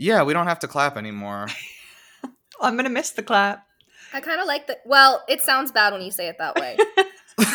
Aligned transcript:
clap? 0.00 0.06
Yeah, 0.06 0.22
we 0.24 0.32
don't 0.32 0.46
have 0.46 0.60
to 0.60 0.68
clap 0.68 0.96
anymore. 0.96 1.48
I'm 2.60 2.76
gonna 2.76 2.90
miss 2.90 3.10
the 3.10 3.22
clap. 3.22 3.66
I 4.12 4.20
kind 4.20 4.40
of 4.40 4.46
like 4.46 4.66
the. 4.66 4.78
Well, 4.84 5.22
it 5.28 5.40
sounds 5.40 5.72
bad 5.72 5.92
when 5.92 6.02
you 6.02 6.10
say 6.10 6.28
it 6.28 6.36
that 6.38 6.56
way. 6.56 6.76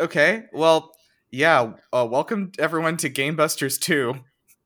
okay, 0.00 0.44
well, 0.52 0.92
yeah. 1.30 1.72
Uh, 1.92 2.06
welcome 2.10 2.52
everyone 2.58 2.96
to 2.98 3.08
Game 3.08 3.36
Busters 3.36 3.78
Two. 3.78 4.14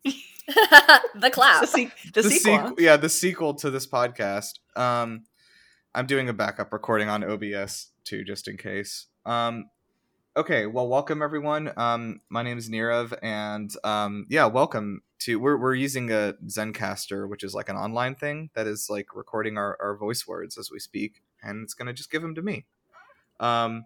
the 0.05 1.31
clap. 1.33 1.61
the, 1.61 1.67
se- 1.67 1.93
the, 2.15 2.23
sequel. 2.23 2.75
yeah, 2.79 2.97
the 2.97 3.09
sequel 3.09 3.55
to 3.55 3.71
this 3.71 3.87
podcast. 3.87 4.59
Um, 4.77 5.25
I'm 5.95 6.07
doing 6.07 6.29
a 6.29 6.33
backup 6.33 6.73
recording 6.73 7.09
on 7.09 7.23
OBS 7.23 7.91
too, 8.05 8.25
just 8.25 8.49
in 8.49 8.57
case. 8.57 9.07
Um, 9.27 9.67
okay, 10.37 10.67
well, 10.67 10.89
welcome 10.89 11.23
everyone. 11.23 11.73
Um, 11.77 12.21
my 12.29 12.43
name 12.43 12.59
is 12.59 12.69
Nirav, 12.69 13.17
and 13.23 13.73
um, 13.85 14.27
yeah, 14.29 14.47
welcome 14.47 15.03
to. 15.21 15.39
We're 15.41 15.57
we're 15.57 15.75
using 15.75 16.11
a 16.11 16.35
Zencastr, 16.47 17.29
which 17.29 17.43
is 17.43 17.55
like 17.55 17.69
an 17.69 17.77
online 17.77 18.15
thing 18.15 18.51
that 18.55 18.67
is 18.67 18.89
like 18.89 19.15
recording 19.15 19.59
our 19.59 19.77
our 19.81 19.97
voice 19.97 20.27
words 20.27 20.57
as 20.59 20.71
we 20.71 20.79
speak, 20.79 21.23
and 21.43 21.63
it's 21.63 21.75
gonna 21.75 21.93
just 21.93 22.11
give 22.11 22.23
them 22.23 22.35
to 22.35 22.43
me. 22.43 22.67
Um, 23.39 23.85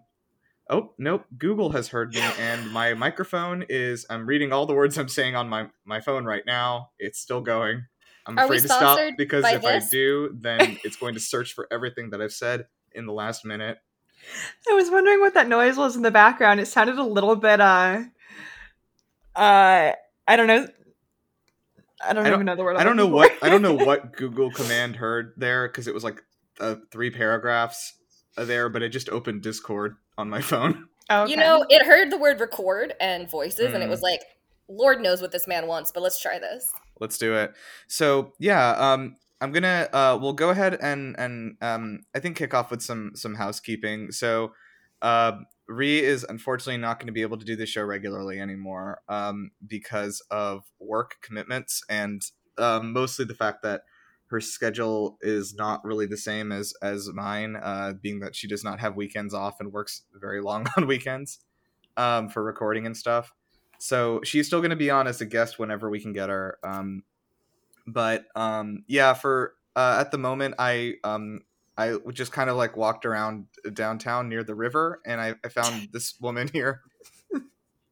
oh 0.69 0.93
nope, 0.97 1.25
Google 1.37 1.71
has 1.71 1.89
heard 1.89 2.13
me, 2.13 2.21
and 2.39 2.71
my 2.71 2.93
microphone 2.93 3.65
is. 3.69 4.05
I'm 4.09 4.25
reading 4.25 4.53
all 4.53 4.65
the 4.65 4.73
words 4.73 4.97
I'm 4.97 5.09
saying 5.09 5.35
on 5.35 5.49
my 5.49 5.69
my 5.83 5.99
phone 5.99 6.25
right 6.25 6.43
now. 6.45 6.91
It's 6.99 7.19
still 7.19 7.41
going. 7.41 7.85
I'm 8.27 8.39
Are 8.39 8.45
afraid 8.45 8.61
to 8.61 8.67
stop 8.67 8.99
because 9.17 9.45
if 9.45 9.63
I 9.63 9.79
do, 9.79 10.35
then 10.39 10.79
it's 10.83 10.95
going 10.95 11.13
to 11.13 11.19
search 11.19 11.53
for 11.53 11.67
everything 11.71 12.09
that 12.09 12.21
I've 12.21 12.33
said 12.33 12.65
in 12.93 13.05
the 13.05 13.13
last 13.13 13.45
minute. 13.45 13.77
I 14.69 14.73
was 14.73 14.89
wondering 14.91 15.19
what 15.19 15.33
that 15.35 15.47
noise 15.47 15.77
was 15.77 15.95
in 15.95 16.01
the 16.01 16.11
background. 16.11 16.59
It 16.59 16.67
sounded 16.67 16.97
a 16.97 17.03
little 17.03 17.35
bit 17.35 17.59
uh 17.61 18.01
uh 19.35 19.91
I 20.27 20.35
don't 20.35 20.47
know. 20.47 20.67
I 22.03 22.13
don't, 22.13 22.25
I 22.25 22.29
don't- 22.29 22.37
even 22.39 22.45
know 22.45 22.55
the 22.55 22.63
word. 22.63 22.77
I 22.77 22.83
don't 22.83 22.97
know 22.97 23.07
what. 23.07 23.31
I 23.41 23.49
don't 23.49 23.61
know 23.61 23.73
what 23.73 24.15
Google 24.15 24.51
command 24.51 24.95
heard 24.97 25.33
there 25.37 25.67
because 25.67 25.87
it 25.87 25.93
was 25.93 26.03
like 26.03 26.21
uh, 26.59 26.75
three 26.91 27.09
paragraphs 27.09 27.93
uh, 28.37 28.45
there, 28.45 28.69
but 28.69 28.81
it 28.81 28.89
just 28.89 29.09
opened 29.09 29.41
Discord 29.41 29.95
on 30.17 30.29
my 30.29 30.41
phone. 30.41 30.87
Oh, 31.09 31.25
You 31.25 31.37
know, 31.37 31.65
it 31.69 31.85
heard 31.85 32.11
the 32.11 32.17
word 32.17 32.39
record 32.39 32.93
and 32.99 33.29
voices, 33.29 33.73
and 33.73 33.83
it 33.83 33.87
Mm. 33.87 33.89
was 33.91 34.01
like, 34.01 34.21
Lord 34.67 34.99
knows 35.01 35.21
what 35.21 35.31
this 35.31 35.47
man 35.47 35.67
wants, 35.67 35.91
but 35.91 36.01
let's 36.01 36.19
try 36.19 36.39
this. 36.39 36.71
Let's 36.99 37.17
do 37.17 37.35
it. 37.35 37.53
So 37.87 38.33
yeah, 38.39 38.71
um, 38.71 39.15
I'm 39.41 39.51
gonna 39.51 39.89
uh, 39.91 40.17
we'll 40.21 40.33
go 40.33 40.49
ahead 40.49 40.77
and 40.81 41.15
and 41.19 41.57
um, 41.61 42.01
I 42.15 42.19
think 42.19 42.37
kick 42.37 42.53
off 42.53 42.71
with 42.71 42.81
some 42.81 43.11
some 43.15 43.35
housekeeping. 43.35 44.11
So 44.11 44.53
uh, 45.01 45.33
Ree 45.67 45.99
is 45.99 46.25
unfortunately 46.27 46.77
not 46.77 46.99
going 46.99 47.07
to 47.07 47.13
be 47.13 47.21
able 47.21 47.37
to 47.37 47.45
do 47.45 47.55
the 47.55 47.65
show 47.65 47.83
regularly 47.83 48.39
anymore 48.39 49.01
um, 49.09 49.51
because 49.65 50.21
of 50.31 50.63
work 50.79 51.15
commitments 51.21 51.83
and 51.89 52.21
um, 52.57 52.93
mostly 52.93 53.25
the 53.25 53.33
fact 53.33 53.61
that 53.63 53.81
her 54.27 54.41
schedule 54.41 55.17
is 55.21 55.53
not 55.53 55.83
really 55.83 56.05
the 56.05 56.17
same 56.17 56.51
as 56.51 56.73
as 56.81 57.11
mine, 57.13 57.55
uh, 57.55 57.93
being 58.01 58.19
that 58.21 58.35
she 58.35 58.47
does 58.47 58.63
not 58.63 58.79
have 58.79 58.95
weekends 58.95 59.33
off 59.33 59.59
and 59.59 59.71
works 59.71 60.03
very 60.13 60.41
long 60.41 60.65
on 60.77 60.87
weekends 60.87 61.39
um, 61.97 62.29
for 62.29 62.43
recording 62.43 62.85
and 62.85 62.97
stuff. 62.97 63.33
So 63.79 64.21
she's 64.23 64.47
still 64.47 64.61
going 64.61 64.71
to 64.71 64.75
be 64.75 64.89
on 64.89 65.07
as 65.07 65.21
a 65.21 65.25
guest 65.25 65.59
whenever 65.59 65.89
we 65.89 65.99
can 65.99 66.13
get 66.13 66.29
her. 66.29 66.57
Um, 66.63 67.03
but 67.87 68.25
um, 68.35 68.83
yeah, 68.87 69.13
for 69.13 69.53
uh, 69.75 69.97
at 69.99 70.11
the 70.11 70.17
moment, 70.17 70.55
I 70.59 70.95
um, 71.03 71.41
I 71.77 71.97
just 72.13 72.31
kind 72.31 72.49
of 72.49 72.55
like 72.57 72.77
walked 72.77 73.05
around 73.05 73.47
downtown 73.73 74.29
near 74.29 74.43
the 74.43 74.55
river, 74.55 75.01
and 75.05 75.19
I, 75.21 75.35
I 75.43 75.49
found 75.49 75.89
this 75.93 76.15
woman 76.21 76.49
here. 76.51 76.81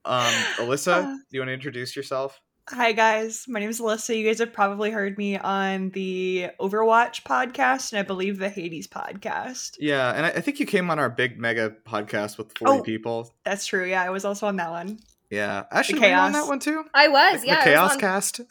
Um, 0.06 0.34
Alyssa, 0.58 0.94
Uh. 0.98 1.02
do 1.16 1.20
you 1.32 1.40
want 1.40 1.50
to 1.50 1.54
introduce 1.54 1.96
yourself? 1.96 2.42
Hi 2.70 2.94
guys, 2.94 3.44
my 3.50 3.60
name 3.60 3.70
is 3.70 3.82
Alyssa. 3.82 4.18
You 4.18 4.26
guys 4.26 4.40
have 4.40 4.54
probably 4.54 4.90
heard 4.90 5.18
me 5.18 5.38
on 5.38 5.90
the 5.90 6.48
Overwatch 6.62 7.24
podcast 7.24 7.92
and 7.92 8.00
I 8.00 8.04
believe 8.04 8.38
the 8.40 8.48
Hades 8.48 8.88
podcast. 8.88 9.76
Yeah, 9.82 10.14
and 10.14 10.26
I, 10.26 10.30
I 10.30 10.40
think 10.42 10.62
you 10.62 10.66
came 10.66 10.90
on 10.90 10.98
our 10.98 11.10
big 11.10 11.38
mega 11.38 11.72
podcast 11.86 12.38
with 12.38 12.58
forty 12.58 12.80
Oh. 12.80 12.84
people. 12.84 13.34
That's 13.44 13.66
true. 13.66 13.86
Yeah, 13.86 14.02
I 14.04 14.12
was 14.12 14.24
also 14.24 14.48
on 14.48 14.56
that 14.58 14.70
one. 14.72 15.00
Yeah, 15.30 15.64
actually, 15.72 16.00
were 16.00 16.08
you 16.08 16.14
on 16.14 16.32
that 16.34 16.48
one 16.48 16.60
too? 16.60 16.86
I 16.94 17.08
was, 17.10 17.40
Like 17.40 17.48
yeah. 17.48 17.56
the 17.60 17.72
Chaos 17.72 17.84
was 17.90 17.94
on 17.96 18.00
Cast. 18.00 18.42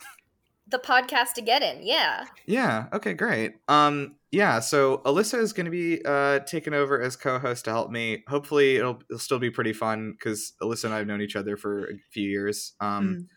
The 0.72 0.78
podcast 0.78 1.34
to 1.34 1.40
get 1.42 1.62
in, 1.62 1.86
yeah. 1.86 2.24
Yeah. 2.46 2.86
Okay. 2.92 3.14
Great. 3.14 3.54
Um. 3.68 4.16
Yeah. 4.32 4.58
So 4.60 4.98
Alyssa 5.04 5.38
is 5.38 5.52
going 5.52 5.66
to 5.66 5.70
be 5.70 6.04
uh 6.04 6.40
taking 6.40 6.74
over 6.74 7.00
as 7.00 7.14
co-host 7.14 7.66
to 7.66 7.70
help 7.70 7.90
me. 7.90 8.24
Hopefully, 8.26 8.76
it'll, 8.76 9.00
it'll 9.08 9.18
still 9.20 9.38
be 9.38 9.50
pretty 9.50 9.72
fun 9.72 10.12
because 10.18 10.54
Alyssa 10.60 10.86
and 10.86 10.94
I 10.94 10.98
have 10.98 11.06
known 11.06 11.20
each 11.22 11.36
other 11.36 11.56
for 11.56 11.84
a 11.84 11.94
few 12.10 12.28
years. 12.28 12.72
Um. 12.80 13.28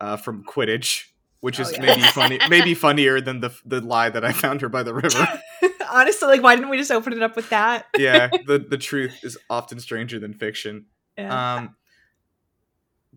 Uh, 0.00 0.16
from 0.16 0.42
Quidditch, 0.44 1.04
which 1.40 1.60
Oh, 1.60 1.62
is 1.62 1.72
yeah. 1.72 1.82
maybe 1.82 2.00
funny, 2.00 2.38
maybe 2.48 2.74
funnier 2.74 3.20
than 3.20 3.40
the 3.40 3.50
the 3.66 3.82
lie 3.82 4.08
that 4.08 4.24
I 4.24 4.32
found 4.32 4.62
her 4.62 4.70
by 4.70 4.82
the 4.82 4.94
river. 4.94 5.28
Honestly, 5.92 6.26
like 6.26 6.42
why 6.42 6.56
didn't 6.56 6.70
we 6.70 6.78
just 6.78 6.90
open 6.90 7.12
it 7.12 7.22
up 7.22 7.36
with 7.36 7.50
that? 7.50 7.84
yeah. 7.98 8.30
The 8.46 8.58
the 8.66 8.78
truth 8.78 9.20
is 9.22 9.36
often 9.50 9.78
stranger 9.78 10.18
than 10.18 10.32
fiction. 10.32 10.86
Yeah. 11.18 11.56
Um. 11.56 11.76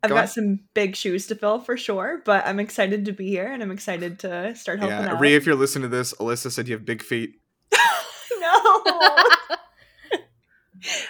I've 0.03 0.09
go 0.09 0.15
got 0.15 0.21
on. 0.23 0.27
some 0.27 0.59
big 0.73 0.95
shoes 0.95 1.27
to 1.27 1.35
fill 1.35 1.59
for 1.59 1.77
sure, 1.77 2.21
but 2.25 2.45
I'm 2.45 2.59
excited 2.59 3.05
to 3.05 3.11
be 3.13 3.27
here 3.29 3.51
and 3.51 3.63
I'm 3.63 3.71
excited 3.71 4.19
to 4.19 4.55
start 4.55 4.79
helping 4.79 4.97
Yeah. 4.97 5.13
out. 5.13 5.19
Rhea, 5.19 5.37
if 5.37 5.45
you're 5.45 5.55
listening 5.55 5.89
to 5.89 5.95
this, 5.95 6.13
Alyssa 6.15 6.51
said 6.51 6.67
you 6.67 6.75
have 6.75 6.85
big 6.85 7.01
feet. 7.01 7.35
no. 8.39 8.83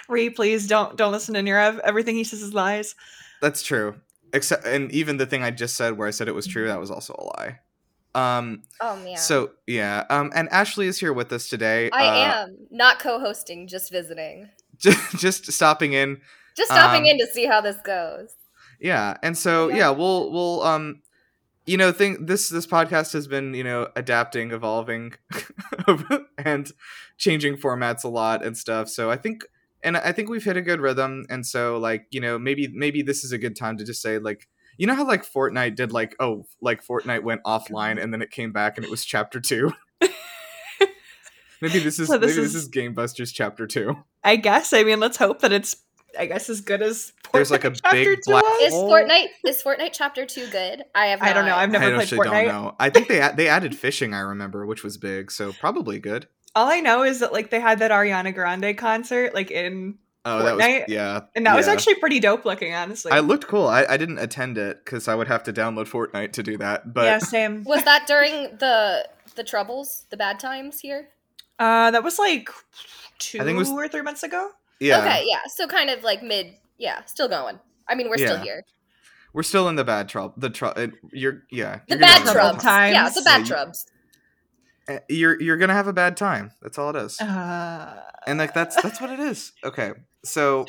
Ree, 0.08 0.30
please 0.30 0.68
don't 0.68 0.96
don't 0.96 1.12
listen 1.12 1.34
to 1.34 1.40
Nirav. 1.40 1.80
Everything 1.80 2.14
he 2.14 2.24
says 2.24 2.42
is 2.42 2.54
lies. 2.54 2.94
That's 3.42 3.62
true. 3.62 3.96
Except, 4.32 4.66
and 4.66 4.90
even 4.92 5.16
the 5.16 5.26
thing 5.26 5.42
I 5.42 5.50
just 5.50 5.76
said, 5.76 5.96
where 5.96 6.08
I 6.08 6.10
said 6.10 6.28
it 6.28 6.34
was 6.34 6.46
true, 6.46 6.66
that 6.68 6.80
was 6.80 6.90
also 6.90 7.14
a 7.18 7.24
lie. 7.40 7.58
Um. 8.16 8.62
oh, 8.80 8.96
man. 8.96 9.16
So 9.16 9.50
yeah, 9.66 10.04
um, 10.10 10.30
and 10.34 10.48
Ashley 10.50 10.86
is 10.86 10.98
here 11.00 11.12
with 11.12 11.32
us 11.32 11.48
today. 11.48 11.90
I 11.92 12.06
uh, 12.06 12.44
am 12.46 12.56
not 12.70 13.00
co 13.00 13.18
hosting, 13.18 13.66
just 13.66 13.90
visiting. 13.90 14.48
just, 14.78 15.16
just 15.18 15.52
stopping 15.52 15.92
in. 15.94 16.20
Just 16.56 16.70
stopping 16.70 17.02
Um, 17.02 17.06
in 17.06 17.18
to 17.18 17.26
see 17.32 17.46
how 17.46 17.60
this 17.60 17.76
goes. 17.84 18.28
Yeah, 18.84 19.16
and 19.22 19.36
so 19.36 19.68
Yeah. 19.70 19.90
we'll 19.90 20.30
we'll 20.30 20.62
um, 20.62 21.00
you 21.64 21.78
know, 21.78 21.90
think 21.90 22.26
this 22.26 22.50
this 22.50 22.66
podcast 22.66 23.14
has 23.14 23.26
been 23.26 23.54
you 23.54 23.64
know 23.64 23.88
adapting, 23.96 24.50
evolving, 24.52 25.14
and 26.38 26.70
changing 27.16 27.56
formats 27.56 28.04
a 28.04 28.08
lot 28.08 28.44
and 28.44 28.56
stuff. 28.58 28.88
So 28.90 29.10
I 29.10 29.16
think, 29.16 29.44
and 29.82 29.96
I 29.96 30.12
think 30.12 30.28
we've 30.28 30.44
hit 30.44 30.58
a 30.58 30.62
good 30.62 30.80
rhythm. 30.80 31.24
And 31.30 31.46
so 31.46 31.78
like 31.78 32.06
you 32.10 32.20
know 32.20 32.38
maybe 32.38 32.68
maybe 32.68 33.00
this 33.02 33.24
is 33.24 33.32
a 33.32 33.38
good 33.38 33.56
time 33.56 33.76
to 33.78 33.84
just 33.84 34.02
say 34.02 34.18
like. 34.18 34.48
You 34.76 34.88
know 34.88 34.96
how 34.96 35.06
like 35.06 35.22
Fortnite 35.24 35.76
did 35.76 35.92
like 35.92 36.16
oh 36.18 36.46
like 36.60 36.84
Fortnite 36.84 37.22
went 37.22 37.44
offline 37.44 38.02
and 38.02 38.12
then 38.12 38.20
it 38.20 38.32
came 38.32 38.50
back 38.50 38.76
and 38.76 38.84
it 38.84 38.90
was 38.90 39.04
chapter 39.04 39.38
two. 39.40 39.72
maybe 41.60 41.78
this 41.78 41.98
is 42.00 42.08
So 42.08 42.18
this 42.18 42.32
maybe 42.32 42.42
this 42.42 42.54
is- 42.56 42.62
is 42.64 42.68
Game 42.68 42.92
Busters 42.92 43.32
chapter 43.32 43.66
two. 43.68 43.96
I 44.24 44.34
guess. 44.36 44.72
I 44.72 44.82
mean, 44.82 44.98
let's 45.00 45.16
hope 45.16 45.40
that 45.42 45.52
it's 45.52 45.76
I 46.18 46.26
guess 46.26 46.48
as 46.48 46.60
good 46.60 46.82
as 46.82 47.12
There's, 47.32 47.50
like, 47.50 47.64
a 47.64 47.70
big 47.90 48.20
black 48.26 48.42
was. 48.44 48.62
Is. 48.62 48.74
Fortnite 48.74 49.26
is 49.46 49.62
Fortnite 49.62 49.90
Chapter 49.92 50.24
Two 50.26 50.46
good? 50.48 50.84
I 50.94 51.06
have. 51.06 51.22
I 51.22 51.32
don't 51.32 51.46
know. 51.46 51.56
I've 51.56 51.70
never 51.70 51.84
I 51.84 51.88
played 51.90 52.00
actually 52.02 52.18
Fortnite. 52.28 52.44
don't 52.46 52.64
know. 52.64 52.76
I 52.78 52.90
think 52.90 53.08
they 53.08 53.28
they 53.36 53.48
added 53.48 53.76
fishing. 53.76 54.14
I 54.14 54.20
remember, 54.20 54.66
which 54.66 54.82
was 54.84 54.96
big, 54.96 55.30
so 55.30 55.52
probably 55.52 55.98
good. 55.98 56.28
All 56.54 56.68
I 56.68 56.80
know 56.80 57.02
is 57.02 57.20
that 57.20 57.32
like 57.32 57.50
they 57.50 57.60
had 57.60 57.80
that 57.80 57.90
Ariana 57.90 58.32
Grande 58.34 58.76
concert 58.78 59.34
like 59.34 59.50
in 59.50 59.98
Oh, 60.26 60.42
that 60.42 60.56
was 60.56 60.64
Fortnite? 60.64 60.84
yeah, 60.88 61.20
and 61.34 61.44
that 61.46 61.54
was 61.54 61.68
actually 61.68 61.96
pretty 61.96 62.18
dope 62.18 62.46
looking, 62.46 62.72
honestly. 62.74 63.12
I 63.12 63.20
looked 63.20 63.46
cool. 63.46 63.66
I, 63.66 63.84
I 63.86 63.96
didn't 63.98 64.18
attend 64.18 64.56
it 64.56 64.82
because 64.82 65.06
I 65.06 65.14
would 65.14 65.28
have 65.28 65.42
to 65.42 65.52
download 65.52 65.86
Fortnite 65.86 66.32
to 66.32 66.42
do 66.42 66.56
that. 66.58 66.94
But 66.94 67.04
yeah, 67.04 67.18
same. 67.18 67.62
Was 67.64 67.84
that 67.84 68.06
during 68.06 68.56
the 68.58 69.06
the 69.34 69.44
troubles, 69.44 70.04
the 70.10 70.16
bad 70.16 70.38
times 70.40 70.80
here? 70.80 71.08
Uh 71.58 71.90
that 71.90 72.02
was 72.02 72.18
like 72.18 72.48
two 73.18 73.38
I 73.40 73.44
think 73.44 73.56
it 73.56 73.58
was- 73.58 73.70
or 73.70 73.86
three 73.88 74.00
months 74.02 74.22
ago. 74.22 74.50
Yeah, 74.84 74.98
Okay, 75.00 75.24
yeah. 75.28 75.40
So 75.48 75.66
kind 75.66 75.90
of 75.90 76.02
like 76.02 76.22
mid. 76.22 76.54
Yeah, 76.78 77.04
still 77.04 77.28
going. 77.28 77.58
I 77.88 77.94
mean, 77.94 78.08
we're 78.08 78.18
still 78.18 78.38
here. 78.38 78.62
we're 79.32 79.42
still 79.42 79.68
in 79.68 79.76
the 79.76 79.84
bad 79.84 80.08
trouble. 80.08 80.34
The 80.36 80.50
trouble. 80.50 80.88
You're 81.12 81.42
yeah. 81.50 81.80
The 81.88 81.96
you're 81.96 81.98
gonna 81.98 82.12
bad 82.12 82.18
have 82.20 82.28
a 82.28 82.32
trouble 82.32 82.60
times. 82.60 82.92
Yeah, 82.94 83.08
the 83.10 83.22
bad 83.22 83.48
you- 83.48 83.54
trubs. 83.54 83.78
Eh, 84.88 84.98
You're 85.08 85.40
you're 85.40 85.56
gonna 85.56 85.72
have 85.74 85.86
a 85.88 85.92
bad 85.92 86.16
time. 86.16 86.50
That's 86.62 86.78
all 86.78 86.90
it 86.90 86.96
is. 86.96 87.20
Uh 87.20 88.00
and 88.26 88.38
like 88.38 88.52
that's 88.54 88.80
that's 88.82 89.00
what 89.00 89.10
it 89.10 89.20
is. 89.20 89.52
Okay, 89.64 89.92
so 90.24 90.66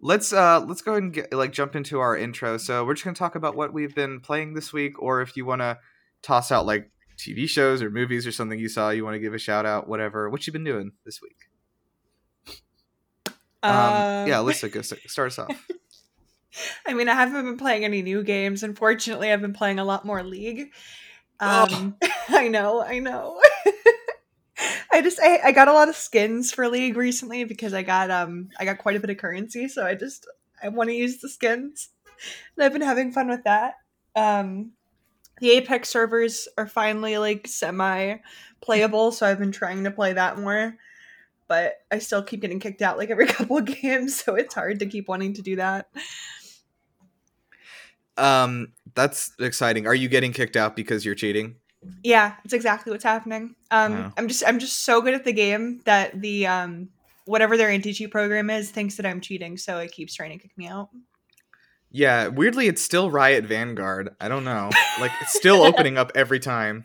let's 0.00 0.32
uh 0.32 0.60
let's 0.66 0.80
go 0.82 0.92
ahead 0.92 1.02
and 1.02 1.12
get, 1.12 1.32
like 1.32 1.52
jump 1.52 1.76
into 1.76 2.00
our 2.00 2.16
intro. 2.16 2.56
So 2.56 2.84
we're 2.86 2.94
just 2.94 3.04
gonna 3.04 3.14
talk 3.16 3.34
about 3.34 3.56
what 3.56 3.72
we've 3.74 3.94
been 3.94 4.20
playing 4.20 4.54
this 4.54 4.72
week, 4.72 5.00
or 5.02 5.20
if 5.20 5.36
you 5.36 5.44
want 5.44 5.60
to 5.60 5.78
toss 6.22 6.50
out 6.50 6.64
like 6.64 6.90
TV 7.18 7.46
shows 7.48 7.82
or 7.82 7.90
movies 7.90 8.26
or 8.26 8.32
something 8.32 8.58
you 8.58 8.68
saw, 8.68 8.88
you 8.90 9.04
want 9.04 9.14
to 9.14 9.18
give 9.20 9.34
a 9.34 9.38
shout 9.38 9.66
out, 9.66 9.88
whatever. 9.88 10.30
What 10.30 10.46
you 10.46 10.52
been 10.54 10.64
doing 10.64 10.92
this 11.04 11.20
week? 11.20 11.36
Um, 13.62 13.76
um, 13.76 13.94
yeah, 14.28 14.36
Alyssa, 14.36 14.70
go 14.70 14.82
st- 14.82 15.08
start 15.10 15.32
us 15.32 15.38
off. 15.38 15.66
I 16.86 16.94
mean, 16.94 17.08
I 17.08 17.14
haven't 17.14 17.44
been 17.44 17.56
playing 17.56 17.84
any 17.84 18.02
new 18.02 18.22
games. 18.22 18.62
Unfortunately, 18.62 19.30
I've 19.32 19.40
been 19.40 19.52
playing 19.52 19.78
a 19.78 19.84
lot 19.84 20.04
more 20.04 20.22
League. 20.22 20.72
Um, 21.38 21.96
I 22.28 22.48
know, 22.48 22.82
I 22.82 22.98
know. 22.98 23.40
I 24.92 25.00
just 25.02 25.20
I, 25.22 25.38
I 25.44 25.52
got 25.52 25.68
a 25.68 25.72
lot 25.72 25.88
of 25.88 25.96
skins 25.96 26.52
for 26.52 26.68
League 26.68 26.96
recently 26.96 27.44
because 27.44 27.72
I 27.72 27.82
got 27.82 28.10
um 28.10 28.48
I 28.58 28.64
got 28.64 28.78
quite 28.78 28.96
a 28.96 29.00
bit 29.00 29.10
of 29.10 29.16
currency, 29.16 29.68
so 29.68 29.86
I 29.86 29.94
just 29.94 30.26
I 30.62 30.68
want 30.68 30.90
to 30.90 30.96
use 30.96 31.18
the 31.18 31.28
skins, 31.28 31.90
and 32.56 32.64
I've 32.64 32.72
been 32.72 32.82
having 32.82 33.12
fun 33.12 33.28
with 33.28 33.44
that. 33.44 33.74
um 34.16 34.72
the 35.40 35.52
Apex 35.52 35.88
servers 35.88 36.48
are 36.58 36.66
finally 36.66 37.16
like 37.16 37.46
semi 37.46 38.16
playable, 38.60 39.10
so 39.10 39.26
I've 39.26 39.38
been 39.38 39.52
trying 39.52 39.84
to 39.84 39.90
play 39.90 40.12
that 40.12 40.38
more. 40.38 40.76
But 41.50 41.78
I 41.90 41.98
still 41.98 42.22
keep 42.22 42.42
getting 42.42 42.60
kicked 42.60 42.80
out 42.80 42.96
like 42.96 43.10
every 43.10 43.26
couple 43.36 43.56
of 43.58 43.64
games, 43.64 44.14
so 44.14 44.36
it's 44.36 44.54
hard 44.54 44.78
to 44.78 44.86
keep 44.86 45.08
wanting 45.08 45.34
to 45.34 45.42
do 45.42 45.56
that. 45.56 45.88
Um, 48.16 48.72
that's 48.94 49.32
exciting. 49.40 49.84
Are 49.88 49.94
you 49.94 50.08
getting 50.08 50.32
kicked 50.32 50.56
out 50.56 50.76
because 50.76 51.04
you're 51.04 51.16
cheating? 51.16 51.56
Yeah, 52.04 52.34
it's 52.44 52.52
exactly 52.54 52.92
what's 52.92 53.02
happening. 53.02 53.56
Um. 53.72 54.12
I'm 54.16 54.28
just 54.28 54.44
I'm 54.46 54.60
just 54.60 54.84
so 54.84 55.00
good 55.00 55.14
at 55.14 55.24
the 55.24 55.32
game 55.32 55.80
that 55.86 56.20
the 56.20 56.46
um 56.46 56.90
whatever 57.24 57.56
their 57.56 57.68
anti 57.68 57.92
cheat 57.92 58.12
program 58.12 58.48
is 58.48 58.70
thinks 58.70 58.94
that 58.98 59.04
I'm 59.06 59.20
cheating, 59.20 59.56
so 59.56 59.78
it 59.78 59.90
keeps 59.90 60.14
trying 60.14 60.30
to 60.30 60.38
kick 60.38 60.56
me 60.56 60.68
out. 60.68 60.90
Yeah, 61.90 62.28
weirdly, 62.28 62.68
it's 62.68 62.80
still 62.80 63.10
Riot 63.10 63.44
Vanguard. 63.44 64.14
I 64.20 64.28
don't 64.28 64.44
know. 64.44 64.70
Like, 65.00 65.10
it's 65.20 65.32
still 65.32 65.62
opening 65.64 65.98
up 65.98 66.12
every 66.14 66.38
time. 66.38 66.84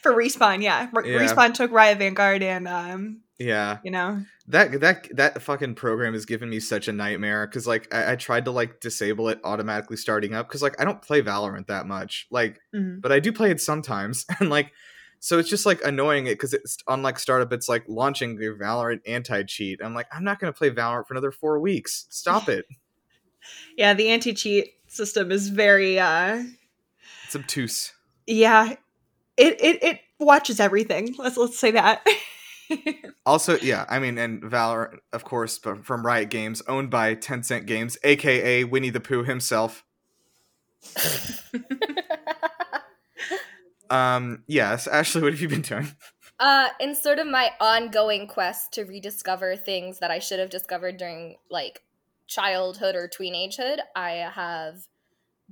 For 0.00 0.12
respawn, 0.12 0.62
yeah. 0.62 0.88
Re- 0.92 1.12
Yeah. 1.12 1.18
Respawn 1.26 1.52
took 1.54 1.72
Riot 1.72 1.98
Vanguard 1.98 2.44
and 2.44 2.68
um, 2.68 3.22
Yeah, 3.38 3.78
you 3.84 3.90
know, 3.90 4.24
that 4.48 4.80
that 4.80 5.08
that 5.14 5.42
fucking 5.42 5.74
program 5.74 6.14
has 6.14 6.24
given 6.24 6.48
me 6.48 6.58
such 6.58 6.88
a 6.88 6.92
nightmare. 6.92 7.46
Because 7.46 7.66
like, 7.66 7.92
I, 7.94 8.12
I 8.12 8.16
tried 8.16 8.46
to 8.46 8.50
like 8.50 8.80
disable 8.80 9.28
it 9.28 9.40
automatically 9.44 9.98
starting 9.98 10.34
up. 10.34 10.48
Because 10.48 10.62
like, 10.62 10.80
I 10.80 10.84
don't 10.84 11.02
play 11.02 11.20
Valorant 11.20 11.66
that 11.66 11.86
much. 11.86 12.26
Like, 12.30 12.60
mhm. 12.74 13.00
but 13.02 13.12
I 13.12 13.20
do 13.20 13.32
play 13.32 13.50
it 13.50 13.60
sometimes, 13.60 14.24
and 14.40 14.48
like, 14.48 14.72
so 15.20 15.38
it's 15.38 15.50
just 15.50 15.66
like 15.66 15.84
annoying 15.84 16.26
it 16.26 16.34
because 16.34 16.54
it's 16.54 16.78
on 16.86 17.02
like 17.02 17.18
startup. 17.18 17.52
It's 17.52 17.68
like 17.68 17.84
launching 17.88 18.36
the 18.36 18.46
Valorant 18.46 19.00
anti 19.06 19.42
cheat. 19.42 19.80
I'm 19.84 19.94
like, 19.94 20.06
I'm 20.10 20.24
not 20.24 20.38
gonna 20.38 20.54
play 20.54 20.70
Valorant 20.70 21.06
for 21.06 21.12
another 21.14 21.32
four 21.32 21.60
weeks. 21.60 22.06
Stop 22.08 22.48
it. 22.48 22.64
yeah, 23.76 23.92
the 23.92 24.08
anti 24.08 24.32
cheat 24.32 24.74
system 24.86 25.30
is 25.30 25.48
very 25.48 25.98
uh 25.98 26.42
It's 27.24 27.36
obtuse. 27.36 27.92
yeah. 28.26 28.76
It 29.36 29.60
it 29.60 29.82
it 29.82 30.00
watches 30.18 30.60
everything. 30.60 31.14
Let's 31.18 31.36
let's 31.36 31.58
say 31.58 31.72
that. 31.72 32.06
Also, 33.26 33.58
yeah, 33.58 33.84
I 33.88 33.98
mean, 33.98 34.18
and 34.18 34.40
Valorant, 34.40 34.98
of 35.12 35.24
course, 35.24 35.58
but 35.58 35.84
from 35.84 36.06
Riot 36.06 36.30
Games, 36.30 36.62
owned 36.68 36.90
by 36.90 37.16
Tencent 37.16 37.66
Games, 37.66 37.98
aka 38.04 38.62
Winnie 38.62 38.90
the 38.90 39.00
Pooh 39.00 39.24
himself. 39.24 39.84
Um, 43.90 44.42
yes, 44.46 44.86
Ashley, 44.86 45.22
what 45.22 45.32
have 45.32 45.40
you 45.40 45.48
been 45.48 45.62
doing? 45.62 45.88
uh, 46.40 46.68
in 46.80 46.94
sort 46.94 47.18
of 47.18 47.26
my 47.26 47.50
ongoing 47.60 48.26
quest 48.26 48.72
to 48.72 48.84
rediscover 48.84 49.56
things 49.56 49.98
that 49.98 50.10
I 50.10 50.18
should 50.18 50.38
have 50.38 50.50
discovered 50.50 50.96
during 50.96 51.36
like 51.50 51.82
childhood 52.26 52.94
or 52.94 53.08
teenagehood, 53.08 53.78
I 53.94 54.30
have 54.34 54.86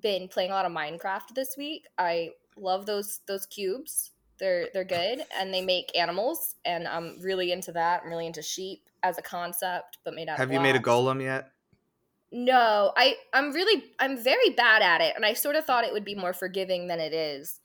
been 0.00 0.28
playing 0.28 0.50
a 0.50 0.55
lot 0.55 0.66
of 0.66 0.72
Minecraft 0.72 1.34
this 1.34 1.56
week. 1.56 1.87
I 1.99 2.31
love 2.56 2.87
those 2.87 3.20
those 3.26 3.46
cubes. 3.46 4.11
They're 4.39 4.69
they're 4.73 4.85
good 4.85 5.23
and 5.39 5.55
they 5.55 5.63
make 5.63 5.97
animals 5.97 6.57
and 6.65 6.89
I'm 6.89 7.21
really 7.21 7.53
into 7.53 7.73
that. 7.73 8.03
I'm 8.05 8.11
really 8.11 8.27
into 8.27 8.43
sheep 8.43 8.89
as 9.03 9.19
a 9.19 9.23
concept, 9.23 9.99
but 10.05 10.15
made 10.15 10.29
out 10.29 10.39
Have 10.39 10.53
you 10.53 10.61
made 10.61 10.77
a 10.77 10.81
golem 10.81 11.23
yet? 11.23 11.51
No, 12.33 12.93
I 12.97 13.15
I'm 13.33 13.53
really 13.53 13.85
I'm 14.01 14.17
very 14.19 14.51
bad 14.51 14.83
at 14.83 15.01
it, 15.01 15.15
and 15.15 15.25
I 15.25 15.35
sort 15.35 15.55
of 15.55 15.65
thought 15.65 15.85
it 15.85 15.93
would 15.93 16.05
be 16.05 16.17
more 16.17 16.33
forgiving 16.33 16.89
than 16.89 16.99
it 16.99 17.13
is. 17.13 17.61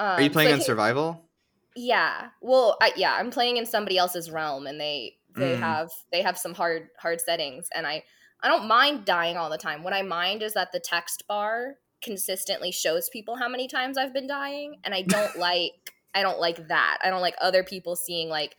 Um, 0.00 0.06
Are 0.08 0.22
you 0.22 0.30
playing 0.30 0.48
I 0.48 0.54
on 0.54 0.60
survival? 0.60 1.30
Yeah, 1.76 2.30
well, 2.42 2.76
I, 2.82 2.92
yeah, 2.96 3.14
I'm 3.14 3.30
playing 3.30 3.56
in 3.56 3.66
somebody 3.66 3.96
else's 3.96 4.28
realm, 4.30 4.66
and 4.66 4.80
they 4.80 5.16
they 5.36 5.52
Mm. 5.54 5.60
have 5.60 5.90
they 6.10 6.22
have 6.22 6.36
some 6.36 6.54
hard 6.54 6.88
hard 6.98 7.20
settings, 7.20 7.68
and 7.72 7.86
I 7.86 8.02
I 8.42 8.48
don't 8.48 8.66
mind 8.66 9.04
dying 9.04 9.36
all 9.36 9.48
the 9.48 9.58
time. 9.58 9.84
What 9.84 9.92
I 9.92 10.02
mind 10.02 10.42
is 10.42 10.54
that 10.54 10.72
the 10.72 10.80
text 10.80 11.22
bar 11.28 11.76
consistently 12.02 12.72
shows 12.72 13.08
people 13.10 13.36
how 13.36 13.48
many 13.48 13.68
times 13.68 13.96
I've 13.96 14.12
been 14.12 14.26
dying, 14.26 14.80
and 14.82 14.92
I 14.92 15.02
don't 15.02 15.36
like 15.38 15.94
I 16.14 16.22
don't 16.22 16.40
like 16.40 16.68
that. 16.68 16.98
I 17.04 17.10
don't 17.10 17.20
like 17.22 17.34
other 17.40 17.62
people 17.64 17.96
seeing 17.96 18.28
like 18.28 18.56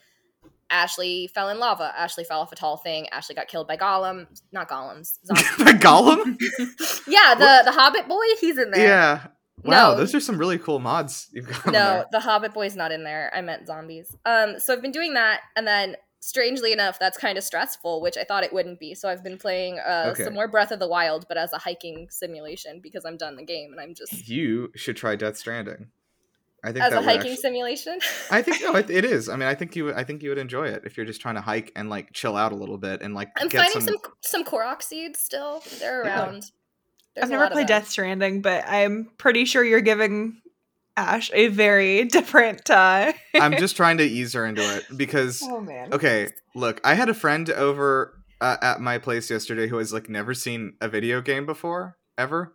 Ashley 0.69 1.27
fell 1.33 1.49
in 1.49 1.59
lava, 1.59 1.91
Ashley 1.97 2.23
fell 2.23 2.39
off 2.39 2.51
a 2.51 2.55
tall 2.55 2.77
thing, 2.77 3.09
Ashley 3.09 3.35
got 3.35 3.47
killed 3.49 3.67
by 3.67 3.75
Gollum, 3.75 4.27
not 4.53 4.69
golems, 4.69 5.17
zombies. 5.25 5.45
By 5.57 5.73
golem? 5.73 6.37
Yeah, 7.07 7.35
the 7.35 7.63
the 7.65 7.71
Hobbit 7.73 8.07
boy, 8.07 8.23
he's 8.39 8.57
in 8.57 8.71
there. 8.71 8.87
yeah. 8.87 9.27
Wow, 9.63 9.91
No. 9.91 9.97
those 9.97 10.15
are 10.15 10.19
some 10.21 10.37
really 10.37 10.57
cool 10.57 10.79
mods 10.79 11.27
you've 11.33 11.47
got. 11.47 11.67
No, 11.73 12.05
the 12.11 12.19
Hobbit 12.21 12.53
boy's 12.53 12.75
not 12.75 12.91
in 12.91 13.03
there. 13.03 13.29
I 13.35 13.41
meant 13.41 13.67
zombies. 13.67 14.15
Um, 14.25 14.59
so 14.59 14.73
I've 14.73 14.81
been 14.81 14.91
doing 14.93 15.13
that, 15.15 15.41
and 15.57 15.67
then 15.67 15.97
strangely 16.21 16.71
enough, 16.71 16.97
that's 16.99 17.17
kind 17.17 17.37
of 17.37 17.43
stressful, 17.43 18.01
which 18.01 18.15
I 18.17 18.23
thought 18.23 18.43
it 18.43 18.53
wouldn't 18.53 18.79
be. 18.79 18.95
So 18.95 19.09
I've 19.09 19.23
been 19.23 19.37
playing 19.37 19.77
uh, 19.79 20.07
Okay. 20.13 20.23
some 20.23 20.33
more 20.35 20.47
Breath 20.47 20.71
of 20.71 20.79
the 20.79 20.87
Wild, 20.87 21.27
but 21.27 21.37
as 21.37 21.51
a 21.53 21.57
hiking 21.59 22.07
simulation 22.09 22.79
because 22.81 23.03
I'm 23.05 23.17
done 23.17 23.35
the 23.35 23.43
game 23.45 23.71
and 23.71 23.79
I'm 23.81 23.93
just 23.93 24.27
You 24.29 24.71
should 24.75 24.95
try 24.97 25.15
Death 25.15 25.37
Stranding. 25.37 25.87
I 26.63 26.71
think 26.71 26.85
as 26.85 26.91
that 26.91 27.01
a 27.01 27.03
hiking 27.03 27.19
actually- 27.21 27.35
simulation. 27.37 27.99
I 28.29 28.41
think 28.41 28.61
no, 28.61 28.75
it, 28.75 28.89
it 28.91 29.03
is. 29.05 29.29
I 29.29 29.35
mean, 29.35 29.47
I 29.47 29.55
think 29.55 29.75
you, 29.75 29.85
would- 29.85 29.95
I 29.95 30.03
think 30.03 30.21
you 30.21 30.29
would 30.29 30.37
enjoy 30.37 30.67
it 30.67 30.83
if 30.85 30.95
you're 30.97 31.05
just 31.05 31.19
trying 31.21 31.35
to 31.35 31.41
hike 31.41 31.71
and 31.75 31.89
like 31.89 32.13
chill 32.13 32.35
out 32.37 32.51
a 32.51 32.55
little 32.55 32.77
bit 32.77 33.01
and 33.01 33.13
like 33.15 33.29
I'm 33.37 33.47
get 33.47 33.63
finding 33.71 33.81
some. 33.81 33.97
some 34.21 34.43
some 34.43 34.43
Korok 34.45 34.81
seeds 34.83 35.19
still. 35.19 35.63
They're 35.79 36.05
Yeah. 36.05 36.25
around. 36.27 36.43
There's 37.15 37.23
I've 37.25 37.29
never 37.29 37.49
played. 37.49 37.67
Death 37.67 37.89
Stranding, 37.89 38.41
but 38.41 38.63
I'm 38.67 39.09
pretty 39.17 39.45
sure 39.45 39.63
you're 39.63 39.81
giving 39.81 40.41
Ash 40.95 41.31
a 41.33 41.47
very 41.47 42.03
different 42.17 42.69
uh 42.69 43.11
I'm 43.33 43.57
just 43.57 43.75
trying 43.75 43.97
to 43.97 44.03
ease 44.17 44.33
her 44.33 44.45
into 44.45 44.61
it 44.61 44.85
because 44.95 45.41
Oh 45.43 45.59
man. 45.61 45.93
okay, 45.93 46.29
look, 46.55 46.79
I 46.83 46.93
had 46.93 47.09
a 47.09 47.13
friend 47.13 47.49
over 47.49 48.17
uh, 48.39 48.57
at 48.61 48.81
my 48.81 48.97
place 48.97 49.29
yesterday 49.29 49.67
who 49.67 49.77
has 49.77 49.91
like 49.93 50.09
never 50.09 50.33
seen 50.33 50.73
a 50.81 50.87
video 50.87 51.21
game 51.21 51.45
before 51.45 51.97
ever. 52.17 52.53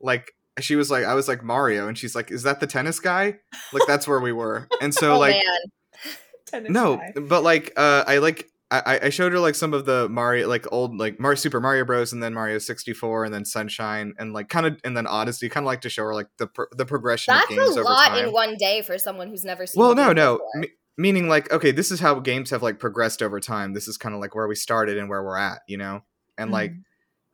Like 0.00 0.32
she 0.60 0.76
was 0.76 0.90
like, 0.90 1.04
I 1.04 1.14
was 1.14 1.28
like 1.28 1.42
Mario, 1.42 1.88
and 1.88 1.96
she's 1.96 2.14
like, 2.14 2.30
"Is 2.30 2.42
that 2.42 2.60
the 2.60 2.66
tennis 2.66 3.00
guy?" 3.00 3.38
Like 3.72 3.82
that's 3.86 4.06
where 4.06 4.20
we 4.20 4.32
were, 4.32 4.68
and 4.80 4.94
so 5.02 5.14
oh 5.14 5.18
like 5.18 5.34
man, 5.36 6.14
Tennis 6.46 6.70
no 6.70 6.96
guy. 6.96 7.12
but 7.28 7.42
like 7.42 7.72
uh 7.76 8.04
i 8.06 8.18
like 8.18 8.48
I, 8.70 9.00
I 9.02 9.08
showed 9.10 9.32
her 9.32 9.38
like 9.38 9.54
some 9.54 9.74
of 9.74 9.84
the 9.84 10.08
Mario, 10.08 10.48
like 10.48 10.64
old, 10.72 10.96
like 10.98 11.20
Mario 11.20 11.34
Super 11.34 11.60
Mario 11.60 11.84
Bros, 11.84 12.14
and 12.14 12.22
then 12.22 12.32
Mario 12.32 12.56
sixty 12.56 12.94
four, 12.94 13.22
and 13.22 13.34
then 13.34 13.44
Sunshine, 13.44 14.14
and 14.18 14.32
like 14.32 14.48
kind 14.48 14.64
of, 14.64 14.80
and 14.82 14.96
then 14.96 15.06
Odyssey. 15.06 15.50
Kind 15.50 15.64
of 15.64 15.66
like 15.66 15.82
to 15.82 15.90
show 15.90 16.04
her 16.04 16.14
like 16.14 16.28
the 16.38 16.46
pro- 16.46 16.64
the 16.74 16.86
progression 16.86 17.34
that's 17.34 17.50
of 17.50 17.56
games 17.58 17.76
a 17.76 17.80
over 17.80 17.82
lot 17.90 18.06
time. 18.08 18.24
in 18.28 18.32
one 18.32 18.56
day 18.56 18.80
for 18.80 18.96
someone 18.96 19.28
who's 19.28 19.44
never 19.44 19.66
seen. 19.66 19.78
well, 19.78 19.94
no, 19.94 20.14
no, 20.14 20.40
me- 20.54 20.70
meaning 20.96 21.28
like 21.28 21.52
okay, 21.52 21.70
this 21.70 21.90
is 21.90 22.00
how 22.00 22.18
games 22.18 22.48
have 22.48 22.62
like 22.62 22.78
progressed 22.78 23.20
over 23.22 23.40
time. 23.40 23.74
This 23.74 23.88
is 23.88 23.98
kind 23.98 24.14
of 24.14 24.22
like 24.22 24.34
where 24.34 24.48
we 24.48 24.54
started 24.54 24.96
and 24.96 25.10
where 25.10 25.22
we're 25.22 25.36
at, 25.36 25.58
you 25.68 25.76
know. 25.76 26.00
And 26.38 26.50
like, 26.50 26.70
Mhm. 26.70 26.82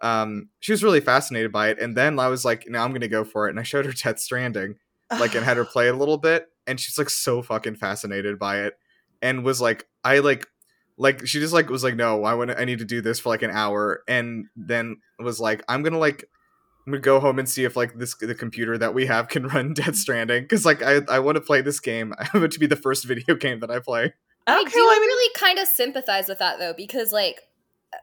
Um, 0.00 0.48
she 0.60 0.72
was 0.72 0.84
really 0.84 1.00
fascinated 1.00 1.52
by 1.52 1.68
it, 1.68 1.78
and 1.80 1.96
then 1.96 2.18
I 2.18 2.28
was 2.28 2.44
like, 2.44 2.68
now 2.68 2.84
I'm 2.84 2.92
gonna 2.92 3.08
go 3.08 3.24
for 3.24 3.46
it, 3.46 3.50
and 3.50 3.60
I 3.60 3.62
showed 3.64 3.86
her 3.86 3.92
Death 3.92 4.18
Stranding, 4.18 4.76
like 5.10 5.34
and 5.34 5.44
had 5.44 5.56
her 5.56 5.64
play 5.72 5.88
it 5.88 5.94
a 5.94 5.98
little 5.98 6.18
bit 6.18 6.48
and 6.68 6.78
she's 6.78 6.98
like 6.98 7.10
so 7.10 7.42
fucking 7.42 7.74
fascinated 7.74 8.38
by 8.38 8.60
it 8.60 8.78
and 9.22 9.42
was 9.42 9.60
like 9.60 9.86
i 10.04 10.20
like 10.20 10.46
like 10.96 11.26
she 11.26 11.40
just 11.40 11.54
like 11.54 11.68
was 11.70 11.82
like 11.82 11.96
no 11.96 12.22
i 12.24 12.34
want 12.34 12.50
i 12.50 12.64
need 12.64 12.78
to 12.78 12.84
do 12.84 13.00
this 13.00 13.18
for 13.18 13.30
like 13.30 13.42
an 13.42 13.50
hour 13.50 14.02
and 14.06 14.46
then 14.54 14.96
was 15.18 15.40
like 15.40 15.62
i'm 15.68 15.82
gonna 15.82 15.98
like 15.98 16.28
i'm 16.86 16.92
gonna 16.92 17.00
go 17.00 17.18
home 17.18 17.38
and 17.38 17.48
see 17.48 17.64
if 17.64 17.74
like 17.74 17.94
this 17.94 18.14
the 18.16 18.34
computer 18.34 18.76
that 18.78 18.94
we 18.94 19.06
have 19.06 19.28
can 19.28 19.46
run 19.48 19.72
death 19.72 19.96
stranding 19.96 20.42
because 20.42 20.64
like 20.64 20.82
i 20.82 21.00
i 21.08 21.18
want 21.18 21.36
to 21.36 21.40
play 21.40 21.60
this 21.60 21.80
game. 21.80 22.14
I 22.18 22.28
want 22.34 22.44
it 22.44 22.52
to 22.52 22.60
be 22.60 22.66
the 22.66 22.76
first 22.76 23.04
video 23.04 23.34
game 23.34 23.60
that 23.60 23.70
i 23.70 23.78
play. 23.78 24.12
I 24.46 24.64
do 24.64 24.70
well, 24.74 24.86
I 24.86 24.98
mean- 24.98 25.02
really 25.02 25.32
kind 25.34 25.58
of 25.58 25.68
sympathize 25.68 26.28
with 26.28 26.38
that 26.38 26.58
though, 26.58 26.72
because 26.72 27.12
like 27.12 27.42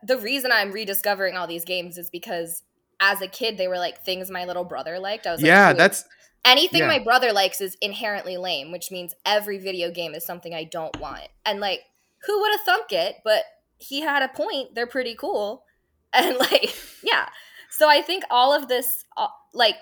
the 0.04 0.18
reason 0.18 0.51
I'm 0.51 0.72
rediscovering 0.72 1.36
all 1.36 1.48
these 1.48 1.65
games 1.65 1.98
is 1.98 2.10
because 2.10 2.63
as 3.00 3.22
a 3.22 3.27
kid 3.27 3.58
they 3.58 3.68
were 3.68 3.77
like 3.77 4.04
things 4.04 4.32
my 4.32 4.46
little 4.46 4.63
brother 4.63 5.00
liked. 5.00 5.27
I 5.27 5.32
was 5.32 5.42
like, 5.42 5.48
yeah 5.48 5.72
"Cool." 5.72 5.77
that's 5.77 6.06
anything 6.46 6.82
yeah. 6.82 6.88
my 6.88 7.00
brother 7.00 7.34
likes 7.34 7.60
is 7.60 7.75
inherently 7.82 8.38
lame, 8.38 8.72
which 8.72 8.92
means 8.92 9.13
every 9.25 9.58
video 9.58 9.92
game 9.92 10.13
is 10.13 10.25
something 10.25 10.54
I 10.54 10.63
don't 10.63 10.98
want. 11.00 11.27
And 11.46 11.60
like, 11.60 11.82
who 12.25 12.39
would 12.42 12.51
have 12.51 12.62
thunk 12.62 12.92
it? 12.92 13.18
But 13.24 13.44
he 13.77 14.01
had 14.01 14.24
a 14.24 14.30
point. 14.30 14.75
They're 14.75 14.88
pretty 14.88 15.15
cool, 15.15 15.65
and 16.13 16.38
like, 16.38 16.75
yeah. 17.04 17.30
So 17.70 17.89
I 17.89 18.01
think 18.01 18.24
all 18.30 18.54
of 18.54 18.70
this, 18.70 19.04
uh, 19.18 19.27
like, 19.54 19.75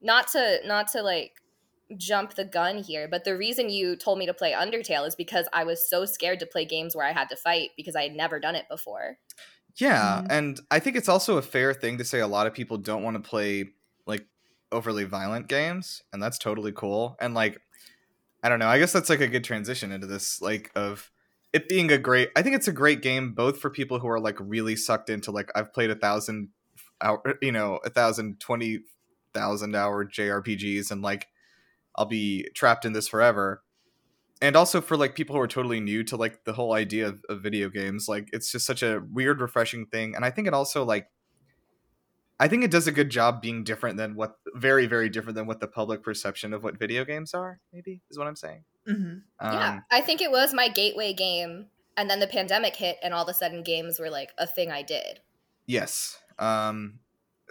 not 0.00 0.28
to 0.28 0.60
not 0.64 0.88
to 0.92 1.02
like 1.02 1.32
jump 1.96 2.34
the 2.34 2.44
gun 2.44 2.78
here, 2.82 3.06
but 3.08 3.24
the 3.24 3.36
reason 3.36 3.70
you 3.70 3.96
told 3.96 4.18
me 4.18 4.26
to 4.26 4.34
play 4.34 4.52
Undertale 4.52 5.06
is 5.06 5.14
because 5.14 5.46
I 5.52 5.64
was 5.64 5.88
so 5.88 6.04
scared 6.04 6.40
to 6.40 6.46
play 6.46 6.64
games 6.64 6.96
where 6.96 7.06
I 7.06 7.12
had 7.12 7.28
to 7.28 7.36
fight 7.36 7.70
because 7.76 7.94
I 7.94 8.02
had 8.02 8.14
never 8.14 8.40
done 8.40 8.54
it 8.56 8.68
before. 8.68 9.18
Yeah, 9.76 10.22
Mhm. 10.22 10.26
and 10.30 10.60
I 10.70 10.78
think 10.80 10.96
it's 10.96 11.08
also 11.08 11.36
a 11.36 11.42
fair 11.42 11.74
thing 11.74 11.98
to 11.98 12.04
say 12.04 12.20
a 12.20 12.26
lot 12.26 12.46
of 12.46 12.54
people 12.54 12.78
don't 12.78 13.02
want 13.02 13.22
to 13.22 13.28
play 13.28 13.66
like 14.06 14.26
overly 14.72 15.04
violent 15.04 15.48
games, 15.48 16.02
and 16.12 16.22
that's 16.22 16.38
totally 16.38 16.72
cool. 16.72 17.16
And 17.20 17.34
like 17.34 17.60
I 18.42 18.48
don't 18.48 18.58
know, 18.58 18.68
I 18.68 18.78
guess 18.78 18.92
that's 18.92 19.10
like 19.10 19.20
a 19.20 19.28
good 19.28 19.44
transition 19.44 19.92
into 19.92 20.06
this 20.06 20.40
like 20.40 20.70
of 20.74 21.10
it 21.52 21.68
being 21.68 21.90
a 21.92 21.98
great 21.98 22.30
I 22.36 22.42
think 22.42 22.56
it's 22.56 22.68
a 22.68 22.72
great 22.72 23.02
game 23.02 23.32
both 23.32 23.58
for 23.60 23.70
people 23.70 23.98
who 23.98 24.08
are 24.08 24.20
like 24.20 24.36
really 24.40 24.76
sucked 24.76 25.10
into 25.10 25.30
like 25.30 25.50
I've 25.54 25.72
played 25.72 25.90
a 25.90 25.94
thousand 25.96 26.50
hour 27.00 27.22
you 27.42 27.52
know, 27.52 27.78
a 27.84 27.90
thousand 27.90 28.40
twenty 28.40 28.80
thousand 29.34 29.74
hour 29.76 30.04
JRPGs 30.04 30.90
and 30.90 31.02
like 31.02 31.28
I'll 31.96 32.06
be 32.06 32.48
trapped 32.54 32.84
in 32.84 32.92
this 32.92 33.08
forever 33.08 33.62
and 34.42 34.54
also 34.54 34.80
for 34.80 34.96
like 34.96 35.14
people 35.14 35.34
who 35.34 35.40
are 35.40 35.48
totally 35.48 35.80
new 35.80 36.04
to 36.04 36.16
like 36.16 36.44
the 36.44 36.52
whole 36.52 36.74
idea 36.74 37.08
of, 37.08 37.24
of 37.28 37.42
video 37.42 37.68
games 37.68 38.08
like 38.08 38.28
it's 38.32 38.52
just 38.52 38.66
such 38.66 38.82
a 38.82 39.02
weird 39.12 39.40
refreshing 39.40 39.86
thing 39.86 40.14
and 40.14 40.24
i 40.24 40.30
think 40.30 40.46
it 40.46 40.54
also 40.54 40.84
like 40.84 41.08
I 42.38 42.48
think 42.48 42.64
it 42.64 42.70
does 42.70 42.86
a 42.86 42.92
good 42.92 43.08
job 43.08 43.40
being 43.40 43.64
different 43.64 43.96
than 43.96 44.14
what 44.14 44.36
very 44.54 44.86
very 44.86 45.08
different 45.08 45.36
than 45.36 45.46
what 45.46 45.60
the 45.60 45.66
public 45.66 46.02
perception 46.02 46.52
of 46.52 46.62
what 46.62 46.78
video 46.78 47.04
games 47.04 47.32
are. 47.32 47.60
Maybe 47.72 48.02
is 48.10 48.18
what 48.18 48.26
I'm 48.26 48.36
saying. 48.36 48.64
Mhm. 48.86 49.22
yeah, 49.40 49.68
Um, 49.70 49.84
I 49.90 50.02
think 50.02 50.20
it 50.20 50.30
was 50.30 50.52
my 50.52 50.68
gateway 50.68 51.14
game, 51.14 51.68
and 51.96 52.10
then 52.10 52.20
the 52.20 52.26
pandemic 52.26 52.76
hit, 52.76 52.98
and 53.02 53.14
all 53.14 53.22
of 53.22 53.28
a 53.28 53.34
sudden 53.34 53.62
games 53.62 53.98
were 53.98 54.10
like 54.10 54.32
a 54.36 54.46
thing 54.46 54.70
I 54.70 54.82
did. 54.82 55.20
Yes. 55.64 56.18
Um, 56.38 57.00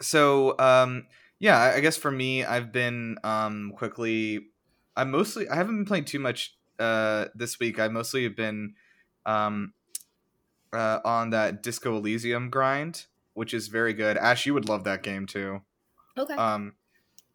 so 0.01 0.55
um, 0.59 1.07
yeah, 1.39 1.59
I 1.75 1.79
guess 1.79 1.97
for 1.97 2.11
me, 2.11 2.43
I've 2.43 2.71
been 2.71 3.17
um, 3.23 3.73
quickly. 3.75 4.47
I 4.95 5.03
mostly 5.03 5.49
I 5.49 5.55
haven't 5.55 5.75
been 5.75 5.85
playing 5.85 6.05
too 6.05 6.19
much 6.19 6.55
uh, 6.79 7.25
this 7.35 7.59
week. 7.59 7.79
I 7.79 7.87
mostly 7.87 8.23
have 8.23 8.35
been 8.35 8.75
um, 9.25 9.73
uh, 10.71 10.99
on 11.03 11.31
that 11.31 11.61
Disco 11.61 11.97
Elysium 11.97 12.49
grind, 12.49 13.05
which 13.33 13.53
is 13.53 13.67
very 13.67 13.93
good. 13.93 14.17
Ash, 14.17 14.45
you 14.45 14.53
would 14.53 14.69
love 14.69 14.85
that 14.85 15.03
game 15.03 15.25
too. 15.25 15.61
Okay. 16.17 16.33
Um, 16.33 16.73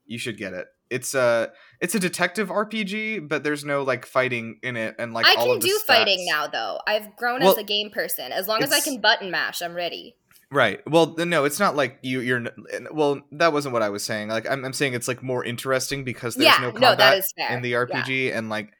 you 0.06 0.18
should 0.18 0.38
get 0.38 0.54
it. 0.54 0.66
It's 0.88 1.14
a 1.14 1.52
it's 1.80 1.94
a 1.94 2.00
detective 2.00 2.48
RPG, 2.48 3.28
but 3.28 3.44
there's 3.44 3.64
no 3.64 3.84
like 3.84 4.04
fighting 4.06 4.58
in 4.62 4.76
it, 4.76 4.96
and 4.98 5.14
like 5.14 5.24
I 5.24 5.36
can 5.36 5.60
do 5.60 5.78
fighting 5.86 6.26
now, 6.28 6.48
though. 6.48 6.80
I've 6.86 7.14
grown 7.14 7.40
Well, 7.40 7.52
as 7.52 7.58
a 7.58 7.62
game 7.62 7.90
person. 7.90 8.32
As 8.32 8.48
long 8.48 8.62
as 8.62 8.72
I 8.72 8.80
can 8.80 9.00
button 9.00 9.30
mash, 9.30 9.62
I'm 9.62 9.74
ready. 9.74 10.16
Right. 10.52 10.80
Well, 10.88 11.14
no, 11.16 11.44
it's 11.44 11.60
not 11.60 11.76
like 11.76 11.98
you. 12.02 12.20
You're. 12.20 12.44
Well, 12.90 13.20
that 13.32 13.52
wasn't 13.52 13.72
what 13.72 13.82
I 13.82 13.88
was 13.88 14.02
saying. 14.02 14.28
Like, 14.28 14.50
I'm, 14.50 14.64
I'm 14.64 14.72
saying 14.72 14.94
it's 14.94 15.06
like 15.06 15.22
more 15.22 15.44
interesting 15.44 16.02
because 16.02 16.34
there's 16.34 16.46
yeah, 16.46 16.58
no 16.60 16.70
no, 16.72 16.88
combat 16.88 17.24
fair. 17.36 17.56
in 17.56 17.62
the 17.62 17.70
Yeah. 17.70 17.84
RPG, 17.84 18.34
and 18.36 18.48
like, 18.48 18.72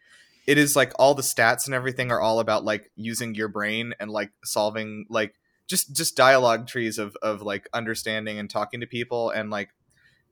it 0.48 0.58
is 0.58 0.74
like 0.74 0.92
all 0.98 1.14
the 1.14 1.22
stats 1.22 1.66
and 1.66 1.74
everything 1.74 2.10
are 2.10 2.20
all 2.20 2.40
about 2.40 2.64
like 2.64 2.90
using 2.96 3.36
your 3.36 3.46
brain 3.46 3.94
and 4.00 4.10
like 4.10 4.32
solving 4.44 5.06
like 5.08 5.34
just 5.68 5.94
just 5.94 6.16
dialogue 6.16 6.66
trees 6.66 6.98
of 6.98 7.16
of 7.22 7.42
like 7.42 7.68
understanding 7.72 8.38
and 8.40 8.50
talking 8.50 8.80
to 8.80 8.86
people 8.86 9.30
and 9.30 9.50
like 9.50 9.68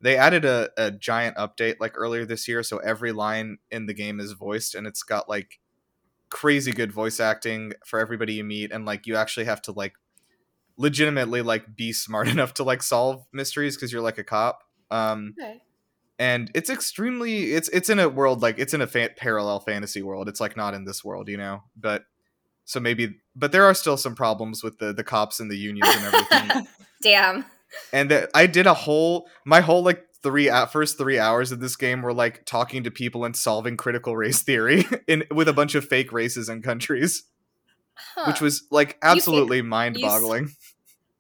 they 0.01 0.17
added 0.17 0.45
a, 0.45 0.71
a 0.77 0.91
giant 0.91 1.37
update 1.37 1.77
like 1.79 1.93
earlier 1.97 2.25
this 2.25 2.49
year 2.49 2.65
so 2.65 2.79
every 2.79 3.13
line 3.13 3.59
in 3.71 3.87
the 3.87 3.95
game 3.95 4.19
is 4.19 4.33
voiced 4.33 4.75
and 4.75 4.89
it's 4.89 5.05
got 5.05 5.29
like 5.29 5.61
crazy 6.31 6.73
good 6.73 6.91
voice 6.91 7.21
acting 7.21 7.73
for 7.87 8.01
everybody 8.01 8.35
you 8.35 8.43
meet 8.45 8.73
and 8.73 8.85
like 8.85 9.07
you 9.07 9.15
actually 9.15 9.47
have 9.47 9.63
to 9.63 9.71
like 9.71 9.95
legitimately 10.79 11.43
like 11.43 11.77
be 11.77 11.93
smart 11.93 12.29
enough 12.35 12.55
to 12.55 12.63
like 12.65 12.83
solve 12.83 13.25
mysteries 13.33 13.77
because 13.77 13.93
you're 13.93 14.01
like 14.03 14.19
a 14.19 14.25
cop. 14.25 14.63
Um 14.91 15.35
Okay. 15.39 15.61
and 16.19 16.51
it's 16.55 16.71
extremely 16.71 17.53
it's 17.53 17.69
it's 17.69 17.91
in 17.91 17.99
a 17.99 18.09
world 18.09 18.41
like 18.41 18.59
it's 18.59 18.73
in 18.73 18.81
a 18.81 18.87
fa- 18.87 19.11
parallel 19.17 19.61
fantasy 19.61 20.03
world. 20.03 20.29
It's 20.29 20.41
like 20.41 20.57
not 20.57 20.75
in 20.75 20.85
this 20.85 21.05
world 21.05 21.29
you 21.29 21.37
know? 21.37 21.63
But 21.77 22.05
so 22.65 22.81
maybe 22.81 23.17
but 23.37 23.53
there 23.53 23.65
are 23.65 23.75
still 23.75 23.97
some 23.97 24.15
problems 24.15 24.63
with 24.63 24.79
the 24.79 24.93
the 24.93 25.05
cops 25.05 25.41
and 25.41 25.51
the 25.51 25.57
unions 25.59 25.95
and 25.95 26.05
everything. 26.15 26.67
Damn. 27.03 27.45
and 27.93 28.11
that 28.11 28.31
I 28.35 28.47
did 28.47 28.67
a 28.67 28.75
whole 28.75 29.29
my 29.45 29.61
whole 29.61 29.83
like 29.83 30.05
three 30.23 30.49
at 30.51 30.73
first 30.73 30.99
three 30.99 31.19
hours 31.19 31.53
of 31.53 31.61
this 31.61 31.77
game 31.77 32.03
were 32.03 32.13
like 32.13 32.45
talking 32.45 32.83
to 32.85 32.91
people 32.91 33.25
and 33.25 33.37
solving 33.37 33.77
critical 33.77 34.17
race 34.17 34.43
theory 34.43 34.85
in 35.07 35.23
with 35.31 35.49
a 35.49 35.53
bunch 35.53 35.75
of 35.77 35.85
fake 35.87 36.11
races 36.13 36.49
and 36.49 36.65
countries, 36.65 37.23
Huh. 38.15 38.25
which 38.31 38.41
was 38.41 38.65
like 38.71 38.97
absolutely 39.03 39.63
mind 39.63 39.99
boggling. 40.01 40.51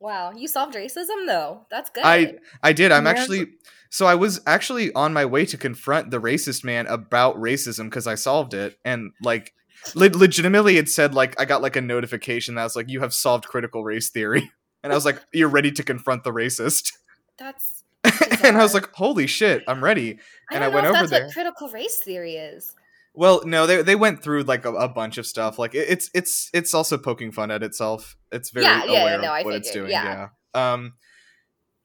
wow. 0.00 0.32
You 0.32 0.47
solved 0.49 0.75
racism 0.75 1.26
though. 1.26 1.66
That's 1.70 1.90
good. 1.90 2.04
I 2.04 2.35
I 2.62 2.73
did. 2.73 2.92
I'm 2.92 3.06
actually 3.06 3.49
so 3.90 4.06
I 4.06 4.14
was 4.14 4.40
actually 4.47 4.92
on 4.92 5.12
my 5.12 5.25
way 5.25 5.44
to 5.47 5.56
confront 5.56 6.11
the 6.11 6.20
racist 6.20 6.62
man 6.64 6.87
about 6.87 7.37
racism 7.37 7.85
because 7.85 8.06
I 8.06 8.14
solved 8.14 8.54
it 8.54 8.78
and 8.85 9.12
like 9.23 9.54
le- 9.94 10.11
legitimately 10.11 10.76
it 10.76 10.88
said 10.88 11.14
like 11.14 11.40
I 11.40 11.44
got 11.44 11.62
like 11.62 11.76
a 11.76 11.80
notification 11.80 12.54
that 12.56 12.64
was 12.64 12.76
like 12.76 12.88
you 12.88 13.00
have 13.00 13.14
solved 13.14 13.47
critical 13.47 13.82
race 13.85 14.11
theory 14.11 14.50
and 14.82 14.92
I 14.92 14.94
was 14.97 15.04
like 15.04 15.20
you're 15.32 15.49
ready 15.49 15.73
to 15.73 15.82
confront 15.82 16.23
the 16.25 16.32
racist 16.32 16.92
That's. 17.38 17.82
and 18.44 18.56
I 18.56 18.62
was 18.62 18.75
like 18.75 18.92
holy 18.94 19.26
shit 19.26 19.64
I'm 19.66 19.82
ready 19.82 20.18
I 20.50 20.54
And 20.56 20.64
I 20.64 20.68
know 20.68 20.75
went 20.75 20.87
if 20.87 20.90
over 20.92 20.99
that's 21.00 21.11
there. 21.11 21.25
what 21.25 21.32
critical 21.32 21.68
race 21.70 21.99
theory 21.99 22.35
is. 22.37 22.75
Well, 23.14 23.42
no, 23.44 23.66
they 23.66 23.82
they 23.82 23.96
went 23.96 24.22
through 24.22 24.42
like 24.44 24.64
a, 24.64 24.72
a 24.72 24.88
bunch 24.88 25.18
of 25.18 25.26
stuff. 25.26 25.58
Like 25.58 25.74
it, 25.74 25.86
it's 25.88 26.10
it's 26.14 26.50
it's 26.52 26.74
also 26.74 26.96
poking 26.98 27.32
fun 27.32 27.50
at 27.50 27.62
itself. 27.62 28.16
It's 28.30 28.50
very 28.50 28.66
Yeah, 28.66 28.84
yeah, 28.84 29.00
aware 29.02 29.20
no, 29.20 29.32
I 29.32 29.40
of 29.40 29.44
what 29.46 29.54
it's 29.56 29.70
doing. 29.72 29.90
yeah. 29.90 30.28
Yeah. 30.54 30.72
Um, 30.72 30.94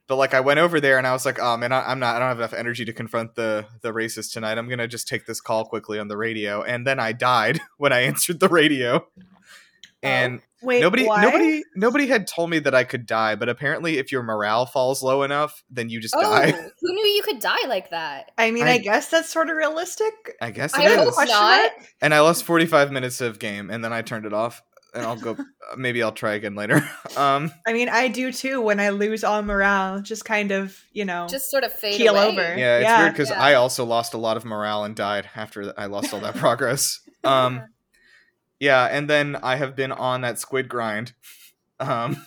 but 0.05 0.17
like 0.17 0.33
I 0.33 0.41
went 0.41 0.59
over 0.59 0.79
there 0.81 0.97
and 0.97 1.07
I 1.07 1.13
was 1.13 1.25
like, 1.25 1.39
oh 1.39 1.55
man, 1.57 1.71
I, 1.71 1.81
I'm 1.89 1.97
not. 1.99 2.15
I 2.15 2.19
don't 2.19 2.27
have 2.27 2.37
enough 2.37 2.53
energy 2.53 2.85
to 2.85 2.93
confront 2.93 3.35
the 3.35 3.65
the 3.81 3.91
racist 3.93 4.33
tonight. 4.33 4.57
I'm 4.57 4.67
gonna 4.69 4.87
just 4.87 5.07
take 5.07 5.25
this 5.25 5.41
call 5.41 5.65
quickly 5.65 5.97
on 5.97 6.07
the 6.07 6.17
radio. 6.17 6.61
And 6.61 6.85
then 6.85 6.99
I 6.99 7.13
died 7.13 7.61
when 7.77 7.93
I 7.93 8.01
answered 8.01 8.39
the 8.39 8.49
radio. 8.49 9.07
And 10.03 10.41
Wait, 10.61 10.81
nobody 10.81 11.05
why? 11.05 11.21
nobody 11.23 11.63
nobody 11.75 12.07
had 12.07 12.27
told 12.27 12.49
me 12.49 12.59
that 12.59 12.75
I 12.75 12.83
could 12.83 13.05
die, 13.05 13.35
but 13.35 13.49
apparently 13.49 13.97
if 13.97 14.11
your 14.11 14.21
morale 14.23 14.65
falls 14.65 15.01
low 15.01 15.23
enough, 15.23 15.63
then 15.69 15.89
you 15.89 15.99
just 16.01 16.13
Oh, 16.17 16.21
die. 16.21 16.51
who 16.51 16.93
knew 16.93 17.07
you 17.07 17.21
could 17.23 17.39
die 17.39 17.67
like 17.67 17.89
that? 17.91 18.31
I 18.37 18.51
mean, 18.51 18.63
I- 18.67 18.73
I, 18.73 18.77
guess 18.79 19.07
that's 19.07 19.29
sort 19.29 19.49
of 19.49 19.55
realistic. 19.57 20.13
I 20.41 20.51
guess 20.51 20.73
I 20.73 20.83
it 20.89 20.97
hope 20.97 21.07
is. 21.09 21.13
Question 21.15 21.35
not. 21.35 21.61
mark? 21.71 21.87
and 22.01 22.13
I 22.13 22.19
lost 22.21 22.43
45 22.43 22.91
minutes 22.91 23.21
of 23.21 23.39
game 23.39 23.69
and 23.69 23.83
then 23.83 23.91
I 23.93 24.01
turned 24.01 24.25
it 24.25 24.33
off 24.33 24.61
and 24.93 25.05
I'll 25.05 25.15
go 25.15 25.35
maybe 25.77 26.03
I'll 26.03 26.11
try 26.11 26.33
again 26.33 26.55
later. 26.55 26.87
Um 27.17 27.51
I 27.67 27.73
mean, 27.73 27.89
I 27.89 28.07
do 28.07 28.31
too 28.31 28.59
when 28.61 28.79
I 28.79 28.89
lose 28.89 29.23
all 29.23 29.41
morale. 29.43 30.01
Just 30.01 30.25
kind 30.25 30.51
of, 30.51 30.77
you 30.93 31.05
know. 31.05 31.27
Just 31.29 31.51
sort 31.51 31.63
of 31.63 31.71
fade 31.73 31.95
Keel 31.97 32.15
away. 32.15 32.27
over. 32.27 32.41
yeah, 32.57 32.77
it's 32.77 32.83
Yeah. 32.83 33.01
weird 33.03 33.15
cuz 33.15 33.29
Yeah. 33.29 33.41
I 33.41 33.53
also 33.55 33.85
lost 33.85 34.13
a 34.13 34.17
lot 34.17 34.35
of 34.37 34.45
morale 34.45 34.83
and 34.83 34.95
died 34.95 35.29
after 35.35 35.73
I 35.77 35.85
lost 35.87 36.13
all 36.13 36.19
that 36.21 36.35
progress. 36.45 36.99
Um 37.23 37.61
yeah, 38.63 38.85
and 38.85 39.09
then 39.09 39.35
I 39.51 39.55
have 39.57 39.75
been 39.75 39.91
on 39.91 40.21
that 40.21 40.39
squid 40.39 40.67
grind. 40.69 41.13
Um 41.79 42.25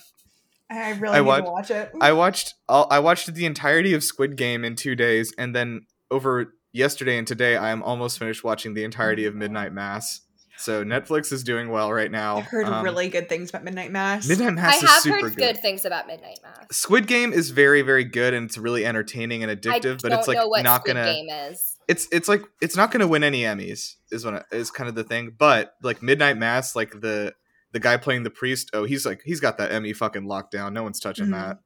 I 0.71 0.91
really 0.93 1.15
I 1.17 1.21
need 1.21 1.27
wa- 1.27 1.37
to 1.41 1.51
watch 1.51 1.71
it. 1.71 1.93
I 2.01 2.13
watched 2.13 2.55
all, 2.69 2.87
I 2.91 2.99
watched 2.99 3.33
the 3.33 3.47
entirety 3.47 3.95
of 3.95 4.03
Squid 4.03 4.37
Game 4.37 4.65
in 4.65 4.75
2 4.75 4.95
days 4.97 5.33
and 5.39 5.55
then 5.55 5.87
over 6.11 6.55
yesterday 6.73 7.17
and 7.19 7.27
today 7.27 7.57
I 7.57 7.71
am 7.71 7.83
almost 7.83 8.19
finished 8.19 8.43
watching 8.45 8.75
the 8.75 8.83
entirety 8.85 9.25
of 9.27 9.35
Midnight 9.35 9.73
Mass. 9.73 10.23
So 10.59 10.83
Netflix 10.85 11.33
is 11.33 11.45
doing 11.45 11.69
well 11.69 11.93
right 11.93 12.11
now. 12.11 12.39
I've 12.39 12.47
heard 12.47 12.67
Um, 12.67 12.83
really 12.85 13.09
good 13.09 13.29
things 13.29 13.51
about 13.51 13.63
Midnight 13.63 13.93
Mass. 13.93 14.27
Midnight 14.27 14.49
I 14.49 14.53
Mass 14.53 14.83
is 14.83 14.89
have 14.91 15.03
super 15.03 15.17
heard 15.21 15.37
good. 15.37 15.55
good 15.55 15.61
things 15.63 15.85
about 15.85 16.07
Midnight 16.09 16.41
Mass. 16.43 16.67
Squid 16.73 17.07
Game 17.07 17.33
is 17.33 17.51
very 17.51 17.83
very 17.83 18.05
good 18.05 18.35
and 18.35 18.47
it's 18.47 18.59
really 18.59 18.85
entertaining 18.85 19.43
and 19.45 19.51
I 19.53 19.55
addictive, 19.55 19.81
don't 19.83 20.03
but 20.03 20.13
it's 20.13 20.27
like 20.27 20.39
know 20.39 20.49
what 20.49 20.63
not 20.65 20.81
Squid 20.81 20.97
gonna 20.97 21.13
Game 21.13 21.29
is. 21.31 21.76
It's 21.89 22.09
it's 22.13 22.29
like 22.29 22.43
it's 22.61 22.77
not 22.77 22.91
gonna 22.91 23.07
win 23.07 23.23
any 23.25 23.43
Emmys 23.43 23.95
is 24.11 24.25
what 24.25 24.35
I- 24.35 24.45
is 24.57 24.71
kind 24.71 24.89
of 24.89 24.95
the 24.95 25.05
thing. 25.05 25.33
But 25.37 25.75
like 25.83 26.03
Midnight 26.03 26.37
Mass, 26.37 26.75
like 26.77 26.91
the 27.01 27.35
the 27.73 27.81
guy 27.81 27.97
playing 27.97 28.23
the 28.23 28.31
priest, 28.31 28.71
oh 28.73 28.85
he's 28.85 29.05
like 29.07 29.21
he's 29.25 29.41
got 29.41 29.59
that 29.59 29.73
Emmy 29.73 29.93
fucking 29.93 30.23
lockdown. 30.25 30.73
No 30.73 30.83
one's 30.83 31.01
touching 31.01 31.27
Mhm. 31.27 31.33
that. 31.33 31.59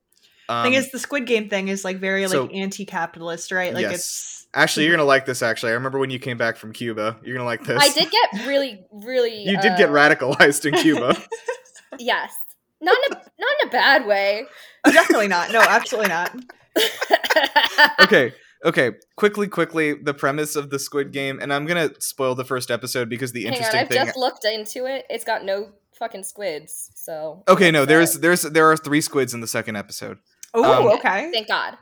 Um, 0.48 0.64
thing 0.64 0.74
is, 0.74 0.90
the 0.90 0.98
Squid 0.98 1.26
Game 1.26 1.48
thing 1.48 1.68
is 1.68 1.84
like 1.84 1.98
very 1.98 2.22
like 2.22 2.32
so- 2.32 2.48
anti-capitalist, 2.48 3.52
right? 3.52 3.72
Like 3.72 3.82
Yes. 3.82 3.94
it's 3.94 4.36
Ashley, 4.52 4.82
you're 4.84 4.92
gonna 4.92 5.04
like 5.04 5.26
this. 5.26 5.42
Actually, 5.42 5.70
I 5.70 5.74
remember 5.76 6.00
when 6.00 6.10
you 6.10 6.18
came 6.18 6.36
back 6.36 6.56
from 6.56 6.72
Cuba. 6.72 7.18
You're 7.22 7.36
gonna 7.36 7.44
like 7.46 7.62
this. 7.64 7.80
I 7.80 7.88
did 7.90 8.10
get 8.10 8.46
really, 8.48 8.84
really. 8.90 9.42
You 9.44 9.56
did 9.60 9.76
get 9.76 9.90
uh, 9.90 9.92
radicalized 9.92 10.64
in 10.66 10.74
Cuba. 10.74 11.16
Yes, 11.98 12.32
not 12.80 12.96
in 13.08 13.12
a 13.12 13.16
not 13.16 13.50
in 13.62 13.68
a 13.68 13.70
bad 13.70 14.06
way. 14.06 14.44
definitely 14.84 15.26
not. 15.28 15.50
No, 15.50 15.60
absolutely 15.60 16.08
not. 16.08 16.34
okay 18.00 18.32
okay 18.64 18.92
quickly 19.16 19.46
quickly 19.46 19.94
the 19.94 20.12
premise 20.14 20.54
of 20.56 20.70
the 20.70 20.78
squid 20.78 21.12
game 21.12 21.38
and 21.40 21.52
i'm 21.52 21.64
gonna 21.66 21.90
spoil 21.98 22.34
the 22.34 22.44
first 22.44 22.70
episode 22.70 23.08
because 23.08 23.32
the 23.32 23.44
Hang 23.44 23.52
on, 23.52 23.54
interesting 23.54 23.80
I've 23.80 23.88
thing 23.88 24.04
just 24.04 24.16
looked 24.18 24.44
into 24.44 24.86
it. 24.86 25.06
It's 25.08 25.24
got 25.24 25.44
no 25.44 25.70
fucking 25.98 26.24
squids, 26.24 26.90
so. 26.94 27.42
okay 27.48 27.70
no 27.70 27.84
there's 27.84 28.14
there's 28.14 28.42
there 28.42 28.70
are 28.70 28.76
three 28.76 29.00
squids 29.00 29.34
in 29.34 29.40
the 29.40 29.46
second 29.46 29.76
episode 29.76 30.18
Oh, 30.52 30.88
Um, 30.88 30.98
okay. 30.98 31.30
Thank 31.32 31.46
God. 31.48 31.78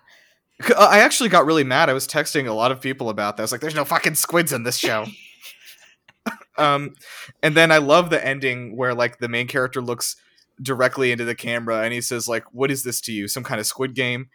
Uh, 0.71 0.89
i 0.91 0.99
actually 0.99 1.29
got 1.29 1.47
really 1.47 1.63
mad 1.65 1.89
i 1.89 1.93
was 1.93 2.07
texting 2.09 2.49
a 2.49 2.53
lot 2.53 2.73
of 2.73 2.81
people 2.81 3.09
about 3.11 3.37
that 3.37 3.43
i 3.43 3.45
was 3.45 3.53
like 3.53 3.61
there's 3.61 3.77
no 3.77 3.85
fucking 3.85 4.17
squids 4.17 4.53
in 4.53 4.65
this 4.65 4.77
show 4.77 5.07
um 6.59 6.95
and 7.45 7.57
then 7.57 7.71
i 7.71 7.79
love 7.79 8.11
the 8.11 8.25
ending 8.27 8.77
where 8.77 8.93
like 8.93 9.19
the 9.21 9.29
main 9.29 9.47
character 9.47 9.81
looks 9.81 10.17
directly 10.61 11.13
into 11.13 11.25
the 11.25 11.35
camera 11.37 11.83
and 11.83 11.95
he 11.95 12.01
says 12.01 12.29
like 12.29 12.43
what 12.53 12.71
is 12.73 12.83
this 12.83 13.01
to 13.01 13.13
you 13.13 13.29
some 13.29 13.45
kind 13.45 13.61
of 13.61 13.67
squid 13.67 13.95
game 13.95 14.29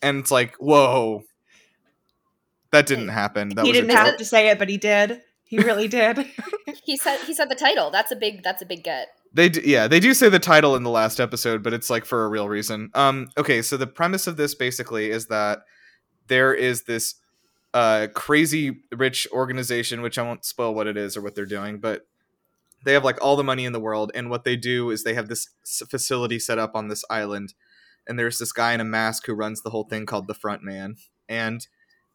and 0.00 0.18
it's 0.20 0.30
like 0.30 0.54
whoa 0.56 1.22
that 2.72 2.86
didn't 2.86 3.08
happen 3.08 3.50
that 3.50 3.64
he 3.64 3.70
was 3.70 3.80
didn't 3.80 3.96
have 3.96 4.16
to 4.16 4.24
say 4.24 4.48
it, 4.48 4.58
but 4.58 4.68
he 4.68 4.76
did. 4.76 5.20
He 5.44 5.58
really 5.58 5.88
did. 5.88 6.26
He 6.84 6.96
said 6.96 7.18
he 7.20 7.34
said 7.34 7.48
the 7.48 7.56
title. 7.56 7.90
That's 7.90 8.10
a 8.10 8.16
big. 8.16 8.42
That's 8.42 8.62
a 8.62 8.66
big 8.66 8.82
get. 8.82 9.08
They 9.32 9.48
d- 9.48 9.62
yeah, 9.64 9.86
they 9.86 10.00
do 10.00 10.14
say 10.14 10.28
the 10.28 10.38
title 10.38 10.74
in 10.74 10.82
the 10.82 10.90
last 10.90 11.20
episode, 11.20 11.62
but 11.62 11.72
it's 11.72 11.90
like 11.90 12.04
for 12.04 12.24
a 12.24 12.28
real 12.28 12.48
reason. 12.48 12.90
Um 12.94 13.28
okay, 13.36 13.60
so 13.62 13.76
the 13.76 13.86
premise 13.86 14.26
of 14.26 14.36
this 14.36 14.54
basically 14.54 15.10
is 15.10 15.26
that 15.26 15.60
there 16.26 16.54
is 16.54 16.84
this 16.84 17.16
uh 17.74 18.08
crazy 18.14 18.80
rich 18.92 19.28
organization 19.30 20.00
which 20.00 20.18
I 20.18 20.22
won't 20.22 20.44
spoil 20.44 20.74
what 20.74 20.86
it 20.86 20.96
is 20.96 21.16
or 21.16 21.22
what 21.22 21.34
they're 21.34 21.46
doing, 21.46 21.78
but 21.78 22.06
they 22.84 22.92
have 22.94 23.04
like 23.04 23.22
all 23.22 23.36
the 23.36 23.44
money 23.44 23.64
in 23.64 23.72
the 23.72 23.80
world 23.80 24.10
and 24.14 24.30
what 24.30 24.44
they 24.44 24.56
do 24.56 24.90
is 24.90 25.04
they 25.04 25.14
have 25.14 25.28
this 25.28 25.48
facility 25.88 26.38
set 26.38 26.58
up 26.58 26.74
on 26.74 26.88
this 26.88 27.04
island 27.10 27.54
and 28.06 28.18
there's 28.18 28.38
this 28.38 28.52
guy 28.52 28.72
in 28.72 28.80
a 28.80 28.84
mask 28.84 29.26
who 29.26 29.34
runs 29.34 29.62
the 29.62 29.70
whole 29.70 29.84
thing 29.84 30.06
called 30.06 30.26
the 30.26 30.34
front 30.34 30.62
man. 30.62 30.96
And 31.28 31.66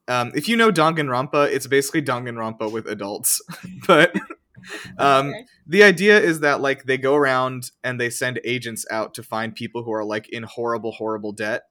um, 0.07 0.31
if 0.35 0.47
you 0.47 0.55
know 0.55 0.71
Danganronpa, 0.71 1.51
it's 1.51 1.67
basically 1.67 2.01
Danganronpa 2.01 2.71
with 2.71 2.87
adults. 2.87 3.41
but 3.87 4.15
um, 4.97 5.29
Okay. 5.29 5.45
the 5.67 5.83
idea 5.83 6.19
is 6.19 6.39
that 6.41 6.61
like 6.61 6.85
they 6.85 6.97
go 6.97 7.15
around 7.15 7.71
and 7.83 7.99
they 7.99 8.09
send 8.09 8.39
agents 8.43 8.85
out 8.89 9.13
to 9.15 9.23
find 9.23 9.53
people 9.55 9.83
who 9.83 9.91
are 9.93 10.03
like 10.03 10.27
in 10.29 10.43
horrible 10.43 10.91
horrible 10.93 11.31
debt 11.31 11.63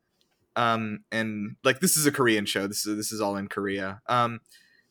um, 0.57 1.01
and 1.11 1.57
like 1.65 1.81
this 1.81 1.97
is 1.97 2.07
a 2.07 2.13
Korean 2.13 2.47
show. 2.47 2.67
This 2.67 2.87
is 2.87 2.97
this 2.97 3.11
is 3.13 3.21
all 3.21 3.37
in 3.37 3.49
Korea. 3.49 4.01
Um, 4.09 4.41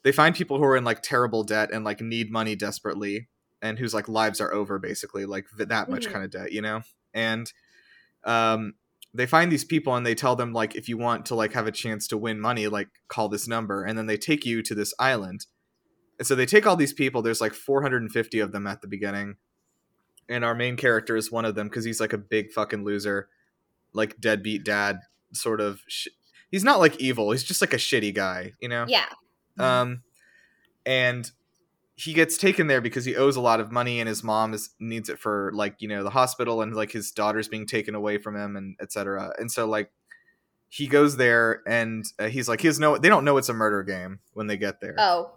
they 0.04 0.12
find 0.12 0.36
people 0.36 0.58
who 0.58 0.66
are 0.66 0.76
in 0.76 0.84
like 0.84 1.02
terrible 1.02 1.44
debt 1.44 1.70
and 1.72 1.86
like 1.86 2.02
need 2.02 2.32
money 2.32 2.56
desperately, 2.58 3.30
and 3.62 3.80
whose 3.80 3.94
like 3.94 4.10
lives 4.10 4.42
are 4.42 4.54
over 4.54 4.78
basically, 4.78 5.26
like 5.26 5.46
that 5.58 5.90
much 5.90 6.08
Mhm. 6.08 6.12
kind 6.12 6.26
of 6.26 6.32
debt, 6.32 6.52
you 6.52 6.62
know. 6.62 6.82
And 7.14 7.52
um, 8.26 8.74
they 9.14 9.26
find 9.26 9.52
these 9.52 9.64
people 9.64 9.96
and 9.96 10.06
they 10.06 10.16
tell 10.16 10.36
them 10.36 10.54
like 10.54 10.76
if 10.76 10.90
you 10.90 10.98
want 10.98 11.26
to 11.28 11.36
like 11.36 11.54
have 11.54 11.68
a 11.68 11.72
chance 11.72 12.08
to 12.08 12.18
win 12.18 12.40
money, 12.40 12.68
like 12.68 12.90
call 13.08 13.30
this 13.30 13.48
number, 13.48 13.84
and 13.84 13.98
then 13.98 14.08
they 14.08 14.18
take 14.18 14.46
you 14.46 14.62
to 14.64 14.74
this 14.74 14.94
island. 15.00 15.46
And 16.18 16.28
so 16.28 16.36
they 16.36 16.46
take 16.46 16.66
all 16.66 16.76
these 16.76 16.94
people. 16.94 17.22
There's 17.22 17.42
like 17.42 17.54
450 17.54 18.40
of 18.40 18.52
them 18.52 18.68
at 18.68 18.82
the 18.82 18.88
beginning, 18.88 19.36
and 20.30 20.44
our 20.44 20.56
main 20.56 20.78
character 20.78 21.16
is 21.16 21.32
one 21.32 21.46
of 21.46 21.56
them 21.56 21.68
because 21.68 21.86
he's 21.86 22.00
like 22.00 22.14
a 22.14 22.18
big 22.18 22.52
fucking 22.52 22.84
loser, 22.84 23.30
like 23.94 24.20
deadbeat 24.20 24.64
dad 24.64 25.00
sort 25.34 25.62
of. 25.62 25.82
Sh- 25.88 26.08
he's 26.52 26.64
not 26.64 26.80
like 26.80 27.00
evil. 27.00 27.32
He's 27.32 27.44
just 27.44 27.62
like 27.62 27.74
a 27.74 27.78
shitty 27.78 28.14
guy, 28.14 28.54
you 28.60 28.70
know. 28.70 28.86
Yeah. 28.88 29.06
Um, 29.60 30.02
and 30.86 31.30
he 32.04 32.14
gets 32.14 32.38
taken 32.38 32.68
there 32.68 32.82
because 32.82 33.06
he 33.06 33.16
owes 33.16 33.36
a 33.36 33.42
lot 33.42 33.60
of 33.60 33.72
money, 33.72 34.00
and 34.00 34.08
his 34.10 34.24
mom 34.24 34.54
is 34.54 34.70
needs 34.80 35.10
it 35.10 35.20
for 35.20 35.52
like 35.54 35.76
you 35.80 35.88
know 35.88 36.04
the 36.04 36.10
hospital, 36.10 36.62
and 36.62 36.76
like 36.76 36.92
his 36.92 37.12
daughter's 37.12 37.48
being 37.48 37.66
taken 37.66 37.96
away 37.96 38.18
from 38.18 38.36
him, 38.36 38.56
and 38.56 38.76
etc. 38.82 39.34
And 39.38 39.52
so 39.52 39.66
like 39.68 39.92
he 40.70 40.88
goes 40.88 41.18
there, 41.18 41.62
and 41.68 42.04
uh, 42.20 42.28
he's 42.30 42.50
like 42.50 42.62
he 42.62 42.68
has 42.68 42.80
no. 42.80 42.98
They 42.98 43.10
don't 43.10 43.26
know 43.26 43.38
it's 43.38 43.50
a 43.50 43.54
murder 43.54 43.84
game 43.84 44.20
when 44.34 44.48
they 44.48 44.58
get 44.58 44.82
there 44.82 44.96
Oh. 44.98 45.32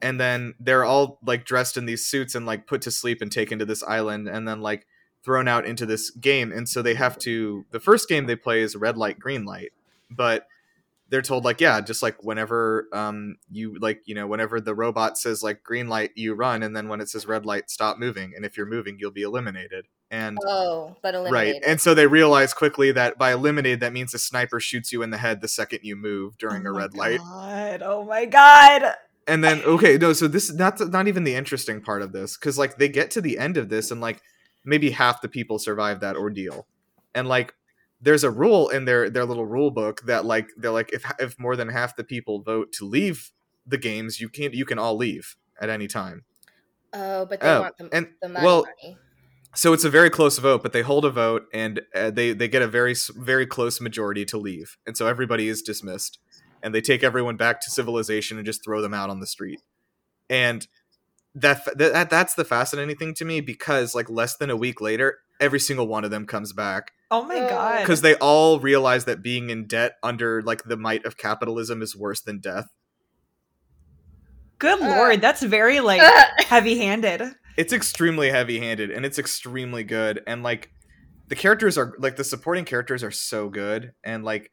and 0.00 0.20
then 0.20 0.54
they're 0.60 0.84
all 0.84 1.18
like 1.26 1.44
dressed 1.44 1.76
in 1.76 1.84
these 1.86 2.06
suits 2.06 2.34
and 2.36 2.46
like 2.46 2.66
put 2.68 2.82
to 2.82 2.90
sleep 2.90 3.20
and 3.20 3.32
taken 3.32 3.58
to 3.58 3.64
this 3.64 3.82
island 3.82 4.28
and 4.28 4.46
then 4.46 4.60
like 4.60 4.86
thrown 5.24 5.48
out 5.48 5.66
into 5.66 5.84
this 5.84 6.10
game 6.10 6.52
and 6.52 6.68
so 6.68 6.80
they 6.80 6.94
have 6.94 7.18
to 7.18 7.66
the 7.72 7.80
first 7.80 8.08
game 8.08 8.26
they 8.26 8.36
play 8.36 8.60
is 8.62 8.76
red 8.76 8.96
light 8.96 9.18
green 9.18 9.44
light 9.44 9.72
but 10.08 10.46
they're 11.10 11.22
told 11.22 11.44
like 11.44 11.60
yeah 11.60 11.80
just 11.80 12.02
like 12.02 12.22
whenever 12.22 12.86
um 12.92 13.36
you 13.50 13.78
like 13.78 14.02
you 14.04 14.14
know 14.14 14.26
whenever 14.26 14.60
the 14.60 14.74
robot 14.74 15.16
says 15.18 15.42
like 15.42 15.62
green 15.62 15.88
light 15.88 16.10
you 16.16 16.34
run 16.34 16.62
and 16.62 16.76
then 16.76 16.88
when 16.88 17.00
it 17.00 17.08
says 17.08 17.26
red 17.26 17.46
light 17.46 17.70
stop 17.70 17.98
moving 17.98 18.32
and 18.36 18.44
if 18.44 18.56
you're 18.56 18.66
moving 18.66 18.96
you'll 18.98 19.10
be 19.10 19.22
eliminated 19.22 19.86
and 20.10 20.38
Oh, 20.46 20.96
but 21.02 21.14
eliminated. 21.14 21.62
right 21.62 21.70
and 21.70 21.80
so 21.80 21.94
they 21.94 22.06
realize 22.06 22.52
quickly 22.54 22.92
that 22.92 23.18
by 23.18 23.32
eliminated 23.32 23.80
that 23.80 23.92
means 23.92 24.12
the 24.12 24.18
sniper 24.18 24.60
shoots 24.60 24.92
you 24.92 25.02
in 25.02 25.10
the 25.10 25.18
head 25.18 25.40
the 25.40 25.48
second 25.48 25.80
you 25.82 25.96
move 25.96 26.36
during 26.38 26.66
Oh 26.66 26.70
a 26.70 26.72
red 26.72 26.94
light 26.94 27.18
God. 27.20 27.82
Oh 27.82 28.04
my 28.04 28.24
god. 28.24 28.82
and 29.26 29.42
then 29.44 29.62
okay 29.62 29.96
no 29.98 30.12
so 30.12 30.28
this 30.28 30.48
is 30.50 30.56
not 30.56 30.78
not 30.90 31.08
even 31.08 31.24
the 31.24 31.34
interesting 31.34 31.80
part 31.80 32.02
of 32.02 32.12
this 32.12 32.36
because 32.36 32.58
like 32.58 32.76
they 32.76 32.88
get 32.88 33.10
to 33.12 33.20
the 33.20 33.38
end 33.38 33.56
of 33.56 33.68
this 33.68 33.90
and 33.90 34.00
like 34.00 34.20
maybe 34.64 34.90
half 34.90 35.20
the 35.22 35.28
people 35.28 35.58
survive 35.58 36.00
that 36.00 36.16
ordeal 36.16 36.66
and 37.14 37.26
like 37.28 37.54
there's 38.00 38.24
a 38.24 38.30
rule 38.30 38.68
in 38.68 38.84
their 38.84 39.10
their 39.10 39.24
little 39.24 39.46
rule 39.46 39.70
book 39.70 40.02
that 40.06 40.24
like 40.24 40.48
they're 40.56 40.70
like 40.70 40.90
if 40.92 41.04
if 41.18 41.38
more 41.38 41.56
than 41.56 41.68
half 41.68 41.96
the 41.96 42.04
people 42.04 42.42
vote 42.42 42.72
to 42.72 42.84
leave 42.84 43.32
the 43.66 43.78
games 43.78 44.20
you 44.20 44.28
can't 44.28 44.54
you 44.54 44.64
can 44.64 44.78
all 44.78 44.96
leave 44.96 45.36
at 45.60 45.68
any 45.68 45.86
time 45.86 46.24
oh, 46.92 47.26
but 47.26 47.40
they 47.40 47.48
Oh, 47.48 47.60
want 47.62 47.76
the, 47.76 47.88
and 47.92 48.08
the 48.22 48.28
money. 48.28 48.44
well 48.46 48.66
money. 48.82 48.96
so 49.54 49.72
it's 49.72 49.84
a 49.84 49.90
very 49.90 50.10
close 50.10 50.38
vote 50.38 50.62
but 50.62 50.72
they 50.72 50.82
hold 50.82 51.04
a 51.04 51.10
vote 51.10 51.46
and 51.52 51.80
uh, 51.94 52.10
they 52.10 52.32
they 52.32 52.48
get 52.48 52.62
a 52.62 52.68
very 52.68 52.94
very 53.16 53.46
close 53.46 53.80
majority 53.80 54.24
to 54.24 54.38
leave 54.38 54.76
and 54.86 54.96
so 54.96 55.06
everybody 55.06 55.48
is 55.48 55.60
dismissed 55.62 56.18
and 56.62 56.74
they 56.74 56.80
take 56.80 57.02
everyone 57.04 57.36
back 57.36 57.60
to 57.60 57.70
civilization 57.70 58.36
and 58.36 58.46
just 58.46 58.64
throw 58.64 58.80
them 58.80 58.94
out 58.94 59.10
on 59.10 59.20
the 59.20 59.26
street 59.26 59.60
and 60.30 60.66
that, 61.34 61.62
that 61.78 62.10
that's 62.10 62.34
the 62.34 62.44
fascinating 62.44 62.96
thing 62.96 63.14
to 63.14 63.24
me 63.24 63.40
because 63.40 63.94
like 63.94 64.08
less 64.10 64.36
than 64.36 64.50
a 64.50 64.56
week 64.56 64.80
later 64.80 65.18
every 65.40 65.60
single 65.60 65.86
one 65.86 66.04
of 66.04 66.10
them 66.10 66.26
comes 66.26 66.52
back 66.52 66.92
Oh 67.10 67.24
my 67.24 67.36
Oh. 67.36 67.48
god. 67.48 67.80
because 67.80 68.02
they 68.02 68.14
all 68.16 68.60
realize 68.60 69.04
that 69.06 69.22
being 69.22 69.50
in 69.50 69.66
debt 69.66 69.96
under 70.02 70.42
like 70.42 70.64
the 70.64 70.76
might 70.76 71.04
of 71.06 71.16
capitalism 71.16 71.80
is 71.82 71.96
worse 71.96 72.20
than 72.20 72.38
death 72.40 72.68
Good 74.58 74.80
Uh. 74.82 74.88
lord, 74.88 75.20
that's 75.20 75.42
very 75.42 75.80
like 75.90 76.02
heavy-handed. 76.40 77.22
it's 77.56 77.72
extremely 77.72 78.30
heavy 78.30 78.58
handed 78.58 78.90
and 78.90 79.06
it's 79.06 79.18
extremely 79.18 79.84
good 79.84 80.22
and 80.26 80.42
like 80.42 80.70
the 81.28 81.36
characters 81.36 81.76
are 81.78 81.94
like 81.98 82.16
the 82.16 82.24
supporting 82.24 82.64
characters 82.64 83.02
are 83.04 83.10
so 83.10 83.48
good 83.48 83.92
and 84.04 84.24
like 84.24 84.50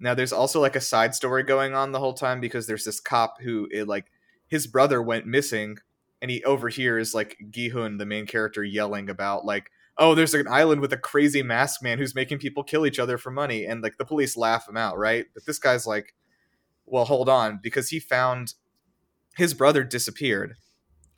now 0.00 0.14
there's 0.14 0.32
also 0.32 0.60
like 0.60 0.76
a 0.76 0.80
side 0.80 1.14
story 1.14 1.42
going 1.42 1.74
on 1.74 1.90
the 1.92 1.98
whole 1.98 2.12
time 2.14 2.40
because 2.40 2.66
there's 2.66 2.84
this 2.84 3.00
cop 3.00 3.40
who 3.42 3.66
it, 3.70 3.88
like 3.88 4.06
his 4.46 4.66
brother 4.66 5.02
went 5.02 5.26
missing 5.26 5.76
and 6.22 6.30
he 6.30 6.42
overhears 6.44 7.14
like 7.14 7.36
Gihun 7.50 7.98
the 7.98 8.06
main 8.06 8.26
character 8.26 8.62
yelling 8.62 9.08
about 9.10 9.44
like 9.44 9.70
oh 9.98 10.14
there's 10.14 10.34
an 10.34 10.48
island 10.48 10.80
with 10.80 10.92
a 10.92 10.98
crazy 10.98 11.42
masked 11.42 11.82
man 11.82 11.98
who's 11.98 12.14
making 12.14 12.38
people 12.38 12.62
kill 12.62 12.86
each 12.86 12.98
other 12.98 13.18
for 13.18 13.30
money 13.30 13.64
and 13.64 13.82
like 13.82 13.98
the 13.98 14.04
police 14.04 14.36
laugh 14.36 14.68
him 14.68 14.76
out 14.76 14.96
right 14.96 15.26
but 15.34 15.44
this 15.46 15.58
guy's 15.58 15.86
like 15.86 16.14
well 16.86 17.04
hold 17.04 17.28
on 17.28 17.58
because 17.62 17.88
he 17.88 18.00
found 18.00 18.54
his 19.36 19.54
brother 19.54 19.84
disappeared 19.84 20.56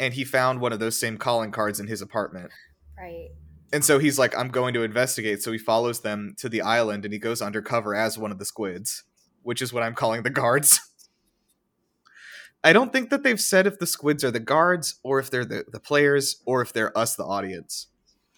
and 0.00 0.14
he 0.14 0.24
found 0.24 0.60
one 0.60 0.72
of 0.72 0.78
those 0.78 0.98
same 0.98 1.18
calling 1.18 1.52
cards 1.52 1.78
in 1.78 1.86
his 1.86 2.02
apartment. 2.02 2.50
right. 2.98 3.28
And 3.72 3.84
so 3.84 4.00
he's 4.00 4.18
like, 4.18 4.36
I'm 4.36 4.48
going 4.48 4.74
to 4.74 4.82
investigate. 4.82 5.42
So 5.42 5.52
he 5.52 5.58
follows 5.58 6.00
them 6.00 6.34
to 6.38 6.48
the 6.48 6.60
island 6.60 7.04
and 7.04 7.14
he 7.14 7.20
goes 7.20 7.40
undercover 7.40 7.94
as 7.94 8.18
one 8.18 8.32
of 8.32 8.40
the 8.40 8.44
squids, 8.44 9.04
which 9.42 9.62
is 9.62 9.72
what 9.72 9.84
I'm 9.84 9.94
calling 9.94 10.24
the 10.24 10.30
guards. 10.30 10.80
I 12.64 12.72
don't 12.72 12.92
think 12.92 13.10
that 13.10 13.22
they've 13.22 13.40
said 13.40 13.68
if 13.68 13.78
the 13.78 13.86
squids 13.86 14.24
are 14.24 14.32
the 14.32 14.40
guards 14.40 14.96
or 15.04 15.20
if 15.20 15.30
they're 15.30 15.44
the, 15.44 15.64
the 15.70 15.78
players 15.78 16.42
or 16.46 16.62
if 16.62 16.72
they're 16.72 16.96
us, 16.98 17.14
the 17.14 17.24
audience. 17.24 17.86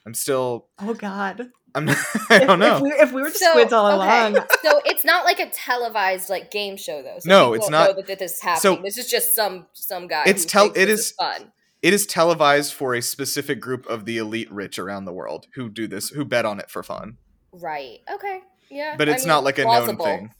I'm 0.06 0.14
still, 0.14 0.68
Oh 0.78 0.94
god. 0.94 1.50
I'm 1.74 1.86
not, 1.86 1.96
I 2.30 2.40
don't 2.40 2.58
know. 2.58 2.76
If 2.76 2.82
we, 2.82 2.90
if 2.90 3.12
we 3.12 3.22
were 3.22 3.30
the 3.30 3.38
So, 3.38 3.50
squids 3.52 3.72
all 3.72 3.86
okay. 4.00 4.26
along. 4.32 4.46
so 4.62 4.80
it's 4.84 5.04
not 5.04 5.24
like 5.24 5.40
a 5.40 5.48
televised 5.50 6.28
like 6.28 6.50
game 6.50 6.76
show 6.76 7.02
though. 7.02 7.16
So 7.20 7.28
No, 7.28 7.52
it's 7.54 7.64
don't 7.68 7.72
Know 7.72 8.02
that 8.06 8.18
this 8.18 8.34
is 8.34 8.40
happening. 8.40 8.76
so- 8.76 8.82
this 8.82 8.98
is 8.98 9.08
just 9.08 9.34
some 9.34 9.66
some 9.72 10.06
guy. 10.06 10.24
It's 10.26 10.44
tell. 10.44 10.66
tel- 10.66 10.74
thinks 10.74 10.80
it 10.82 10.86
this 10.86 11.00
is- 11.00 11.12
fun. 11.12 11.52
It 11.82 11.92
is 11.92 12.06
televised 12.06 12.74
for 12.74 12.94
a 12.94 13.02
specific 13.02 13.60
group 13.60 13.86
of 13.86 14.04
the 14.04 14.18
elite 14.18 14.48
rich 14.52 14.78
around 14.78 15.04
the 15.04 15.12
world 15.12 15.46
who 15.54 15.68
do 15.68 15.88
this, 15.88 16.10
who 16.10 16.24
bet 16.24 16.44
on 16.44 16.60
it 16.60 16.70
for 16.70 16.84
fun. 16.84 17.16
Right. 17.50 17.98
Okay. 18.08 18.40
Yeah. 18.70 18.94
but 18.96 19.08
I 19.08 19.12
it's 19.14 19.22
mean, 19.24 19.28
not 19.30 19.42
like 19.42 19.58
a 19.58 19.62
plausible. 19.64 20.06
known 20.06 20.18
thing. 20.18 20.34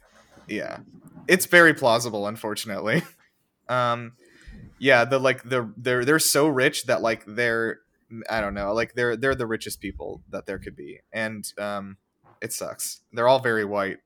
Yeah, 0.49 0.79
it's 1.27 1.47
very 1.47 1.75
plausible, 1.75 2.27
unfortunately. 2.29 3.03
um, 3.69 4.13
yeah, 4.79 5.05
the 5.05 5.19
like 5.19 5.43
the 5.43 5.73
they're 5.77 6.05
they're 6.05 6.19
so 6.21 6.47
rich 6.47 6.85
that 6.85 7.03
like 7.03 7.25
they're 7.27 7.81
I 8.29 8.41
don't 8.41 8.55
know 8.55 8.73
like 8.75 8.95
they're 8.95 9.17
they're 9.17 9.35
the 9.35 9.47
richest 9.47 9.81
people 9.81 10.23
that 10.31 10.47
there 10.47 10.59
could 10.59 10.77
be, 10.77 11.01
and 11.13 11.45
um, 11.59 11.97
it 12.41 12.53
sucks. 12.53 13.01
They're 13.13 13.29
all 13.29 13.41
very 13.41 13.65
white. 13.65 13.99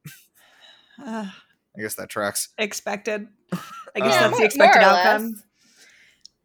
Uh, 1.02 1.26
I 1.76 1.80
guess 1.82 1.94
that 1.96 2.08
tracks. 2.08 2.50
expected. 2.58 3.26
I 3.52 4.00
guess 4.00 4.14
Um, 4.14 4.30
that's 4.30 4.38
the 4.38 4.44
expected 4.44 4.80
more 4.80 4.88
or 4.88 4.92
less. 4.92 5.06
outcome. 5.06 5.42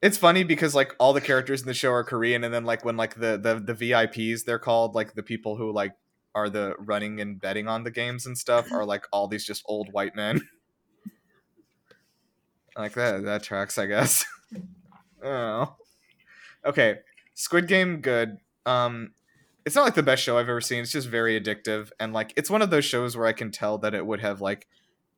It's 0.02 0.17
funny 0.17 0.43
because 0.43 0.74
like 0.74 0.95
all 1.00 1.13
the 1.13 1.21
characters 1.21 1.62
in 1.62 1.67
the 1.67 1.74
show 1.74 1.91
are 1.91 2.04
Korean, 2.04 2.43
and 2.43 2.54
then 2.54 2.65
like 2.65 2.84
when 2.84 2.97
like 2.97 3.15
the 3.15 3.38
the 3.38 3.60
the 3.60 3.74
VIPs 3.91 4.45
they're 4.45 4.60
called 4.60 4.95
like 4.95 5.13
the 5.13 5.24
people 5.24 5.58
who 5.58 5.71
like 5.71 5.93
are 6.34 6.50
the 6.50 6.74
running 6.80 7.21
and 7.21 7.39
betting 7.39 7.67
on 7.67 7.84
the 7.84 7.91
games 7.91 8.26
and 8.26 8.38
stuff 8.38 8.71
are 8.71 8.86
like 8.86 9.06
all 9.12 9.28
these 9.28 9.45
just 9.45 9.62
old 9.67 9.89
white 9.91 10.15
men. 10.15 10.41
like 12.76 12.93
that 12.93 13.24
that 13.26 13.43
tracks, 13.43 13.78
I 13.78 13.86
guess. 13.86 14.26
oh. 15.24 15.76
Okay. 16.65 17.00
Squid 17.42 17.68
Game 17.68 18.02
good. 18.02 18.38
Um 18.66 19.14
it's 19.66 19.76
not 19.76 19.84
like 19.84 19.96
the 19.96 20.04
best 20.04 20.24
show 20.24 20.38
I've 20.38 20.50
ever 20.50 20.62
seen. 20.62 20.82
It's 20.82 20.92
just 20.92 21.08
very 21.08 21.40
addictive 21.40 21.90
and 22.00 22.14
like 22.14 22.34
it's 22.36 22.50
one 22.50 22.62
of 22.62 22.70
those 22.70 22.86
shows 22.86 23.18
where 23.18 23.28
I 23.28 23.34
can 23.34 23.52
tell 23.52 23.78
that 23.80 23.94
it 23.94 24.06
would 24.06 24.20
have 24.22 24.42
like 24.42 24.68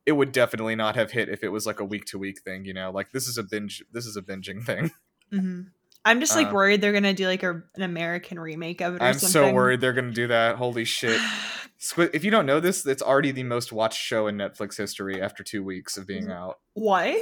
it 0.06 0.12
would 0.12 0.32
definitely 0.32 0.76
not 0.76 0.96
have 0.96 1.12
hit 1.12 1.28
if 1.30 1.42
it 1.42 1.48
was 1.48 1.66
like 1.66 1.80
a 1.80 1.84
week 1.84 2.04
to 2.06 2.18
week 2.18 2.40
thing, 2.42 2.64
you 2.66 2.74
know. 2.74 2.90
Like 2.90 3.10
this 3.12 3.26
is 3.26 3.38
a 3.38 3.42
binge 3.42 3.82
this 3.92 4.06
is 4.06 4.16
a 4.16 4.22
binging 4.22 4.64
thing. 4.66 4.90
hmm 5.30 5.60
I'm 6.06 6.20
just 6.20 6.36
like 6.36 6.48
Uh, 6.48 6.52
worried 6.52 6.80
they're 6.82 6.92
gonna 6.92 7.14
do 7.14 7.26
like 7.26 7.42
a, 7.42 7.62
an 7.76 7.82
American 7.82 8.38
remake 8.38 8.82
of 8.82 8.96
it. 8.96 9.00
Or 9.02 9.04
I'm 9.06 9.14
something. 9.14 9.28
so 9.30 9.52
worried 9.52 9.80
they're 9.80 9.94
gonna 9.94 10.10
do 10.10 10.26
that. 10.26 10.56
Holy 10.56 10.84
shit! 10.84 11.18
Squid. 11.78 12.10
If 12.12 12.24
you 12.24 12.30
don't 12.30 12.44
know 12.46 12.60
this, 12.60 12.86
it's 12.86 13.02
already 13.02 13.30
the 13.30 13.42
most 13.42 13.72
watched 13.72 13.98
show 14.00 14.26
in 14.26 14.36
Netflix 14.36 14.76
history 14.76 15.20
after 15.22 15.42
two 15.42 15.62
weeks 15.64 15.96
of 15.96 16.06
being 16.06 16.30
out. 16.30 16.58
what? 16.74 17.16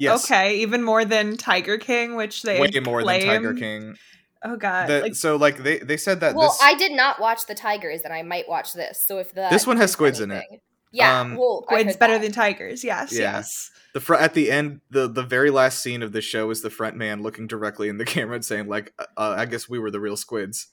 Yes, 0.00 0.24
Okay, 0.24 0.56
even 0.58 0.82
more 0.82 1.04
than 1.04 1.36
Tiger 1.36 1.78
King, 1.78 2.16
which 2.16 2.42
they 2.42 2.60
way 2.60 2.70
more 2.84 3.04
than 3.04 3.20
Tiger 3.20 3.54
King. 3.54 3.96
Oh 4.42 4.56
god, 4.56 4.88
The- 4.88 5.00
like 5.02 5.14
so 5.14 5.36
like 5.36 5.58
they 5.62 5.78
they 5.78 5.96
said 5.96 6.20
that 6.20 6.34
Well, 6.34 6.48
this 6.48 6.58
I 6.62 6.74
did 6.74 6.92
not 6.92 7.20
watch 7.20 7.46
the 7.46 7.54
Tigers, 7.54 8.02
and 8.02 8.12
I 8.12 8.22
might 8.22 8.48
watch 8.48 8.72
this. 8.72 9.04
So 9.04 9.18
if 9.18 9.32
that 9.34 9.50
This 9.50 9.66
one 9.66 9.76
has 9.76 9.90
is 9.90 9.92
squids 9.92 10.20
in 10.20 10.30
it. 10.30 10.44
Yeah. 10.92 11.20
Um, 11.20 11.36
well, 11.36 11.62
Squid's 11.68 11.96
better 11.96 12.14
that. 12.14 12.22
than 12.22 12.32
tigers. 12.32 12.82
Yes, 12.82 13.12
Yeah. 13.12 13.36
yes. 13.36 13.70
the 13.94 14.00
fr- 14.00 14.14
at 14.16 14.34
the 14.34 14.50
end 14.50 14.80
the 14.90 15.06
the 15.08 15.22
very 15.22 15.50
last 15.50 15.80
scene 15.82 16.02
of 16.02 16.10
the 16.12 16.20
show 16.20 16.50
is 16.50 16.62
the 16.62 16.70
front 16.70 16.96
man 16.96 17.22
looking 17.22 17.46
directly 17.46 17.88
in 17.88 17.98
the 17.98 18.04
camera 18.14 18.34
and 18.34 18.44
saying 18.44 18.66
like 18.66 18.92
uh, 18.98 19.04
uh, 19.16 19.34
I 19.38 19.44
guess 19.46 19.68
we 19.68 19.78
were 19.78 19.90
the 19.90 20.00
real 20.00 20.16
squids. 20.16 20.68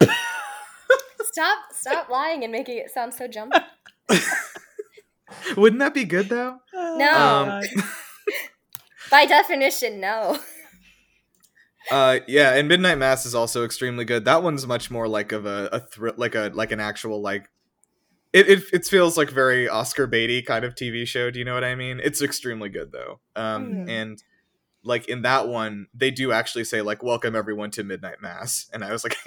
Stop! 0.00 1.58
Stop 1.72 2.08
lying 2.10 2.44
and 2.44 2.52
making 2.52 2.78
it 2.78 2.90
sound 2.90 3.12
so 3.12 3.26
jumpy. 3.26 3.58
Wouldn't 5.56 5.80
that 5.80 5.94
be 5.94 6.04
good 6.04 6.28
though? 6.28 6.60
Oh, 6.72 6.96
No. 6.98 7.60
Um, 7.80 7.84
By 9.10 9.26
definition, 9.26 10.00
no. 10.00 10.38
Uh, 11.90 12.20
yeah, 12.26 12.54
and 12.54 12.66
Midnight 12.68 12.98
Mass 12.98 13.26
is 13.26 13.34
also 13.34 13.64
extremely 13.64 14.04
good. 14.04 14.24
That 14.24 14.42
one's 14.42 14.66
much 14.66 14.90
more 14.90 15.06
like 15.06 15.32
of 15.32 15.44
a, 15.46 15.68
a 15.72 15.80
thr- 15.80 16.10
like 16.16 16.34
a 16.34 16.50
like 16.54 16.72
an 16.72 16.80
actual 16.80 17.20
like 17.20 17.48
it, 18.32 18.48
it 18.48 18.64
it 18.72 18.84
feels 18.86 19.16
like 19.18 19.30
very 19.30 19.68
Oscar 19.68 20.06
Beatty 20.06 20.42
kind 20.42 20.64
of 20.64 20.74
TV 20.74 21.06
show. 21.06 21.30
Do 21.30 21.38
you 21.38 21.44
know 21.44 21.54
what 21.54 21.64
I 21.64 21.74
mean? 21.74 22.00
It's 22.02 22.22
extremely 22.22 22.68
good 22.68 22.90
though. 22.92 23.20
Um, 23.36 23.72
Mhm. 23.74 23.88
and 23.90 24.22
like 24.82 25.08
in 25.08 25.22
that 25.22 25.46
one, 25.48 25.86
they 25.94 26.10
do 26.10 26.32
actually 26.32 26.64
say 26.64 26.80
like 26.82 27.02
"Welcome 27.02 27.36
everyone 27.36 27.70
to 27.72 27.84
Midnight 27.84 28.20
Mass," 28.22 28.68
and 28.72 28.82
I 28.84 28.90
was 28.92 29.04
like, 29.04 29.16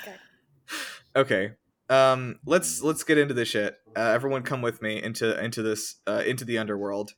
Okay. 0.00 0.16
okay. 1.16 1.50
Um, 1.90 2.38
let's 2.44 2.82
let's 2.82 3.02
get 3.04 3.18
into 3.18 3.34
this 3.34 3.48
shit. 3.48 3.76
Uh, 3.96 4.00
everyone, 4.00 4.42
come 4.42 4.60
with 4.62 4.82
me 4.82 5.02
into 5.02 5.42
into 5.42 5.62
this 5.62 5.96
uh, 6.06 6.22
into 6.26 6.44
the 6.44 6.58
underworld. 6.58 7.12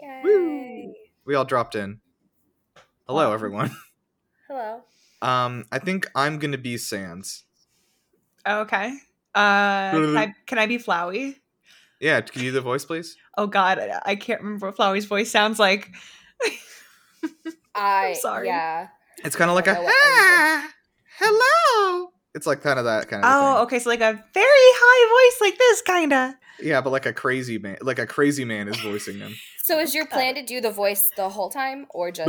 Yay. 0.00 0.92
We 1.24 1.34
all 1.34 1.44
dropped 1.44 1.74
in. 1.74 2.00
Hello, 3.08 3.32
everyone. 3.32 3.74
Hello. 4.48 4.82
Um, 5.22 5.64
I 5.72 5.78
think 5.78 6.10
I'm 6.14 6.38
gonna 6.38 6.58
be 6.58 6.76
Sans. 6.76 7.44
Okay. 8.46 8.92
Uh, 9.34 9.90
can 9.92 10.16
I, 10.16 10.34
can 10.46 10.58
I 10.58 10.66
be 10.66 10.76
Flowey? 10.76 11.36
Yeah, 12.00 12.20
can 12.20 12.42
you 12.42 12.50
do 12.50 12.52
the 12.52 12.60
voice, 12.60 12.84
please? 12.84 13.16
Oh 13.38 13.46
God, 13.46 13.78
I, 13.78 14.00
I 14.04 14.14
can't 14.14 14.42
remember 14.42 14.66
what 14.66 14.76
Flowey's 14.76 15.06
voice 15.06 15.30
sounds 15.30 15.58
like. 15.58 15.90
I'm 17.74 18.14
sorry. 18.14 18.48
Yeah. 18.48 18.88
It's 19.24 19.36
kind 19.36 19.50
of 19.50 19.54
like 19.54 19.68
I 19.68 19.72
a 19.72 19.74
don't 19.74 19.84
know 19.84 19.88
what 19.88 19.94
"Ah, 20.04 20.70
hello. 21.18 22.10
It's 22.34 22.46
like 22.46 22.60
kind 22.60 22.78
of 22.78 22.84
that 22.84 23.08
kind 23.08 23.24
of. 23.24 23.30
Oh, 23.32 23.54
thing. 23.54 23.62
okay, 23.64 23.78
so 23.78 23.88
like 23.88 24.00
a 24.02 24.22
very 24.34 24.44
high 24.44 25.30
voice 25.30 25.40
like 25.40 25.58
this, 25.58 25.80
kinda. 25.80 26.38
Yeah, 26.60 26.82
but 26.82 26.90
like 26.90 27.06
a 27.06 27.14
crazy 27.14 27.56
man, 27.56 27.78
like 27.80 27.98
a 27.98 28.06
crazy 28.06 28.44
man 28.44 28.68
is 28.68 28.78
voicing 28.80 29.18
him. 29.18 29.34
So 29.64 29.78
is 29.78 29.94
your 29.94 30.06
plan 30.06 30.34
to 30.34 30.42
do 30.42 30.60
the 30.60 30.70
voice 30.70 31.10
the 31.16 31.28
whole 31.28 31.50
time 31.50 31.86
or 31.90 32.10
just 32.10 32.28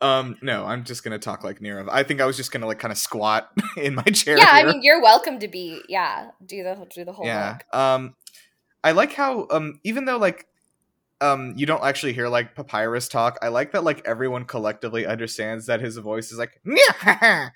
um, 0.00 0.36
no, 0.42 0.64
I'm 0.64 0.84
just 0.84 1.04
gonna 1.04 1.18
talk 1.18 1.44
like 1.44 1.60
Nirav. 1.60 1.88
I 1.90 2.02
think 2.02 2.20
I 2.20 2.26
was 2.26 2.36
just 2.36 2.52
gonna 2.52 2.66
like 2.66 2.78
kind 2.78 2.92
of 2.92 2.98
squat 2.98 3.50
in 3.76 3.94
my 3.94 4.02
chair. 4.02 4.38
Yeah, 4.38 4.50
I 4.50 4.64
mean 4.64 4.82
you're 4.82 5.02
welcome 5.02 5.38
to 5.40 5.48
be 5.48 5.82
yeah, 5.88 6.30
do 6.44 6.62
the 6.62 6.86
do 6.94 7.04
the 7.04 7.12
whole 7.12 7.26
yeah. 7.26 7.58
look. 7.58 7.74
Um, 7.78 8.14
I 8.82 8.92
like 8.92 9.12
how 9.12 9.46
um, 9.50 9.80
even 9.84 10.04
though 10.04 10.18
like 10.18 10.46
um, 11.20 11.52
you 11.56 11.66
don't 11.66 11.84
actually 11.84 12.12
hear 12.12 12.28
like 12.28 12.54
papyrus 12.54 13.08
talk. 13.08 13.38
I 13.42 13.48
like 13.48 13.72
that 13.72 13.84
like 13.84 14.02
everyone 14.06 14.44
collectively 14.44 15.06
understands 15.06 15.66
that 15.66 15.80
his 15.80 15.96
voice 15.98 16.32
is 16.32 16.38
like, 16.38 16.60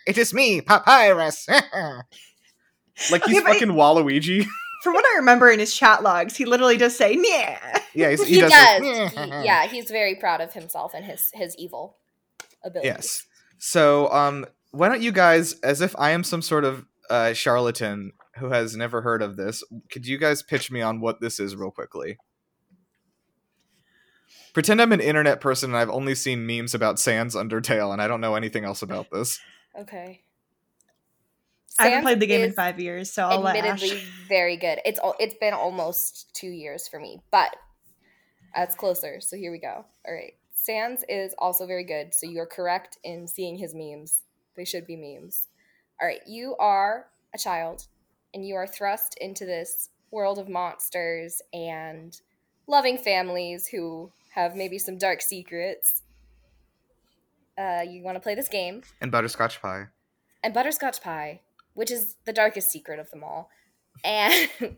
it 0.07 0.19
is 0.19 0.35
me, 0.35 0.61
papyrus. 0.61 1.49
like 3.11 3.25
he's 3.25 3.39
Okay, 3.39 3.53
fucking 3.53 3.69
Waluigi. 3.71 4.47
From 4.83 4.95
what 4.95 5.05
I 5.05 5.17
remember 5.17 5.51
in 5.51 5.59
his 5.59 5.75
chat 5.75 6.03
logs, 6.03 6.37
he 6.37 6.45
literally 6.45 6.77
does 6.77 6.97
say, 6.97 7.17
"Yeah." 7.19 7.79
yeah, 7.95 8.11
he's, 8.11 8.23
He, 8.27 8.35
he, 8.35 8.41
does. 8.41 8.51
does. 8.51 9.13
He- 9.13 9.17
yeah, 9.45 9.67
he's 9.67 9.91
very 9.91 10.15
proud 10.17 10.41
of 10.41 10.53
himself 10.53 10.93
and 10.95 11.05
his 11.05 11.31
his 11.33 11.57
evil 11.57 11.97
abilities. 12.65 12.93
Yes. 12.93 13.27
So, 13.59 14.13
um, 14.13 14.47
why 14.73 14.89
don't 14.89 15.01
you 15.01 15.13
guys, 15.13 15.55
as 15.61 15.81
if 15.81 15.95
I 15.99 16.11
am 16.11 16.25
some 16.25 16.43
sort 16.43 16.65
of 16.65 16.85
uh, 17.09 17.33
charlatan 17.33 18.13
who 18.39 18.51
has 18.51 18.77
never 18.77 19.03
heard 19.03 19.23
of 19.23 19.37
this, 19.37 19.63
could 19.91 20.07
you 20.07 20.19
guys 20.19 20.43
pitch 20.43 20.71
me 20.71 20.83
on 20.83 21.01
what 21.01 21.21
this 21.21 21.39
is 21.39 21.55
real 21.55 21.71
quickly? 21.71 22.19
Pretend 24.53 24.83
I'm 24.83 24.93
an 24.93 25.01
internet 25.01 25.41
person 25.41 25.71
and 25.71 25.77
I've 25.77 25.91
only 25.91 26.15
seen 26.15 26.47
memes 26.47 26.75
about 26.75 26.99
Sans 26.99 27.35
Undertale 27.37 27.93
and 27.93 28.03
I 28.03 28.09
don't 28.09 28.21
know 28.21 28.35
anything 28.35 28.65
else 28.65 28.83
about 28.83 29.11
this. 29.11 29.39
Okay. 29.79 30.24
I 31.79 31.89
haven't 31.89 32.03
played 32.03 32.21
the 32.21 32.27
game 32.27 32.43
in 32.43 32.53
five 32.53 32.79
years, 32.81 33.13
so 33.13 33.25
I'll 33.25 33.41
let 33.41 33.57
Ash. 33.57 33.83
admittedly 33.83 34.03
very 34.29 34.57
good. 34.57 34.81
It's 34.85 34.99
al- 35.01 35.17
it's 35.19 35.35
been 35.41 35.55
almost 35.55 36.33
two 36.35 36.49
years 36.49 36.87
for 36.89 37.01
me, 37.01 37.21
but 37.31 37.55
that's 38.55 38.75
closer. 38.77 39.21
So 39.21 39.37
here 39.37 39.51
we 39.51 39.59
go. 39.59 39.85
All 40.07 40.15
right, 40.15 40.35
Sans 40.53 41.05
is 41.09 41.35
also 41.39 41.67
very 41.67 41.85
good. 41.85 42.15
So 42.15 42.29
you 42.29 42.41
are 42.41 42.47
correct 42.47 42.99
in 43.03 43.27
seeing 43.27 43.57
his 43.59 43.75
memes. 43.75 44.21
They 44.57 44.65
should 44.65 44.87
be 44.87 44.97
memes. 44.97 45.49
All 46.01 46.07
right, 46.07 46.21
you 46.27 46.55
are 46.59 47.07
a 47.35 47.39
child, 47.39 47.87
and 48.33 48.47
you 48.47 48.55
are 48.55 48.67
thrust 48.67 49.17
into 49.21 49.45
this 49.45 49.89
world 50.11 50.39
of 50.39 50.49
monsters 50.49 51.43
and 51.53 52.21
loving 52.69 52.97
families 52.99 53.67
who 53.67 54.13
have 54.35 54.55
maybe 54.55 54.79
some 54.79 54.97
dark 54.97 55.21
secrets. 55.23 56.03
Uh, 57.59 57.83
you 57.89 58.03
want 58.03 58.17
to 58.17 58.21
play 58.21 58.35
this 58.35 58.49
game, 58.49 58.83
And 59.01 59.13
Butterscotch 59.13 59.61
Pie. 59.63 59.87
and 60.43 60.53
butterscotch 60.53 61.01
pie, 61.01 61.41
which 61.75 61.91
is 61.91 62.17
the 62.25 62.33
darkest 62.33 62.71
secret 62.71 62.99
of 62.99 63.11
them 63.11 63.23
all. 63.23 63.51
And 64.05 64.49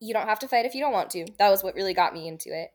you 0.00 0.12
don't 0.14 0.28
have 0.28 0.38
to 0.40 0.48
fight 0.48 0.66
if 0.66 0.74
you 0.74 0.80
don't 0.80 0.92
want 0.92 1.10
to. 1.10 1.26
That 1.38 1.50
was 1.50 1.62
what 1.62 1.74
really 1.74 1.94
got 1.94 2.14
me 2.14 2.28
into 2.28 2.48
it. 2.50 2.70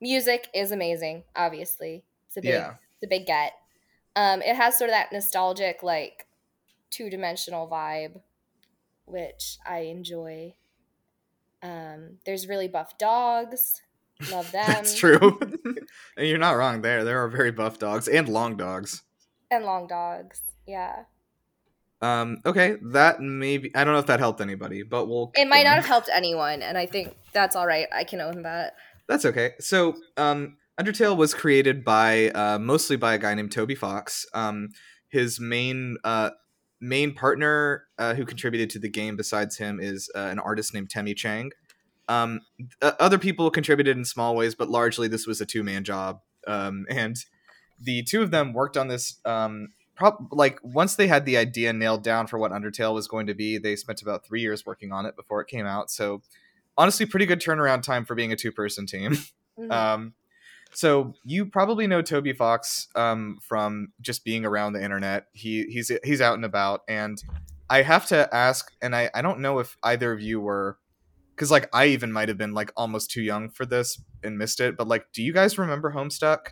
Music 0.00 0.48
is 0.54 0.72
amazing, 0.72 1.24
obviously. 1.34 2.04
It's 2.28 2.36
a 2.36 2.40
big 2.42 2.50
Yeah. 2.50 2.74
it's 2.94 3.02
a 3.04 3.08
big 3.08 3.26
get. 3.26 3.52
Um, 4.14 4.42
it 4.42 4.56
has 4.56 4.78
sort 4.78 4.90
of 4.90 4.94
that 4.94 5.12
nostalgic, 5.12 5.82
like 5.82 6.26
two 6.90 7.10
dimensional 7.10 7.68
vibe, 7.68 8.20
which 9.04 9.58
I 9.66 9.80
enjoy. 9.80 10.54
Um, 11.62 12.18
there's 12.24 12.46
really 12.48 12.68
buff 12.68 12.96
dogs. 12.98 13.82
Love 14.30 14.50
them. 14.52 14.64
That's 14.66 14.94
true. 14.94 15.38
and 16.16 16.26
you're 16.26 16.38
not 16.38 16.52
wrong 16.52 16.80
there. 16.82 17.04
There 17.04 17.22
are 17.22 17.28
very 17.28 17.50
buff 17.52 17.78
dogs 17.78 18.08
and 18.08 18.28
long 18.28 18.56
dogs. 18.56 19.02
And 19.50 19.64
long 19.64 19.86
dogs. 19.86 20.42
Yeah. 20.66 21.04
Um, 22.02 22.38
okay, 22.44 22.76
that 22.92 23.20
maybe 23.20 23.74
I 23.74 23.84
don't 23.84 23.94
know 23.94 23.98
if 23.98 24.06
that 24.06 24.20
helped 24.20 24.40
anybody, 24.40 24.82
but 24.82 25.06
we'll 25.06 25.32
It 25.34 25.48
might 25.48 25.64
not 25.64 25.76
have 25.76 25.86
helped 25.86 26.10
anyone, 26.14 26.62
and 26.62 26.76
I 26.76 26.86
think 26.86 27.14
that's 27.32 27.56
all 27.56 27.66
right. 27.66 27.86
I 27.92 28.04
can 28.04 28.20
own 28.20 28.42
that. 28.42 28.74
That's 29.08 29.24
okay. 29.24 29.52
So, 29.60 29.96
um, 30.16 30.56
Undertale 30.78 31.16
was 31.16 31.32
created 31.32 31.84
by 31.84 32.30
uh, 32.30 32.58
mostly 32.58 32.96
by 32.96 33.14
a 33.14 33.18
guy 33.18 33.34
named 33.34 33.52
Toby 33.52 33.74
Fox. 33.74 34.26
Um, 34.34 34.70
his 35.08 35.40
main 35.40 35.96
uh, 36.04 36.30
main 36.80 37.14
partner 37.14 37.84
uh, 37.98 38.14
who 38.14 38.26
contributed 38.26 38.68
to 38.70 38.78
the 38.78 38.88
game 38.88 39.16
besides 39.16 39.56
him 39.56 39.80
is 39.80 40.10
uh, 40.14 40.18
an 40.18 40.38
artist 40.38 40.74
named 40.74 40.90
Temmie 40.90 41.16
Chang. 41.16 41.50
Um, 42.08 42.42
uh, 42.82 42.92
other 43.00 43.18
people 43.18 43.50
contributed 43.50 43.96
in 43.96 44.04
small 44.04 44.36
ways, 44.36 44.54
but 44.54 44.68
largely 44.68 45.08
this 45.08 45.26
was 45.26 45.40
a 45.40 45.46
two 45.46 45.62
man 45.62 45.84
job. 45.84 46.20
Um, 46.46 46.86
and 46.88 47.16
the 47.80 48.02
two 48.02 48.22
of 48.22 48.30
them 48.30 48.52
worked 48.52 48.76
on 48.76 48.88
this. 48.88 49.18
Um, 49.24 49.68
prob- 49.96 50.28
like 50.32 50.60
once 50.62 50.94
they 50.94 51.08
had 51.08 51.24
the 51.24 51.36
idea 51.36 51.72
nailed 51.72 52.02
down 52.04 52.26
for 52.26 52.38
what 52.38 52.52
Undertale 52.52 52.94
was 52.94 53.08
going 53.08 53.26
to 53.26 53.34
be, 53.34 53.58
they 53.58 53.74
spent 53.76 54.02
about 54.02 54.24
three 54.24 54.40
years 54.42 54.64
working 54.64 54.92
on 54.92 55.06
it 55.06 55.16
before 55.16 55.40
it 55.40 55.48
came 55.48 55.66
out. 55.66 55.90
So 55.90 56.22
honestly 56.78 57.06
pretty 57.06 57.26
good 57.26 57.40
turnaround 57.40 57.82
time 57.82 58.04
for 58.04 58.14
being 58.14 58.32
a 58.32 58.36
two 58.36 58.52
person 58.52 58.86
team. 58.86 59.16
Mhm. 59.58 59.72
Um, 59.72 60.12
so 60.72 61.14
you 61.24 61.46
probably 61.46 61.86
know 61.86 62.02
Toby 62.02 62.34
Fox 62.34 62.88
um, 62.94 63.38
from 63.40 63.92
just 64.02 64.22
being 64.22 64.44
around 64.44 64.74
the 64.74 64.84
internet. 64.84 65.28
He 65.32 65.62
he's 65.70 65.90
he's 66.04 66.20
out 66.20 66.34
and 66.34 66.44
about, 66.44 66.82
and 66.88 67.16
I 67.70 67.80
have 67.80 68.04
to 68.08 68.28
ask, 68.34 68.70
and 68.82 68.94
I 68.94 69.08
I 69.14 69.22
don't 69.22 69.40
know 69.40 69.58
if 69.60 69.78
either 69.82 70.12
of 70.12 70.20
you 70.20 70.42
were, 70.42 70.76
because 71.34 71.50
like 71.50 71.70
I 71.72 71.86
even 71.86 72.12
might 72.12 72.28
have 72.28 72.36
been 72.36 72.52
like 72.52 72.70
almost 72.76 73.10
too 73.10 73.22
young 73.22 73.48
for 73.48 73.64
this 73.64 73.98
and 74.22 74.36
missed 74.36 74.60
it. 74.60 74.76
But 74.76 74.88
like, 74.88 75.06
do 75.14 75.22
you 75.22 75.32
guys 75.32 75.56
remember 75.56 75.92
Homestuck? 75.92 76.48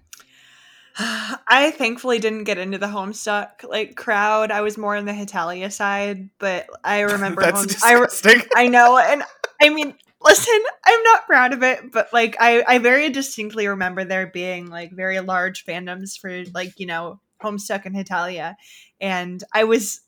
I 0.99 1.73
thankfully 1.77 2.19
didn't 2.21 2.45
get 2.45 2.59
into 2.59 2.79
the 2.79 2.87
Homestuck 2.87 3.65
like 3.69 3.97
crowd. 3.97 4.53
I 4.53 4.61
was 4.61 4.79
more 4.79 4.97
on 4.97 5.07
the 5.07 5.13
Hetalia 5.13 5.71
side, 5.71 6.31
but 6.39 6.67
I 6.85 7.01
remember. 7.15 7.43
That's 7.43 7.83
Home- 7.83 7.97
I, 7.97 8.01
disgusting. 8.07 8.49
I 8.55 8.69
know, 8.69 8.97
and 8.99 9.25
I 9.61 9.71
mean, 9.71 9.95
listen, 10.23 10.61
I'm 10.87 11.03
not 11.03 11.27
proud 11.27 11.53
of 11.53 11.63
it, 11.63 11.91
but 11.93 12.13
like, 12.13 12.37
I 12.39 12.63
I 12.67 12.79
very 12.79 13.11
distinctly 13.11 13.67
remember 13.67 14.05
there 14.05 14.29
being 14.29 14.69
like 14.69 14.93
very 14.93 15.19
large 15.21 15.65
fandoms 15.65 16.19
for 16.19 16.45
like 16.55 16.79
you 16.79 16.87
know 16.87 17.21
Homestuck 17.43 17.87
and 17.87 17.97
Hetalia, 17.97 18.55
and 19.01 19.43
I 19.53 19.65
was, 19.65 20.01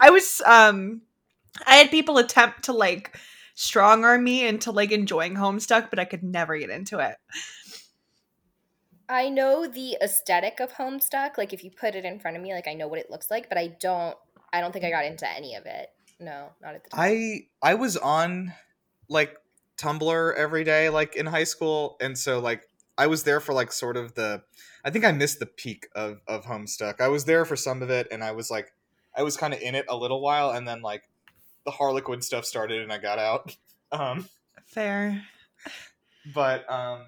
I 0.00 0.08
was 0.10 0.40
um, 0.46 1.02
I 1.66 1.76
had 1.76 1.90
people 1.90 2.16
attempt 2.16 2.64
to 2.64 2.72
like 2.72 3.14
strong 3.54 4.04
arm 4.04 4.24
me 4.24 4.46
into 4.46 4.72
like 4.72 4.90
enjoying 4.90 5.34
Homestuck, 5.34 5.90
but 5.90 5.98
I 5.98 6.06
could 6.06 6.22
never 6.22 6.56
get 6.56 6.70
into 6.70 6.98
it. 6.98 7.16
I 9.10 9.28
know 9.28 9.66
the 9.66 9.96
aesthetic 10.00 10.60
of 10.60 10.72
Homestuck. 10.72 11.36
Like 11.36 11.52
if 11.52 11.64
you 11.64 11.70
put 11.70 11.96
it 11.96 12.04
in 12.04 12.20
front 12.20 12.36
of 12.36 12.42
me, 12.42 12.54
like 12.54 12.68
I 12.68 12.74
know 12.74 12.86
what 12.86 13.00
it 13.00 13.10
looks 13.10 13.30
like, 13.30 13.48
but 13.48 13.58
I 13.58 13.66
don't. 13.66 14.16
I 14.52 14.60
don't 14.60 14.72
think 14.72 14.84
I 14.84 14.90
got 14.90 15.04
into 15.04 15.28
any 15.28 15.54
of 15.56 15.66
it. 15.66 15.88
No, 16.20 16.50
not 16.62 16.74
at 16.74 16.84
the 16.84 16.90
time. 16.90 17.00
I 17.00 17.40
I 17.60 17.74
was 17.74 17.96
on 17.96 18.54
like 19.08 19.36
Tumblr 19.76 20.34
every 20.36 20.62
day, 20.62 20.88
like 20.90 21.16
in 21.16 21.26
high 21.26 21.44
school, 21.44 21.96
and 22.00 22.16
so 22.16 22.38
like 22.38 22.62
I 22.96 23.08
was 23.08 23.24
there 23.24 23.40
for 23.40 23.52
like 23.52 23.72
sort 23.72 23.96
of 23.96 24.14
the. 24.14 24.42
I 24.84 24.90
think 24.90 25.04
I 25.04 25.12
missed 25.12 25.40
the 25.40 25.46
peak 25.46 25.88
of 25.96 26.20
of 26.28 26.44
Homestuck. 26.44 27.00
I 27.00 27.08
was 27.08 27.24
there 27.24 27.44
for 27.44 27.56
some 27.56 27.82
of 27.82 27.90
it, 27.90 28.06
and 28.12 28.22
I 28.22 28.30
was 28.30 28.48
like, 28.48 28.72
I 29.16 29.24
was 29.24 29.36
kind 29.36 29.52
of 29.52 29.60
in 29.60 29.74
it 29.74 29.86
a 29.88 29.96
little 29.96 30.20
while, 30.20 30.50
and 30.50 30.68
then 30.68 30.82
like 30.82 31.02
the 31.64 31.72
Harlequin 31.72 32.22
stuff 32.22 32.44
started, 32.44 32.80
and 32.80 32.92
I 32.92 32.98
got 32.98 33.18
out. 33.18 33.56
Um, 33.92 34.28
Fair. 34.66 35.24
but 36.32 36.70
um, 36.70 37.06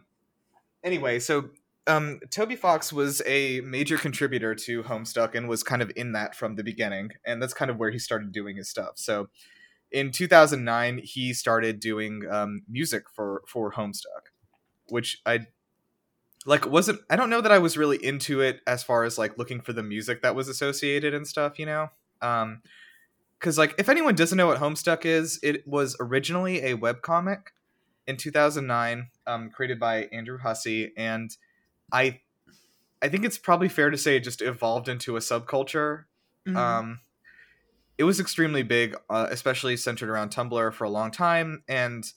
anyway, 0.82 1.20
so 1.20 1.50
um, 1.86 2.20
Toby 2.30 2.56
Fox 2.56 2.92
was 2.92 3.22
a 3.26 3.60
major 3.60 3.98
contributor 3.98 4.54
to 4.54 4.82
Homestuck 4.84 5.34
and 5.34 5.48
was 5.48 5.62
kind 5.62 5.82
of 5.82 5.90
in 5.96 6.12
that 6.12 6.34
from 6.34 6.54
the 6.54 6.62
beginning, 6.62 7.10
and 7.26 7.42
that's 7.42 7.54
kind 7.54 7.70
of 7.70 7.78
where 7.78 7.90
he 7.90 7.98
started 7.98 8.32
doing 8.32 8.56
his 8.56 8.68
stuff. 8.68 8.92
So 8.96 9.28
in 9.90 10.10
2009, 10.12 11.00
he 11.02 11.32
started 11.32 11.80
doing 11.80 12.22
um, 12.30 12.62
music 12.68 13.04
for 13.12 13.42
for 13.46 13.72
Homestuck, 13.72 14.30
which 14.88 15.20
I 15.26 15.46
like 16.46 16.66
wasn't 16.66 17.00
I 17.10 17.16
don't 17.16 17.30
know 17.30 17.40
that 17.40 17.52
I 17.52 17.58
was 17.58 17.76
really 17.76 18.04
into 18.04 18.40
it 18.40 18.60
as 18.66 18.82
far 18.82 19.04
as 19.04 19.18
like 19.18 19.38
looking 19.38 19.60
for 19.60 19.72
the 19.72 19.82
music 19.82 20.22
that 20.22 20.34
was 20.34 20.48
associated 20.48 21.14
and 21.14 21.26
stuff, 21.26 21.58
you 21.58 21.66
know. 21.66 21.88
Um 22.20 22.62
cuz 23.40 23.58
like 23.58 23.74
if 23.78 23.88
anyone 23.88 24.14
doesn't 24.14 24.38
know 24.38 24.46
what 24.46 24.58
Homestuck 24.58 25.04
is, 25.04 25.38
it 25.42 25.66
was 25.66 25.96
originally 26.00 26.62
a 26.62 26.76
webcomic 26.76 27.48
in 28.06 28.16
2009 28.16 29.08
um 29.26 29.50
created 29.50 29.78
by 29.78 30.04
Andrew 30.12 30.38
Hussie 30.38 30.90
and 30.96 31.36
I 31.92 32.20
I 33.02 33.08
think 33.08 33.24
it's 33.24 33.38
probably 33.38 33.68
fair 33.68 33.90
to 33.90 33.98
say 33.98 34.16
it 34.16 34.20
just 34.20 34.42
evolved 34.42 34.88
into 34.88 35.16
a 35.16 35.20
subculture. 35.20 36.04
Mhm. 36.48 36.56
Um 36.56 37.00
it 37.98 38.04
was 38.04 38.18
extremely 38.18 38.62
big, 38.62 38.96
uh, 39.10 39.28
especially 39.30 39.76
centered 39.76 40.08
around 40.08 40.30
Tumblr 40.30 40.72
for 40.74 40.84
a 40.84 40.90
long 40.90 41.10
time 41.10 41.62
and 41.68 42.10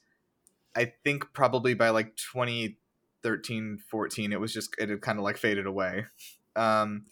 I 0.76 0.92
think 1.04 1.32
probably 1.34 1.74
by 1.74 1.90
like 1.90 2.16
2013, 2.18 3.80
14, 3.90 4.34
it 4.34 4.40
was 4.40 4.54
just 4.54 4.76
it 4.78 4.90
had 4.90 5.02
kind 5.02 5.18
of 5.18 5.24
like 5.24 5.38
faded 5.38 5.66
away. 5.66 6.06
Um, 6.56 7.06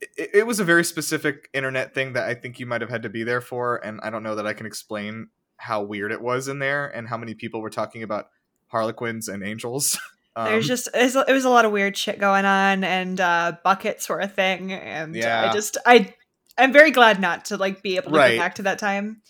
it, 0.00 0.30
it 0.34 0.46
was 0.46 0.60
a 0.60 0.64
very 0.64 0.84
specific 0.84 1.48
internet 1.52 1.94
thing 1.94 2.12
that 2.14 2.28
I 2.28 2.34
think 2.34 2.60
you 2.60 2.66
might 2.66 2.80
have 2.80 2.90
had 2.90 3.02
to 3.02 3.08
be 3.08 3.22
there 3.22 3.40
for, 3.40 3.76
and 3.84 4.00
I 4.02 4.10
don't 4.10 4.22
know 4.22 4.34
that 4.34 4.46
I 4.46 4.52
can 4.52 4.66
explain 4.66 5.28
how 5.56 5.82
weird 5.82 6.12
it 6.12 6.20
was 6.22 6.48
in 6.48 6.58
there 6.58 6.88
and 6.88 7.08
how 7.08 7.16
many 7.18 7.34
people 7.34 7.60
were 7.60 7.70
talking 7.70 8.02
about 8.02 8.30
Harlequins 8.68 9.28
and 9.28 9.42
angels. 9.42 9.98
Um, 10.36 10.44
There's 10.46 10.66
just 10.68 10.88
it 10.94 11.32
was 11.32 11.44
a 11.44 11.50
lot 11.50 11.64
of 11.64 11.72
weird 11.72 11.96
shit 11.96 12.18
going 12.18 12.44
on, 12.44 12.84
and 12.84 13.20
uh, 13.20 13.56
buckets 13.64 14.08
were 14.08 14.20
a 14.20 14.28
thing, 14.28 14.72
and 14.72 15.14
Yeah. 15.14 15.50
I 15.50 15.52
just 15.52 15.76
I 15.84 16.14
I'm 16.56 16.72
very 16.72 16.90
glad 16.90 17.20
not 17.20 17.46
to 17.46 17.56
like 17.56 17.82
be 17.82 17.96
able 17.96 18.12
to 18.12 18.16
Right. 18.16 18.32
go 18.36 18.38
back 18.38 18.54
to 18.56 18.62
that 18.62 18.78
time. 18.78 19.22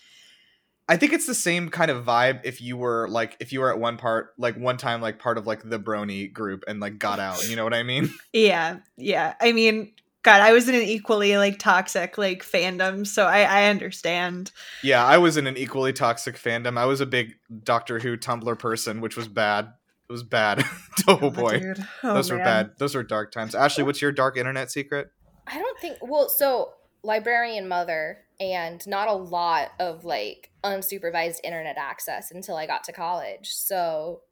I 0.89 0.97
think 0.97 1.13
it's 1.13 1.27
the 1.27 1.37
same 1.37 1.69
kind 1.69 1.89
of 1.91 2.05
vibe 2.05 2.41
if 2.43 2.61
you 2.61 2.77
were 2.77 3.09
like 3.09 3.37
if 3.39 3.53
you 3.53 3.61
were 3.61 3.71
at 3.73 3.79
one 3.79 3.97
part 3.97 4.35
like 4.39 4.57
one 4.57 4.77
time 4.77 5.01
like 5.01 5.21
part 5.21 5.39
of 5.39 5.47
like 5.47 5.63
the 5.63 5.79
Brony 5.79 6.31
group 6.33 6.65
and 6.67 6.81
like 6.81 6.99
got 6.99 7.21
out. 7.21 7.49
You 7.49 7.55
know 7.57 7.65
what 7.65 7.75
I 7.75 7.83
mean? 7.85 8.13
Yeah, 8.33 8.79
yeah. 8.97 9.35
I 9.41 9.53
mean, 9.53 9.93
God, 10.23 10.41
I 10.43 10.53
was 10.53 10.69
in 10.69 10.75
an 10.75 10.83
equally 10.83 11.37
like 11.37 11.59
toxic 11.61 12.19
like 12.19 12.43
fandom, 12.45 13.07
so 13.07 13.25
I 13.27 13.43
I 13.43 13.65
understand. 13.71 14.51
Yeah, 14.83 15.05
I 15.05 15.19
was 15.19 15.37
in 15.37 15.47
an 15.47 15.57
equally 15.57 15.93
toxic 15.93 16.37
fandom. 16.37 16.77
I 16.77 16.87
was 16.87 17.01
a 17.01 17.07
big 17.07 17.37
Doctor 17.63 18.01
Who 18.01 18.17
Tumblr 18.17 18.59
person, 18.59 19.01
which 19.01 19.17
was 19.17 19.29
bad. 19.29 19.73
It 20.11 20.13
was 20.13 20.25
bad. 20.25 20.65
oh 21.07 21.31
boy, 21.31 21.61
dude. 21.61 21.87
Oh, 22.03 22.15
those 22.15 22.33
were 22.33 22.39
bad. 22.39 22.73
Those 22.79 22.97
were 22.97 23.05
dark 23.05 23.31
times. 23.31 23.55
Ashley, 23.55 23.85
what's 23.85 24.03
your 24.03 24.11
dark 24.11 24.37
internet 24.37 24.69
secret? 24.69 25.13
I 25.47 25.57
don't 25.57 25.79
think 25.79 25.99
well, 26.03 26.29
so 26.29 26.73
librarian 27.05 27.69
mother 27.69 28.19
and 28.41 28.85
not 28.89 29.07
a 29.07 29.13
lot 29.13 29.69
of 29.79 30.05
like 30.05 30.51
unsupervised 30.65 31.37
internet 31.45 31.77
access 31.79 32.33
until 32.33 32.57
I 32.57 32.67
got 32.67 32.83
to 32.85 32.93
college. 32.93 33.51
So 33.53 34.23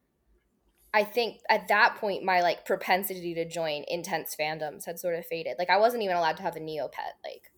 I 0.92 1.04
think 1.04 1.42
at 1.48 1.68
that 1.68 1.94
point 2.00 2.24
my 2.24 2.40
like 2.40 2.66
propensity 2.66 3.32
to 3.34 3.48
join 3.48 3.84
intense 3.86 4.34
fandoms 4.34 4.84
had 4.84 4.98
sort 4.98 5.14
of 5.14 5.26
faded. 5.26 5.54
Like 5.60 5.70
I 5.70 5.76
wasn't 5.76 6.02
even 6.02 6.16
allowed 6.16 6.38
to 6.38 6.42
have 6.42 6.56
a 6.56 6.60
Neopet. 6.60 7.14
Like 7.24 7.52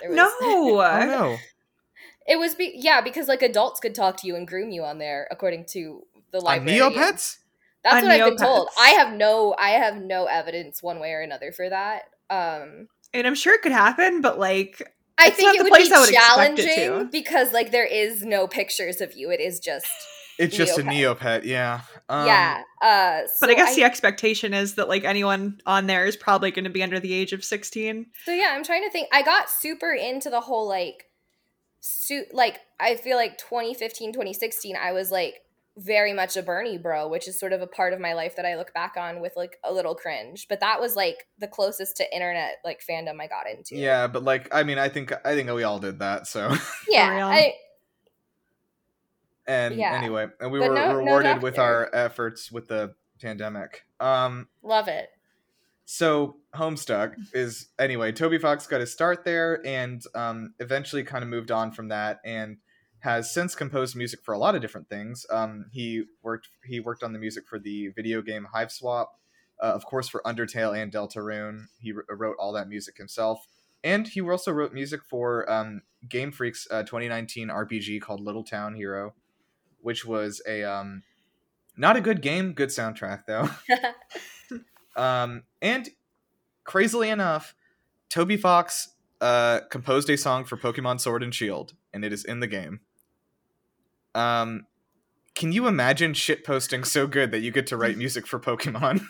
there 0.00 0.08
was, 0.08 0.16
No, 0.16 0.30
oh, 0.40 0.80
oh 0.80 1.04
no. 1.04 1.36
It 2.26 2.38
was 2.38 2.54
be- 2.54 2.72
yeah, 2.76 3.02
because 3.02 3.28
like 3.28 3.42
adults 3.42 3.80
could 3.80 3.94
talk 3.94 4.16
to 4.22 4.26
you 4.26 4.34
and 4.34 4.48
groom 4.48 4.70
you 4.70 4.82
on 4.82 4.96
there 4.96 5.28
according 5.30 5.66
to 5.72 6.04
the 6.32 6.38
On 6.38 6.44
librarian. 6.44 6.94
Neopets? 6.94 7.36
That's 7.82 7.96
On 7.96 8.02
what 8.04 8.20
I've 8.20 8.28
been 8.30 8.36
told. 8.36 8.68
I 8.78 8.90
have 8.90 9.12
no 9.14 9.54
I 9.58 9.70
have 9.70 9.96
no 9.96 10.26
evidence 10.26 10.82
one 10.82 11.00
way 11.00 11.12
or 11.12 11.20
another 11.20 11.52
for 11.52 11.68
that. 11.68 12.02
Um 12.28 12.88
and 13.12 13.26
I'm 13.26 13.34
sure 13.34 13.54
it 13.54 13.62
could 13.62 13.72
happen, 13.72 14.20
but 14.20 14.38
like 14.38 14.82
I 15.18 15.28
It's 15.28 15.36
think 15.36 15.46
not 15.48 15.54
it 15.54 15.58
the 15.58 15.64
would 15.64 15.72
place 15.72 15.88
be 15.88 15.94
I 15.94 16.00
would 16.00 16.10
challenging 16.10 17.10
because 17.10 17.52
like 17.52 17.70
there 17.70 17.86
is 17.86 18.22
no 18.22 18.46
pictures 18.46 19.00
of 19.00 19.14
you. 19.14 19.30
It 19.30 19.40
is 19.40 19.60
just 19.60 19.86
It's 20.38 20.56
just 20.56 20.78
a 20.78 20.82
Neopet. 20.82 21.18
Neopet, 21.18 21.44
yeah. 21.44 21.80
Um, 22.08 22.26
yeah. 22.26 22.62
Uh 22.82 23.26
so 23.26 23.36
but 23.40 23.50
I 23.50 23.54
guess 23.54 23.74
the 23.74 23.84
expectation 23.84 24.52
is 24.52 24.74
that 24.74 24.88
like 24.88 25.04
anyone 25.04 25.60
on 25.66 25.86
there 25.86 26.04
is 26.04 26.16
probably 26.16 26.50
going 26.50 26.64
to 26.64 26.70
be 26.70 26.82
under 26.82 27.00
the 27.00 27.12
age 27.14 27.32
of 27.32 27.44
16. 27.44 28.06
So 28.24 28.32
yeah, 28.32 28.52
I'm 28.54 28.64
trying 28.64 28.82
to 28.82 28.90
think. 28.90 29.08
I 29.12 29.22
got 29.22 29.48
super 29.50 29.92
into 29.92 30.28
the 30.28 30.40
whole 30.40 30.68
like 30.68 31.06
suit 31.80 32.26
like 32.34 32.58
I 32.78 32.96
feel 32.96 33.16
like 33.16 33.38
2015, 33.38 34.12
2016 34.12 34.76
I 34.76 34.92
was 34.92 35.10
like 35.10 35.40
very 35.82 36.12
much 36.12 36.36
a 36.36 36.42
Bernie 36.42 36.76
bro, 36.76 37.08
which 37.08 37.26
is 37.26 37.40
sort 37.40 37.54
of 37.54 37.62
a 37.62 37.66
part 37.66 37.92
of 37.94 38.00
my 38.00 38.12
life 38.12 38.36
that 38.36 38.44
I 38.44 38.54
look 38.56 38.74
back 38.74 38.96
on 38.98 39.20
with 39.20 39.32
like 39.34 39.56
a 39.64 39.72
little 39.72 39.94
cringe. 39.94 40.46
But 40.48 40.60
that 40.60 40.78
was 40.78 40.94
like 40.94 41.26
the 41.38 41.48
closest 41.48 41.96
to 41.96 42.14
internet 42.14 42.56
like 42.64 42.80
fandom 42.88 43.20
I 43.20 43.26
got 43.26 43.48
into. 43.48 43.76
Yeah, 43.76 44.06
but 44.06 44.22
like 44.22 44.54
I 44.54 44.62
mean 44.62 44.78
I 44.78 44.88
think 44.90 45.12
I 45.24 45.34
think 45.34 45.50
we 45.50 45.62
all 45.62 45.78
did 45.78 46.00
that, 46.00 46.26
so 46.26 46.54
Yeah. 46.88 47.26
I, 47.26 47.54
and 49.46 49.74
Yeah. 49.74 49.94
anyway, 49.96 50.26
and 50.40 50.52
we 50.52 50.58
But 50.58 50.68
were 50.68 50.74
no- 50.74 50.92
no 50.92 50.96
rewarded 50.98 51.42
with 51.42 51.58
our 51.58 51.88
efforts 51.94 52.52
with 52.52 52.68
the 52.68 52.94
pandemic. 53.20 53.84
Um 53.98 54.48
love 54.62 54.88
it. 54.88 55.08
so 55.84 56.36
Homestuck 56.54 57.14
is 57.32 57.68
anyway. 57.78 58.12
Toby 58.12 58.38
Fox 58.38 58.66
got 58.66 58.80
his 58.80 58.92
start 58.92 59.24
there, 59.24 59.60
and 59.64 60.02
um, 60.16 60.52
eventually 60.58 61.04
kind 61.04 61.22
of 61.22 61.30
moved 61.30 61.50
on 61.52 61.70
from 61.70 61.88
that, 61.88 62.20
and 62.24 62.56
has 63.00 63.32
since 63.32 63.54
composed 63.54 63.96
music 63.96 64.20
for 64.22 64.32
a 64.32 64.38
lot 64.38 64.54
of 64.54 64.60
different 64.60 64.88
things. 64.88 65.26
Um, 65.30 65.66
he 65.72 66.04
worked 66.22 66.48
he 66.64 66.80
worked 66.80 67.02
on 67.02 67.12
the 67.12 67.18
music 67.18 67.46
for 67.48 67.58
the 67.58 67.88
video 67.88 68.22
game 68.22 68.46
Hiveswap, 68.54 69.06
uh, 69.62 69.66
of 69.66 69.84
course 69.84 70.08
for 70.08 70.22
Undertale 70.24 70.80
and 70.80 70.92
Deltarune. 70.92 71.66
He 71.80 71.92
wr- 71.92 72.02
wrote 72.08 72.36
all 72.38 72.52
that 72.52 72.68
music 72.68 72.96
himself, 72.96 73.46
and 73.82 74.06
he 74.08 74.20
also 74.20 74.52
wrote 74.52 74.72
music 74.72 75.02
for 75.04 75.50
um, 75.50 75.82
Game 76.08 76.32
Freak's 76.32 76.66
uh, 76.70 76.82
2019 76.82 77.48
RPG 77.48 78.00
called 78.00 78.20
Little 78.20 78.44
Town 78.44 78.74
Hero, 78.74 79.14
which 79.80 80.04
was 80.04 80.42
a 80.46 80.64
um, 80.64 81.02
not 81.76 81.96
a 81.96 82.00
good 82.00 82.22
game, 82.22 82.52
good 82.52 82.70
soundtrack 82.70 83.26
though. 83.26 83.48
Um, 84.96 85.44
and 85.62 85.88
crazily 86.64 87.10
enough, 87.10 87.54
Toby 88.08 88.36
Fox 88.36 88.90
uh, 89.20 89.60
composed 89.70 90.10
a 90.10 90.16
song 90.16 90.44
for 90.44 90.56
Pokemon 90.56 91.00
Sword 91.00 91.22
and 91.22 91.34
Shield, 91.34 91.74
and 91.92 92.04
it 92.04 92.12
is 92.12 92.24
in 92.24 92.40
the 92.40 92.46
game. 92.46 92.80
Um, 94.14 94.66
can 95.34 95.52
you 95.52 95.66
imagine 95.66 96.14
shit 96.14 96.44
posting 96.44 96.84
so 96.84 97.06
good 97.06 97.30
that 97.30 97.40
you 97.40 97.50
get 97.50 97.66
to 97.68 97.76
write 97.76 97.96
music 97.96 98.26
for 98.26 98.38
Pokemon? 98.38 99.02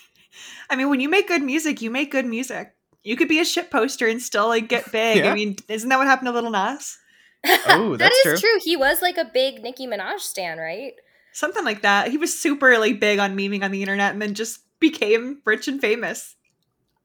I 0.70 0.76
mean, 0.76 0.88
when 0.90 1.00
you 1.00 1.08
make 1.08 1.28
good 1.28 1.42
music, 1.42 1.80
you 1.82 1.90
make 1.90 2.10
good 2.10 2.26
music. 2.26 2.74
You 3.04 3.16
could 3.16 3.28
be 3.28 3.38
a 3.40 3.44
shit 3.44 3.70
poster 3.70 4.06
and 4.08 4.20
still 4.20 4.48
like 4.48 4.68
get 4.68 4.90
big. 4.90 5.18
Yeah. 5.18 5.30
I 5.30 5.34
mean, 5.34 5.56
isn't 5.68 5.88
that 5.88 5.96
what 5.98 6.06
happened 6.06 6.26
to 6.26 6.32
Little 6.32 6.50
Nas? 6.50 6.98
Oh, 7.68 7.96
that's 7.96 8.20
true. 8.22 8.36
true. 8.36 8.58
He 8.64 8.74
was 8.76 9.00
like 9.02 9.16
a 9.16 9.24
big 9.32 9.62
Nicki 9.62 9.86
Minaj 9.86 10.18
stan, 10.18 10.58
right? 10.58 10.94
Something 11.32 11.64
like 11.64 11.82
that. 11.82 12.10
He 12.10 12.16
was 12.18 12.36
super 12.36 12.76
like 12.78 12.98
big 12.98 13.20
on 13.20 13.36
memeing 13.36 13.62
on 13.62 13.70
the 13.70 13.82
internet 13.82 14.12
and 14.12 14.20
then 14.20 14.34
just 14.34 14.60
became 14.80 15.40
rich 15.44 15.68
and 15.68 15.80
famous. 15.80 16.34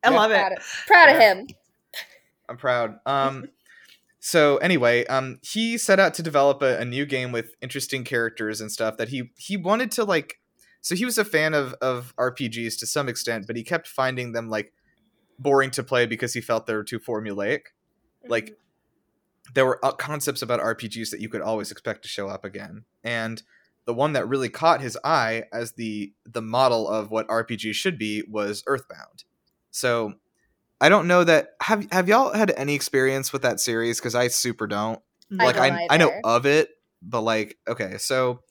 I 0.04 0.10
Yeah. 0.10 0.16
love 0.18 0.32
Proud 0.32 0.52
it. 0.54 0.58
of, 0.58 0.84
proud 0.88 1.10
of 1.16 1.22
him. 1.22 1.48
I'm 2.50 2.58
proud. 2.58 3.00
Um, 3.06 3.50
so 4.24 4.58
anyway, 4.58 5.04
um, 5.08 5.40
he 5.42 5.80
set 5.80 6.00
out 6.00 6.14
to 6.14 6.24
develop 6.24 6.62
a, 6.62 6.78
a 6.78 6.86
new 6.86 7.08
game 7.08 7.32
with 7.32 7.56
interesting 7.60 8.04
characters 8.04 8.62
and 8.62 8.72
stuff 8.72 8.96
that 8.98 9.10
he 9.10 9.32
he 9.36 9.58
wanted 9.58 9.92
to 9.94 10.04
like. 10.04 10.40
So 10.80 10.96
he 10.96 11.06
was 11.06 11.18
a 11.18 11.26
fan 11.26 11.56
of 11.56 11.74
of 11.82 12.14
RPGs 12.18 12.78
to 12.80 12.86
some 12.86 13.10
extent, 13.10 13.48
but 13.48 13.56
he 13.56 13.64
kept 13.64 13.88
finding 13.88 14.32
them 14.32 14.48
like 14.48 14.74
boring 15.40 15.72
to 15.72 15.82
play 15.82 16.06
because 16.06 16.36
he 16.36 16.42
felt 16.42 16.68
they 16.68 16.76
were 16.76 16.84
too 16.84 17.00
formulaic. 17.00 17.62
Like 18.28 18.56
there 19.56 19.66
were 19.66 19.84
uh, 19.84 19.92
concepts 19.94 20.44
about 20.44 20.60
RPGs 20.60 21.10
that 21.10 21.20
you 21.20 21.28
could 21.28 21.42
always 21.42 21.72
expect 21.72 22.04
to 22.04 22.08
show 22.08 22.28
up 22.28 22.46
again, 22.46 22.86
and 23.04 23.42
the 23.86 23.94
one 23.96 24.14
that 24.14 24.28
really 24.28 24.50
caught 24.50 24.82
his 24.82 25.00
eye 25.04 25.46
as 25.52 25.72
the 25.74 26.14
the 26.28 26.44
model 26.44 26.88
of 26.88 27.10
what 27.10 27.28
RPGs 27.28 27.74
should 27.74 27.98
be 27.98 28.22
was 28.30 28.64
Earthbound. 28.68 29.24
So 29.72 30.14
I 30.82 30.90
don't 30.90 31.08
know 31.08 31.24
that 31.24 31.50
have 31.62 31.90
have 31.92 32.10
y'all 32.10 32.34
had 32.34 32.52
any 32.58 32.74
experience 32.74 33.32
with 33.32 33.44
that 33.44 33.60
series 33.60 34.00
because 34.00 34.16
I 34.16 34.28
super 34.30 34.66
don't. 34.66 35.00
I 35.40 35.46
Like 35.46 35.56
don't 35.56 35.74
I 35.74 35.88
I 35.92 35.98
know 35.98 36.12
of 36.24 36.48
it, 36.48 36.72
but 37.04 37.22
like 37.22 37.60
okay, 37.68 37.98
so 38.00 38.42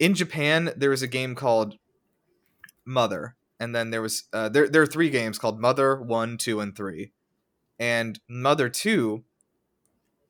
in 0.00 0.14
Japan 0.14 0.72
there 0.76 0.90
was 0.90 1.02
a 1.02 1.06
game 1.06 1.36
called 1.36 1.76
Mother, 2.84 3.36
and 3.60 3.72
then 3.72 3.90
there 3.90 4.02
was 4.02 4.24
uh, 4.32 4.48
there 4.48 4.68
there 4.68 4.82
are 4.82 4.86
three 4.86 5.10
games 5.10 5.38
called 5.38 5.60
Mother 5.60 5.94
one, 6.02 6.38
two, 6.38 6.58
and 6.58 6.76
three, 6.76 7.12
and 7.78 8.18
Mother 8.28 8.68
two 8.68 9.22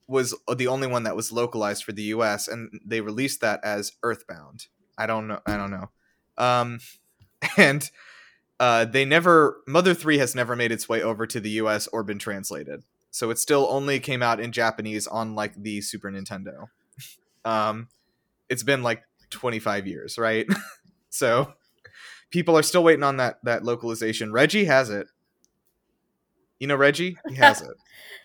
was 0.07 0.35
the 0.55 0.67
only 0.67 0.85
one 0.85 1.03
that 1.03 1.15
was 1.15 1.31
localized 1.31 1.83
for 1.83 1.91
the 1.91 2.03
U.S. 2.03 2.47
and 2.47 2.69
they 2.85 3.01
released 3.01 3.41
that 3.41 3.59
as 3.63 3.93
Earthbound. 4.03 4.67
I 4.95 5.07
don't 5.07 5.27
know. 5.27 5.39
I 5.47 5.57
don't 5.57 5.71
know. 5.71 5.89
Um, 6.37 6.79
and 7.57 7.89
uh, 8.59 8.85
they 8.85 9.05
never 9.05 9.61
Mother 9.67 9.93
three 9.93 10.17
has 10.17 10.35
never 10.35 10.55
made 10.55 10.71
its 10.71 10.87
way 10.87 11.01
over 11.01 11.27
to 11.27 11.39
the 11.39 11.49
U.S. 11.51 11.87
or 11.87 12.03
been 12.03 12.19
translated, 12.19 12.83
so 13.11 13.29
it 13.29 13.39
still 13.39 13.67
only 13.69 13.99
came 13.99 14.21
out 14.21 14.39
in 14.39 14.51
Japanese 14.51 15.07
on 15.07 15.35
like 15.35 15.53
the 15.55 15.81
Super 15.81 16.11
Nintendo. 16.11 16.67
Um, 17.43 17.89
it's 18.49 18.63
been 18.63 18.81
like 18.81 19.03
twenty 19.29 19.59
five 19.59 19.85
years, 19.85 20.17
right? 20.17 20.47
so 21.11 21.53
people 22.31 22.57
are 22.57 22.63
still 22.63 22.83
waiting 22.83 23.03
on 23.03 23.17
that 23.17 23.37
that 23.43 23.63
localization. 23.63 24.31
Reggie 24.31 24.65
has 24.65 24.89
it. 24.89 25.05
You 26.59 26.65
know 26.65 26.75
Reggie? 26.75 27.17
He 27.29 27.35
has 27.35 27.61
it. 27.61 27.77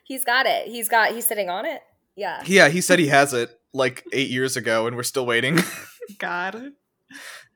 He's 0.05 0.25
got 0.25 0.47
it. 0.47 0.69
He's 0.69 0.89
got. 0.89 1.13
He's 1.13 1.27
sitting 1.27 1.51
on 1.51 1.67
it. 1.67 1.83
Yeah. 2.17 2.43
Yeah, 2.47 2.71
he 2.71 2.81
said 2.81 2.99
he 2.99 3.09
has 3.09 3.35
it 3.35 3.61
like 3.75 4.05
eight 4.13 4.31
years 4.31 4.57
ago, 4.57 4.87
and 4.87 4.97
we're 4.97 5.03
still 5.03 5.27
waiting. 5.27 5.59
God. 6.19 6.73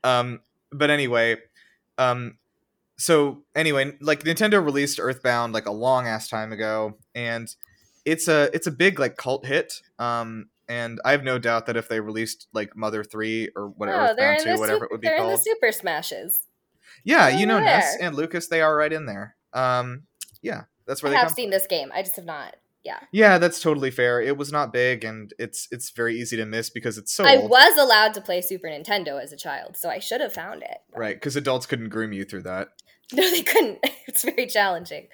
um, 0.04 0.40
but 0.70 0.90
anyway, 0.90 1.38
um, 1.96 2.36
so 2.96 3.42
anyway, 3.54 3.96
like 4.00 4.24
Nintendo 4.24 4.64
released 4.64 5.00
Earthbound 5.00 5.52
like 5.52 5.66
a 5.66 5.72
long 5.72 6.06
ass 6.06 6.28
time 6.28 6.52
ago, 6.52 6.98
and 7.14 7.54
it's 8.04 8.28
a 8.28 8.50
it's 8.54 8.66
a 8.66 8.70
big 8.70 8.98
like 8.98 9.16
cult 9.16 9.46
hit. 9.46 9.80
Um, 9.98 10.46
and 10.68 11.00
I 11.04 11.12
have 11.12 11.24
no 11.24 11.38
doubt 11.38 11.66
that 11.66 11.76
if 11.76 11.88
they 11.88 12.00
released 12.00 12.46
like 12.52 12.76
Mother 12.76 13.04
Three 13.04 13.50
or 13.56 13.68
whatever 13.68 13.98
Oh, 13.98 14.04
Earthbound 14.10 14.40
Two, 14.40 14.58
whatever 14.58 14.76
super, 14.76 14.84
it 14.84 14.90
would 14.92 15.00
be 15.00 15.08
they're 15.08 15.16
in 15.16 15.28
the 15.28 15.36
Super 15.38 15.72
Smashes. 15.72 16.42
yeah, 17.04 17.30
they're 17.30 17.40
you 17.40 17.46
know 17.46 17.58
Ness 17.58 17.96
and 18.00 18.14
Lucas, 18.14 18.48
they 18.48 18.62
are 18.62 18.74
right 18.76 18.92
in 18.92 19.06
there. 19.06 19.36
Um, 19.52 20.04
yeah, 20.42 20.64
that's 20.86 21.02
where 21.02 21.10
I 21.12 21.16
they 21.16 21.20
have 21.20 21.32
seen 21.32 21.50
this 21.50 21.66
game. 21.66 21.90
I 21.94 22.02
just 22.02 22.16
have 22.16 22.24
not. 22.24 22.56
Yeah, 22.84 23.00
Yeah, 23.12 23.38
that's 23.38 23.62
totally 23.62 23.90
fair. 23.90 24.20
It 24.20 24.36
was 24.36 24.52
not 24.52 24.70
big, 24.70 25.04
and 25.04 25.32
it's 25.38 25.68
it's 25.70 25.88
very 25.90 26.20
easy 26.20 26.36
to 26.36 26.44
miss 26.44 26.68
because 26.68 26.98
it's 26.98 27.12
so 27.14 27.24
I 27.24 27.38
old, 27.38 27.50
was 27.50 27.78
allowed 27.78 28.12
to 28.12 28.20
play 28.20 28.42
Super 28.42 28.68
Nintendo 28.68 29.22
as 29.22 29.32
a 29.32 29.38
child, 29.38 29.78
so 29.78 29.88
I 29.88 29.98
should 29.98 30.20
have 30.20 30.34
found 30.34 30.62
it. 30.62 30.78
right? 30.94 31.16
Because 31.16 31.34
adults 31.34 31.64
couldn't 31.64 31.88
groom 31.88 32.12
you 32.12 32.24
through 32.24 32.42
that. 32.42 32.68
No, 33.12 33.30
they 33.30 33.42
couldn't. 33.42 33.78
It's 34.06 34.22
very 34.22 34.46
challenging. 34.46 35.08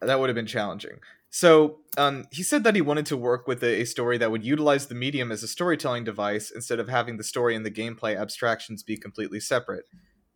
that 0.00 0.18
would 0.18 0.28
have 0.28 0.34
been 0.34 0.46
challenging. 0.46 0.98
So 1.30 1.78
um, 1.96 2.26
he 2.30 2.42
said 2.42 2.64
that 2.64 2.74
he 2.74 2.80
wanted 2.80 3.06
to 3.06 3.16
work 3.16 3.46
with 3.46 3.62
a, 3.62 3.82
a 3.82 3.84
story 3.84 4.18
that 4.18 4.30
would 4.30 4.44
utilize 4.44 4.88
the 4.88 4.94
medium 4.94 5.30
as 5.30 5.42
a 5.42 5.48
storytelling 5.48 6.04
device 6.04 6.50
instead 6.50 6.80
of 6.80 6.88
having 6.88 7.16
the 7.16 7.24
story 7.24 7.54
and 7.54 7.64
the 7.64 7.70
gameplay 7.70 8.18
abstractions 8.18 8.82
be 8.82 8.96
completely 8.96 9.40
separate. 9.40 9.84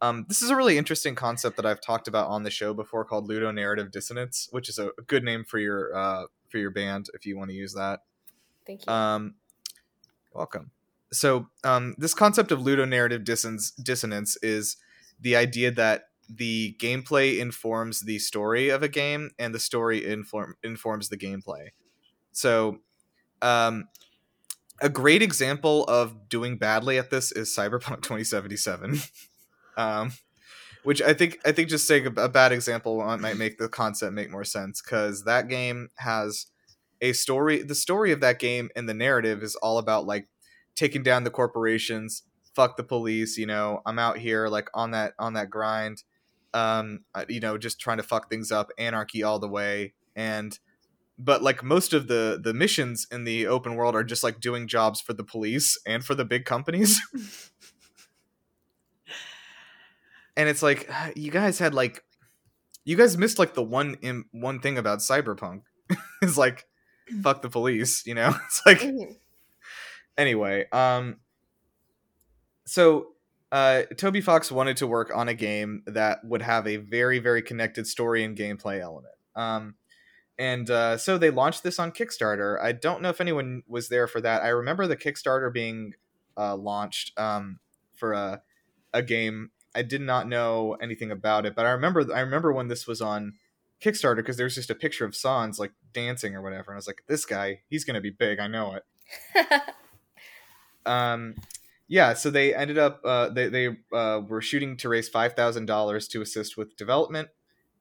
Um, 0.01 0.27
this 0.29 0.43
is 0.43 0.51
a 0.51 0.57
really 0.57 0.79
interesting 0.79 1.15
concept 1.15 1.57
that 1.57 1.67
I've 1.67 1.81
talked 1.81 2.07
about 2.09 2.29
on 2.29 2.45
the 2.45 2.51
show 2.51 2.75
before, 2.75 3.05
called 3.05 3.29
ludonarrative 3.29 3.91
dissonance, 3.91 4.49
which 4.53 4.69
is 4.69 4.79
a, 4.79 4.91
good 5.07 5.25
name 5.25 5.45
for 5.45 5.59
your 5.59 5.95
uh, 5.97 6.25
for 6.49 6.59
your 6.59 6.71
band 6.71 7.09
if 7.15 7.27
you 7.27 7.37
want 7.37 7.51
to 7.51 7.57
use 7.57 7.73
that. 7.75 8.01
Thank 8.67 8.87
you. 8.87 8.93
Um, 8.93 9.35
welcome. 10.33 10.71
So, 11.13 11.49
um, 11.65 11.95
this 11.99 12.15
concept 12.15 12.53
of 12.53 12.61
ludonarrative 12.61 13.25
dissonance, 13.25 13.71
dissonance 13.71 14.37
is 14.43 14.77
the 15.21 15.37
idea 15.37 15.71
that 15.71 16.09
the 16.29 16.77
gameplay 16.79 17.39
informs 17.39 18.01
the 18.01 18.19
story 18.19 18.69
of 18.69 18.83
a 18.83 18.89
game, 18.89 19.31
and 19.39 19.55
the 19.55 19.61
story 19.61 20.05
inform 20.05 20.57
informs 20.63 21.09
the 21.09 21.17
gameplay. 21.17 21.69
So, 22.33 22.79
um, 23.43 23.89
a 24.81 24.89
great 24.89 25.23
example 25.23 25.85
of 25.85 26.29
doing 26.29 26.59
badly 26.59 26.99
at 26.99 27.11
this 27.11 27.33
is 27.33 27.49
Cyberpunk 27.55 27.97
2077. 28.03 29.01
um, 29.77 30.13
which 30.87 31.03
I 31.03 31.15
think 31.15 31.39
I 31.45 31.53
think 31.53 31.69
just 31.69 31.87
saying 31.87 32.07
a, 32.07 32.23
a 32.23 32.29
bad 32.29 32.53
example 32.53 32.99
might 33.19 33.37
make 33.37 33.59
the 33.59 33.69
concept 33.69 34.13
make 34.13 34.31
more 34.31 34.45
sense 34.45 34.81
because 34.81 35.25
that 35.25 35.49
game 35.49 35.89
has 35.97 36.47
a 37.01 37.13
story 37.13 37.63
the 37.63 37.75
story 37.75 38.13
of 38.13 38.21
that 38.21 38.39
game 38.39 38.71
and 38.77 38.89
the 38.89 38.95
narrative 38.95 39.43
is 39.43 39.57
all 39.57 39.79
about 39.79 40.07
like 40.07 40.29
taking 40.75 41.03
down 41.03 41.25
the 41.25 41.31
corporations 41.31 42.23
fuck 42.55 42.77
the 42.77 42.85
police 42.85 43.37
you 43.37 43.47
know 43.47 43.83
i'm 43.85 43.99
out 43.99 44.19
here 44.19 44.49
like 44.49 44.71
on 44.75 44.93
that 44.93 45.13
on 45.19 45.35
that 45.35 45.51
grind 45.51 46.05
um 46.55 47.01
uh, 47.15 47.25
you 47.29 47.41
know 47.41 47.59
just 47.59 47.81
trying 47.81 47.97
to 47.99 48.03
fuck 48.03 48.31
things 48.31 48.51
up 48.53 48.71
anarchy 48.79 49.23
all 49.23 49.39
the 49.39 49.49
way 49.49 49.93
and 50.15 50.59
but 51.19 51.43
like 51.43 51.63
most 51.63 51.93
of 51.93 52.09
the 52.09 52.41
the 52.43 52.55
missions 52.55 53.07
in 53.11 53.25
the 53.25 53.47
open 53.47 53.75
world 53.75 53.95
are 53.95 54.05
just 54.05 54.23
like 54.23 54.41
doing 54.41 54.67
jobs 54.69 55.01
for 55.01 55.13
the 55.15 55.25
police 55.25 55.79
and 55.87 56.05
for 56.05 56.15
the 56.15 56.25
big 56.25 56.45
companies. 56.45 57.01
And 60.37 60.49
it's 60.49 60.63
like 60.63 60.91
you 61.15 61.31
guys 61.31 61.59
had 61.59 61.75
like 61.75 62.05
you 62.85 62.97
guys 62.97 63.17
missed 63.17 63.39
like 63.39 63.55
the 63.55 63.63
one 63.63 63.95
Im- 64.03 64.29
one 64.33 64.61
thing 64.61 64.79
about 64.79 64.99
cyberpunk 64.99 65.63
is 66.23 66.37
like 66.37 66.67
fuck 67.23 67.43
the 67.43 67.49
police 67.51 68.07
you 68.07 68.15
know? 68.15 68.35
It's 68.47 68.63
like 68.67 68.81
Mhm. 68.81 69.17
anyway 70.19 70.67
um 70.73 71.17
so 72.67 73.09
uh 73.57 73.83
toby 73.97 74.21
fox 74.21 74.53
wanted 74.53 74.77
to 74.77 74.87
work 74.87 75.11
on 75.15 75.29
a 75.29 75.35
game 75.35 75.83
that 75.87 76.25
would 76.25 76.43
have 76.43 76.67
a 76.67 76.77
very 76.77 77.19
very 77.19 77.41
connected 77.41 77.87
story 77.87 78.23
and 78.23 78.37
gameplay 78.37 78.81
element. 78.81 79.15
Um 79.35 79.75
and 80.39 80.69
uh, 80.69 80.99
so 80.99 81.17
they 81.17 81.31
launched 81.31 81.63
this 81.63 81.79
on 81.79 81.93
kickstarter. 81.93 82.61
I 82.63 82.73
don't 82.73 83.01
know 83.01 83.09
if 83.09 83.23
anyone 83.23 83.63
was 83.67 83.89
there 83.89 84.07
for 84.07 84.21
that. 84.21 84.43
I 84.43 84.49
remember 84.49 84.87
the 84.87 84.95
kickstarter 84.95 85.51
being 85.51 85.95
uh, 86.37 86.55
launched 86.55 87.19
um, 87.19 87.59
for 87.95 88.13
a, 88.13 88.43
a 88.93 89.03
game. 89.03 89.51
I 89.75 89.81
did 89.81 90.03
not 90.03 90.29
know 90.29 90.77
anything 90.81 91.11
about 91.11 91.45
it 91.45 91.55
but 91.55 91.67
i 91.67 91.71
remember 91.71 92.07
i 92.15 92.21
remember 92.21 92.51
when 92.51 92.69
this 92.69 92.87
was 92.87 93.03
on 93.03 93.35
kickstarter 93.83 94.17
because 94.17 94.39
there's 94.39 94.55
just 94.55 94.71
a 94.71 94.75
picture 94.75 95.05
of 95.05 95.15
sans 95.15 95.59
like 95.59 95.73
dancing 95.93 96.35
or 96.35 96.41
whatever 96.41 96.71
and 96.71 96.77
i 96.77 96.79
was 96.79 96.87
like 96.87 97.03
this 97.09 97.27
guy 97.27 97.61
he's 97.69 97.85
gonna 97.85 98.01
be 98.01 98.11
big 98.11 98.39
i 98.39 98.47
know 98.47 98.75
it. 98.75 98.83
Um 100.87 101.35
yeah 101.89 102.15
so 102.15 102.31
they 102.31 102.55
ended 102.55 102.79
up 102.79 103.01
uh 103.05 103.29
they, 103.29 103.49
they 103.49 103.77
uh 103.93 104.21
were 104.29 104.41
shooting 104.41 104.77
to 104.77 104.89
raise 104.89 105.09
five 105.09 105.35
thousand 105.35 105.67
dollars 105.67 106.09
to 106.09 106.21
assist 106.21 106.57
with 106.57 106.77
development 106.77 107.29